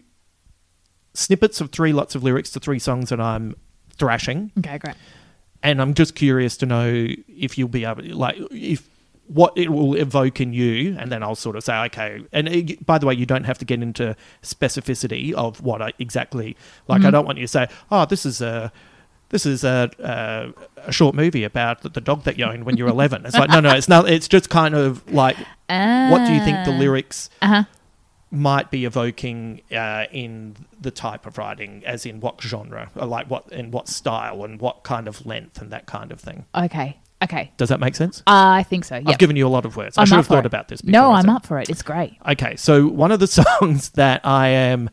snippets 1.13 1.61
of 1.61 1.71
three 1.71 1.93
lots 1.93 2.13
of 2.15 2.23
lyrics 2.23 2.51
to 2.51 2.59
three 2.59 2.79
songs 2.79 3.09
that 3.09 3.19
I'm 3.21 3.55
thrashing, 3.97 4.51
Okay, 4.59 4.77
great. 4.77 4.95
and 5.63 5.81
I'm 5.81 5.93
just 5.93 6.13
curious 6.15 6.57
to 6.57 6.65
know 6.65 7.07
if 7.27 7.57
you'll 7.57 7.67
be 7.69 7.85
able, 7.85 8.03
to, 8.03 8.15
like, 8.15 8.35
if 8.51 8.87
what 9.27 9.53
it 9.57 9.69
will 9.69 9.95
evoke 9.95 10.39
in 10.41 10.53
you, 10.53 10.95
and 10.97 11.11
then 11.11 11.21
I'll 11.23 11.35
sort 11.35 11.55
of 11.55 11.63
say, 11.63 11.75
okay. 11.85 12.21
And 12.31 12.47
uh, 12.49 12.75
by 12.85 12.97
the 12.97 13.05
way, 13.05 13.13
you 13.13 13.25
don't 13.25 13.43
have 13.43 13.57
to 13.59 13.65
get 13.65 13.81
into 13.81 14.15
specificity 14.41 15.33
of 15.33 15.61
what 15.61 15.81
I 15.81 15.93
exactly 15.99 16.55
like. 16.87 17.03
I 17.03 17.11
don't 17.11 17.25
want 17.25 17.37
you 17.37 17.43
to 17.45 17.47
say, 17.47 17.67
oh, 17.91 18.05
this 18.05 18.25
is 18.25 18.41
a. 18.41 18.71
This 19.29 19.45
is 19.45 19.65
a, 19.65 19.91
a 19.99 20.53
a 20.87 20.91
short 20.93 21.13
movie 21.13 21.43
about 21.43 21.81
the, 21.81 21.89
the 21.89 21.99
dog 21.99 22.23
that 22.23 22.37
you 22.39 22.45
owned 22.45 22.63
when 22.63 22.77
you 22.77 22.85
were 22.85 22.89
eleven. 22.89 23.25
It's 23.25 23.35
like 23.35 23.49
no, 23.49 23.59
no, 23.59 23.71
it's 23.75 23.89
not. 23.89 24.09
It's 24.09 24.29
just 24.29 24.49
kind 24.49 24.73
of 24.73 25.05
like, 25.11 25.35
what 25.67 26.25
do 26.25 26.31
you 26.33 26.39
think 26.45 26.63
the 26.65 26.71
lyrics 26.71 27.29
Uh 27.41 27.47
huh. 27.47 27.63
might 28.31 28.71
be 28.71 28.85
evoking 28.85 29.63
uh, 29.69 30.05
in 30.13 30.55
the 30.79 30.91
type 30.91 31.25
of 31.25 31.37
writing, 31.37 31.83
as 31.85 32.05
in 32.05 32.21
what 32.21 32.41
genre, 32.41 32.89
or 32.95 33.05
like 33.05 33.29
what 33.29 33.51
in 33.51 33.69
what 33.71 33.89
style 33.89 34.45
and 34.45 34.61
what 34.61 34.83
kind 34.83 35.09
of 35.09 35.25
length 35.25 35.61
and 35.61 35.71
that 35.71 35.87
kind 35.87 36.13
of 36.13 36.21
thing. 36.21 36.45
Okay. 36.55 36.97
Okay. 37.23 37.51
Does 37.57 37.69
that 37.69 37.79
make 37.79 37.95
sense? 37.95 38.21
I 38.27 38.63
think 38.63 38.85
so. 38.85 38.95
Yeah. 38.97 39.03
I've 39.09 39.17
given 39.17 39.35
you 39.35 39.47
a 39.47 39.49
lot 39.49 39.65
of 39.65 39.75
words. 39.75 39.97
I 39.97 40.01
I'm 40.01 40.07
should 40.07 40.17
have 40.17 40.27
thought 40.27 40.39
it. 40.39 40.45
about 40.45 40.67
this. 40.67 40.81
Before 40.81 40.91
No, 40.91 41.11
I 41.11 41.19
I'm 41.19 41.29
up 41.29 41.45
for 41.47 41.59
it. 41.59 41.69
It's 41.69 41.81
great. 41.81 42.15
Okay, 42.27 42.55
so 42.55 42.87
one 42.87 43.11
of 43.11 43.19
the 43.19 43.27
songs 43.59 43.89
that 43.91 44.21
I 44.23 44.49
am 44.49 44.89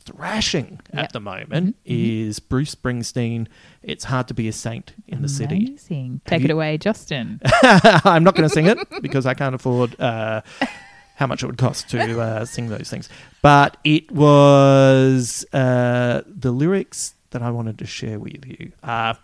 thrashing 0.00 0.80
Yep. 0.94 1.04
at 1.04 1.12
the 1.12 1.20
moment 1.20 1.76
Mm-hmm. 1.84 2.28
is 2.28 2.38
Bruce 2.40 2.74
Springsteen. 2.74 3.46
It's 3.82 4.04
hard 4.04 4.28
to 4.28 4.34
be 4.34 4.48
a 4.48 4.52
saint 4.52 4.92
in 5.06 5.20
the 5.22 5.28
city. 5.28 5.66
Amazing. 5.66 6.20
Take 6.26 6.40
you- 6.42 6.46
it 6.46 6.50
away, 6.50 6.78
Justin. 6.78 7.40
I'm 7.62 8.24
not 8.24 8.34
going 8.34 8.48
to 8.48 8.54
sing 8.54 8.66
it 8.66 8.78
because 9.02 9.26
I 9.26 9.34
can't 9.34 9.54
afford 9.54 10.00
uh, 10.00 10.42
how 11.16 11.26
much 11.26 11.42
it 11.42 11.46
would 11.46 11.58
cost 11.58 11.90
to 11.90 12.20
uh, 12.20 12.44
sing 12.44 12.68
those 12.68 12.88
things. 12.88 13.08
But 13.42 13.76
it 13.84 14.10
was 14.12 15.44
uh, 15.52 16.22
the 16.26 16.52
lyrics 16.52 17.14
that 17.30 17.42
I 17.42 17.50
wanted 17.50 17.78
to 17.78 17.86
share 17.86 18.18
with 18.18 18.46
you. 18.46 18.72
Uh, 18.82 19.14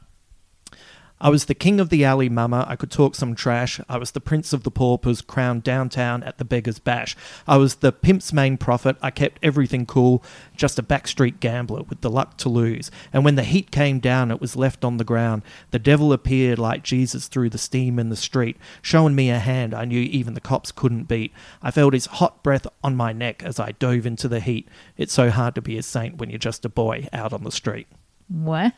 I 1.25 1.31
was 1.31 1.47
the 1.47 1.55
king 1.55 1.81
of 1.81 1.89
the 1.89 2.05
alley, 2.05 2.29
mama. 2.29 2.66
I 2.68 2.77
could 2.77 2.91
talk 2.91 3.14
some 3.14 3.35
trash. 3.35 3.81
I 3.89 3.97
was 3.97 4.11
the 4.11 4.20
prince 4.20 4.53
of 4.53 4.62
the 4.62 4.70
paupers, 4.70 5.22
crowned 5.22 5.62
downtown 5.62 6.22
at 6.22 6.37
the 6.37 6.45
beggar's 6.45 6.79
bash. 6.79 7.16
I 7.47 7.57
was 7.57 7.77
the 7.77 7.93
pimp's 7.93 8.31
main 8.31 8.59
prophet. 8.59 8.99
I 9.01 9.11
kept 9.11 9.39
everything 9.43 9.87
cool, 9.87 10.22
just 10.55 10.79
a 10.79 10.83
backstreet 10.83 11.41
gambler 11.41 11.85
with 11.85 12.03
the 12.03 12.11
luck 12.11 12.37
to 12.39 12.51
lose. 12.51 12.91
And 13.11 13.25
when 13.25 13.37
the 13.37 13.43
heat 13.43 13.70
came 13.70 14.01
down, 14.01 14.31
it 14.31 14.39
was 14.39 14.55
left 14.55 14.85
on 14.85 14.99
the 14.99 15.03
ground. 15.03 15.41
The 15.70 15.79
devil 15.79 16.12
appeared 16.12 16.59
like 16.59 16.83
Jesus 16.83 17.27
through 17.27 17.49
the 17.49 17.57
steam 17.57 17.99
in 17.99 18.11
the 18.11 18.16
street, 18.16 18.59
showing 18.83 19.14
me 19.14 19.31
a 19.31 19.39
hand 19.39 19.72
I 19.72 19.87
knew 19.87 20.03
even 20.03 20.35
the 20.35 20.43
cops 20.43 20.72
couldn't 20.72 21.05
beat. 21.05 21.33
I 21.62 21.70
felt 21.70 21.95
his 21.95 22.05
hot 22.05 22.43
breath 22.43 22.66
on 22.83 22.97
my 22.97 23.14
neck 23.14 23.43
as 23.43 23.59
I 23.59 23.72
dove 23.72 24.05
into 24.05 24.29
the 24.29 24.41
heat. 24.41 24.68
It's 24.99 25.14
so 25.14 25.31
hard 25.31 25.55
to 25.55 25.62
be 25.62 25.79
a 25.79 25.83
saint 25.83 26.18
when 26.18 26.29
you're 26.29 26.39
just 26.39 26.66
a 26.66 26.68
boy 26.68 27.09
out 27.14 27.33
on 27.33 27.45
the 27.45 27.51
street. 27.51 27.87
What? 28.29 28.72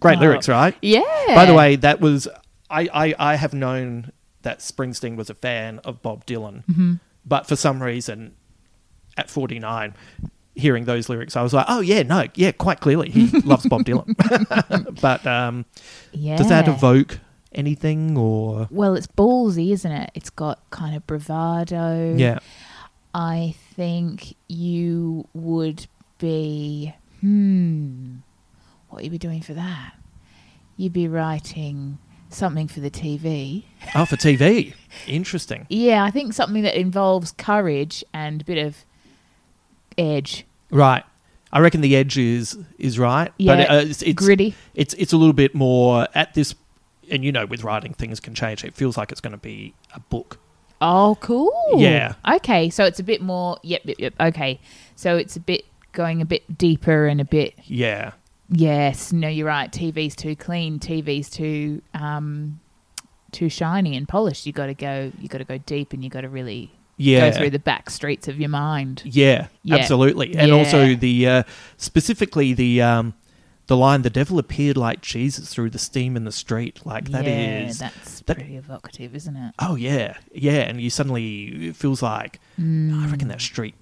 Great 0.00 0.18
lyrics, 0.20 0.48
right? 0.48 0.74
Yeah. 0.82 1.02
By 1.28 1.44
the 1.46 1.54
way, 1.54 1.76
that 1.76 2.00
was 2.00 2.26
I, 2.70 2.88
I, 2.92 3.14
I 3.32 3.34
have 3.36 3.52
known 3.54 4.12
that 4.42 4.60
Springsteen 4.60 5.16
was 5.16 5.28
a 5.30 5.34
fan 5.34 5.80
of 5.80 6.02
Bob 6.02 6.24
Dylan, 6.26 6.64
Mm-hmm. 6.66 6.94
but 7.26 7.46
for 7.46 7.56
some 7.56 7.82
reason, 7.82 8.34
at 9.16 9.28
forty 9.28 9.58
nine, 9.58 9.94
hearing 10.54 10.84
those 10.84 11.08
lyrics, 11.08 11.36
I 11.36 11.42
was 11.42 11.52
like, 11.52 11.66
oh 11.68 11.80
yeah, 11.80 12.02
no, 12.04 12.26
yeah, 12.34 12.52
quite 12.52 12.80
clearly 12.80 13.10
he 13.10 13.26
loves 13.44 13.66
Bob 13.68 13.82
Dylan. 13.82 14.14
but 15.02 15.26
um, 15.26 15.64
yeah. 16.12 16.36
does 16.36 16.48
that 16.48 16.68
evoke 16.68 17.18
anything 17.52 18.16
or 18.16 18.68
Well, 18.70 18.94
it's 18.94 19.06
ballsy, 19.08 19.72
isn't 19.72 19.90
it? 19.92 20.10
It's 20.14 20.30
got 20.30 20.58
kind 20.70 20.94
of 20.96 21.06
bravado. 21.06 22.14
yeah? 22.16 22.38
I 23.12 23.56
think 23.74 24.36
you 24.48 25.26
would 25.34 25.88
be, 26.18 26.94
hmm, 27.20 28.18
what 28.90 29.04
you'd 29.04 29.10
be 29.10 29.18
doing 29.18 29.40
for 29.42 29.54
that? 29.54 29.94
You'd 30.76 30.92
be 30.92 31.08
writing 31.08 31.98
something 32.28 32.68
for 32.68 32.80
the 32.80 32.90
TV. 32.90 33.64
Oh, 33.94 34.04
for 34.04 34.16
TV, 34.16 34.74
interesting. 35.06 35.66
Yeah, 35.68 36.04
I 36.04 36.10
think 36.10 36.32
something 36.32 36.62
that 36.62 36.78
involves 36.78 37.32
courage 37.32 38.04
and 38.12 38.42
a 38.42 38.44
bit 38.44 38.64
of 38.64 38.84
edge. 39.98 40.46
Right. 40.70 41.04
I 41.52 41.58
reckon 41.60 41.80
the 41.80 41.96
edge 41.96 42.16
is 42.16 42.56
is 42.78 42.98
right, 42.98 43.32
Yeah, 43.36 43.56
but 43.56 43.70
uh, 43.70 43.74
it's, 43.88 44.02
it's 44.02 44.24
gritty. 44.24 44.54
It's 44.74 44.94
it's 44.94 45.12
a 45.12 45.16
little 45.16 45.32
bit 45.32 45.52
more 45.54 46.06
at 46.14 46.34
this, 46.34 46.54
and 47.10 47.24
you 47.24 47.32
know, 47.32 47.44
with 47.44 47.64
writing 47.64 47.92
things 47.92 48.20
can 48.20 48.34
change. 48.34 48.64
It 48.64 48.74
feels 48.74 48.96
like 48.96 49.10
it's 49.10 49.20
going 49.20 49.32
to 49.32 49.36
be 49.38 49.74
a 49.92 49.98
book. 49.98 50.38
Oh, 50.80 51.18
cool. 51.20 51.52
Yeah. 51.76 52.14
Okay, 52.36 52.70
so 52.70 52.84
it's 52.84 53.00
a 53.00 53.02
bit 53.02 53.20
more. 53.20 53.58
Yep, 53.64 53.82
yep, 53.84 53.96
yep. 53.98 54.14
Okay, 54.20 54.60
so 54.94 55.16
it's 55.16 55.34
a 55.34 55.40
bit 55.40 55.64
going 55.92 56.22
a 56.22 56.24
bit 56.24 56.56
deeper 56.56 57.06
and 57.06 57.20
a 57.20 57.24
bit. 57.24 57.54
Yeah, 57.64 58.12
Yes, 58.50 59.12
no, 59.12 59.28
you're 59.28 59.46
right. 59.46 59.70
TV's 59.70 60.16
too 60.16 60.34
clean. 60.34 60.78
TV's 60.80 61.30
too 61.30 61.82
um, 61.94 62.60
too 63.32 63.48
shiny 63.48 63.96
and 63.96 64.08
polished. 64.08 64.44
You 64.46 64.52
got 64.52 64.66
to 64.66 64.74
go. 64.74 65.12
You 65.20 65.28
got 65.28 65.38
to 65.38 65.44
go 65.44 65.58
deep, 65.58 65.92
and 65.92 66.02
you 66.02 66.10
got 66.10 66.22
to 66.22 66.28
really 66.28 66.72
yeah, 66.96 67.30
go 67.30 67.36
through 67.38 67.50
the 67.50 67.58
back 67.60 67.88
streets 67.90 68.26
of 68.28 68.38
your 68.40 68.48
mind. 68.48 69.02
yeah, 69.04 69.46
Yeah. 69.62 69.76
absolutely. 69.76 70.34
And 70.36 70.48
Yeah. 70.48 70.54
also 70.54 70.94
the 70.94 71.26
uh, 71.28 71.42
specifically 71.76 72.52
the 72.52 72.82
um, 72.82 73.14
the 73.68 73.76
line, 73.76 74.02
"The 74.02 74.10
devil 74.10 74.38
appeared 74.40 74.76
like 74.76 75.00
Jesus 75.00 75.54
through 75.54 75.70
the 75.70 75.78
steam 75.78 76.16
in 76.16 76.24
the 76.24 76.32
street." 76.32 76.80
Like 76.84 77.10
that 77.10 77.24
yeah, 77.26 77.60
is. 77.66 77.78
that's 77.78 78.20
that- 78.22 78.34
pretty 78.36 78.56
evocative, 78.56 79.14
isn't 79.14 79.36
it? 79.36 79.54
Oh 79.60 79.76
yeah, 79.76 80.14
yeah, 80.34 80.62
and 80.62 80.80
you 80.80 80.90
suddenly 80.90 81.68
it 81.68 81.76
feels 81.76 82.02
like 82.02 82.40
Mm. 82.60 83.00
I 83.06 83.08
reckon 83.10 83.28
that 83.28 83.40
street 83.40 83.76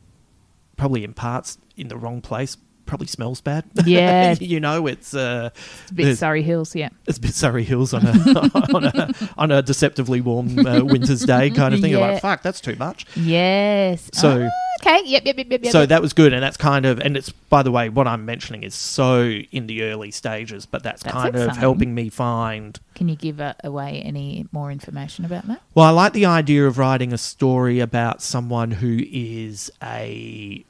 probably 0.76 1.02
in 1.04 1.14
parts 1.14 1.56
in 1.76 1.88
the 1.88 1.96
wrong 1.96 2.20
place. 2.20 2.58
Probably 2.88 3.06
smells 3.06 3.40
bad. 3.40 3.64
Yeah. 3.84 4.34
you 4.40 4.58
know, 4.60 4.86
it's 4.88 5.14
uh, 5.14 5.50
It's 5.82 5.90
a 5.90 5.94
bit 5.94 6.18
Surrey 6.18 6.42
Hills, 6.42 6.74
yeah. 6.74 6.88
it's 7.06 7.18
a 7.18 7.20
bit 7.20 7.34
Surrey 7.34 7.62
Hills 7.64 7.92
on 7.94 8.04
a 8.06 8.10
on 8.74 8.84
a 8.84 9.14
on 9.36 9.50
a 9.52 9.62
deceptively 9.62 10.20
warm 10.20 10.58
uh, 10.66 10.82
winter's 10.84 11.20
day 11.24 11.50
kind 11.50 11.74
of 11.74 11.80
thing. 11.80 11.90
You're 11.92 12.00
like, 12.00 12.22
fuck, 12.22 12.42
that's 12.42 12.60
too 12.60 12.74
much. 12.76 13.06
Yes. 13.14 14.10
So- 14.14 14.48
Ah, 14.50 14.90
okay. 14.96 15.02
Yep. 15.06 15.26
Yep. 15.26 15.36
Yep. 15.38 15.46
Yep. 15.50 15.64
yep. 15.64 15.72
So 15.72 15.84
that 15.84 16.00
was 16.00 16.12
good, 16.12 16.32
and 16.32 16.42
that's 16.42 16.56
kind 16.56 16.86
of, 16.86 17.00
and 17.00 17.16
it's 17.16 17.30
by 17.30 17.62
the 17.62 17.70
way, 17.72 17.88
what 17.88 18.06
I'm 18.06 18.24
mentioning 18.24 18.62
is 18.62 18.74
so 18.74 19.22
in 19.28 19.66
the 19.66 19.82
early 19.82 20.10
stages, 20.12 20.66
but 20.66 20.82
that's, 20.84 21.02
That's 21.02 21.12
kind 21.14 21.34
of 21.34 21.42
exciting. 21.42 21.60
helping 21.60 21.94
me 21.94 22.08
find. 22.10 22.78
Can 22.94 23.08
you 23.08 23.16
give 23.16 23.40
uh, 23.40 23.54
away 23.64 24.00
any 24.04 24.46
more 24.52 24.70
information 24.72 25.24
about 25.24 25.46
that? 25.48 25.60
Well, 25.74 25.84
I 25.84 25.90
like 25.90 26.12
the 26.14 26.26
idea 26.26 26.66
of 26.66 26.78
writing 26.78 27.12
a 27.12 27.18
story 27.18 27.80
about 27.80 28.22
someone 28.22 28.70
who 28.70 29.00
is 29.10 29.70
a, 29.82 30.64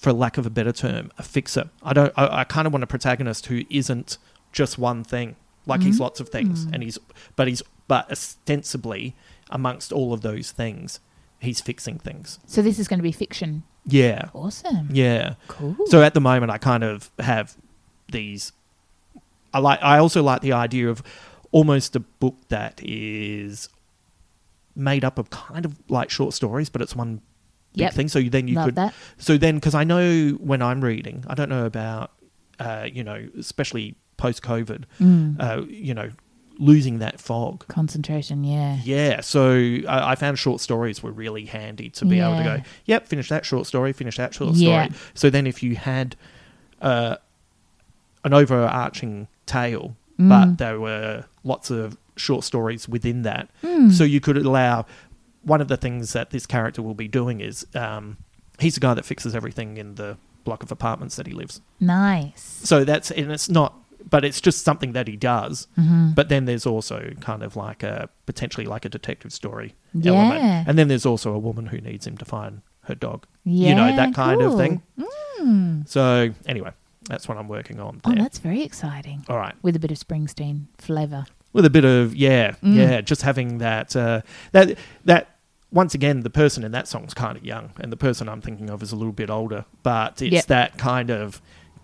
for 0.00 0.12
lack 0.12 0.38
of 0.38 0.46
a 0.46 0.50
better 0.50 0.72
term, 0.72 1.12
a 1.18 1.22
fixer. 1.22 1.68
I 1.82 1.92
don't. 1.92 2.12
I, 2.16 2.40
I 2.40 2.44
kind 2.44 2.66
of 2.66 2.72
want 2.72 2.82
a 2.82 2.86
protagonist 2.86 3.46
who 3.46 3.64
isn't 3.68 4.16
just 4.50 4.78
one 4.78 5.04
thing. 5.04 5.36
Like 5.66 5.82
he's 5.82 5.96
mm-hmm. 5.96 6.04
lots 6.04 6.20
of 6.20 6.30
things, 6.30 6.64
and 6.64 6.76
mm. 6.76 6.84
he's, 6.84 6.98
but 7.36 7.46
he's, 7.46 7.62
but 7.86 8.10
ostensibly 8.10 9.14
amongst 9.50 9.92
all 9.92 10.14
of 10.14 10.22
those 10.22 10.52
things, 10.52 11.00
he's 11.38 11.60
fixing 11.60 11.98
things. 11.98 12.38
So 12.46 12.62
this 12.62 12.78
is 12.78 12.88
going 12.88 12.98
to 12.98 13.02
be 13.02 13.12
fiction. 13.12 13.62
Yeah, 13.86 14.30
Awesome. 14.34 14.88
yeah. 14.90 15.34
Cool. 15.48 15.76
So 15.86 16.02
at 16.02 16.14
the 16.14 16.20
moment, 16.20 16.50
I 16.50 16.58
kind 16.58 16.82
of 16.82 17.10
have 17.18 17.56
these. 18.10 18.52
I 19.52 19.58
like. 19.58 19.82
I 19.82 19.98
also 19.98 20.22
like 20.22 20.40
the 20.40 20.52
idea 20.52 20.88
of 20.88 21.02
almost 21.52 21.94
a 21.94 22.00
book 22.00 22.36
that 22.48 22.80
is 22.82 23.68
made 24.74 25.04
up 25.04 25.18
of 25.18 25.28
kind 25.28 25.66
of 25.66 25.76
like 25.90 26.08
short 26.08 26.32
stories, 26.32 26.70
but 26.70 26.80
it's 26.80 26.96
one 26.96 27.20
Yep. 27.74 27.92
thing. 27.94 28.08
So 28.08 28.20
then 28.22 28.48
you 28.48 28.56
Love 28.56 28.64
could. 28.66 28.74
that. 28.76 28.94
So 29.18 29.36
then, 29.38 29.54
because 29.56 29.74
I 29.74 29.84
know 29.84 30.30
when 30.40 30.60
I'm 30.62 30.80
reading, 30.82 31.24
I 31.28 31.34
don't 31.34 31.48
know 31.48 31.66
about, 31.66 32.10
uh, 32.58 32.86
you 32.92 33.04
know, 33.04 33.28
especially 33.38 33.94
post 34.16 34.42
COVID, 34.42 34.84
Mm. 35.00 35.36
uh, 35.40 35.62
you 35.68 35.94
know, 35.94 36.10
losing 36.58 36.98
that 36.98 37.18
fog. 37.20 37.66
Concentration. 37.68 38.44
Yeah. 38.44 38.78
Yeah, 38.84 39.20
so 39.22 39.52
I, 39.88 40.10
I 40.10 40.14
found 40.14 40.38
short 40.38 40.60
stories 40.60 41.02
were 41.02 41.12
really 41.12 41.46
handy 41.46 41.88
to 41.90 42.04
be 42.04 42.20
able 42.20 42.36
to 42.36 42.42
go, 42.44 42.62
yep, 42.84 43.06
finish 43.08 43.28
that 43.30 43.46
short 43.46 43.66
story, 43.66 43.92
finish 43.94 44.16
that 44.18 44.34
short 44.34 44.56
Yeah. 44.56 44.84
story. 44.88 44.98
So 45.14 45.30
then 45.30 45.46
if 45.46 45.62
you 45.62 45.76
had 45.76 46.16
uh, 46.82 47.16
an 48.24 48.34
overarching 48.34 49.28
tale, 49.46 49.96
Mm. 50.18 50.28
but 50.28 50.58
there 50.58 50.78
were 50.78 51.24
lots 51.44 51.70
of 51.70 51.96
short 52.16 52.44
stories 52.44 52.86
within 52.88 53.22
that, 53.22 53.48
Mm. 53.62 53.90
so 53.92 54.04
you 54.04 54.20
could 54.20 54.36
allow. 54.36 54.84
One 55.42 55.60
of 55.60 55.68
the 55.68 55.76
things 55.76 56.12
that 56.12 56.30
this 56.30 56.46
character 56.46 56.82
will 56.82 56.94
be 56.94 57.08
doing 57.08 57.40
is 57.40 57.66
um, 57.74 58.18
he's 58.58 58.74
the 58.74 58.80
guy 58.80 58.94
that 58.94 59.04
fixes 59.04 59.34
everything 59.34 59.76
in 59.76 59.94
the 59.94 60.16
block 60.44 60.62
of 60.62 60.70
apartments 60.72 61.16
that 61.16 61.26
he 61.26 61.32
lives. 61.32 61.60
Nice. 61.80 62.60
So 62.64 62.84
that's 62.84 63.10
and 63.10 63.30
it's 63.32 63.48
not, 63.48 63.74
but 64.08 64.24
it's 64.24 64.40
just 64.40 64.64
something 64.64 64.92
that 64.92 65.08
he 65.08 65.16
does. 65.16 65.66
Mm-hmm. 65.78 66.10
But 66.14 66.28
then 66.28 66.44
there's 66.44 66.66
also 66.66 67.12
kind 67.20 67.42
of 67.42 67.56
like 67.56 67.82
a 67.82 68.08
potentially 68.26 68.66
like 68.66 68.84
a 68.84 68.88
detective 68.88 69.32
story 69.32 69.74
Yeah. 69.94 70.12
element, 70.12 70.68
and 70.68 70.78
then 70.78 70.88
there's 70.88 71.06
also 71.06 71.32
a 71.32 71.38
woman 71.38 71.66
who 71.66 71.80
needs 71.80 72.06
him 72.06 72.16
to 72.18 72.24
find 72.24 72.62
her 72.84 72.94
dog. 72.94 73.26
Yeah. 73.44 73.68
you 73.70 73.74
know 73.74 73.96
that 73.96 74.14
kind 74.14 74.40
cool. 74.40 74.52
of 74.52 74.58
thing. 74.58 74.82
Mm. 75.40 75.88
So 75.88 76.30
anyway, 76.46 76.72
that's 77.08 77.28
what 77.28 77.38
I'm 77.38 77.48
working 77.48 77.80
on. 77.80 78.00
Oh, 78.04 78.14
that's 78.14 78.38
very 78.38 78.62
exciting. 78.62 79.24
All 79.28 79.36
right, 79.38 79.54
With 79.62 79.76
a 79.76 79.78
bit 79.78 79.90
of 79.90 79.98
Springsteen 79.98 80.66
flavour. 80.78 81.24
With 81.52 81.64
a 81.64 81.70
bit 81.70 81.84
of 81.84 82.14
yeah, 82.14 82.52
Mm. 82.62 82.74
yeah, 82.76 83.00
just 83.00 83.22
having 83.22 83.58
that 83.58 83.94
uh, 83.96 84.22
that 84.52 84.78
that. 85.04 85.36
Once 85.72 85.94
again, 85.94 86.20
the 86.22 86.30
person 86.30 86.64
in 86.64 86.72
that 86.72 86.88
song's 86.88 87.14
kind 87.14 87.36
of 87.38 87.44
young, 87.44 87.70
and 87.78 87.92
the 87.92 87.96
person 87.96 88.28
I'm 88.28 88.40
thinking 88.40 88.68
of 88.70 88.82
is 88.82 88.90
a 88.90 88.96
little 88.96 89.12
bit 89.12 89.30
older. 89.30 89.66
But 89.84 90.20
it's 90.20 90.32
Yep. 90.32 90.46
that 90.46 90.78
kind 90.78 91.10
of 91.10 91.40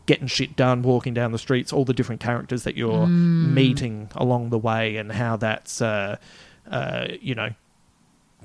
getting 0.06 0.26
shit 0.26 0.56
done, 0.56 0.82
walking 0.82 1.14
down 1.14 1.30
the 1.30 1.38
streets, 1.38 1.72
all 1.72 1.84
the 1.84 1.92
different 1.94 2.20
characters 2.20 2.64
that 2.64 2.76
you're 2.76 3.06
Mm. 3.06 3.52
meeting 3.52 4.08
along 4.16 4.50
the 4.50 4.58
way, 4.58 4.96
and 4.96 5.12
how 5.12 5.36
that's 5.36 5.80
uh, 5.80 6.16
uh, 6.68 7.06
you 7.20 7.36
know 7.36 7.50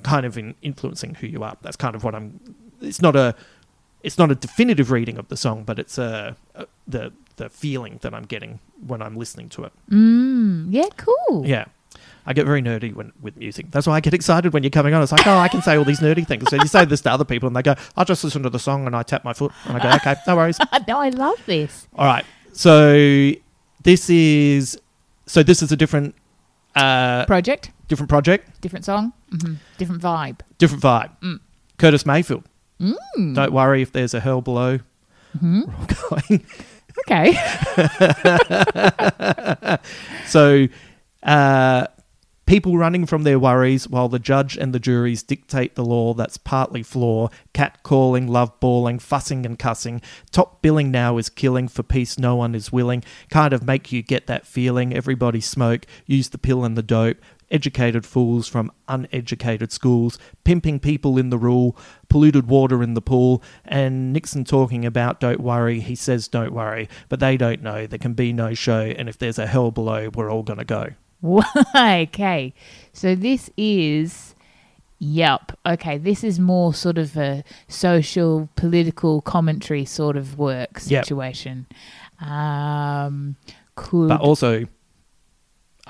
kind 0.03 0.27
of 0.27 0.37
in 0.37 0.53
influencing 0.61 1.15
who 1.15 1.25
you 1.27 1.43
are. 1.43 1.57
That's 1.63 1.75
kind 1.75 1.95
of 1.95 2.03
what 2.03 2.13
I'm. 2.13 2.39
It's 2.79 3.01
not 3.01 3.15
a 3.15 3.33
it's 4.03 4.19
not 4.19 4.29
a 4.31 4.35
definitive 4.35 4.91
reading 4.91 5.17
of 5.17 5.27
the 5.29 5.37
song, 5.37 5.63
but 5.63 5.79
it's 5.79 5.97
a, 5.97 6.35
a 6.53 6.65
the 6.87 7.11
the 7.41 7.49
feeling 7.49 7.97
that 8.03 8.13
I'm 8.13 8.23
getting 8.25 8.59
when 8.85 9.01
I'm 9.01 9.15
listening 9.17 9.49
to 9.49 9.63
it. 9.63 9.73
Mm. 9.89 10.67
Yeah, 10.69 10.89
cool. 10.97 11.43
Yeah. 11.45 11.65
I 12.23 12.33
get 12.33 12.45
very 12.45 12.61
nerdy 12.61 12.93
when 12.93 13.11
with 13.19 13.35
music. 13.35 13.71
That's 13.71 13.87
why 13.87 13.95
I 13.95 13.99
get 13.99 14.13
excited 14.13 14.53
when 14.53 14.61
you're 14.61 14.69
coming 14.69 14.93
on. 14.93 15.01
It's 15.01 15.11
like, 15.11 15.25
oh, 15.25 15.37
I 15.37 15.47
can 15.47 15.63
say 15.63 15.75
all 15.75 15.83
these 15.83 16.01
nerdy 16.01 16.25
things. 16.25 16.43
So 16.51 16.55
you 16.55 16.67
say 16.67 16.85
this 16.85 17.01
to 17.01 17.11
other 17.11 17.25
people, 17.25 17.47
and 17.47 17.55
they 17.55 17.63
go, 17.63 17.73
"I'll 17.97 18.05
just 18.05 18.23
listen 18.23 18.43
to 18.43 18.49
the 18.51 18.59
song," 18.59 18.85
and 18.85 18.95
I 18.95 19.01
tap 19.01 19.23
my 19.23 19.33
foot, 19.33 19.51
and 19.65 19.75
I 19.75 19.79
go, 19.81 19.89
"Okay, 19.95 20.15
no 20.27 20.35
worries." 20.35 20.59
no, 20.87 20.99
I 20.99 21.09
love 21.09 21.41
this. 21.47 21.87
All 21.97 22.05
right. 22.05 22.23
So 22.53 23.31
this 23.83 24.07
is 24.11 24.77
so 25.25 25.41
this 25.41 25.63
is 25.63 25.71
a 25.71 25.75
different 25.75 26.13
uh, 26.75 27.25
Project, 27.25 27.71
different 27.87 28.09
project, 28.09 28.61
different 28.61 28.85
song, 28.85 29.13
hmm 29.31 29.55
different 29.79 30.01
vibe. 30.03 30.41
different 30.59 30.83
vibe. 30.83 31.09
Mm. 31.21 31.39
Curtis 31.79 32.05
Mayfield. 32.05 32.43
Mm. 32.79 33.33
Don't 33.35 33.51
worry 33.51 33.81
if 33.81 33.91
there's 33.93 34.13
a 34.13 34.19
hell 34.19 34.41
below. 34.41 34.77
Mhm. 35.41 36.43
Okay. 37.07 37.33
So, 40.27 40.67
uh, 41.23 41.87
People 42.51 42.77
running 42.77 43.05
from 43.05 43.23
their 43.23 43.39
worries 43.39 43.87
while 43.87 44.09
the 44.09 44.19
judge 44.19 44.57
and 44.57 44.73
the 44.73 44.79
juries 44.79 45.23
dictate 45.23 45.75
the 45.75 45.85
law 45.85 46.13
that's 46.13 46.35
partly 46.35 46.83
flaw. 46.83 47.29
Cat 47.53 47.81
calling, 47.81 48.27
love 48.27 48.59
bawling, 48.59 48.99
fussing 48.99 49.45
and 49.45 49.57
cussing. 49.57 50.01
Top 50.31 50.61
billing 50.61 50.91
now 50.91 51.17
is 51.17 51.29
killing, 51.29 51.69
for 51.69 51.81
peace 51.81 52.19
no 52.19 52.35
one 52.35 52.53
is 52.53 52.69
willing. 52.69 53.05
Kind 53.29 53.53
of 53.53 53.63
make 53.63 53.93
you 53.93 54.01
get 54.01 54.27
that 54.27 54.45
feeling. 54.45 54.93
Everybody 54.93 55.39
smoke, 55.39 55.85
use 56.05 56.27
the 56.27 56.37
pill 56.37 56.65
and 56.65 56.77
the 56.77 56.83
dope. 56.83 57.15
Educated 57.51 58.05
fools 58.05 58.47
from 58.47 58.71
uneducated 58.87 59.71
schools, 59.71 60.17
pimping 60.43 60.79
people 60.79 61.17
in 61.17 61.29
the 61.29 61.37
rule, 61.37 61.75
polluted 62.09 62.47
water 62.47 62.81
in 62.81 62.93
the 62.95 63.01
pool, 63.01 63.43
and 63.65 64.13
Nixon 64.13 64.45
talking 64.45 64.85
about 64.85 65.19
don't 65.19 65.41
worry. 65.41 65.81
He 65.81 65.93
says 65.95 66.27
don't 66.27 66.53
worry, 66.53 66.87
but 67.09 67.19
they 67.19 67.35
don't 67.37 67.61
know. 67.61 67.85
There 67.85 67.99
can 67.99 68.13
be 68.13 68.31
no 68.33 68.53
show, 68.53 68.81
and 68.97 69.09
if 69.09 69.17
there's 69.17 69.37
a 69.37 69.47
hell 69.47 69.69
below, 69.71 70.09
we're 70.15 70.31
all 70.31 70.43
going 70.43 70.59
to 70.59 70.65
go. 70.65 70.89
okay, 71.75 72.53
so 72.93 73.13
this 73.15 73.49
is. 73.57 74.33
Yep. 75.03 75.57
Okay, 75.65 75.97
this 75.97 76.23
is 76.23 76.39
more 76.39 76.75
sort 76.75 76.99
of 76.99 77.17
a 77.17 77.43
social, 77.67 78.49
political 78.55 79.21
commentary 79.23 79.83
sort 79.83 80.15
of 80.15 80.37
work 80.37 80.79
Yep. 80.85 81.05
situation. 81.05 81.65
Um, 82.19 83.35
could, 83.75 84.09
But 84.09 84.21
also, 84.21 84.65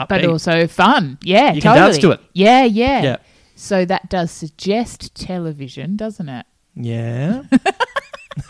but 0.09 0.25
also 0.25 0.67
fun. 0.67 1.17
Yeah, 1.23 1.53
You 1.53 1.61
can 1.61 1.75
dance 1.75 1.97
to 1.99 2.11
it. 2.11 2.19
Yeah, 2.33 2.63
yeah. 2.63 3.01
Yeah. 3.01 3.17
So 3.55 3.85
that 3.85 4.09
does 4.09 4.31
suggest 4.31 5.13
television, 5.15 5.95
doesn't 5.95 6.29
it? 6.29 6.45
yeah. 6.75 7.43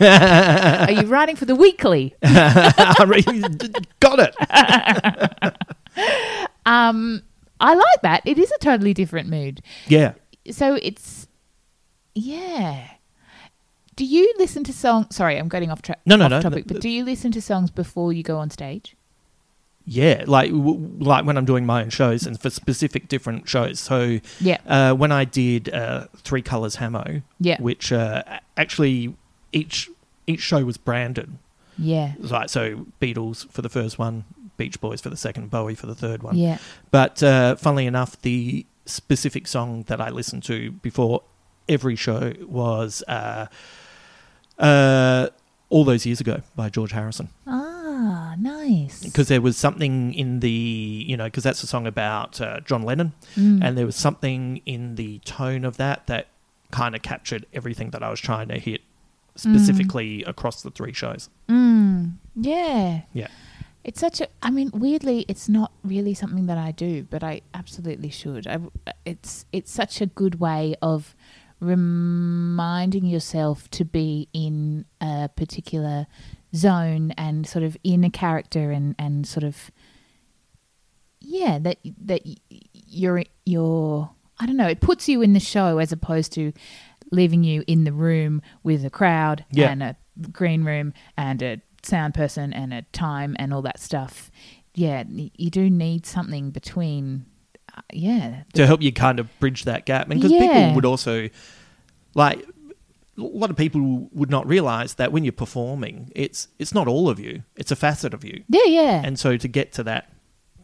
Are 0.00 0.92
you 0.92 1.06
writing 1.08 1.34
for 1.36 1.44
the 1.44 1.56
weekly? 1.56 2.14
I 2.22 3.04
really 3.06 3.42
got 4.00 4.20
it. 4.20 4.34
Um, 6.64 7.22
I 7.60 7.74
like 7.74 8.02
that. 8.02 8.22
It 8.24 8.38
is 8.38 8.50
a 8.52 8.58
totally 8.58 8.94
different 8.94 9.28
mood. 9.28 9.60
Yeah. 9.88 10.14
So 10.50 10.78
it's, 10.80 11.26
yeah. 12.14 12.88
Do 13.96 14.04
you 14.04 14.32
listen 14.38 14.64
to 14.64 14.72
songs? 14.72 15.14
Sorry, 15.14 15.36
I'm 15.36 15.48
getting 15.48 15.70
off 15.70 15.82
track. 15.82 16.00
No, 16.06 16.16
no, 16.16 16.26
off 16.26 16.30
no. 16.30 16.40
Topic, 16.40 16.64
but 16.66 16.80
do 16.80 16.88
you 16.88 17.04
listen 17.04 17.30
to 17.32 17.42
songs 17.42 17.70
before 17.70 18.12
you 18.12 18.22
go 18.22 18.38
on 18.38 18.50
stage? 18.50 18.96
Yeah, 19.84 20.24
like 20.26 20.50
w- 20.50 20.90
like 20.98 21.24
when 21.24 21.36
I'm 21.36 21.44
doing 21.44 21.66
my 21.66 21.82
own 21.82 21.90
shows 21.90 22.24
and 22.26 22.40
for 22.40 22.50
specific 22.50 23.08
different 23.08 23.48
shows. 23.48 23.80
So 23.80 24.20
Yeah. 24.40 24.58
uh, 24.66 24.94
when 24.94 25.10
I 25.10 25.24
did 25.24 25.72
uh, 25.74 26.06
Three 26.18 26.42
Colors 26.42 26.76
Hamo, 26.76 27.22
Yeah. 27.40 27.60
which 27.60 27.92
uh, 27.92 28.22
actually 28.56 29.14
each 29.52 29.90
each 30.26 30.40
show 30.40 30.64
was 30.64 30.76
branded. 30.76 31.36
Yeah. 31.76 32.12
Like 32.20 32.48
so, 32.48 32.86
Beatles 33.00 33.50
for 33.50 33.60
the 33.62 33.68
first 33.68 33.98
one, 33.98 34.24
Beach 34.56 34.80
Boys 34.80 35.00
for 35.00 35.10
the 35.10 35.16
second, 35.16 35.50
Bowie 35.50 35.74
for 35.74 35.86
the 35.86 35.94
third 35.96 36.22
one. 36.22 36.36
Yeah. 36.36 36.58
But 36.92 37.20
uh, 37.22 37.56
funnily 37.56 37.86
enough, 37.86 38.20
the 38.22 38.64
specific 38.86 39.46
song 39.48 39.82
that 39.88 40.00
I 40.00 40.10
listened 40.10 40.44
to 40.44 40.70
before 40.70 41.22
every 41.68 41.96
show 41.96 42.34
was 42.46 43.02
uh, 43.08 43.46
uh, 44.58 45.28
"All 45.70 45.84
Those 45.84 46.06
Years 46.06 46.20
Ago" 46.20 46.42
by 46.54 46.68
George 46.68 46.92
Harrison. 46.92 47.28
Ah, 48.04 48.34
nice. 48.36 49.04
because 49.04 49.28
there 49.28 49.40
was 49.40 49.56
something 49.56 50.12
in 50.14 50.40
the 50.40 50.50
you 50.50 51.16
know 51.16 51.24
because 51.24 51.44
that's 51.44 51.62
a 51.62 51.66
song 51.68 51.86
about 51.86 52.40
uh, 52.40 52.58
John 52.60 52.82
Lennon, 52.82 53.12
Mm. 53.36 53.62
and 53.62 53.78
there 53.78 53.86
was 53.86 53.94
something 53.96 54.60
in 54.66 54.96
the 54.96 55.20
tone 55.20 55.64
of 55.64 55.76
that 55.76 56.06
that 56.08 56.26
kind 56.72 56.94
of 56.96 57.02
captured 57.02 57.46
everything 57.52 57.90
that 57.90 58.02
I 58.02 58.10
was 58.10 58.18
trying 58.20 58.48
to 58.48 58.58
hit 58.58 58.80
specifically 59.36 60.24
across 60.24 60.62
the 60.62 60.70
three 60.70 60.92
shows. 60.92 61.28
Mm, 61.48 62.14
yeah. 62.34 63.02
Yeah, 63.14 63.28
It's 63.84 64.00
such 64.00 64.20
a. 64.20 64.26
I 64.42 64.50
mean, 64.50 64.70
weirdly, 64.74 65.24
it's 65.28 65.48
not 65.48 65.70
really 65.84 66.14
something 66.14 66.46
that 66.46 66.58
I 66.58 66.70
do, 66.72 67.04
but 67.08 67.22
I 67.22 67.42
absolutely 67.54 68.10
should. 68.10 68.46
I, 68.46 68.58
it's 69.04 69.46
it's 69.52 69.70
such 69.70 70.00
a 70.00 70.06
good 70.06 70.40
way 70.40 70.74
of 70.82 71.14
reminding 71.60 73.06
yourself 73.06 73.70
to 73.70 73.84
be 73.84 74.28
in 74.32 74.84
a 75.00 75.28
particular 75.36 76.06
zone 76.54 77.12
and 77.12 77.46
sort 77.46 77.64
of 77.64 77.76
in 77.82 78.04
a 78.04 78.10
character 78.10 78.70
and 78.70 78.94
and 78.98 79.26
sort 79.26 79.44
of 79.44 79.70
yeah 81.20 81.58
that 81.58 81.78
that 82.04 82.22
you're 82.86 83.24
you're 83.46 84.10
I 84.40 84.46
don't 84.46 84.56
know. 84.56 84.66
It 84.66 84.80
puts 84.80 85.08
you 85.08 85.22
in 85.22 85.34
the 85.34 85.40
show 85.40 85.78
as 85.78 85.92
opposed 85.92 86.32
to 86.32 86.52
leaving 87.12 87.44
you 87.44 87.62
in 87.68 87.84
the 87.84 87.92
room 87.92 88.42
with 88.64 88.84
a 88.84 88.90
crowd 88.90 89.44
Yeah. 89.52 89.70
and 89.70 89.82
a 89.82 89.96
green 90.32 90.64
room 90.64 90.94
and 91.16 91.40
a 91.42 91.60
sound 91.84 92.14
person 92.14 92.52
and 92.52 92.72
a 92.74 92.82
time 92.92 93.36
and 93.38 93.54
all 93.54 93.62
that 93.62 93.78
stuff. 93.78 94.30
Yeah, 94.74 95.04
you 95.08 95.50
do 95.50 95.70
need 95.70 96.06
something 96.06 96.50
between. 96.50 97.26
Uh, 97.76 97.82
yeah, 97.92 98.42
to 98.54 98.66
help 98.66 98.82
you 98.82 98.92
kind 98.92 99.20
of 99.20 99.28
bridge 99.38 99.64
that 99.64 99.86
gap, 99.86 100.10
and 100.10 100.20
because 100.20 100.32
Yeah. 100.32 100.40
people 100.40 100.74
would 100.74 100.84
also 100.84 101.28
like 102.14 102.44
a 103.18 103.22
lot 103.22 103.50
of 103.50 103.56
people 103.56 104.08
would 104.12 104.30
not 104.30 104.46
realize 104.46 104.94
that 104.94 105.12
when 105.12 105.24
you're 105.24 105.32
performing, 105.32 106.10
it's 106.14 106.48
it's 106.58 106.74
not 106.74 106.88
all 106.88 107.08
of 107.08 107.18
you; 107.20 107.42
it's 107.56 107.70
a 107.70 107.76
facet 107.76 108.14
of 108.14 108.24
you, 108.24 108.44
yeah, 108.48 108.64
yeah. 108.66 109.02
and 109.04 109.18
so 109.18 109.36
to 109.36 109.48
get 109.48 109.72
to 109.72 109.82
that 109.84 110.12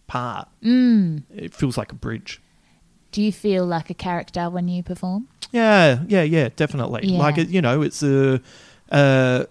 part, 0.06 0.48
mm. 0.62 1.22
it 1.34 1.54
feels 1.54 1.76
like 1.76 1.92
a 1.92 1.94
bridge. 1.94 2.40
Do 3.10 3.22
you 3.22 3.32
feel 3.32 3.64
like 3.64 3.90
a 3.90 3.94
character 3.94 4.50
when 4.50 4.68
you 4.68 4.82
perform? 4.82 5.28
Yeah, 5.50 6.02
yeah, 6.08 6.22
yeah, 6.22 6.50
definitely. 6.56 7.06
Yeah. 7.06 7.18
Like 7.18 7.38
it, 7.38 7.48
you 7.48 7.62
know, 7.62 7.80
it's 7.80 8.02
a, 8.02 8.40
uh, 8.90 9.44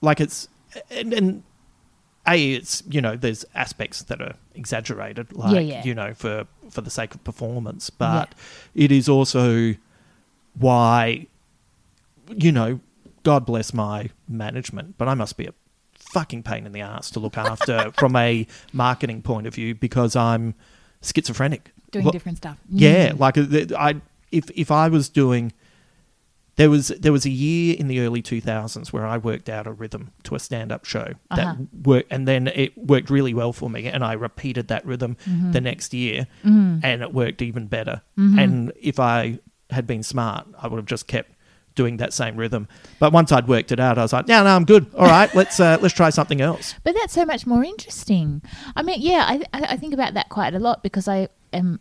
like 0.00 0.20
it's, 0.20 0.48
and, 0.90 1.12
and 1.12 1.42
a, 2.26 2.52
it's 2.52 2.82
you 2.88 3.00
know, 3.00 3.16
there's 3.16 3.44
aspects 3.54 4.02
that 4.04 4.22
are 4.22 4.34
exaggerated, 4.54 5.32
like 5.34 5.66
yeah. 5.66 5.84
you 5.84 5.94
know, 5.94 6.14
for 6.14 6.46
for 6.70 6.80
the 6.80 6.90
sake 6.90 7.14
of 7.14 7.22
performance, 7.24 7.90
but 7.90 8.34
it 8.74 8.92
is 8.92 9.08
also 9.08 9.74
why, 10.54 11.26
you 12.36 12.52
know, 12.52 12.80
God 13.22 13.44
bless 13.46 13.72
my 13.74 14.10
management, 14.28 14.96
but 14.98 15.08
I 15.08 15.14
must 15.14 15.36
be 15.36 15.46
a 15.46 15.54
fucking 15.94 16.42
pain 16.42 16.66
in 16.66 16.72
the 16.72 16.80
ass 16.80 17.10
to 17.10 17.20
look 17.20 17.36
after 17.38 17.90
from 17.98 18.16
a 18.16 18.46
marketing 18.72 19.22
point 19.22 19.46
of 19.46 19.54
view 19.54 19.74
because 19.74 20.16
I'm 20.16 20.54
schizophrenic. 21.02 21.72
Doing 21.90 22.08
different 22.10 22.38
stuff. 22.38 22.56
yeah, 22.68 23.10
Mm. 23.10 23.18
like 23.18 23.36
uh, 23.38 23.76
I 23.78 24.00
if 24.30 24.48
if 24.54 24.70
I 24.70 24.88
was 24.88 25.08
doing 25.08 25.52
there 26.56 26.70
was 26.70 26.88
there 26.88 27.12
was 27.12 27.24
a 27.26 27.30
year 27.30 27.74
in 27.78 27.88
the 27.88 28.00
early 28.00 28.22
2000s 28.22 28.92
where 28.92 29.06
I 29.06 29.16
worked 29.18 29.48
out 29.48 29.66
a 29.66 29.72
rhythm 29.72 30.12
to 30.24 30.34
a 30.34 30.38
stand-up 30.38 30.84
show 30.84 31.14
that 31.30 31.46
Uh-huh. 31.46 31.62
worked 31.84 32.12
and 32.12 32.28
then 32.28 32.48
it 32.48 32.76
worked 32.76 33.08
really 33.10 33.32
well 33.34 33.52
for 33.52 33.68
me 33.70 33.86
and 33.86 34.04
I 34.04 34.12
repeated 34.12 34.68
that 34.68 34.84
rhythm 34.86 35.16
Mm-hmm. 35.28 35.52
the 35.52 35.60
next 35.60 35.94
year 35.94 36.26
and 36.44 37.02
it 37.02 37.12
worked 37.14 37.40
even 37.42 37.66
better. 37.66 38.02
And 38.16 38.72
if 38.80 39.00
I 39.00 39.38
had 39.70 39.86
been 39.86 40.02
smart, 40.02 40.46
I 40.60 40.66
would 40.68 40.76
have 40.76 40.86
just 40.86 41.06
kept 41.06 41.32
doing 41.80 41.96
that 41.98 42.12
same 42.12 42.34
rhythm. 42.36 42.68
But 42.98 43.12
once 43.12 43.32
I'd 43.32 43.48
worked 43.48 43.72
it 43.72 43.80
out, 43.80 43.96
I 43.98 44.02
was 44.02 44.12
like, 44.12 44.26
"No, 44.28 44.44
no, 44.44 44.50
I'm 44.56 44.64
good. 44.74 44.84
All 45.00 45.06
right, 45.18 45.32
let's 45.34 45.58
uh, 45.60 45.78
let's 45.82 45.94
try 45.94 46.10
something 46.10 46.40
else." 46.40 46.74
But 46.84 46.94
that's 46.98 47.14
so 47.14 47.24
much 47.24 47.46
more 47.46 47.64
interesting. 47.64 48.42
I 48.78 48.82
mean, 48.82 49.00
yeah, 49.00 49.22
I, 49.28 49.34
I 49.74 49.76
think 49.76 49.94
about 49.94 50.12
that 50.14 50.28
quite 50.28 50.54
a 50.54 50.58
lot 50.58 50.82
because 50.82 51.06
I 51.16 51.28
am 51.52 51.80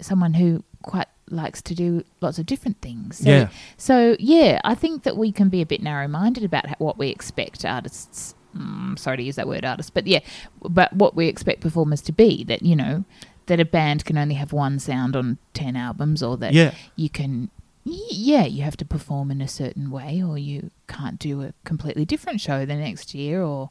someone 0.00 0.34
who 0.34 0.62
quite 0.82 1.08
likes 1.30 1.62
to 1.62 1.74
do 1.74 2.02
lots 2.20 2.38
of 2.40 2.44
different 2.46 2.78
things. 2.82 3.18
So, 3.18 3.30
Yeah. 3.30 3.48
So 3.76 4.16
yeah, 4.18 4.60
I 4.64 4.74
think 4.74 5.02
that 5.04 5.16
we 5.16 5.30
can 5.32 5.48
be 5.48 5.60
a 5.62 5.66
bit 5.66 5.80
narrow-minded 5.82 6.42
about 6.44 6.64
what 6.78 6.98
we 6.98 7.08
expect 7.08 7.64
artists. 7.64 8.34
Mm, 8.56 8.98
sorry 8.98 9.16
to 9.18 9.22
use 9.22 9.36
that 9.36 9.46
word, 9.46 9.64
artists, 9.64 9.90
but 9.96 10.06
yeah, 10.06 10.20
but 10.60 10.92
what 10.92 11.14
we 11.14 11.28
expect 11.28 11.60
performers 11.60 12.02
to 12.02 12.12
be. 12.12 12.44
That 12.44 12.62
you 12.62 12.74
know, 12.74 13.04
that 13.46 13.60
a 13.60 13.64
band 13.64 14.04
can 14.04 14.18
only 14.18 14.34
have 14.34 14.52
one 14.52 14.78
sound 14.80 15.14
on 15.16 15.38
ten 15.54 15.76
albums, 15.76 16.20
or 16.22 16.36
that 16.38 16.52
Yeah. 16.52 16.72
you 16.96 17.08
can. 17.08 17.50
Yeah, 17.84 18.44
you 18.44 18.62
have 18.62 18.76
to 18.78 18.84
perform 18.84 19.30
in 19.30 19.40
a 19.40 19.48
certain 19.48 19.90
way, 19.90 20.22
or 20.22 20.36
you 20.36 20.70
can't 20.86 21.18
do 21.18 21.42
a 21.42 21.54
completely 21.64 22.04
different 22.04 22.40
show 22.40 22.64
the 22.66 22.76
next 22.76 23.14
year, 23.14 23.42
or 23.42 23.70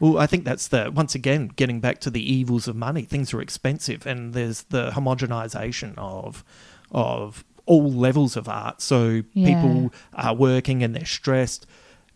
Well, 0.00 0.18
I 0.18 0.26
think 0.26 0.44
that's 0.44 0.68
the 0.68 0.90
once 0.94 1.14
again 1.14 1.48
getting 1.56 1.80
back 1.80 2.00
to 2.00 2.10
the 2.10 2.22
evils 2.32 2.68
of 2.68 2.76
money. 2.76 3.02
Things 3.02 3.34
are 3.34 3.40
expensive, 3.40 4.06
and 4.06 4.32
there's 4.32 4.62
the 4.64 4.90
homogenization 4.92 5.94
of 5.98 6.44
of 6.90 7.44
all 7.66 7.90
levels 7.92 8.34
of 8.36 8.48
art. 8.48 8.80
So 8.80 9.22
Yeah. 9.34 9.44
people 9.44 9.92
are 10.14 10.34
working 10.34 10.82
and 10.82 10.94
they're 10.94 11.04
stressed, 11.04 11.66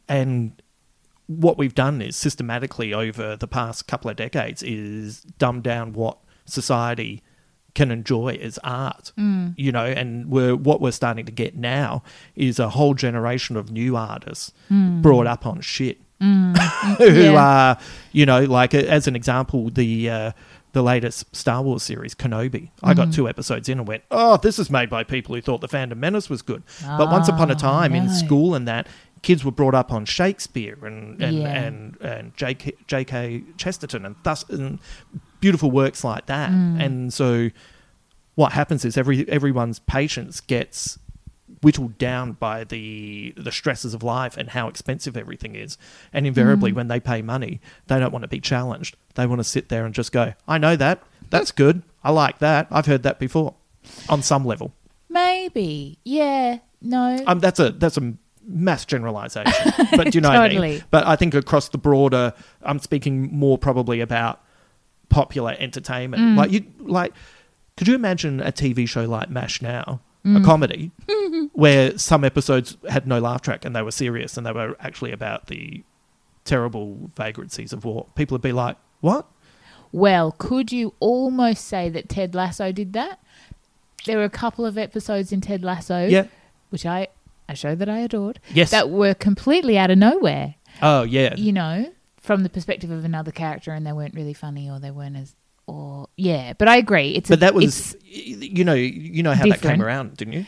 and 0.09 0.61
what 1.27 1.59
we've 1.59 1.75
done 1.75 2.01
is 2.03 2.17
systematically 2.17 2.93
over 2.95 3.37
the 3.37 3.47
past 3.47 3.87
couple 3.87 4.11
of 4.11 4.17
decades 4.17 4.63
is 4.63 5.21
dumb 5.39 5.61
down 5.61 5.93
what 5.93 6.19
society 6.47 7.23
can 7.75 7.91
enjoy 7.91 8.39
as 8.43 8.59
art 8.65 9.13
mm. 9.19 9.55
you 9.57 9.73
know 9.73 9.85
and 9.87 10.29
we're 10.31 10.55
what 10.55 10.81
we're 10.81 10.91
starting 10.91 11.25
to 11.25 11.33
get 11.33 11.57
now 11.57 12.03
is 12.37 12.59
a 12.59 12.69
whole 12.71 12.95
generation 12.95 13.57
of 13.57 13.71
new 13.71 13.97
artists 13.97 14.53
mm. 14.71 15.01
brought 15.01 15.27
up 15.27 15.47
on 15.47 15.61
shit 15.61 15.99
mm. 16.21 16.57
who 16.99 17.23
Yeah. 17.23 17.33
are, 17.41 17.79
you 18.13 18.27
know, 18.27 18.45
like 18.45 18.75
as 18.75 19.07
an 19.09 19.17
example, 19.17 19.71
the 19.71 20.11
uh, 20.11 20.33
the 20.73 20.83
latest 20.83 21.35
Star 21.37 21.63
Wars 21.63 21.83
series, 21.83 22.15
Kenobi. 22.15 22.71
I 22.83 22.95
got 22.95 23.09
mm-hmm. 23.09 23.11
two 23.13 23.29
episodes 23.29 23.69
in 23.69 23.79
and 23.79 23.87
went, 23.89 24.03
"Oh, 24.11 24.37
this 24.39 24.59
is 24.59 24.71
made 24.71 24.89
by 24.89 25.05
people 25.05 25.35
who 25.35 25.41
thought 25.43 25.61
the 25.61 25.69
Phantom 25.69 25.99
Menace 25.99 26.31
was 26.31 26.43
good." 26.43 26.63
but 26.87 27.11
once 27.11 27.29
upon 27.29 27.51
a 27.51 27.55
Oh, 27.55 27.59
time 27.59 27.95
in 27.95 28.09
school 28.09 28.55
and 28.55 28.67
that, 28.69 28.87
kids 29.23 29.45
were 29.45 29.51
brought 29.53 29.75
up 29.75 29.93
on 29.93 30.05
Shakespeare 30.05 30.79
and 30.85 31.21
and 31.23 31.39
Yeah. 31.39 31.49
and, 31.49 31.97
and 32.01 32.37
G.K. 32.37 32.73
G.K. 32.87 33.43
Chesterton 33.57 34.07
and 34.07 34.17
thus 34.23 34.45
and 34.49 34.79
beautiful 35.43 35.71
works 35.71 36.03
like 36.05 36.25
that, 36.27 36.51
Mm. 36.51 36.81
and 36.83 37.13
so. 37.13 37.51
what 38.35 38.53
happens 38.53 38.83
is 38.87 38.97
every 38.97 39.29
everyone's 39.29 39.79
patience 39.81 40.41
gets 40.41 40.99
whittled 41.61 41.99
down 41.99 42.33
by 42.33 42.65
the 42.65 43.35
the 43.37 43.53
stresses 43.53 43.93
of 43.93 44.03
life 44.03 44.39
and 44.39 44.49
how 44.49 44.69
expensive 44.69 45.19
everything 45.19 45.55
is. 45.55 45.77
And 46.15 46.27
invariably, 46.27 46.73
when 46.73 46.89
they 46.89 46.99
pay 46.99 47.21
money, 47.21 47.61
they 47.89 47.99
don't 48.01 48.11
want 48.11 48.23
to 48.23 48.29
be 48.29 48.41
challenged. 48.41 48.97
They 49.17 49.27
want 49.27 49.41
to 49.41 49.45
sit 49.45 49.69
there 49.69 49.85
and 49.85 49.95
just 49.95 50.13
go, 50.13 50.33
"I 50.49 50.57
know 50.57 50.77
that. 50.77 51.03
That's 51.29 51.53
good. 51.53 51.83
I 52.03 52.11
like 52.11 52.39
that. 52.39 52.69
I've 52.71 52.87
heard 52.87 53.03
that 53.03 53.19
before." 53.19 53.53
On 54.09 54.23
some 54.23 54.47
level, 54.47 54.73
Maybe. 55.11 55.99
Yeah. 56.05 56.61
No. 56.81 57.19
um, 57.27 57.39
that's 57.41 57.61
a 57.61 57.71
that's 57.73 57.99
a 57.99 58.15
mass 58.47 58.87
generalization. 58.87 59.73
but 59.95 60.15
you 60.15 60.21
know 60.25 60.31
what 60.31 60.39
I 60.39 60.49
mean? 60.49 60.57
Totally. 60.57 60.83
But 60.91 61.07
I 61.07 61.17
think 61.17 61.35
across 61.35 61.69
the 61.69 61.79
broader, 61.79 62.33
I'm 62.63 62.79
speaking 62.79 63.29
more 63.37 63.59
probably 63.59 64.01
about 64.01 64.41
popular 65.13 65.55
entertainment. 65.59 66.23
Mm. 66.23 66.37
Like 66.37 66.51
you, 66.51 66.65
like, 66.81 67.13
could 67.77 67.87
you 67.87 67.95
imagine 67.95 68.41
a 68.41 68.51
TV 68.51 68.89
show 68.89 69.05
like 69.05 69.31
Mash 69.31 69.63
now, 69.63 70.01
Mm. 70.25 70.41
a 70.41 70.45
comedy, 70.45 70.91
where 71.53 71.99
some 71.99 72.23
episodes 72.25 72.77
had 72.89 73.07
no 73.09 73.19
laugh 73.19 73.43
track 73.43 73.65
and 73.65 73.75
they 73.77 73.83
were 73.83 73.91
serious 73.91 74.37
and 74.37 74.47
they 74.47 74.53
were 74.53 74.77
actually 74.81 75.11
about 75.13 75.47
the 75.49 75.83
terrible 76.45 77.11
vagrancies 77.17 77.73
of 77.73 77.85
war? 77.85 78.07
People 78.15 78.35
would 78.37 78.43
be 78.43 78.53
like, 78.53 78.77
"What?" 79.01 79.27
Well, 79.93 80.33
could 80.39 80.73
you 80.73 80.95
almost 81.01 81.65
say 81.67 81.89
that 81.91 82.09
Ted 82.09 82.35
Lasso 82.35 82.73
did 82.73 82.93
that? 82.95 83.21
There 84.07 84.17
were 84.17 84.25
a 84.25 84.31
couple 84.31 84.65
of 84.65 84.79
episodes 84.79 85.33
in 85.33 85.41
Ted 85.41 85.63
Lasso, 85.63 86.07
Yeah. 86.07 86.27
which 86.71 86.87
I 86.87 87.09
a 87.49 87.55
show 87.57 87.75
that 87.75 87.89
I 87.89 87.99
adored, 87.99 88.39
Yes. 88.55 88.71
that 88.71 88.89
were 88.89 89.15
completely 89.15 89.77
out 89.77 89.91
of 89.91 89.99
nowhere. 89.99 90.55
Oh 90.81 91.03
yeah. 91.03 91.35
You 91.37 91.53
know, 91.53 91.93
from 92.23 92.43
the 92.45 92.49
perspective 92.49 92.91
of 92.91 93.05
another 93.05 93.31
character, 93.33 93.73
and 93.73 93.87
they 93.87 93.93
weren't 93.93 94.15
really 94.15 94.33
funny, 94.35 94.71
or 94.71 94.79
they 94.79 94.91
weren't 94.91 95.17
as, 95.17 95.35
or 95.67 96.09
yeah. 96.17 96.55
But 96.55 96.69
I 96.69 96.77
agree. 96.77 97.11
It's 97.11 97.29
a, 97.29 97.33
But 97.33 97.41
that 97.41 97.55
was, 97.55 97.97
you 98.05 98.65
know, 98.65 98.75
you 98.75 99.23
know 99.23 99.35
how 99.35 99.47
that 99.47 99.61
came 99.61 99.83
around, 99.83 100.17
didn't 100.17 100.35
you? 100.35 100.47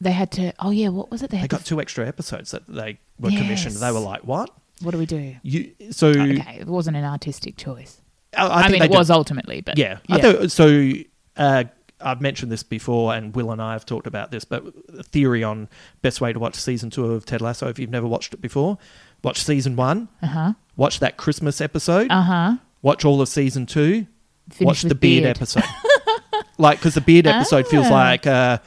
they 0.00 0.12
had 0.12 0.30
to. 0.32 0.52
Oh 0.60 0.70
yeah, 0.70 0.88
what 0.88 1.10
was 1.10 1.22
it? 1.22 1.30
They 1.30 1.40
They 1.40 1.48
got 1.48 1.64
two 1.64 1.80
extra 1.80 2.06
episodes 2.06 2.52
that 2.52 2.66
they 2.68 2.98
were 3.18 3.30
commissioned. 3.30 3.74
They 3.76 3.90
were 3.90 3.98
like, 3.98 4.22
"What?" 4.22 4.50
What 4.80 4.92
do 4.92 4.98
we 4.98 5.06
do? 5.06 5.34
You 5.42 5.72
so 5.90 6.10
okay, 6.10 6.58
it 6.60 6.68
wasn't 6.68 6.96
an 6.96 7.04
artistic 7.04 7.56
choice. 7.56 8.00
I, 8.36 8.46
I, 8.46 8.62
think 8.62 8.74
mean, 8.74 8.82
it 8.82 8.88
did- 8.92 8.96
was 8.96 9.10
ultimately, 9.10 9.60
but 9.60 9.78
Yeah, 9.78 9.98
I 10.08 10.20
thought, 10.20 10.50
so. 10.50 10.92
Uh, 11.36 11.64
I've 12.00 12.20
mentioned 12.20 12.52
this 12.52 12.62
before, 12.62 13.12
and 13.12 13.34
Will 13.34 13.50
and 13.50 13.60
I 13.60 13.72
have 13.72 13.84
talked 13.84 14.06
about 14.06 14.30
this. 14.30 14.44
But 14.44 14.64
a 14.96 15.02
theory 15.02 15.42
on 15.42 15.68
best 16.00 16.20
way 16.20 16.32
to 16.32 16.38
watch 16.38 16.54
season 16.54 16.90
two 16.90 17.06
of 17.06 17.26
Ted 17.26 17.40
Lasso, 17.40 17.66
if 17.68 17.78
you've 17.78 17.90
never 17.90 18.06
watched 18.06 18.32
it 18.32 18.40
before, 18.40 18.78
watch 19.22 19.42
season 19.42 19.76
one, 19.76 20.08
uh 20.22 20.26
huh, 20.26 20.52
watch 20.76 21.00
that 21.00 21.16
Christmas 21.16 21.60
episode, 21.60 22.10
uh 22.10 22.22
huh. 22.22 22.56
watch 22.82 23.04
all 23.04 23.20
of 23.20 23.28
season 23.28 23.66
two, 23.66 24.06
Finish 24.50 24.66
watch 24.66 24.82
the 24.82 24.94
beard, 24.94 25.24
beard. 25.24 25.36
episode. 25.36 25.64
like, 26.58 26.78
because 26.78 26.94
the 26.94 27.00
beard 27.00 27.26
episode 27.26 27.66
feels 27.68 27.86
Ah. 27.86 27.90
like, 27.90 28.26
uh, 28.26 28.58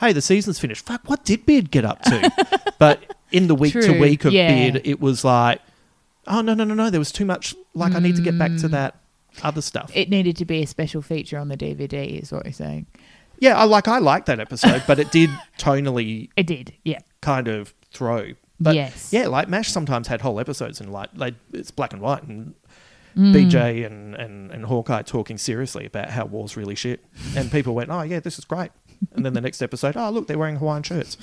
hey, 0.00 0.12
the 0.12 0.20
season's 0.22 0.58
finished. 0.58 0.84
Fuck, 0.86 1.02
what 1.08 1.24
did 1.24 1.44
Beard 1.46 1.70
get 1.70 1.84
up 1.84 2.02
to? 2.02 2.72
but 2.78 3.14
in 3.32 3.46
the 3.48 3.54
week 3.54 3.72
to 3.74 3.98
week 4.00 4.24
of 4.24 4.32
yeah. 4.32 4.48
Beard, 4.48 4.82
it 4.84 5.00
was 5.00 5.24
like, 5.24 5.60
oh 6.26 6.40
no, 6.40 6.54
no, 6.54 6.64
no, 6.64 6.74
no. 6.74 6.90
There 6.90 7.00
was 7.00 7.12
too 7.12 7.24
much. 7.24 7.54
Like, 7.74 7.94
I 7.94 7.98
need 7.98 8.16
to 8.16 8.22
get 8.22 8.38
back 8.38 8.50
Mm. 8.52 8.60
to 8.62 8.68
that 8.68 8.96
other 9.42 9.62
stuff. 9.62 9.90
It 9.94 10.10
needed 10.10 10.36
to 10.38 10.44
be 10.44 10.62
a 10.62 10.66
special 10.66 11.02
feature 11.02 11.38
on 11.38 11.48
the 11.48 11.56
DVD, 11.56 12.20
is 12.22 12.32
what 12.32 12.44
you're 12.44 12.52
saying. 12.52 12.86
yeah, 13.38 13.56
I 13.58 13.64
like. 13.64 13.88
I 13.88 13.98
like 13.98 14.26
that 14.26 14.40
episode, 14.40 14.82
but 14.86 14.98
it 14.98 15.10
did 15.12 15.30
tonally 15.58 16.28
It 16.36 16.46
did, 16.46 16.74
yeah. 16.84 16.98
kind 17.20 17.48
of 17.48 17.72
throw. 17.92 18.32
But 18.60 18.74
Yes. 18.74 19.10
yeah, 19.12 19.26
like 19.28 19.48
Mash 19.48 19.70
sometimes 19.70 20.08
had 20.08 20.20
whole 20.20 20.38
episodes 20.38 20.80
and 20.80 20.92
like 20.92 21.12
they, 21.14 21.34
it's 21.52 21.70
black 21.70 21.92
and 21.92 22.02
white 22.02 22.22
and 22.24 22.54
Mm. 23.16 23.34
BJ 23.34 23.84
and, 23.84 24.14
and, 24.14 24.52
and 24.52 24.64
Hawkeye 24.66 25.02
talking 25.02 25.36
seriously 25.36 25.84
about 25.84 26.10
how 26.10 26.26
war's 26.26 26.56
really 26.56 26.76
shit. 26.76 27.04
And 27.36 27.50
people 27.50 27.74
went, 27.74 27.90
Oh 27.90 28.02
yeah, 28.02 28.20
this 28.20 28.38
is 28.38 28.44
great. 28.44 28.70
And 29.12 29.26
then 29.26 29.32
the 29.32 29.40
next 29.40 29.62
episode, 29.62 29.96
oh 29.96 30.10
look, 30.10 30.28
they're 30.28 30.38
wearing 30.38 30.56
Hawaiian 30.56 30.84
shirts. 30.84 31.16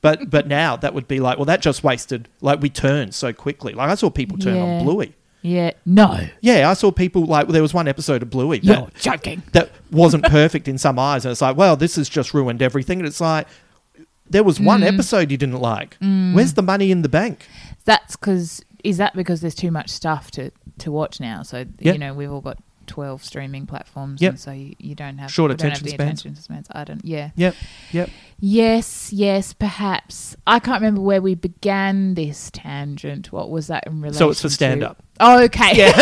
But 0.00 0.30
but 0.30 0.46
now 0.48 0.76
that 0.76 0.94
would 0.94 1.06
be 1.06 1.20
like, 1.20 1.36
well 1.36 1.44
that 1.44 1.60
just 1.60 1.84
wasted 1.84 2.30
like 2.40 2.62
we 2.62 2.70
turned 2.70 3.14
so 3.14 3.34
quickly. 3.34 3.74
Like 3.74 3.90
I 3.90 3.94
saw 3.94 4.08
people 4.08 4.38
turn 4.38 4.56
Yeah. 4.56 4.62
on 4.62 4.84
Bluey. 4.84 5.14
Yeah. 5.42 5.72
No. 5.84 6.18
Yeah, 6.40 6.70
I 6.70 6.72
saw 6.72 6.90
people 6.90 7.26
like 7.26 7.48
there 7.48 7.60
was 7.60 7.74
one 7.74 7.88
episode 7.88 8.22
of 8.22 8.30
Bluey 8.30 8.60
that, 8.60 8.78
You're 8.78 8.88
joking. 8.96 9.42
that 9.52 9.70
wasn't 9.90 10.24
perfect 10.24 10.66
in 10.66 10.78
some 10.78 10.98
eyes, 10.98 11.26
and 11.26 11.32
it's 11.32 11.42
like, 11.42 11.58
well, 11.58 11.76
this 11.76 11.96
has 11.96 12.08
just 12.08 12.32
ruined 12.32 12.62
everything. 12.62 13.00
And 13.00 13.06
it's 13.06 13.20
like, 13.20 13.46
there 14.28 14.44
was 14.44 14.58
one 14.60 14.80
Mm. 14.80 14.92
episode 14.94 15.30
you 15.30 15.36
didn't 15.36 15.60
like. 15.60 15.96
Where's 16.00 16.54
the 16.54 16.62
money 16.62 16.90
in 16.90 17.02
the 17.02 17.08
bank? 17.08 17.46
That's 17.84 18.16
because, 18.16 18.62
is 18.82 18.96
that 18.96 19.14
because 19.14 19.40
there's 19.40 19.54
too 19.54 19.70
much 19.70 19.90
stuff 19.90 20.30
to, 20.32 20.50
to 20.78 20.90
watch 20.90 21.20
now? 21.20 21.42
So, 21.42 21.64
Yeah. 21.78 21.92
you 21.92 21.98
know, 21.98 22.14
we've 22.14 22.32
all 22.32 22.40
got 22.40 22.58
12 22.86 23.24
streaming 23.24 23.66
platforms. 23.66 24.20
Yep. 24.20 24.30
And 24.32 24.40
so 24.40 24.52
you, 24.52 24.74
you 24.78 24.94
don't 24.94 25.18
have 25.18 25.30
Short 25.32 25.50
don't 25.50 25.60
have 25.60 25.70
attention 25.70 25.84
the 25.86 25.90
spans. 25.90 26.20
attention 26.20 26.42
spans. 26.42 26.66
I 26.70 26.84
don't, 26.84 27.04
yeah. 27.04 27.30
Yep, 27.36 27.54
yep. 27.92 28.10
Yes, 28.40 29.10
yes, 29.12 29.52
perhaps. 29.54 30.36
I 30.46 30.58
can't 30.58 30.80
remember 30.82 31.00
where 31.00 31.22
we 31.22 31.34
began 31.34 32.14
this 32.14 32.50
tangent. 32.52 33.32
What 33.32 33.50
was 33.50 33.68
that 33.68 33.86
in 33.86 34.00
relation 34.02 34.18
So 34.18 34.30
it's 34.30 34.40
for 34.42 34.48
to? 34.48 34.54
stand 34.54 34.82
up. 34.82 35.02
Oh, 35.20 35.42
okay. 35.44 35.76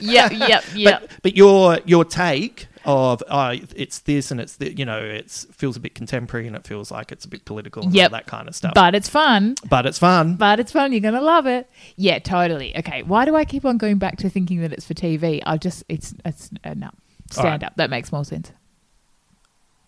yep, 0.00 0.32
yep, 0.32 0.64
yep. 0.74 1.00
But 1.02 1.10
but 1.22 1.36
your 1.36 1.78
your 1.84 2.04
take 2.04 2.66
of 2.84 3.22
oh, 3.28 3.48
it's 3.76 4.00
this 4.00 4.30
and 4.30 4.40
it's 4.40 4.56
the, 4.56 4.76
you 4.76 4.84
know 4.84 4.98
it's 4.98 5.44
feels 5.52 5.76
a 5.76 5.80
bit 5.80 5.94
contemporary 5.94 6.46
and 6.46 6.56
it 6.56 6.66
feels 6.66 6.90
like 6.90 7.12
it's 7.12 7.24
a 7.24 7.28
bit 7.28 7.44
political 7.44 7.82
and 7.84 7.94
Yep. 7.94 8.10
all 8.12 8.18
that 8.18 8.26
kind 8.26 8.48
of 8.48 8.54
stuff. 8.54 8.72
But 8.74 8.94
it's 8.94 9.08
fun. 9.08 9.54
but 9.68 9.86
it's 9.86 9.98
fun. 9.98 10.34
But 10.36 10.60
it's 10.60 10.72
fun. 10.72 10.92
You're 10.92 11.00
going 11.00 11.14
to 11.14 11.20
love 11.20 11.46
it. 11.46 11.68
Yeah, 11.96 12.18
totally. 12.18 12.76
Okay. 12.78 13.02
Why 13.02 13.24
do 13.24 13.34
I 13.36 13.44
keep 13.44 13.64
on 13.64 13.78
going 13.78 13.98
back 13.98 14.16
to 14.18 14.28
thinking 14.30 14.60
that 14.62 14.72
it's 14.72 14.86
for 14.86 14.94
TV? 14.94 15.42
I 15.46 15.56
just, 15.56 15.84
it's, 15.88 16.14
it's, 16.24 16.50
uh, 16.64 16.74
no. 16.74 16.90
Stand 17.30 17.64
up. 17.64 17.74
That 17.76 17.88
makes 17.90 18.12
more 18.12 18.24
sense. 18.24 18.52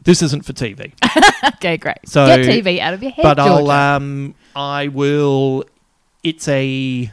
This 0.02 0.22
isn't 0.22 0.44
for 0.44 0.52
TV. 0.52 0.92
Okay, 1.56 1.76
great. 1.76 1.96
So- 2.06 2.26
Get 2.26 2.40
TV 2.46 2.78
out 2.80 2.94
of 2.94 3.02
your 3.02 3.12
head, 3.12 3.22
but 3.22 3.38
I'll 3.38 3.70
um 3.70 4.34
I 4.56 4.88
will. 4.88 5.64
It's 6.22 6.48
a. 6.48 7.10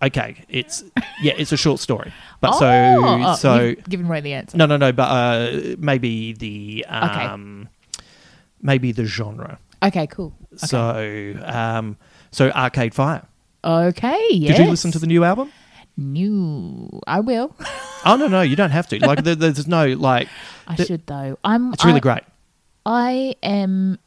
Okay, 0.00 0.44
it's 0.48 0.84
yeah, 1.22 1.32
it's 1.36 1.50
a 1.50 1.56
short 1.56 1.80
story, 1.80 2.12
but 2.40 2.54
oh, 2.54 2.58
so 2.58 2.68
oh, 2.68 3.34
so 3.34 3.74
given 3.88 4.06
away 4.06 4.20
the 4.20 4.32
answer. 4.32 4.56
no 4.56 4.66
no 4.66 4.76
no, 4.76 4.92
but 4.92 5.10
uh, 5.10 5.76
maybe 5.78 6.32
the 6.34 6.84
um 6.88 7.68
maybe 8.62 8.92
the 8.92 9.04
genre. 9.04 9.58
Okay, 9.82 10.06
cool. 10.06 10.32
Okay. 10.54 10.66
So 10.66 11.40
um 11.44 11.96
so 12.30 12.50
Arcade 12.50 12.94
Fire. 12.94 13.26
okay, 13.64 14.28
yes. 14.30 14.56
Did 14.56 14.64
you 14.64 14.70
listen 14.70 14.92
to 14.92 14.98
the 14.98 15.06
new 15.06 15.24
album? 15.24 15.50
new? 15.98 17.00
I 17.06 17.20
will. 17.20 17.54
Oh 18.04 18.16
no 18.16 18.28
no, 18.28 18.40
you 18.40 18.56
don't 18.56 18.70
have 18.70 18.88
to. 18.88 18.98
Like 19.06 19.24
there, 19.24 19.34
there's 19.34 19.66
no 19.66 19.88
like. 19.88 20.28
I 20.66 20.76
The- 20.76 20.86
should 20.86 21.06
though. 21.06 21.38
I'm. 21.44 21.72
It's 21.74 21.84
really 21.84 21.96
I, 21.96 22.00
great. 22.00 22.22
I 22.86 23.34
am 23.42 23.98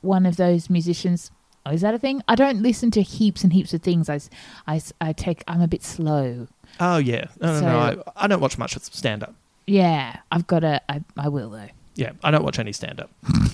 one 0.00 0.26
of 0.26 0.36
those 0.36 0.68
musicians. 0.68 1.30
Oh, 1.64 1.70
is 1.70 1.80
that 1.82 1.94
a 1.94 1.98
thing? 1.98 2.22
I 2.26 2.34
don't 2.34 2.60
listen 2.62 2.90
to 2.92 3.02
heaps 3.02 3.44
and 3.44 3.52
heaps 3.52 3.72
of 3.72 3.82
things. 3.82 4.08
I, 4.08 4.20
I, 4.66 4.80
I 5.00 5.12
take. 5.12 5.44
I'm 5.46 5.60
a 5.60 5.68
bit 5.68 5.82
slow. 5.82 6.48
Oh 6.80 6.96
yeah, 6.98 7.26
no 7.40 7.52
no 7.54 7.60
So- 7.60 7.66
no. 7.66 7.78
I, 8.16 8.24
I 8.24 8.26
don't 8.26 8.40
watch 8.40 8.58
much 8.58 8.76
stand 8.78 9.22
up. 9.22 9.34
Yeah, 9.66 10.16
I've 10.32 10.46
got 10.46 10.60
to. 10.60 10.82
I, 10.88 11.02
I 11.16 11.28
will 11.28 11.50
though. 11.50 11.68
Yeah, 11.94 12.12
I 12.24 12.30
don't 12.30 12.42
watch 12.42 12.58
any 12.58 12.72
stand 12.72 13.00
up. 13.00 13.10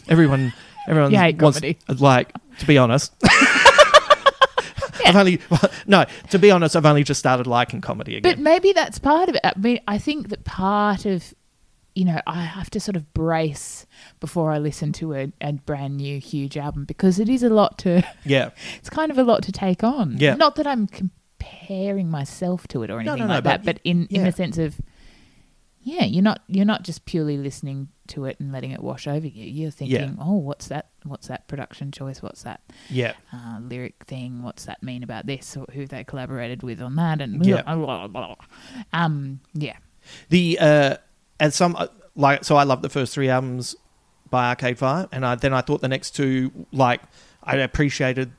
Everyone, 0.09 0.53
everyone 0.89 1.13
hate 1.13 1.41
wants, 1.43 1.59
comedy. 1.59 1.79
like 1.99 2.33
to 2.61 2.67
be 2.67 2.79
honest. 2.79 3.13
I've 5.05 5.17
only 5.17 5.41
no. 5.87 6.05
To 6.31 6.39
be 6.39 6.51
honest, 6.51 6.77
I've 6.77 6.87
only 6.87 7.03
just 7.05 7.19
started 7.19 7.47
liking 7.47 7.81
comedy 7.81 8.17
again. 8.17 8.33
But 8.33 8.39
maybe 8.43 8.73
that's 8.73 8.99
part 8.99 9.29
of 9.29 9.35
it. 9.37 9.41
I 9.45 9.53
mean, 9.57 9.81
I 9.89 9.99
think 9.99 10.29
that 10.29 10.45
part 10.45 11.05
of, 11.07 11.33
you 11.99 12.05
know, 12.05 12.21
I 12.29 12.43
have 12.43 12.71
to 12.71 12.79
sort 12.81 12.95
of 12.95 13.13
brace 13.13 13.85
before 14.21 14.53
I 14.53 14.59
listen 14.59 14.93
to 14.95 15.15
a, 15.15 15.33
a 15.41 15.53
brand 15.55 15.97
new 15.97 16.21
huge 16.21 16.57
album 16.57 16.85
because 16.85 17.19
it 17.19 17.29
is 17.29 17.43
a 17.43 17.49
lot 17.49 17.77
to. 17.79 18.05
yeah, 18.25 18.51
It's 18.79 18.89
kind 18.89 19.11
of 19.11 19.19
a 19.19 19.25
lot 19.25 19.43
to 19.43 19.53
take 19.53 19.83
on. 19.83 20.17
Yeah. 20.17 20.35
Not 20.35 20.55
that 20.57 20.67
I'm 20.67 20.87
comparing 20.87 22.09
myself 22.09 22.69
to 22.69 22.85
it 22.85 22.91
or 22.91 23.01
anything 23.01 23.19
no, 23.19 23.27
no, 23.27 23.35
like 23.35 23.45
that, 23.45 23.65
but 23.65 23.75
but 23.75 23.81
in 23.83 24.07
in 24.11 24.21
yeah. 24.21 24.29
a 24.29 24.33
sense 24.33 24.59
of, 24.59 24.81
yeah, 25.81 26.05
you're 26.05 26.23
not 26.23 26.43
you're 26.47 26.65
not 26.65 26.85
just 26.85 27.05
purely 27.05 27.37
listening 27.37 27.89
to 28.09 28.27
it 28.27 28.39
and 28.39 28.53
letting 28.53 28.71
it 28.71 28.81
wash 28.81 29.09
over 29.09 29.27
you. 29.27 29.45
You're 29.45 29.73
thinking, 29.73 30.19
oh, 30.21 30.35
what's 30.37 30.69
that? 30.69 30.91
What's 31.03 31.27
that 31.27 31.49
production 31.49 31.91
choice? 31.91 32.23
What's 32.23 32.45
that? 32.45 32.61
yeah, 32.89 33.15
uh, 33.33 33.59
lyric 33.61 34.05
thing. 34.07 34.45
What's 34.45 34.67
that 34.67 34.85
mean 34.85 35.03
about 35.03 35.27
this? 35.27 35.57
Or 35.57 35.67
who 35.73 35.85
they 35.85 36.05
collaborated 36.05 36.63
with 36.63 36.81
on 36.81 36.95
that? 36.95 37.21
And 37.21 37.45
Yeah. 37.45 37.63
blah, 37.63 38.07
blah, 38.07 38.07
blah. 38.07 38.37
um, 38.93 39.41
yeah, 39.53 39.79
the 40.29 40.59
uh, 40.61 40.97
and 41.41 41.53
some 41.55 41.77
uh, 41.77 41.87
like 42.17 42.45
so. 42.45 42.57
I 42.57 42.65
love 42.65 42.83
the 42.83 42.89
first 42.89 43.13
three 43.15 43.29
albums 43.29 43.77
by 44.31 44.49
Arcade 44.51 44.79
Fire, 44.79 45.09
and 45.13 45.25
I, 45.25 45.35
then 45.37 45.55
I 45.55 45.61
thought 45.63 45.81
the 45.81 45.89
next 45.89 46.13
two 46.13 46.51
like 46.73 47.01
I 47.43 47.57
appreciated 47.57 48.33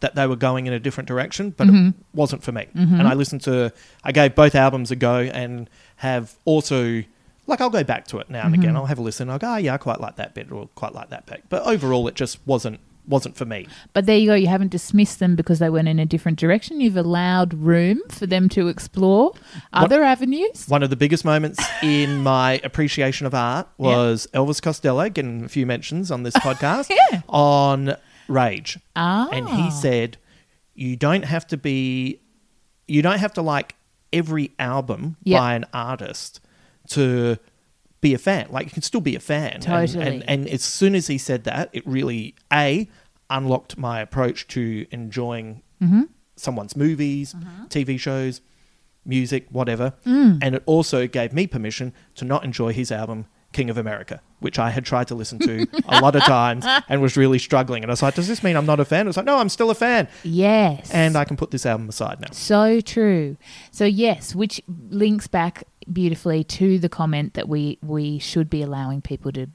that 0.00 0.14
they 0.14 0.26
were 0.26 0.36
going 0.36 0.66
in 0.68 0.72
a 0.72 0.78
different 0.78 1.08
direction, 1.08 1.50
but 1.50 1.66
Mm-hmm. 1.66 1.88
it 1.88 1.94
wasn't 2.14 2.42
for 2.44 2.52
me. 2.52 2.66
And 2.74 3.02
I 3.08 3.14
listened 3.14 3.40
to, 3.42 3.72
I 4.04 4.12
gave 4.12 4.36
both 4.36 4.54
albums 4.54 4.90
a 4.92 4.96
go, 4.96 5.18
and 5.20 5.68
have 5.96 6.36
also 6.44 7.02
like 7.48 7.60
I'll 7.60 7.70
go 7.70 7.82
back 7.84 8.06
to 8.08 8.18
it 8.18 8.28
now 8.30 8.44
and 8.44 8.54
Mm-hmm. 8.54 8.62
again. 8.62 8.76
I'll 8.76 8.86
have 8.86 8.98
a 8.98 9.02
listen. 9.02 9.28
I'll 9.30 9.38
go, 9.38 9.52
oh, 9.54 9.56
yeah, 9.56 9.74
I 9.74 9.78
quite 9.78 10.00
like 10.00 10.16
that 10.16 10.34
bit, 10.34 10.52
or 10.52 10.68
quite 10.74 10.92
like 10.94 11.10
that 11.10 11.26
bit. 11.26 11.44
But 11.48 11.66
overall, 11.66 12.06
it 12.08 12.14
just 12.14 12.38
wasn't 12.46 12.78
wasn't 13.08 13.36
for 13.36 13.44
me. 13.44 13.66
But 13.94 14.06
there 14.06 14.16
you 14.18 14.26
go. 14.26 14.34
You 14.34 14.46
haven't 14.46 14.70
dismissed 14.70 15.18
them 15.18 15.34
because 15.34 15.58
they 15.58 15.70
went 15.70 15.88
in 15.88 15.98
a 15.98 16.06
different 16.06 16.38
direction. 16.38 16.80
You've 16.80 16.96
allowed 16.96 17.54
room 17.54 18.00
for 18.10 18.26
them 18.26 18.48
to 18.50 18.68
explore 18.68 19.32
other 19.72 20.04
avenues. 20.04 20.66
One 20.68 20.82
of 20.82 20.90
the 20.90 20.96
biggest 20.96 21.24
moments 21.24 21.58
in 21.82 22.18
my 22.22 22.60
appreciation 22.62 23.26
of 23.26 23.34
art 23.34 23.66
was 23.78 24.28
Elvis 24.34 24.60
Costello 24.62 25.08
getting 25.08 25.44
a 25.44 25.48
few 25.48 25.64
mentions 25.66 26.10
on 26.10 26.22
this 26.22 26.34
podcast 26.36 26.90
Yeah. 26.90 27.22
on 27.28 27.96
Rage. 28.28 28.78
Ah. 28.94 29.28
And 29.32 29.48
he 29.48 29.70
said, 29.70 30.18
you 30.74 30.94
don't 30.96 31.24
have 31.24 31.46
to 31.48 31.56
be, 31.56 32.20
you 32.86 33.02
don't 33.02 33.18
have 33.18 33.32
to 33.34 33.42
like 33.42 33.74
every 34.12 34.52
album 34.58 35.16
Yep. 35.24 35.38
by 35.40 35.54
an 35.54 35.64
artist 35.72 36.40
to 36.90 37.36
be 38.00 38.14
a 38.14 38.18
fan. 38.18 38.46
Like 38.50 38.66
you 38.66 38.70
can 38.70 38.82
still 38.82 39.00
be 39.00 39.16
a 39.16 39.20
fan. 39.20 39.54
And- 39.54 39.62
Totally. 39.62 40.04
And, 40.06 40.28
and, 40.28 40.48
as 40.48 40.62
soon 40.62 40.94
as 40.94 41.06
he 41.08 41.18
said 41.18 41.44
that, 41.44 41.68
it 41.72 41.86
really, 41.86 42.34
A, 42.52 42.88
unlocked 43.30 43.76
my 43.78 44.00
approach 44.00 44.46
to 44.48 44.86
enjoying 44.90 45.62
Mm-hmm. 45.82 46.02
someone's 46.34 46.74
movies, 46.74 47.36
TV 47.68 48.00
shows, 48.00 48.40
music, 49.04 49.46
whatever. 49.50 49.94
Mm. 50.04 50.40
And 50.42 50.54
it 50.56 50.62
also 50.66 51.06
gave 51.06 51.32
me 51.32 51.46
permission 51.46 51.92
to 52.16 52.24
not 52.24 52.42
enjoy 52.44 52.72
his 52.72 52.90
album, 52.90 53.26
King 53.52 53.70
of 53.70 53.78
America, 53.78 54.20
which 54.40 54.58
I 54.58 54.70
had 54.70 54.84
tried 54.84 55.06
to 55.08 55.14
listen 55.14 55.38
to 55.38 55.66
a 55.86 56.00
lot 56.00 56.16
of 56.16 56.22
times 56.24 56.66
and 56.88 57.00
was 57.00 57.16
really 57.16 57.38
struggling. 57.38 57.84
And 57.84 57.90
I 57.90 57.92
was 57.92 58.02
like, 58.02 58.14
does 58.16 58.26
this 58.26 58.42
mean 58.42 58.56
I'm 58.56 58.66
not 58.66 58.80
a 58.80 58.84
fan? 58.84 59.06
I 59.06 59.08
was 59.08 59.16
like, 59.16 59.24
no, 59.26 59.38
I'm 59.38 59.48
still 59.48 59.70
a 59.70 59.74
fan. 59.76 60.08
Yes. 60.24 60.90
And 60.90 61.16
I 61.16 61.24
can 61.24 61.36
put 61.36 61.52
this 61.52 61.64
album 61.64 61.88
aside 61.88 62.20
now. 62.20 62.28
So 62.32 62.80
true. 62.80 63.36
So 63.70 63.84
yes, 63.84 64.34
which 64.34 64.60
links 64.90 65.28
back 65.28 65.62
beautifully 65.92 66.42
to 66.44 66.78
the 66.80 66.88
comment 66.88 67.34
that 67.34 67.48
we 67.48 67.78
we 67.82 68.18
should 68.18 68.50
be 68.50 68.62
allowing 68.62 69.00
people 69.00 69.32
to 69.32 69.48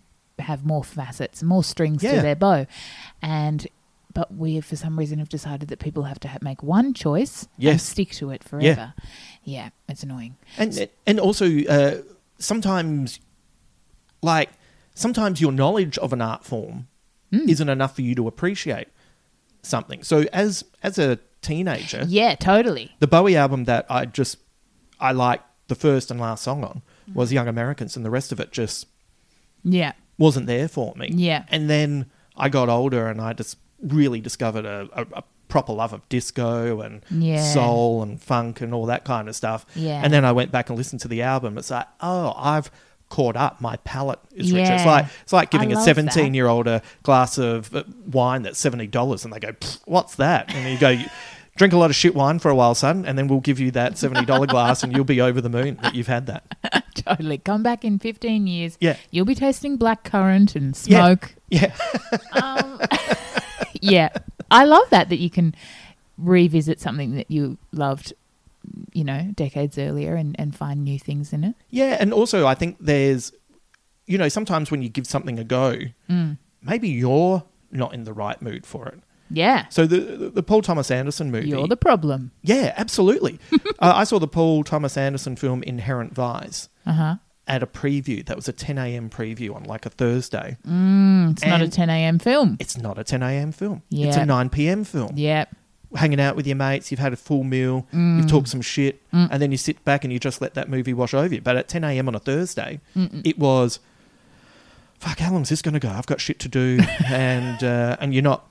have 0.43 0.65
more 0.65 0.83
facets, 0.83 1.41
more 1.43 1.63
strings 1.63 2.03
Yeah. 2.03 2.15
to 2.15 2.21
their 2.21 2.35
bow, 2.35 2.65
and 3.21 3.67
but 4.13 4.33
we 4.35 4.61
for 4.61 4.75
some 4.75 4.97
reason 4.99 5.17
have 5.19 5.29
decided 5.29 5.69
that 5.69 5.79
people 5.79 6.03
have 6.03 6.19
to 6.19 6.27
ha- 6.27 6.37
make 6.41 6.61
one 6.61 6.93
choice 6.93 7.47
and 7.59 7.81
stick 7.81 8.11
to 8.11 8.29
it 8.29 8.43
forever. 8.43 8.93
Yeah, 9.43 9.69
it's 9.89 10.03
annoying. 10.03 10.35
And 10.57 10.87
and 11.07 11.19
also 11.19 11.47
uh, 11.63 12.01
sometimes, 12.37 13.19
like 14.21 14.49
sometimes 14.93 15.41
your 15.41 15.51
knowledge 15.51 15.97
of 15.97 16.13
an 16.13 16.21
art 16.21 16.43
form 16.43 16.87
Hmm. 17.31 17.49
isn't 17.49 17.67
enough 17.69 17.95
for 17.95 18.03
you 18.03 18.13
to 18.15 18.27
appreciate 18.27 18.87
something. 19.63 20.03
So 20.03 20.25
as 20.31 20.63
as 20.83 20.99
a 20.99 21.17
teenager, 21.41 22.05
Yeah, 22.07 22.35
totally. 22.35 22.91
the 22.99 23.07
Bowie 23.07 23.35
album 23.35 23.63
that 23.65 23.85
I 23.89 24.05
just 24.05 24.37
I 24.99 25.11
liked 25.11 25.43
the 25.67 25.75
first 25.75 26.11
and 26.11 26.19
last 26.19 26.43
song 26.43 26.63
on 26.63 26.83
was 27.13 27.33
Young 27.33 27.47
Americans, 27.47 27.95
and 27.97 28.05
the 28.05 28.11
rest 28.11 28.31
of 28.31 28.39
it 28.39 28.51
just 28.51 28.85
Yeah, 29.63 29.93
wasn't 30.17 30.47
there 30.47 30.67
for 30.67 30.93
me. 30.95 31.09
Yeah. 31.13 31.45
And 31.49 31.69
then 31.69 32.05
I 32.35 32.49
got 32.49 32.69
older 32.69 33.07
and 33.07 33.19
I 33.21 33.33
just 33.33 33.57
really 33.81 34.21
discovered 34.21 34.65
a, 34.65 34.87
a, 34.93 35.05
a 35.13 35.23
proper 35.49 35.73
love 35.73 35.93
of 35.93 36.07
disco 36.09 36.81
and 36.81 37.03
Yeah. 37.11 37.43
soul 37.53 38.01
and 38.01 38.21
funk 38.21 38.61
and 38.61 38.73
all 38.73 38.85
that 38.87 39.03
kind 39.05 39.27
of 39.29 39.35
stuff. 39.35 39.65
Yeah. 39.75 40.01
And 40.03 40.11
then 40.13 40.25
I 40.25 40.31
went 40.31 40.51
back 40.51 40.69
and 40.69 40.77
listened 40.77 41.01
to 41.01 41.07
the 41.07 41.21
album. 41.21 41.57
It's 41.57 41.69
like, 41.71 41.87
oh, 42.01 42.33
I've 42.37 42.71
caught 43.09 43.35
up. 43.35 43.61
My 43.61 43.75
palate 43.77 44.19
is 44.33 44.51
richer. 44.51 44.73
It's 44.73 44.85
like 44.85 45.05
it's 45.21 45.33
like 45.33 45.51
giving 45.51 45.71
a 45.71 45.79
seventeen 45.83 46.33
year 46.33 46.47
old 46.47 46.65
a 46.67 46.81
glass 47.03 47.37
of 47.37 47.75
uh, 47.75 47.83
wine 48.11 48.41
that's 48.41 48.57
seventy 48.57 48.87
dollars, 48.87 49.23
and 49.23 49.31
they 49.31 49.39
go, 49.39 49.53
"What's 49.85 50.15
that?" 50.15 50.51
And 50.55 50.71
you 50.73 50.79
go. 50.79 50.97
Drink 51.55 51.71
a 51.73 51.77
lot 51.77 51.91
of 51.91 51.95
shit 51.95 52.15
wine 52.15 52.39
for 52.39 52.49
a 52.49 52.55
while, 52.55 52.73
son, 52.73 53.05
and 53.05 53.15
then 53.17 53.27
we'll 53.27 53.39
give 53.39 53.59
you 53.59 53.69
that 53.71 53.97
seventy 53.97 54.25
dollar 54.25 54.47
glass, 54.47 54.81
and 54.83 54.91
you'll 54.91 55.03
be 55.05 55.21
over 55.21 55.39
the 55.39 55.49
moon 55.49 55.77
that 55.83 55.93
you've 55.93 56.07
had 56.07 56.25
that. 56.25 56.83
totally. 56.95 57.37
Come 57.37 57.61
back 57.61 57.85
in 57.85 57.99
fifteen 57.99 58.47
years. 58.47 58.75
Yeah. 58.81 58.97
you'll 59.11 59.25
be 59.25 59.35
tasting 59.35 59.77
black 59.77 60.03
currant 60.03 60.55
and 60.55 60.75
Yeah. 60.85 60.97
smoke. 61.05 61.35
Yeah, 61.49 61.75
Um, 62.31 62.81
yeah, 63.81 64.09
I 64.49 64.65
love 64.65 64.89
that 64.89 65.09
that 65.09 65.19
you 65.19 65.29
can 65.29 65.53
revisit 66.17 66.79
something 66.81 67.15
that 67.15 67.29
you 67.29 67.57
loved, 67.71 68.13
you 68.93 69.03
know, 69.03 69.29
decades 69.35 69.77
earlier 69.77 70.15
and, 70.15 70.35
and 70.39 70.55
find 70.55 70.83
new 70.83 70.97
things 70.97 71.33
in 71.33 71.43
it. 71.43 71.55
Yeah, 71.69 71.97
and 71.99 72.11
also 72.13 72.47
I 72.47 72.55
think 72.55 72.77
there's, 72.79 73.31
you 74.07 74.17
know, 74.17 74.29
sometimes 74.29 74.71
when 74.71 74.81
you 74.81 74.89
give 74.89 75.05
something 75.05 75.37
a 75.37 75.43
go, 75.43 75.77
Mm. 76.09 76.37
maybe 76.63 76.89
you're 76.89 77.43
not 77.71 77.93
in 77.93 78.03
the 78.05 78.13
right 78.13 78.41
mood 78.41 78.65
for 78.65 78.87
it. 78.87 78.99
Yeah, 79.33 79.65
So 79.69 79.85
the 79.85 80.31
the, 80.33 80.43
Paul 80.43 80.61
Thomas 80.61 80.89
Anderson 80.91 81.31
movie, 81.31 81.49
you're 81.49 81.67
the 81.67 81.75
problem. 81.77 82.31
yeah, 82.43 82.73
absolutely. 82.77 83.39
uh, 83.79 83.93
I 83.95 84.03
saw 84.05 84.19
the 84.19 84.27
Paul 84.27 84.63
Thomas 84.63 84.95
Anderson 84.97 85.35
film 85.35 85.63
Inherent 85.63 86.13
Vice 86.13 86.69
Uh 86.85 86.93
huh. 86.93 87.15
at 87.47 87.61
a 87.63 87.67
preview. 87.67 88.25
That 88.25 88.35
was 88.35 88.47
a 88.47 88.53
10 88.53 88.77
a.m. 88.77 89.09
preview 89.09 89.55
on 89.55 89.63
like 89.63 89.85
a 89.85 89.89
Thursday. 89.89 90.57
Mm, 90.67 91.31
it's 91.31 91.45
not 91.45 91.61
a 91.61 91.67
10 91.67 91.89
a.m. 91.89 92.19
film. 92.19 92.57
It's 92.59 92.77
not 92.77 92.97
a 92.97 93.03
10 93.03 93.21
a.m. 93.23 93.51
film. 93.51 93.81
It's 93.91 94.17
a 94.17 94.25
9 94.25 94.49
p.m. 94.49 94.83
film. 94.83 95.13
Yeah, 95.15 95.45
Hanging 95.95 96.19
out 96.19 96.35
with 96.35 96.47
your 96.47 96.55
mates, 96.55 96.89
you've 96.89 96.99
had 96.99 97.13
a 97.13 97.15
full 97.15 97.43
meal, 97.43 97.85
Mm. 97.93 98.17
you've 98.17 98.27
talked 98.27 98.47
some 98.49 98.61
shit, 98.61 99.01
and 99.11 99.39
then 99.41 99.51
you 99.51 99.57
sit 99.57 99.83
back 99.85 100.03
and 100.03 100.11
you 100.11 100.17
just 100.19 100.41
let 100.41 100.55
that 100.55 100.67
movie 100.67 100.93
wash 100.93 101.13
over 101.13 101.35
you. 101.35 101.41
But 101.41 101.55
at 101.55 101.67
10 101.67 101.83
a.m. 101.83 102.07
on 102.07 102.15
a 102.15 102.19
Thursday, 102.19 102.79
it 102.95 103.37
was, 103.37 103.79
fuck, 104.99 105.19
how 105.19 105.31
long's 105.33 105.49
this 105.49 105.61
going 105.61 105.73
to 105.75 105.79
go? 105.79 105.89
I've 105.89 106.05
got 106.07 106.19
shit 106.21 106.39
to 106.39 106.47
do, 106.47 106.79
and 107.05 107.63
uh, 107.63 107.97
and 107.99 108.13
you're 108.13 108.23
not 108.23 108.47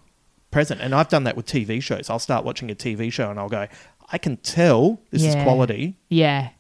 present. 0.52 0.80
And 0.80 0.94
I've 0.94 1.08
done 1.08 1.24
that 1.24 1.36
with 1.36 1.46
TV 1.46 1.82
shows. 1.82 2.08
I'll 2.08 2.20
start 2.20 2.44
watching 2.44 2.70
a 2.70 2.74
TV 2.76 3.12
show 3.12 3.28
and 3.28 3.40
I'll 3.40 3.48
go, 3.48 3.66
I 4.12 4.18
can 4.18 4.36
tell 4.36 5.00
this 5.10 5.24
is 5.24 5.34
quality, 5.34 5.96
yeah, 6.08 6.50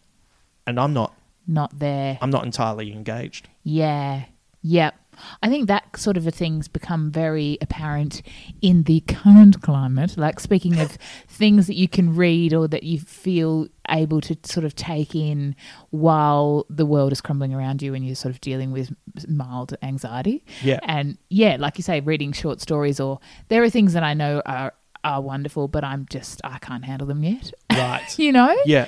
and 0.66 0.80
I'm 0.80 0.92
not. 0.92 1.14
not 1.46 1.78
there. 1.78 2.18
I'm 2.20 2.30
not 2.30 2.44
entirely 2.44 2.92
engaged. 2.92 3.48
Yeah. 3.62 4.24
Yep. 4.62 4.94
I 5.42 5.48
think 5.48 5.68
that 5.68 5.96
sort 5.96 6.16
of 6.16 6.26
a 6.26 6.30
thing's 6.30 6.68
become 6.68 7.10
very 7.10 7.58
apparent 7.60 8.22
in 8.60 8.84
the 8.84 9.00
current 9.00 9.62
climate. 9.62 10.16
Like 10.16 10.40
speaking 10.40 10.78
of 10.78 10.92
things 11.28 11.66
that 11.66 11.76
you 11.76 11.88
can 11.88 12.14
read 12.14 12.52
or 12.52 12.68
that 12.68 12.82
you 12.82 13.00
feel 13.00 13.68
able 13.88 14.20
to 14.22 14.36
sort 14.44 14.64
of 14.64 14.74
take 14.74 15.14
in 15.14 15.54
while 15.90 16.66
the 16.70 16.86
world 16.86 17.12
is 17.12 17.20
crumbling 17.20 17.52
around 17.52 17.82
you 17.82 17.94
and 17.94 18.06
you're 18.06 18.14
sort 18.14 18.34
of 18.34 18.40
dealing 18.40 18.72
with 18.72 18.94
mild 19.28 19.74
anxiety. 19.82 20.44
Yeah. 20.62 20.80
And 20.84 21.18
yeah, 21.28 21.56
like 21.58 21.78
you 21.78 21.82
say, 21.82 22.00
reading 22.00 22.32
short 22.32 22.60
stories 22.60 23.00
or 23.00 23.20
there 23.48 23.62
are 23.62 23.70
things 23.70 23.92
that 23.92 24.02
I 24.02 24.14
know 24.14 24.42
are 24.46 24.72
are 25.04 25.20
wonderful, 25.20 25.68
but 25.68 25.84
I'm 25.84 26.06
just 26.10 26.40
I 26.44 26.58
can't 26.58 26.84
handle 26.84 27.06
them 27.06 27.24
yet. 27.24 27.52
Right. 27.70 28.06
you 28.18 28.32
know? 28.32 28.56
yeah. 28.64 28.86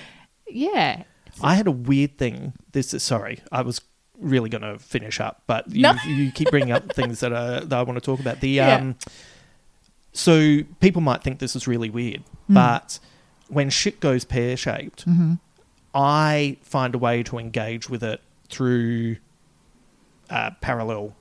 Yeah. 0.49 1.03
I 1.43 1.55
had 1.57 1.67
a 1.67 1.73
weird 1.73 2.19
thing. 2.19 2.53
This 2.73 2.95
is 2.95 3.03
sorry. 3.03 3.41
I 3.51 3.63
was 3.63 3.81
really 4.21 4.49
going 4.49 4.63
to 4.63 4.79
finish 4.79 5.21
up, 5.21 5.43
but 5.47 5.71
you, 5.75 5.83
No. 5.83 5.95
you 6.07 6.31
keep 6.33 6.51
bringing 6.51 6.73
up 6.73 6.93
things 6.95 7.21
that, 7.21 7.33
uh, 7.33 7.61
that 7.61 7.73
I 7.73 7.83
want 7.83 7.97
to 7.97 8.05
talk 8.05 8.21
about. 8.21 8.41
The 8.41 8.49
Yeah. 8.51 8.77
um, 8.77 8.97
so 10.13 10.61
people 10.81 11.03
might 11.03 11.23
think 11.23 11.39
this 11.41 11.57
is 11.57 11.67
really 11.67 11.91
weird, 11.91 12.23
Hmm. 12.47 12.55
but 12.55 12.99
when 13.49 13.71
shit 13.71 14.01
goes 14.01 14.25
pear 14.25 14.57
shaped, 14.57 15.07
Mm-hmm. 15.07 15.35
I 15.97 16.57
find 16.63 16.95
a 16.95 16.99
way 16.99 17.23
to 17.25 17.39
engage 17.39 17.89
with 17.89 18.03
it 18.03 18.21
through 18.49 19.17
uh, 20.31 20.51
parallel 20.61 21.15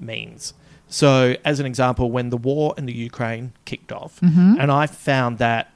means. 0.00 0.52
So, 0.88 1.34
as 1.44 1.60
an 1.60 1.66
example, 1.66 2.10
when 2.10 2.30
the 2.30 2.36
war 2.36 2.74
in 2.78 2.86
the 2.86 2.92
Ukraine 2.92 3.52
kicked 3.64 3.92
off, 3.92 4.20
Mm-hmm. 4.20 4.56
and 4.60 4.70
I 4.72 4.86
found 4.86 5.38
that 5.38 5.72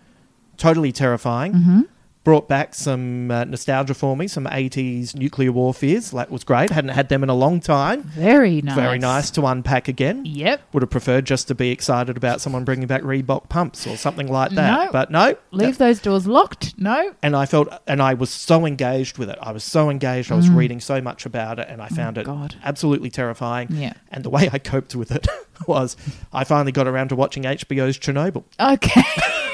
totally 0.56 0.92
terrifying. 0.92 1.86
Brought 2.22 2.48
back 2.48 2.74
some 2.74 3.30
uh, 3.30 3.44
nostalgia 3.44 3.94
for 3.94 4.14
me, 4.14 4.28
some 4.28 4.44
80s 4.44 5.14
nuclear 5.14 5.52
war 5.52 5.72
fears. 5.72 6.10
That 6.10 6.30
was 6.30 6.44
great. 6.44 6.68
Hadn't 6.68 6.90
had 6.90 7.08
them 7.08 7.22
in 7.22 7.30
a 7.30 7.34
long 7.34 7.60
time. 7.60 8.02
Very 8.02 8.60
nice. 8.60 8.74
Very 8.76 8.98
nice 8.98 9.30
to 9.32 9.46
unpack 9.46 9.88
again. 9.88 10.26
Yep. 10.26 10.60
Would 10.74 10.82
have 10.82 10.90
preferred 10.90 11.24
just 11.24 11.48
to 11.48 11.54
be 11.54 11.70
excited 11.70 12.18
about 12.18 12.42
someone 12.42 12.64
bringing 12.64 12.86
back 12.86 13.00
Reebok 13.02 13.48
pumps 13.48 13.86
or 13.86 13.96
something 13.96 14.28
like 14.28 14.50
that. 14.50 14.84
No. 14.86 14.92
But 14.92 15.10
no. 15.10 15.34
Leave 15.50 15.78
those 15.78 15.98
doors 15.98 16.26
locked. 16.26 16.78
No. 16.78 17.14
And 17.22 17.34
I 17.34 17.46
felt, 17.46 17.68
and 17.86 18.02
I 18.02 18.12
was 18.12 18.28
so 18.28 18.66
engaged 18.66 19.16
with 19.16 19.30
it. 19.30 19.38
I 19.40 19.52
was 19.52 19.64
so 19.64 19.88
engaged. 19.88 20.30
I 20.30 20.34
was 20.36 20.50
reading 20.50 20.80
so 20.80 21.00
much 21.00 21.24
about 21.24 21.58
it, 21.58 21.68
and 21.70 21.80
I 21.80 21.88
found 21.88 22.18
it 22.18 22.26
Mm. 22.26 22.26
God. 22.26 22.54
absolutely 22.62 23.08
terrifying. 23.08 23.68
Yeah. 23.70 23.94
And 24.10 24.24
the 24.24 24.30
way 24.30 24.50
I 24.52 24.58
coped 24.58 24.94
with 24.94 25.10
it 25.10 25.26
was 25.66 25.96
I 26.34 26.44
finally 26.44 26.72
got 26.72 26.86
around 26.86 27.08
to 27.08 27.16
watching 27.16 27.44
HBO's 27.44 27.98
Chernobyl. 27.98 28.44
Okay. 28.60 29.02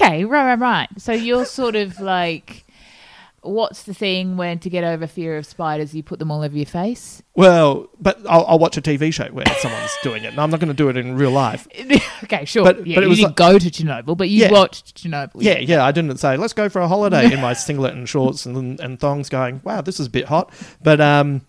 okay, 0.00 0.24
right, 0.24 0.44
right, 0.46 0.58
right. 0.58 0.88
So 0.98 1.12
you're 1.12 1.44
sort 1.44 1.76
of 1.76 2.00
like, 2.00 2.64
what's 3.42 3.84
the 3.84 3.94
thing 3.94 4.36
when 4.36 4.58
to 4.58 4.68
get 4.70 4.82
over 4.84 5.06
fear 5.06 5.36
of 5.36 5.46
spiders, 5.46 5.94
you 5.94 6.02
put 6.02 6.18
them 6.18 6.30
all 6.30 6.42
over 6.42 6.56
your 6.56 6.66
face? 6.66 7.22
Well, 7.34 7.88
but 8.00 8.18
I'll, 8.28 8.44
I'll 8.46 8.58
watch 8.58 8.76
a 8.76 8.82
TV 8.82 9.12
show 9.12 9.26
where 9.28 9.46
someone's 9.60 9.90
doing 10.02 10.24
it. 10.24 10.28
And 10.28 10.40
I'm 10.40 10.50
not 10.50 10.58
going 10.60 10.68
to 10.68 10.74
do 10.74 10.88
it 10.88 10.96
in 10.96 11.16
real 11.16 11.30
life. 11.30 11.68
okay, 12.24 12.44
sure. 12.44 12.64
But- 12.64 12.86
yeah, 12.86 12.94
but 12.96 13.02
it 13.02 13.06
you 13.06 13.10
was 13.10 13.18
didn't 13.18 13.38
like- 13.38 13.52
go 13.52 13.58
to 13.58 13.70
Chernobyl, 13.70 14.16
but 14.16 14.28
you 14.28 14.42
Yeah. 14.42 14.50
watched 14.52 14.96
Chernobyl. 15.02 15.36
Yeah, 15.36 15.58
yeah. 15.58 15.84
I 15.84 15.92
didn't 15.92 16.16
say 16.18 16.36
let's 16.36 16.52
go 16.54 16.68
for 16.68 16.80
a 16.80 16.88
holiday 16.88 17.32
in 17.32 17.40
my 17.40 17.52
singlet 17.52 17.94
and 17.94 18.08
shorts 18.08 18.46
and 18.46 18.80
and 18.80 18.98
thongs. 18.98 19.28
Going, 19.28 19.60
wow, 19.64 19.80
this 19.80 20.00
is 20.00 20.06
a 20.06 20.10
bit 20.10 20.26
hot. 20.26 20.52
But 20.82 21.00
um, 21.00 21.42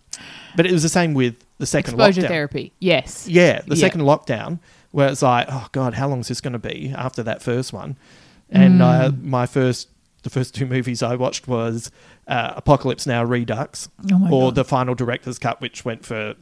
but 0.56 0.66
it 0.66 0.72
was 0.72 0.84
the 0.84 0.90
same 0.90 1.14
with 1.14 1.36
the 1.58 1.66
second 1.66 1.96
Exposure 1.96 2.22
lockdown. 2.22 2.28
therapy. 2.28 2.74
Yes. 2.80 3.28
Yeah, 3.28 3.62
the 3.66 3.76
Yeah. 3.76 3.82
second 3.82 4.02
lockdown 4.02 4.60
where 4.92 5.10
it's 5.10 5.22
like, 5.22 5.48
oh 5.50 5.68
god, 5.72 5.94
how 5.96 6.08
long 6.08 6.20
is 6.20 6.28
this 6.28 6.42
going 6.42 6.54
to 6.54 6.60
be 6.60 6.94
after 6.96 7.24
that 7.24 7.42
first 7.42 7.74
one? 7.74 7.96
And 8.50 8.82
uh, 8.82 9.12
Mm. 9.12 9.24
my 9.24 9.46
first, 9.46 9.90
the 10.24 10.30
first 10.30 10.56
two 10.56 10.66
movies 10.66 11.04
I 11.04 11.16
watched 11.16 11.48
was 11.48 11.92
uh, 12.28 12.54
Apocalypse 12.56 13.06
Now 13.06 13.24
Redux, 13.24 13.90
Oh 14.12 14.26
or 14.32 14.48
God. 14.48 14.56
the 14.56 14.64
final 14.66 14.96
director's 14.96 15.38
cut, 15.40 15.60
which 15.62 15.84
went 15.86 16.06
for 16.06 16.36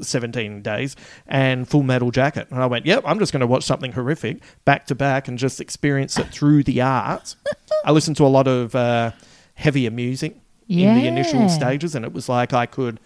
17 0.00 0.62
days 0.62 0.96
and 1.26 1.68
Full 1.68 1.82
Metal 1.82 2.10
Jacket. 2.10 2.48
And 2.50 2.60
I 2.62 2.66
went, 2.66 2.86
yep, 2.86 3.02
I'm 3.06 3.18
just 3.18 3.32
going 3.32 3.40
to 3.40 3.46
watch 3.46 3.64
something 3.64 3.92
horrific 3.92 4.42
back 4.64 4.86
to 4.86 4.94
back 4.94 5.28
and 5.28 5.38
just 5.38 5.60
experience 5.60 6.18
it 6.18 6.28
through 6.28 6.62
the 6.64 6.80
art. 6.80 7.34
I 7.84 7.90
listened 7.92 8.16
to 8.18 8.24
a 8.24 8.28
lot 8.28 8.48
of 8.48 8.74
uh, 8.74 9.10
heavier 9.54 9.90
music 9.90 10.36
in 10.68 10.94
the 10.94 11.06
initial 11.06 11.48
stages, 11.48 11.94
and 11.94 12.04
it 12.04 12.12
was 12.12 12.28
like 12.28 12.52
I 12.54 12.64
could, 12.66 12.98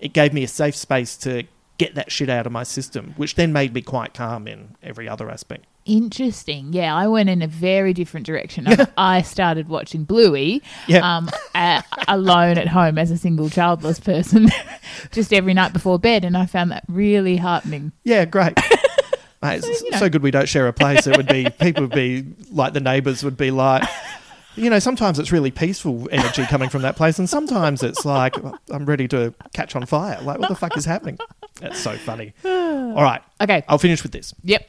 it 0.00 0.12
gave 0.12 0.32
me 0.32 0.42
a 0.42 0.48
safe 0.48 0.74
space 0.74 1.16
to 1.18 1.44
get 1.78 1.94
that 1.94 2.10
shit 2.10 2.28
out 2.28 2.46
of 2.46 2.52
my 2.52 2.64
system, 2.64 3.14
which 3.16 3.36
then 3.36 3.52
made 3.52 3.72
me 3.72 3.82
quite 3.82 4.14
calm 4.14 4.48
in 4.48 4.74
every 4.82 5.08
other 5.08 5.30
aspect. 5.30 5.66
Interesting. 5.86 6.72
Yeah, 6.72 6.94
I 6.94 7.06
went 7.08 7.28
in 7.28 7.42
a 7.42 7.46
very 7.46 7.92
different 7.92 8.24
direction. 8.26 8.66
I, 8.66 8.86
I 8.96 9.22
started 9.22 9.68
watching 9.68 10.04
Bluey 10.04 10.62
Yeah. 10.86 11.16
um, 11.16 11.28
a 11.54 11.82
alone 12.08 12.56
at 12.58 12.68
home 12.68 12.96
as 12.98 13.10
a 13.10 13.18
single 13.18 13.50
childless 13.50 14.00
person 14.00 14.48
just 15.12 15.32
every 15.32 15.52
night 15.54 15.72
before 15.72 15.98
bed, 15.98 16.24
and 16.24 16.36
I 16.36 16.46
found 16.46 16.70
that 16.70 16.84
really 16.88 17.36
heartening. 17.36 17.92
Yeah, 18.02 18.24
great. 18.24 18.58
Mate, 19.42 19.62
it's 19.62 19.98
so 19.98 20.08
good 20.08 20.22
we 20.22 20.30
don't 20.30 20.48
share 20.48 20.66
a 20.68 20.72
place. 20.72 21.06
It 21.06 21.18
would 21.18 21.26
be 21.28 21.48
people 21.60 21.82
would 21.82 21.90
be 21.94 22.24
like 22.50 22.72
the 22.72 22.80
neighbours 22.80 23.22
would 23.22 23.36
be 23.36 23.50
like, 23.50 23.82
you 24.56 24.70
know, 24.70 24.78
sometimes 24.78 25.18
it's 25.18 25.32
really 25.32 25.50
peaceful 25.50 26.08
energy 26.10 26.44
coming 26.46 26.70
from 26.70 26.80
that 26.80 26.96
place, 26.96 27.18
and 27.18 27.28
sometimes 27.28 27.82
it's 27.82 28.06
like 28.06 28.34
I'm 28.70 28.86
ready 28.86 29.06
to 29.08 29.34
catch 29.52 29.76
on 29.76 29.84
fire. 29.84 30.18
Like, 30.22 30.38
what 30.38 30.48
the 30.48 30.54
fuck 30.56 30.78
is 30.78 30.86
happening? 30.86 31.18
That's 31.60 31.78
so 31.78 31.92
funny. 31.98 32.32
All 32.44 33.02
right, 33.02 33.20
Okay. 33.38 33.62
I'll 33.68 33.76
finish 33.76 34.02
with 34.02 34.12
this. 34.12 34.32
Yep. 34.44 34.66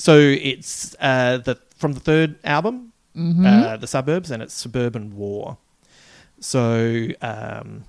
So 0.00 0.16
it's 0.16 0.96
uh, 0.98 1.36
the 1.38 1.58
from 1.76 1.92
the 1.92 2.00
third 2.00 2.36
album, 2.42 2.94
uh, 3.14 3.76
the 3.76 3.86
suburbs, 3.86 4.30
and 4.30 4.42
it's 4.42 4.54
Suburban 4.54 5.14
War. 5.14 5.58
So 6.40 7.08
um, 7.20 7.84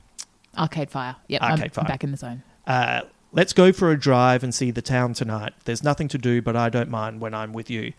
Arcade 0.58 0.92
Fire. 0.92 1.16
Yep. 1.30 1.42
I'm 1.42 1.52
Arcade 1.54 1.74
Fire. 1.74 1.86
back 1.86 2.04
in 2.04 2.12
the 2.12 2.18
zone. 2.18 2.44
Uh, 2.68 3.04
let's 3.32 3.54
go 3.54 3.72
for 3.72 3.92
a 3.92 3.98
drive 3.98 4.44
and 4.44 4.54
see 4.54 4.72
the 4.72 4.82
town 4.82 5.14
tonight. 5.14 5.54
There's 5.64 5.84
nothing 5.84 6.10
to 6.10 6.18
do, 6.18 6.42
but 6.42 6.58
I 6.58 6.68
don't 6.68 6.90
mind 6.90 7.22
when 7.22 7.34
I'm 7.34 7.54
with 7.54 7.70
you. 7.70 7.94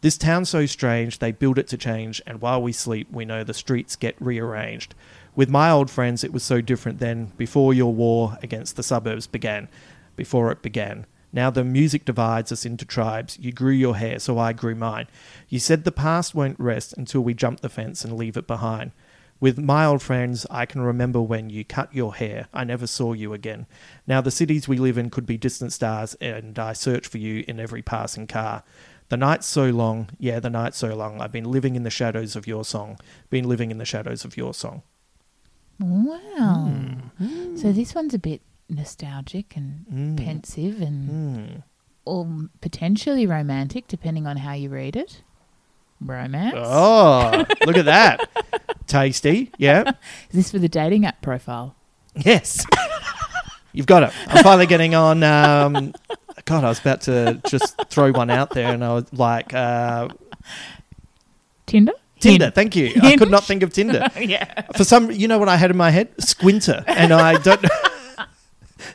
This 0.00 0.18
town's 0.18 0.48
so 0.48 0.66
strange, 0.66 1.20
they 1.20 1.30
build 1.30 1.56
it 1.56 1.68
to 1.68 1.76
change, 1.76 2.20
and 2.26 2.40
while 2.40 2.60
we 2.60 2.72
sleep, 2.72 3.06
we 3.12 3.24
know 3.24 3.44
the 3.44 3.54
streets 3.54 3.94
get 3.94 4.16
rearranged. 4.20 4.94
With 5.36 5.48
my 5.48 5.70
old 5.70 5.88
friends, 5.88 6.24
it 6.24 6.32
was 6.32 6.42
so 6.42 6.60
different 6.60 6.98
then, 6.98 7.32
before 7.36 7.72
your 7.72 7.94
war 7.94 8.38
against 8.42 8.74
the 8.74 8.82
suburbs 8.82 9.28
began, 9.28 9.68
before 10.16 10.50
it 10.50 10.62
began. 10.62 11.06
Now 11.36 11.50
the 11.50 11.64
music 11.64 12.06
divides 12.06 12.50
us 12.50 12.64
into 12.64 12.86
tribes. 12.86 13.38
You 13.38 13.52
grew 13.52 13.72
your 13.72 13.96
hair, 13.96 14.18
so 14.18 14.38
I 14.38 14.54
grew 14.54 14.74
mine. 14.74 15.06
You 15.50 15.58
said 15.58 15.84
the 15.84 15.92
past 15.92 16.34
won't 16.34 16.58
rest 16.58 16.94
until 16.96 17.20
we 17.20 17.34
jump 17.34 17.60
the 17.60 17.68
fence 17.68 18.06
and 18.06 18.16
leave 18.16 18.38
it 18.38 18.46
behind. 18.46 18.92
With 19.38 19.58
my 19.58 19.84
old 19.84 20.00
friends, 20.00 20.46
I 20.50 20.64
can 20.64 20.80
remember 20.80 21.20
when 21.20 21.50
you 21.50 21.62
cut 21.62 21.94
your 21.94 22.14
hair. 22.14 22.48
I 22.54 22.64
never 22.64 22.86
saw 22.86 23.12
you 23.12 23.34
again. 23.34 23.66
Now 24.06 24.22
the 24.22 24.30
cities 24.30 24.66
we 24.66 24.78
live 24.78 24.96
in 24.96 25.10
could 25.10 25.26
be 25.26 25.36
distant 25.36 25.74
stars, 25.74 26.14
and 26.22 26.58
I 26.58 26.72
search 26.72 27.06
for 27.06 27.18
you 27.18 27.44
in 27.46 27.60
every 27.60 27.82
passing 27.82 28.26
car. 28.26 28.64
The 29.10 29.18
night's 29.18 29.46
so 29.46 29.66
long, 29.66 30.08
yeah, 30.18 30.40
the 30.40 30.48
night's 30.48 30.78
so 30.78 30.96
long. 30.96 31.20
I've 31.20 31.32
been 31.32 31.44
living 31.44 31.76
in 31.76 31.82
the 31.82 31.90
shadows 31.90 32.34
of 32.34 32.46
your 32.46 32.64
song. 32.64 32.98
Been 33.28 33.46
living 33.46 33.70
in 33.70 33.76
the 33.76 33.84
shadows 33.84 34.24
of 34.24 34.38
your 34.38 34.54
song. 34.54 34.84
Wow. 35.78 36.70
Hmm. 37.18 37.56
So 37.58 37.72
this 37.72 37.94
one's 37.94 38.14
a 38.14 38.18
bit 38.18 38.40
nostalgic 38.68 39.56
and 39.56 40.16
pensive 40.18 40.80
and 40.80 41.08
Hmm. 41.10 41.56
or 42.04 42.48
potentially 42.60 43.26
romantic, 43.26 43.86
depending 43.88 44.26
on 44.26 44.38
how 44.38 44.52
you 44.52 44.68
read 44.70 44.96
it. 44.96 45.22
Romance. 46.00 46.54
Oh, 46.58 47.44
look 47.64 47.76
at 47.76 47.86
that. 47.86 48.28
Tasty. 48.86 49.50
Yeah. 49.56 49.82
Is 50.30 50.34
this 50.36 50.50
for 50.50 50.58
the 50.58 50.68
dating 50.68 51.06
app 51.06 51.22
profile? 51.22 51.74
Yes. 52.14 52.64
You've 53.72 53.86
got 53.86 54.02
it. 54.04 54.12
I'm 54.28 54.42
finally 54.42 54.66
getting 54.66 54.94
on. 54.94 55.22
Um, 55.22 55.94
God, 56.44 56.64
I 56.64 56.68
was 56.68 56.78
about 56.80 57.00
to 57.02 57.40
just 57.48 57.76
throw 57.88 58.10
one 58.12 58.30
out 58.30 58.50
there, 58.50 58.72
and 58.72 58.84
I 58.84 58.92
was 58.94 59.04
like, 59.12 59.52
uh, 59.54 60.08
Tinder? 61.66 61.92
Tinder. 62.20 62.50
Thank 62.50 62.76
you. 62.76 62.92
I 63.02 63.16
could 63.16 63.30
not 63.30 63.44
think 63.44 63.62
of 63.62 63.72
Tinder. 63.72 64.06
yeah. 64.20 64.62
For 64.76 64.84
some, 64.84 65.10
you 65.10 65.28
know 65.28 65.38
what 65.38 65.48
I 65.48 65.56
had 65.56 65.70
in 65.70 65.76
my 65.76 65.90
head? 65.90 66.08
Squinter. 66.18 66.84
And 66.86 67.12
I 67.12 67.36
don't. 67.38 67.64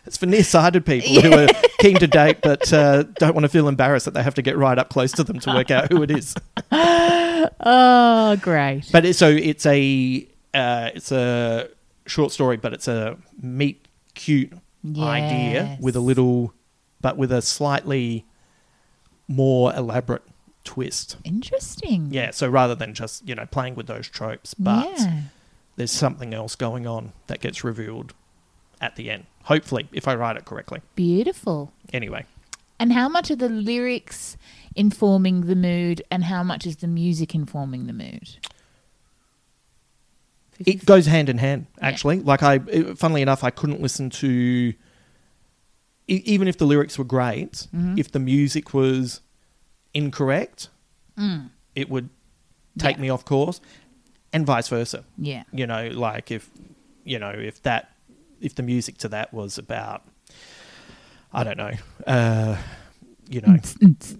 It's 0.05 0.18
for 0.18 0.26
nearsighted 0.26 0.85
people 0.85 1.22
who 1.22 1.34
are 1.34 1.47
keen 1.80 1.97
to 1.97 2.07
date 2.07 2.38
but 2.41 2.72
uh, 2.73 3.03
don't 3.19 3.34
want 3.34 3.43
to 3.43 3.49
feel 3.49 3.68
embarrassed 3.68 4.05
that 4.05 4.13
they 4.13 4.23
have 4.23 4.35
to 4.35 4.41
get 4.41 4.57
right 4.57 4.77
up 4.77 4.89
close 4.89 5.11
to 5.13 5.23
them 5.23 5.39
to 5.39 5.53
work 5.53 5.72
out 5.72 5.91
who 5.91 6.01
it 6.03 6.11
is. 6.11 6.35
Oh, 7.59 8.35
great. 8.41 8.84
But 8.91 9.05
it, 9.05 9.15
so 9.15 9.27
it's 9.30 9.65
a 9.65 10.27
uh, 10.53 10.91
it's 10.93 11.11
a 11.11 11.69
short 12.05 12.31
story, 12.31 12.57
but 12.57 12.73
it's 12.73 12.88
a 12.88 13.18
meet 13.41 13.88
cute 14.13 14.53
idea 14.97 15.77
with 15.80 15.95
a 15.95 15.99
little, 15.99 16.53
but 17.01 17.18
with 17.18 17.31
a 17.31 17.41
slightly 17.41 18.26
more 19.27 19.73
elaborate 19.76 20.23
twist. 20.63 21.18
Interesting. 21.23 22.09
Yeah. 22.11 22.31
So 22.31 22.47
rather 22.47 22.76
than 22.76 22.93
just 22.93 23.27
you 23.27 23.34
know 23.35 23.45
playing 23.47 23.76
with 23.76 23.88
those 23.88 24.07
tropes, 24.07 24.53
but 24.53 24.88
Yeah. 24.99 25.22
there's 25.77 25.91
something 25.91 26.34
else 26.34 26.55
going 26.55 26.85
on 26.85 27.13
that 27.27 27.41
gets 27.41 27.63
revealed 27.63 28.13
at 28.80 28.95
the 28.95 29.09
end. 29.09 29.26
Hopefully, 29.45 29.88
if 29.91 30.07
I 30.07 30.15
write 30.15 30.38
it 30.38 30.45
correctly. 30.45 30.81
Beautiful. 30.95 31.72
Anyway, 31.93 32.26
And 32.80 32.93
how 32.93 33.07
much 33.09 33.30
are 33.31 33.35
the 33.35 33.49
lyrics 33.49 34.38
informing 34.76 35.41
the 35.47 35.55
mood, 35.55 36.01
and 36.11 36.23
how 36.26 36.43
much 36.43 36.65
is 36.65 36.77
the 36.77 36.88
music 36.88 37.35
informing 37.35 37.88
the 37.88 37.93
mood? 37.93 38.30
it 40.59 40.85
goes 40.85 41.07
hand 41.07 41.27
in 41.30 41.38
hand. 41.39 41.65
Yeah. 41.80 41.88
Actually, 41.88 42.19
like 42.19 42.43
I, 42.43 42.59
funnily 42.95 43.22
enough, 43.22 43.43
I 43.43 43.49
couldn't 43.49 43.81
listen 43.81 44.09
to. 44.11 44.27
e- 46.07 46.22
Even 46.26 46.47
if 46.47 46.57
the 46.57 46.65
lyrics 46.65 46.97
were 46.99 47.03
great, 47.05 47.68
Mm-hmm. 47.76 47.97
if 47.97 48.11
the 48.11 48.19
music 48.19 48.73
was 48.73 49.22
incorrect, 49.93 50.69
it 51.76 51.89
would 51.89 52.09
take 52.77 52.95
Mm. 52.95 52.99
Yeah. 52.99 53.01
me 53.01 53.09
off 53.09 53.26
course, 53.26 53.59
and 54.34 54.45
vice 54.45 54.68
versa. 54.68 55.03
Yeah. 55.18 55.43
You 55.51 55.65
know, 55.68 55.88
like 55.89 56.31
if 56.31 56.49
you 57.03 57.18
know 57.19 57.31
if 57.31 57.61
that 57.63 57.90
if 58.41 58.55
the 58.55 58.63
music 58.63 58.97
to 58.99 59.09
that 59.09 59.34
was 59.34 59.57
about, 59.57 60.03
I 61.34 61.43
don't 61.43 61.57
know, 61.57 61.72
uh, 62.07 62.57
you 63.30 63.39
know, 63.41 63.57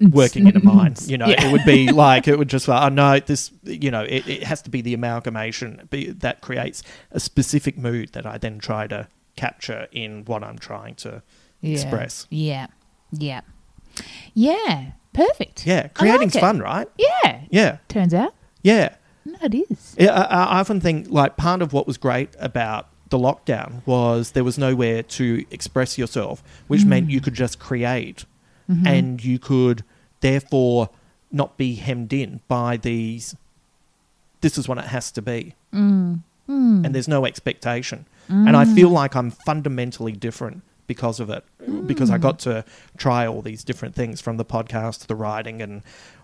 working 0.10 0.48
in 0.48 0.56
a 0.56 0.64
mine. 0.64 0.96
You 1.06 1.18
know, 1.18 1.28
Yeah. 1.28 1.46
it 1.46 1.52
would 1.52 1.66
be 1.66 1.92
like 1.92 2.28
it 2.28 2.38
would 2.38 2.48
just 2.50 2.68
like, 2.68 2.82
oh 2.84 2.90
no, 2.90 3.20
this. 3.20 3.52
You 3.64 3.92
know, 3.92 4.04
it, 4.04 4.28
it 4.28 4.44
has 4.44 4.62
to 4.64 4.70
be 4.70 4.82
the 4.82 4.94
amalgamation 4.94 5.88
be, 5.90 6.12
that 6.12 6.42
creates 6.42 6.82
a 7.12 7.20
specific 7.20 7.78
mood 7.78 8.14
that 8.14 8.26
I 8.26 8.38
then 8.38 8.60
try 8.60 8.88
to 8.88 9.08
capture 9.36 9.88
in 9.92 10.24
what 10.26 10.44
I'm 10.44 10.58
trying 10.58 10.96
to 10.96 11.22
Yeah. 11.62 11.74
express. 11.74 12.28
Yeah. 12.30 12.68
Yeah. 13.12 13.42
Yeah. 14.34 14.92
Perfect. 15.14 15.68
Yeah, 15.68 15.90
creating's 15.90 16.36
like 16.36 16.42
fun, 16.42 16.60
right? 16.60 16.88
Yeah. 16.98 17.42
Yeah, 17.50 17.78
Turns 17.90 18.14
out. 18.14 18.34
yeah. 18.64 18.96
No, 19.26 19.38
it 19.44 19.54
is. 19.70 19.96
Yeah, 20.00 20.14
I, 20.14 20.44
I 20.56 20.60
often 20.62 20.80
think 20.80 21.08
like 21.10 21.36
part 21.38 21.62
of 21.62 21.74
what 21.74 21.86
was 21.86 21.98
great 21.98 22.30
about 22.40 22.88
the 23.12 23.20
lockdown 23.20 23.86
was 23.86 24.32
there 24.32 24.44
was 24.44 24.58
nowhere 24.58 25.04
to 25.04 25.46
express 25.52 25.98
yourself, 25.98 26.42
which 26.68 26.84
meant 26.84 27.08
mm. 27.08 27.12
you 27.12 27.22
could 27.22 27.36
just 27.36 27.60
create, 27.60 28.26
mm-hmm. 28.70 28.88
and 28.88 29.24
you 29.24 29.38
could 29.38 29.84
therefore 30.22 30.90
not 31.32 31.58
be 31.58 31.76
hemmed 31.76 32.14
in 32.14 32.42
by 32.48 32.78
these. 32.78 33.36
This 34.40 34.58
is 34.58 34.68
what 34.68 34.80
it 34.80 34.86
has 34.86 35.12
to 35.12 35.22
be, 35.22 35.56
mm. 35.74 36.20
Mm. 36.50 36.86
and 36.86 36.96
there's 36.96 37.08
no 37.08 37.26
expectation. 37.26 38.08
And 38.30 38.56
I 38.56 38.64
feel 38.64 38.88
like 38.88 39.14
I'm 39.14 39.30
fundamentally 39.30 40.14
different 40.14 40.62
because 40.88 41.20
of 41.20 41.30
it, 41.30 41.44
because 41.86 42.10
I 42.10 42.18
got 42.18 42.40
to 42.40 42.64
try 42.98 43.28
all 43.28 43.42
these 43.42 43.62
different 43.62 43.94
things 43.94 44.22
from 44.22 44.38
the 44.38 44.46
podcast 44.46 45.02
to 45.02 45.08
the 45.08 45.16
writing 45.16 45.62
and 45.62 45.82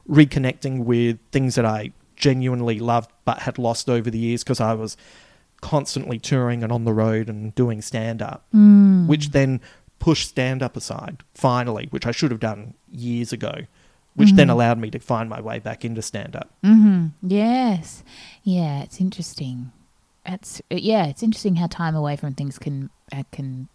reconnecting 0.09 0.85
with 0.85 1.19
things 1.33 1.55
that 1.55 1.65
I 1.65 1.91
genuinely 2.15 2.79
loved 2.79 3.11
but 3.25 3.39
had 3.39 3.57
lost 3.57 3.89
over 3.89 4.09
the 4.09 4.17
years 4.17 4.43
because 4.43 4.61
I 4.61 4.73
was 4.73 4.95
constantly 5.61 6.19
touring 6.19 6.63
and 6.63 6.71
on 6.71 6.85
the 6.85 6.93
road 6.93 7.29
and 7.29 7.53
doing 7.55 7.81
stand 7.81 8.21
up, 8.21 8.45
hmm. 8.51 9.07
which 9.07 9.29
then 9.31 9.61
pushed 9.99 10.29
stand 10.29 10.61
up 10.61 10.75
aside 10.77 11.23
finally, 11.33 11.87
which 11.89 12.05
I 12.05 12.11
should 12.11 12.31
have 12.31 12.39
done 12.39 12.73
years 12.91 13.33
ago, 13.33 13.53
which 14.15 14.31
then 14.31 14.47
mm-hmm. 14.47 14.51
allowed 14.51 14.77
me 14.79 14.91
to 14.91 14.99
find 14.99 15.29
my 15.29 15.41
way 15.41 15.59
back 15.59 15.83
into 15.85 16.01
stand 16.01 16.35
up. 16.35 16.51
Mm-hmm. 16.63 17.07
Yes. 17.27 18.03
Yeah, 18.43 18.81
it's 18.83 18.99
interesting. 19.01 19.71
It's 20.25 20.61
yeah, 20.69 21.07
it's 21.07 21.23
interesting 21.23 21.55
how 21.55 21.67
time 21.67 21.95
away 21.95 22.15
from 22.15 22.33
things 22.33 22.59
can 22.59 22.89
uh, 23.11 23.23
can 23.31 23.69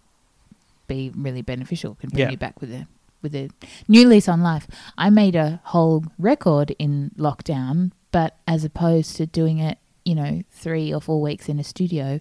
be 0.86 1.10
really 1.14 1.42
beneficial. 1.42 1.94
Can 1.94 2.10
bring 2.10 2.20
Yeah. 2.20 2.30
you 2.30 2.36
back 2.36 2.60
with 2.60 2.72
a 2.72 2.86
with 3.22 3.34
a 3.34 3.50
new 3.88 4.06
lease 4.08 4.28
on 4.28 4.42
life. 4.42 4.66
I 4.98 5.10
made 5.10 5.36
a 5.36 5.60
whole 5.64 6.04
record 6.18 6.74
in 6.78 7.12
lockdown, 7.16 7.92
but 8.10 8.36
as 8.46 8.64
opposed 8.64 9.16
to 9.16 9.26
doing 9.26 9.58
it, 9.58 9.78
you 10.04 10.14
know, 10.14 10.42
three 10.50 10.92
or 10.92 11.00
four 11.00 11.20
weeks 11.20 11.48
in 11.48 11.58
a 11.58 11.64
studio, 11.64 12.20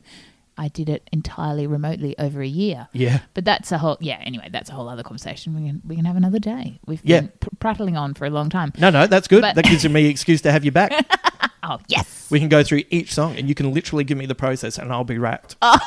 I 0.57 0.67
did 0.67 0.89
it 0.89 1.07
entirely 1.11 1.65
remotely 1.65 2.17
over 2.19 2.41
a 2.41 2.47
year. 2.47 2.87
Yeah. 2.93 3.19
But 3.33 3.45
that's 3.45 3.71
a 3.71 3.77
whole 3.77 3.97
yeah. 4.01 4.19
Anyway, 4.23 4.49
that's 4.51 4.69
a 4.69 4.73
whole 4.73 4.89
other 4.89 5.03
conversation. 5.03 5.53
We 5.55 5.67
can 5.67 5.81
we 5.87 5.95
can 5.95 6.05
have 6.05 6.15
another 6.17 6.39
day. 6.39 6.79
We've 6.85 7.01
Yeah. 7.03 7.21
been 7.21 7.31
pr- 7.39 7.49
prattling 7.59 7.97
on 7.97 8.13
for 8.13 8.25
a 8.25 8.29
long 8.29 8.49
time. 8.49 8.73
No, 8.77 8.89
no, 8.89 9.07
that's 9.07 9.27
good. 9.27 9.41
But- 9.41 9.55
that 9.55 9.65
gives 9.65 9.87
me 9.87 10.05
excuse 10.07 10.41
to 10.41 10.51
have 10.51 10.65
you 10.65 10.71
back. 10.71 10.91
Oh 11.63 11.77
yes. 11.87 12.27
we 12.31 12.39
can 12.39 12.49
go 12.49 12.63
through 12.63 12.81
each 12.89 13.13
song 13.13 13.35
and 13.37 13.47
you 13.47 13.53
can 13.53 13.71
literally 13.71 14.03
give 14.03 14.17
me 14.17 14.25
the 14.25 14.33
process 14.33 14.79
and 14.79 14.91
I'll 14.91 15.03
be 15.03 15.19
wrapped. 15.19 15.57
I 15.61 15.79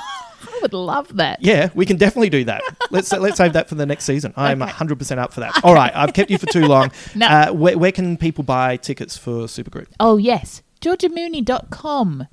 would 0.62 0.72
love 0.72 1.16
that. 1.16 1.42
Yeah, 1.42 1.70
we 1.74 1.84
can 1.84 1.96
definitely 1.96 2.30
do 2.30 2.44
that. 2.44 2.62
Let's 2.92 3.10
let's 3.12 3.38
save 3.38 3.54
that 3.54 3.68
for 3.68 3.74
the 3.74 3.84
next 3.84 4.04
season. 4.04 4.32
I 4.36 4.52
am 4.52 4.60
hundred 4.60 5.00
percent 5.00 5.18
up 5.18 5.32
for 5.32 5.40
that. 5.40 5.58
All 5.64 5.74
right, 5.74 5.90
I've 5.94 6.12
kept 6.14 6.30
you 6.30 6.38
for 6.38 6.46
too 6.46 6.66
long. 6.66 6.92
No. 7.16 7.26
Uh, 7.26 7.52
where, 7.52 7.76
where 7.76 7.90
can 7.90 8.16
people 8.16 8.44
buy 8.44 8.76
tickets 8.76 9.16
for 9.16 9.46
Supergroup? 9.46 9.86
Oh, 9.98 10.16
yes. 10.16 10.62
GeorgiaMooney.com 10.84 12.28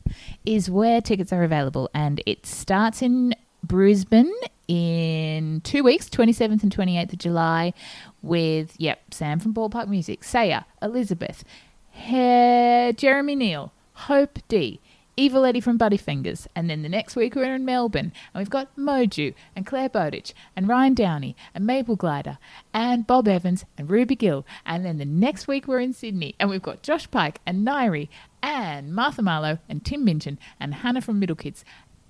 is 0.45 0.69
where 0.69 0.99
tickets 0.99 1.32
are 1.32 1.44
available, 1.44 1.90
and 1.94 2.22
it 2.26 2.45
starts 2.45 3.02
in 3.02 3.34
Brisbane 3.64 4.34
in 4.68 5.61
two 5.64 5.84
weeks, 5.84 6.10
27th 6.10 6.61
and 6.61 6.76
28th 6.76 7.14
of 7.14 7.19
July, 7.19 7.73
with, 8.22 8.76
yep, 8.78 9.14
Sam 9.14 9.40
from 9.40 9.53
Ball 9.53 9.69
Park 9.69 9.88
Music, 9.88 10.26
Saya, 10.26 10.64
Elizabeth, 10.82 11.45
He- 11.91 12.91
Jeremy 12.98 13.36
Neale, 13.36 13.72
Hope 13.94 14.40
D. 14.49 14.82
Evil 15.18 15.44
Eddie 15.45 15.60
from 15.60 15.78
Buddyfingers, 15.78 16.48
and 16.56 16.69
then 16.69 16.84
the 16.84 16.90
next 16.90 17.15
week 17.18 17.36
we're 17.36 17.53
in 17.53 17.65
Melbourne, 17.65 18.14
and 18.34 18.41
we've 18.41 18.49
got 18.49 18.76
Moju 18.78 19.34
and 19.56 19.65
Clare 19.65 19.90
Bowditch 19.90 20.34
and 20.56 20.69
Ryan 20.69 20.94
Downey 20.94 21.36
and 21.53 21.65
Maple 21.65 21.98
Glider 21.98 22.38
and 22.73 23.06
Bob 23.06 23.28
Evans 23.28 23.65
and 23.78 23.90
Ruby 23.90 24.15
Gill, 24.15 24.45
and 24.65 24.86
then 24.86 24.98
the 24.98 25.06
next 25.06 25.48
week 25.48 25.68
we're 25.68 25.82
in 25.82 25.94
Sydney, 25.94 26.34
and 26.40 26.49
we've 26.49 26.61
got 26.61 26.82
Josh 26.82 27.11
Pike 27.11 27.40
and 27.45 27.68
Nairi 27.68 28.07
and 28.44 28.94
Martha 28.94 29.22
Marlow 29.22 29.60
and 29.70 29.84
Tim 29.86 30.04
Minchin 30.06 30.38
and 30.60 30.74
Hannah 30.74 31.02
from 31.02 31.20
Middle 31.20 31.36
Kids 31.36 31.64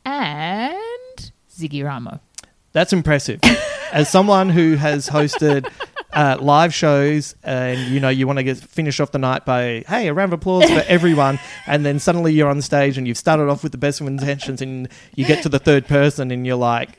and 0.05 1.31
Ziggy 1.49 1.83
Ramo. 1.83 2.19
That's 2.73 2.93
impressive. 2.93 3.39
As 3.91 4.09
someone 4.09 4.49
who 4.49 4.75
has 4.75 5.09
hosted 5.09 5.69
uh, 6.13 6.37
live 6.39 6.73
shows, 6.73 7.35
and 7.43 7.77
you 7.91 7.99
know 7.99 8.07
you 8.09 8.25
want 8.25 8.37
to 8.39 8.43
get 8.43 8.57
finish 8.57 8.99
off 9.01 9.11
the 9.11 9.17
night 9.19 9.45
by 9.45 9.83
hey 9.87 10.07
a 10.07 10.13
round 10.13 10.31
of 10.31 10.39
applause 10.39 10.69
for 10.69 10.79
everyone, 10.87 11.39
and 11.67 11.85
then 11.85 11.99
suddenly 11.99 12.33
you're 12.33 12.49
on 12.49 12.61
stage 12.61 12.97
and 12.97 13.05
you've 13.07 13.17
started 13.17 13.49
off 13.49 13.63
with 13.63 13.73
the 13.73 13.77
best 13.77 13.99
of 13.99 14.07
intentions, 14.07 14.61
and 14.61 14.87
you 15.15 15.25
get 15.25 15.43
to 15.43 15.49
the 15.49 15.59
third 15.59 15.87
person 15.87 16.31
and 16.31 16.45
you're 16.47 16.55
like, 16.55 16.97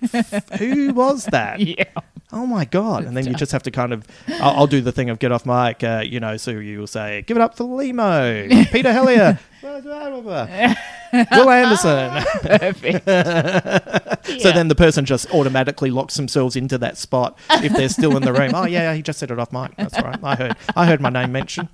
who 0.59 0.93
was 0.93 1.25
that? 1.27 1.61
Yeah. 1.73 1.85
Oh 2.33 2.47
my 2.47 2.65
god! 2.65 3.05
And 3.05 3.17
then 3.17 3.27
you 3.27 3.35
just 3.35 3.53
have 3.53 3.63
to 3.65 3.71
kind 3.71 3.93
of, 3.93 4.07
I'll, 4.41 4.61
I'll 4.61 4.67
do 4.67 4.81
the 4.81 4.93
thing 4.93 5.11
of 5.11 5.19
get 5.19 5.33
off 5.33 5.45
mic, 5.45 5.85
uh, 5.85 6.03
you 6.05 6.19
know. 6.19 6.37
So 6.39 6.51
you 6.53 6.79
will 6.79 6.87
say, 6.87 7.23
"Give 7.27 7.37
it 7.37 7.41
up 7.41 7.57
for 7.57 7.65
Limo, 7.65 8.49
Peter 8.73 8.91
Helliar, 8.93 9.39
Wil 11.31 11.51
Anderson." 11.51 12.25
Perfect. 12.43 13.09
So 14.41 14.51
then 14.53 14.69
the 14.69 14.75
person 14.75 15.05
just 15.05 15.29
automatically 15.35 15.91
locks 15.91 16.15
themselves 16.15 16.55
into 16.57 16.79
that 16.79 16.97
spot 16.97 17.37
if 17.51 17.73
they're 17.73 17.89
still 17.89 18.17
in 18.17 18.23
the 18.23 18.33
room. 18.33 18.53
Oh 18.55 18.65
yeah, 18.65 18.95
he 18.95 19.03
just 19.03 19.19
said 19.19 19.31
it 19.31 19.39
off 19.39 19.53
mic. 19.53 19.77
That's 19.77 19.95
all 19.99 20.05
right. 20.05 20.19
I 20.23 20.35
heard. 20.37 20.57
I 20.77 20.87
heard 20.87 21.01
my 21.01 21.11
name 21.11 21.33
mentioned. 21.33 21.69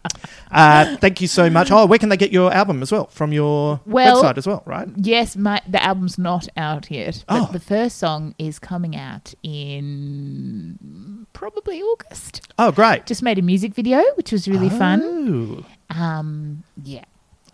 Uh, 0.50 0.96
thank 0.96 1.20
you 1.20 1.28
so 1.28 1.48
much. 1.50 1.70
Oh, 1.70 1.86
where 1.86 1.98
can 1.98 2.08
they 2.08 2.16
get 2.16 2.32
your 2.32 2.52
album 2.52 2.82
as 2.82 2.90
well? 2.90 3.06
From 3.06 3.32
your 3.32 3.80
Well- 3.86 4.22
website 4.22 4.38
as 4.38 4.46
well, 4.46 4.62
right? 4.66 4.88
Yes, 4.96 5.36
my 5.36 5.60
the 5.68 5.80
album's 5.82 6.18
not 6.18 6.48
out 6.56 6.90
yet, 6.90 7.22
but 7.28 7.48
Oh. 7.48 7.52
the 7.52 7.60
first 7.60 7.98
song 7.98 8.34
is 8.38 8.58
coming 8.58 8.96
out 8.96 9.34
in 9.42 11.26
probably 11.32 11.80
August. 11.82 12.40
Oh, 12.58 12.72
great. 12.72 13.06
Just 13.06 13.22
made 13.22 13.38
a 13.38 13.42
music 13.42 13.74
video, 13.74 14.02
which 14.16 14.32
was 14.32 14.48
really 14.48 14.70
fun. 14.70 15.64
Oh, 15.94 15.94
Um, 15.96 16.64
yeah, 16.82 17.04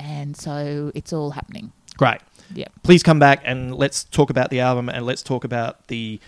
and 0.05 0.37
so 0.37 0.93
it's 0.95 1.13
all 1.13 1.31
happening. 1.31 1.73
great. 1.97 2.21
Yeah. 2.55 2.69
Please 2.83 3.03
come 3.03 3.19
back 3.19 3.41
and 3.45 3.75
let's 3.75 4.05
talk 4.05 4.29
about 4.31 4.51
the 4.51 4.61
album 4.61 4.89
and 4.91 5.07
let's 5.07 5.23
talk 5.23 5.45
about 5.45 5.89
the 5.89 6.21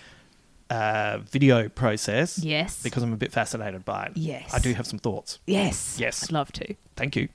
uh, 0.70 1.18
video 1.18 1.68
process. 1.68 2.38
Yes. 2.38 2.82
Because 2.82 3.02
I'm 3.02 3.12
a 3.12 3.16
bit 3.16 3.32
fascinated 3.32 3.84
by 3.84 4.06
it. 4.06 4.16
Yes. 4.16 4.52
I 4.54 4.58
do 4.58 4.72
have 4.72 4.86
some 4.86 4.98
thoughts. 4.98 5.38
Yes. 5.46 5.98
Yes. 6.00 6.24
I'd 6.24 6.32
love 6.32 6.50
to. 6.52 6.74
Thank 6.96 7.16
you. 7.16 7.28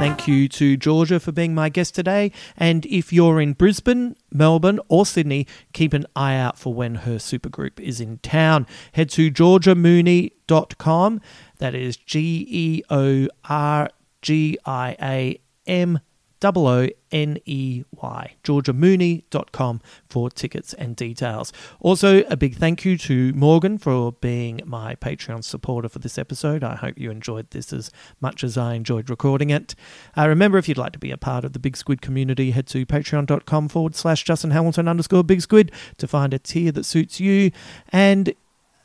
Thank 0.00 0.26
you 0.26 0.48
to 0.48 0.78
Georgia 0.78 1.20
for 1.20 1.30
being 1.30 1.54
my 1.54 1.68
guest 1.68 1.94
today. 1.94 2.32
And 2.56 2.86
if 2.86 3.12
you're 3.12 3.38
in 3.38 3.52
Brisbane, 3.52 4.16
Melbourne, 4.32 4.80
or 4.88 5.04
Sydney, 5.04 5.46
keep 5.74 5.92
an 5.92 6.06
eye 6.16 6.36
out 6.36 6.58
for 6.58 6.72
when 6.72 6.94
her 6.94 7.16
supergroup 7.16 7.78
is 7.78 8.00
in 8.00 8.16
town. 8.22 8.66
Head 8.92 9.10
to 9.10 9.30
georgiamooney.com. 9.30 11.20
That 11.58 11.74
is 11.74 11.98
G 11.98 12.46
E 12.48 12.82
O 12.88 13.28
R 13.46 13.90
G 14.22 14.56
I 14.64 14.96
A 15.02 15.38
M 15.66 16.00
O 16.42 16.66
O 16.66 16.88
N 17.12 17.38
E 17.44 17.84
Y, 17.90 18.34
georgiamooney.com 18.44 19.80
for 20.08 20.30
tickets 20.30 20.72
and 20.74 20.96
details. 20.96 21.52
Also, 21.80 22.22
a 22.24 22.36
big 22.36 22.56
thank 22.56 22.84
you 22.84 22.96
to 22.98 23.32
Morgan 23.34 23.78
for 23.78 24.12
being 24.12 24.60
my 24.64 24.94
Patreon 24.96 25.44
supporter 25.44 25.88
for 25.88 25.98
this 25.98 26.18
episode. 26.18 26.62
I 26.62 26.76
hope 26.76 26.98
you 26.98 27.10
enjoyed 27.10 27.50
this 27.50 27.72
as 27.72 27.90
much 28.20 28.44
as 28.44 28.56
I 28.56 28.74
enjoyed 28.74 29.10
recording 29.10 29.50
it. 29.50 29.74
Uh, 30.16 30.28
remember, 30.28 30.58
if 30.58 30.68
you'd 30.68 30.78
like 30.78 30.92
to 30.92 30.98
be 30.98 31.10
a 31.10 31.16
part 31.16 31.44
of 31.44 31.52
the 31.52 31.58
Big 31.58 31.76
Squid 31.76 32.00
community, 32.00 32.52
head 32.52 32.66
to 32.68 32.86
patreon.com 32.86 33.68
forward 33.68 33.94
slash 33.94 34.24
Justin 34.24 34.52
Hamilton 34.52 34.88
underscore 34.88 35.24
Big 35.24 35.42
Squid 35.42 35.72
to 35.98 36.06
find 36.06 36.32
a 36.32 36.38
tier 36.38 36.72
that 36.72 36.84
suits 36.84 37.20
you. 37.20 37.50
And 37.92 38.34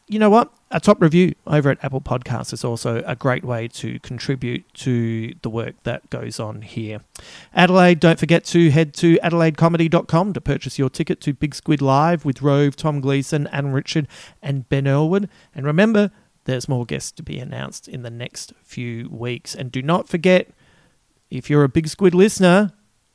you 0.07 0.19
know 0.19 0.29
what? 0.29 0.53
A 0.71 0.79
top 0.79 1.01
review 1.01 1.33
over 1.47 1.69
at 1.69 1.83
Apple 1.83 2.01
Podcasts 2.01 2.53
is 2.53 2.63
also 2.63 3.01
a 3.07 3.15
great 3.15 3.43
way 3.43 3.67
to 3.69 3.99
contribute 3.99 4.71
to 4.75 5.33
the 5.41 5.49
work 5.49 5.75
that 5.83 6.09
goes 6.09 6.39
on 6.39 6.61
here. 6.61 7.01
Adelaide, 7.53 7.99
don't 7.99 8.19
forget 8.19 8.43
to 8.45 8.69
head 8.69 8.93
to 8.95 9.17
adelaidecomedy.com 9.17 10.33
to 10.33 10.41
purchase 10.41 10.77
your 10.77 10.89
ticket 10.89 11.21
to 11.21 11.33
Big 11.33 11.55
Squid 11.55 11.81
Live 11.81 12.23
with 12.23 12.41
Rove, 12.41 12.75
Tom 12.75 12.99
Gleeson, 13.01 13.47
Anne 13.47 13.71
Richard, 13.71 14.07
and 14.43 14.67
Ben 14.69 14.85
Elwood. 14.85 15.27
And 15.55 15.65
remember, 15.65 16.11
there's 16.43 16.69
more 16.69 16.85
guests 16.85 17.11
to 17.13 17.23
be 17.23 17.39
announced 17.39 17.87
in 17.87 18.03
the 18.03 18.11
next 18.11 18.53
few 18.63 19.09
weeks. 19.09 19.55
And 19.55 19.71
do 19.71 19.81
not 19.81 20.07
forget, 20.07 20.49
if 21.31 21.49
you're 21.49 21.63
a 21.63 21.69
Big 21.69 21.87
Squid 21.87 22.13
listener, 22.13 22.73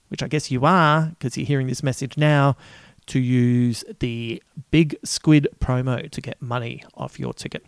which 0.08 0.22
I 0.22 0.28
guess 0.28 0.50
you 0.50 0.64
are 0.64 1.12
because 1.18 1.36
you're 1.36 1.46
hearing 1.46 1.68
this 1.68 1.84
message 1.84 2.16
now, 2.16 2.56
to 3.06 3.18
use 3.18 3.84
the 4.00 4.42
Big 4.70 4.96
Squid 5.04 5.48
promo 5.60 6.10
to 6.10 6.20
get 6.20 6.40
money 6.40 6.84
off 6.94 7.18
your 7.18 7.32
ticket. 7.32 7.64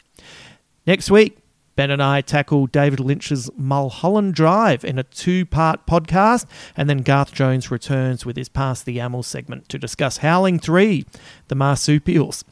Next 0.87 1.11
week, 1.11 1.39
Ben 1.75 1.91
and 1.91 2.03
I 2.03 2.21
tackle 2.21 2.67
David 2.67 3.01
Lynch's 3.01 3.49
Mulholland 3.57 4.35
Drive 4.35 4.85
in 4.85 4.99
a 4.99 5.05
two 5.05 5.47
part 5.47 5.87
podcast, 5.87 6.45
and 6.77 6.89
then 6.89 6.99
Garth 6.99 7.33
Jones 7.33 7.71
returns 7.71 8.27
with 8.27 8.37
his 8.37 8.49
Pass 8.49 8.83
the 8.83 9.01
Amel 9.01 9.23
segment 9.23 9.69
to 9.71 9.79
discuss 9.79 10.19
Howling 10.19 10.59
3, 10.59 11.07
the 11.49 11.55
Marsupials. 11.55 12.45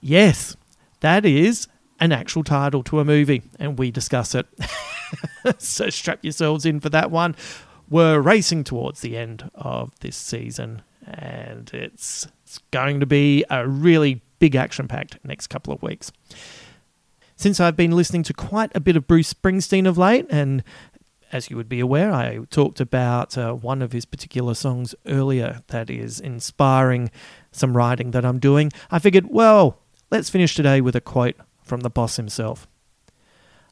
Yes, 0.00 0.56
that 1.00 1.26
is 1.26 1.68
an 2.00 2.12
actual 2.12 2.44
title 2.44 2.82
to 2.84 3.00
a 3.00 3.04
movie, 3.04 3.42
and 3.58 3.78
we 3.78 3.90
discuss 3.90 4.34
it. 4.34 4.46
so 5.58 5.90
strap 5.90 6.20
yourselves 6.22 6.64
in 6.64 6.80
for 6.80 6.88
that 6.90 7.10
one. 7.10 7.36
We're 7.88 8.20
racing 8.20 8.64
towards 8.64 9.00
the 9.00 9.16
end 9.16 9.50
of 9.54 9.92
this 10.00 10.16
season, 10.16 10.82
and 11.06 11.70
it's, 11.72 12.26
it's 12.44 12.58
going 12.70 13.00
to 13.00 13.06
be 13.06 13.44
a 13.48 13.66
really 13.66 14.22
big 14.38 14.54
action 14.54 14.88
packed 14.88 15.18
next 15.24 15.46
couple 15.46 15.72
of 15.72 15.82
weeks. 15.82 16.12
Since 17.36 17.60
I've 17.60 17.76
been 17.76 17.92
listening 17.92 18.22
to 18.24 18.34
quite 18.34 18.74
a 18.74 18.80
bit 18.80 18.96
of 18.96 19.06
Bruce 19.06 19.32
Springsteen 19.32 19.86
of 19.86 19.98
late, 19.98 20.26
and 20.30 20.62
as 21.32 21.50
you 21.50 21.56
would 21.56 21.68
be 21.68 21.80
aware, 21.80 22.12
I 22.12 22.38
talked 22.50 22.80
about 22.80 23.36
uh, 23.36 23.52
one 23.52 23.82
of 23.82 23.92
his 23.92 24.04
particular 24.04 24.54
songs 24.54 24.94
earlier 25.06 25.62
that 25.68 25.90
is 25.90 26.20
inspiring 26.20 27.10
some 27.52 27.76
writing 27.76 28.12
that 28.12 28.24
I'm 28.24 28.38
doing. 28.38 28.72
I 28.90 28.98
figured, 28.98 29.26
well, 29.28 29.78
let's 30.10 30.30
finish 30.30 30.54
today 30.54 30.80
with 30.80 30.96
a 30.96 31.00
quote 31.00 31.36
from 31.62 31.80
the 31.80 31.90
boss 31.90 32.16
himself. 32.16 32.66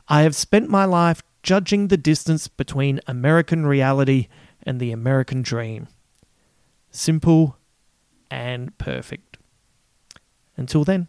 I 0.09 0.23
have 0.23 0.37
spent 0.37 0.69
my 0.69 0.85
life 0.85 1.23
judging 1.43 1.89
the 1.89 1.97
distance 1.97 2.49
between 2.49 3.01
American 3.07 3.67
reality 3.67 4.29
and 4.65 4.81
the 4.81 4.93
American 4.93 5.43
dream. 5.43 5.89
Simple 6.95 7.59
and 8.31 8.79
perfect. 8.79 9.39
Until 10.57 10.85
then. 10.85 11.09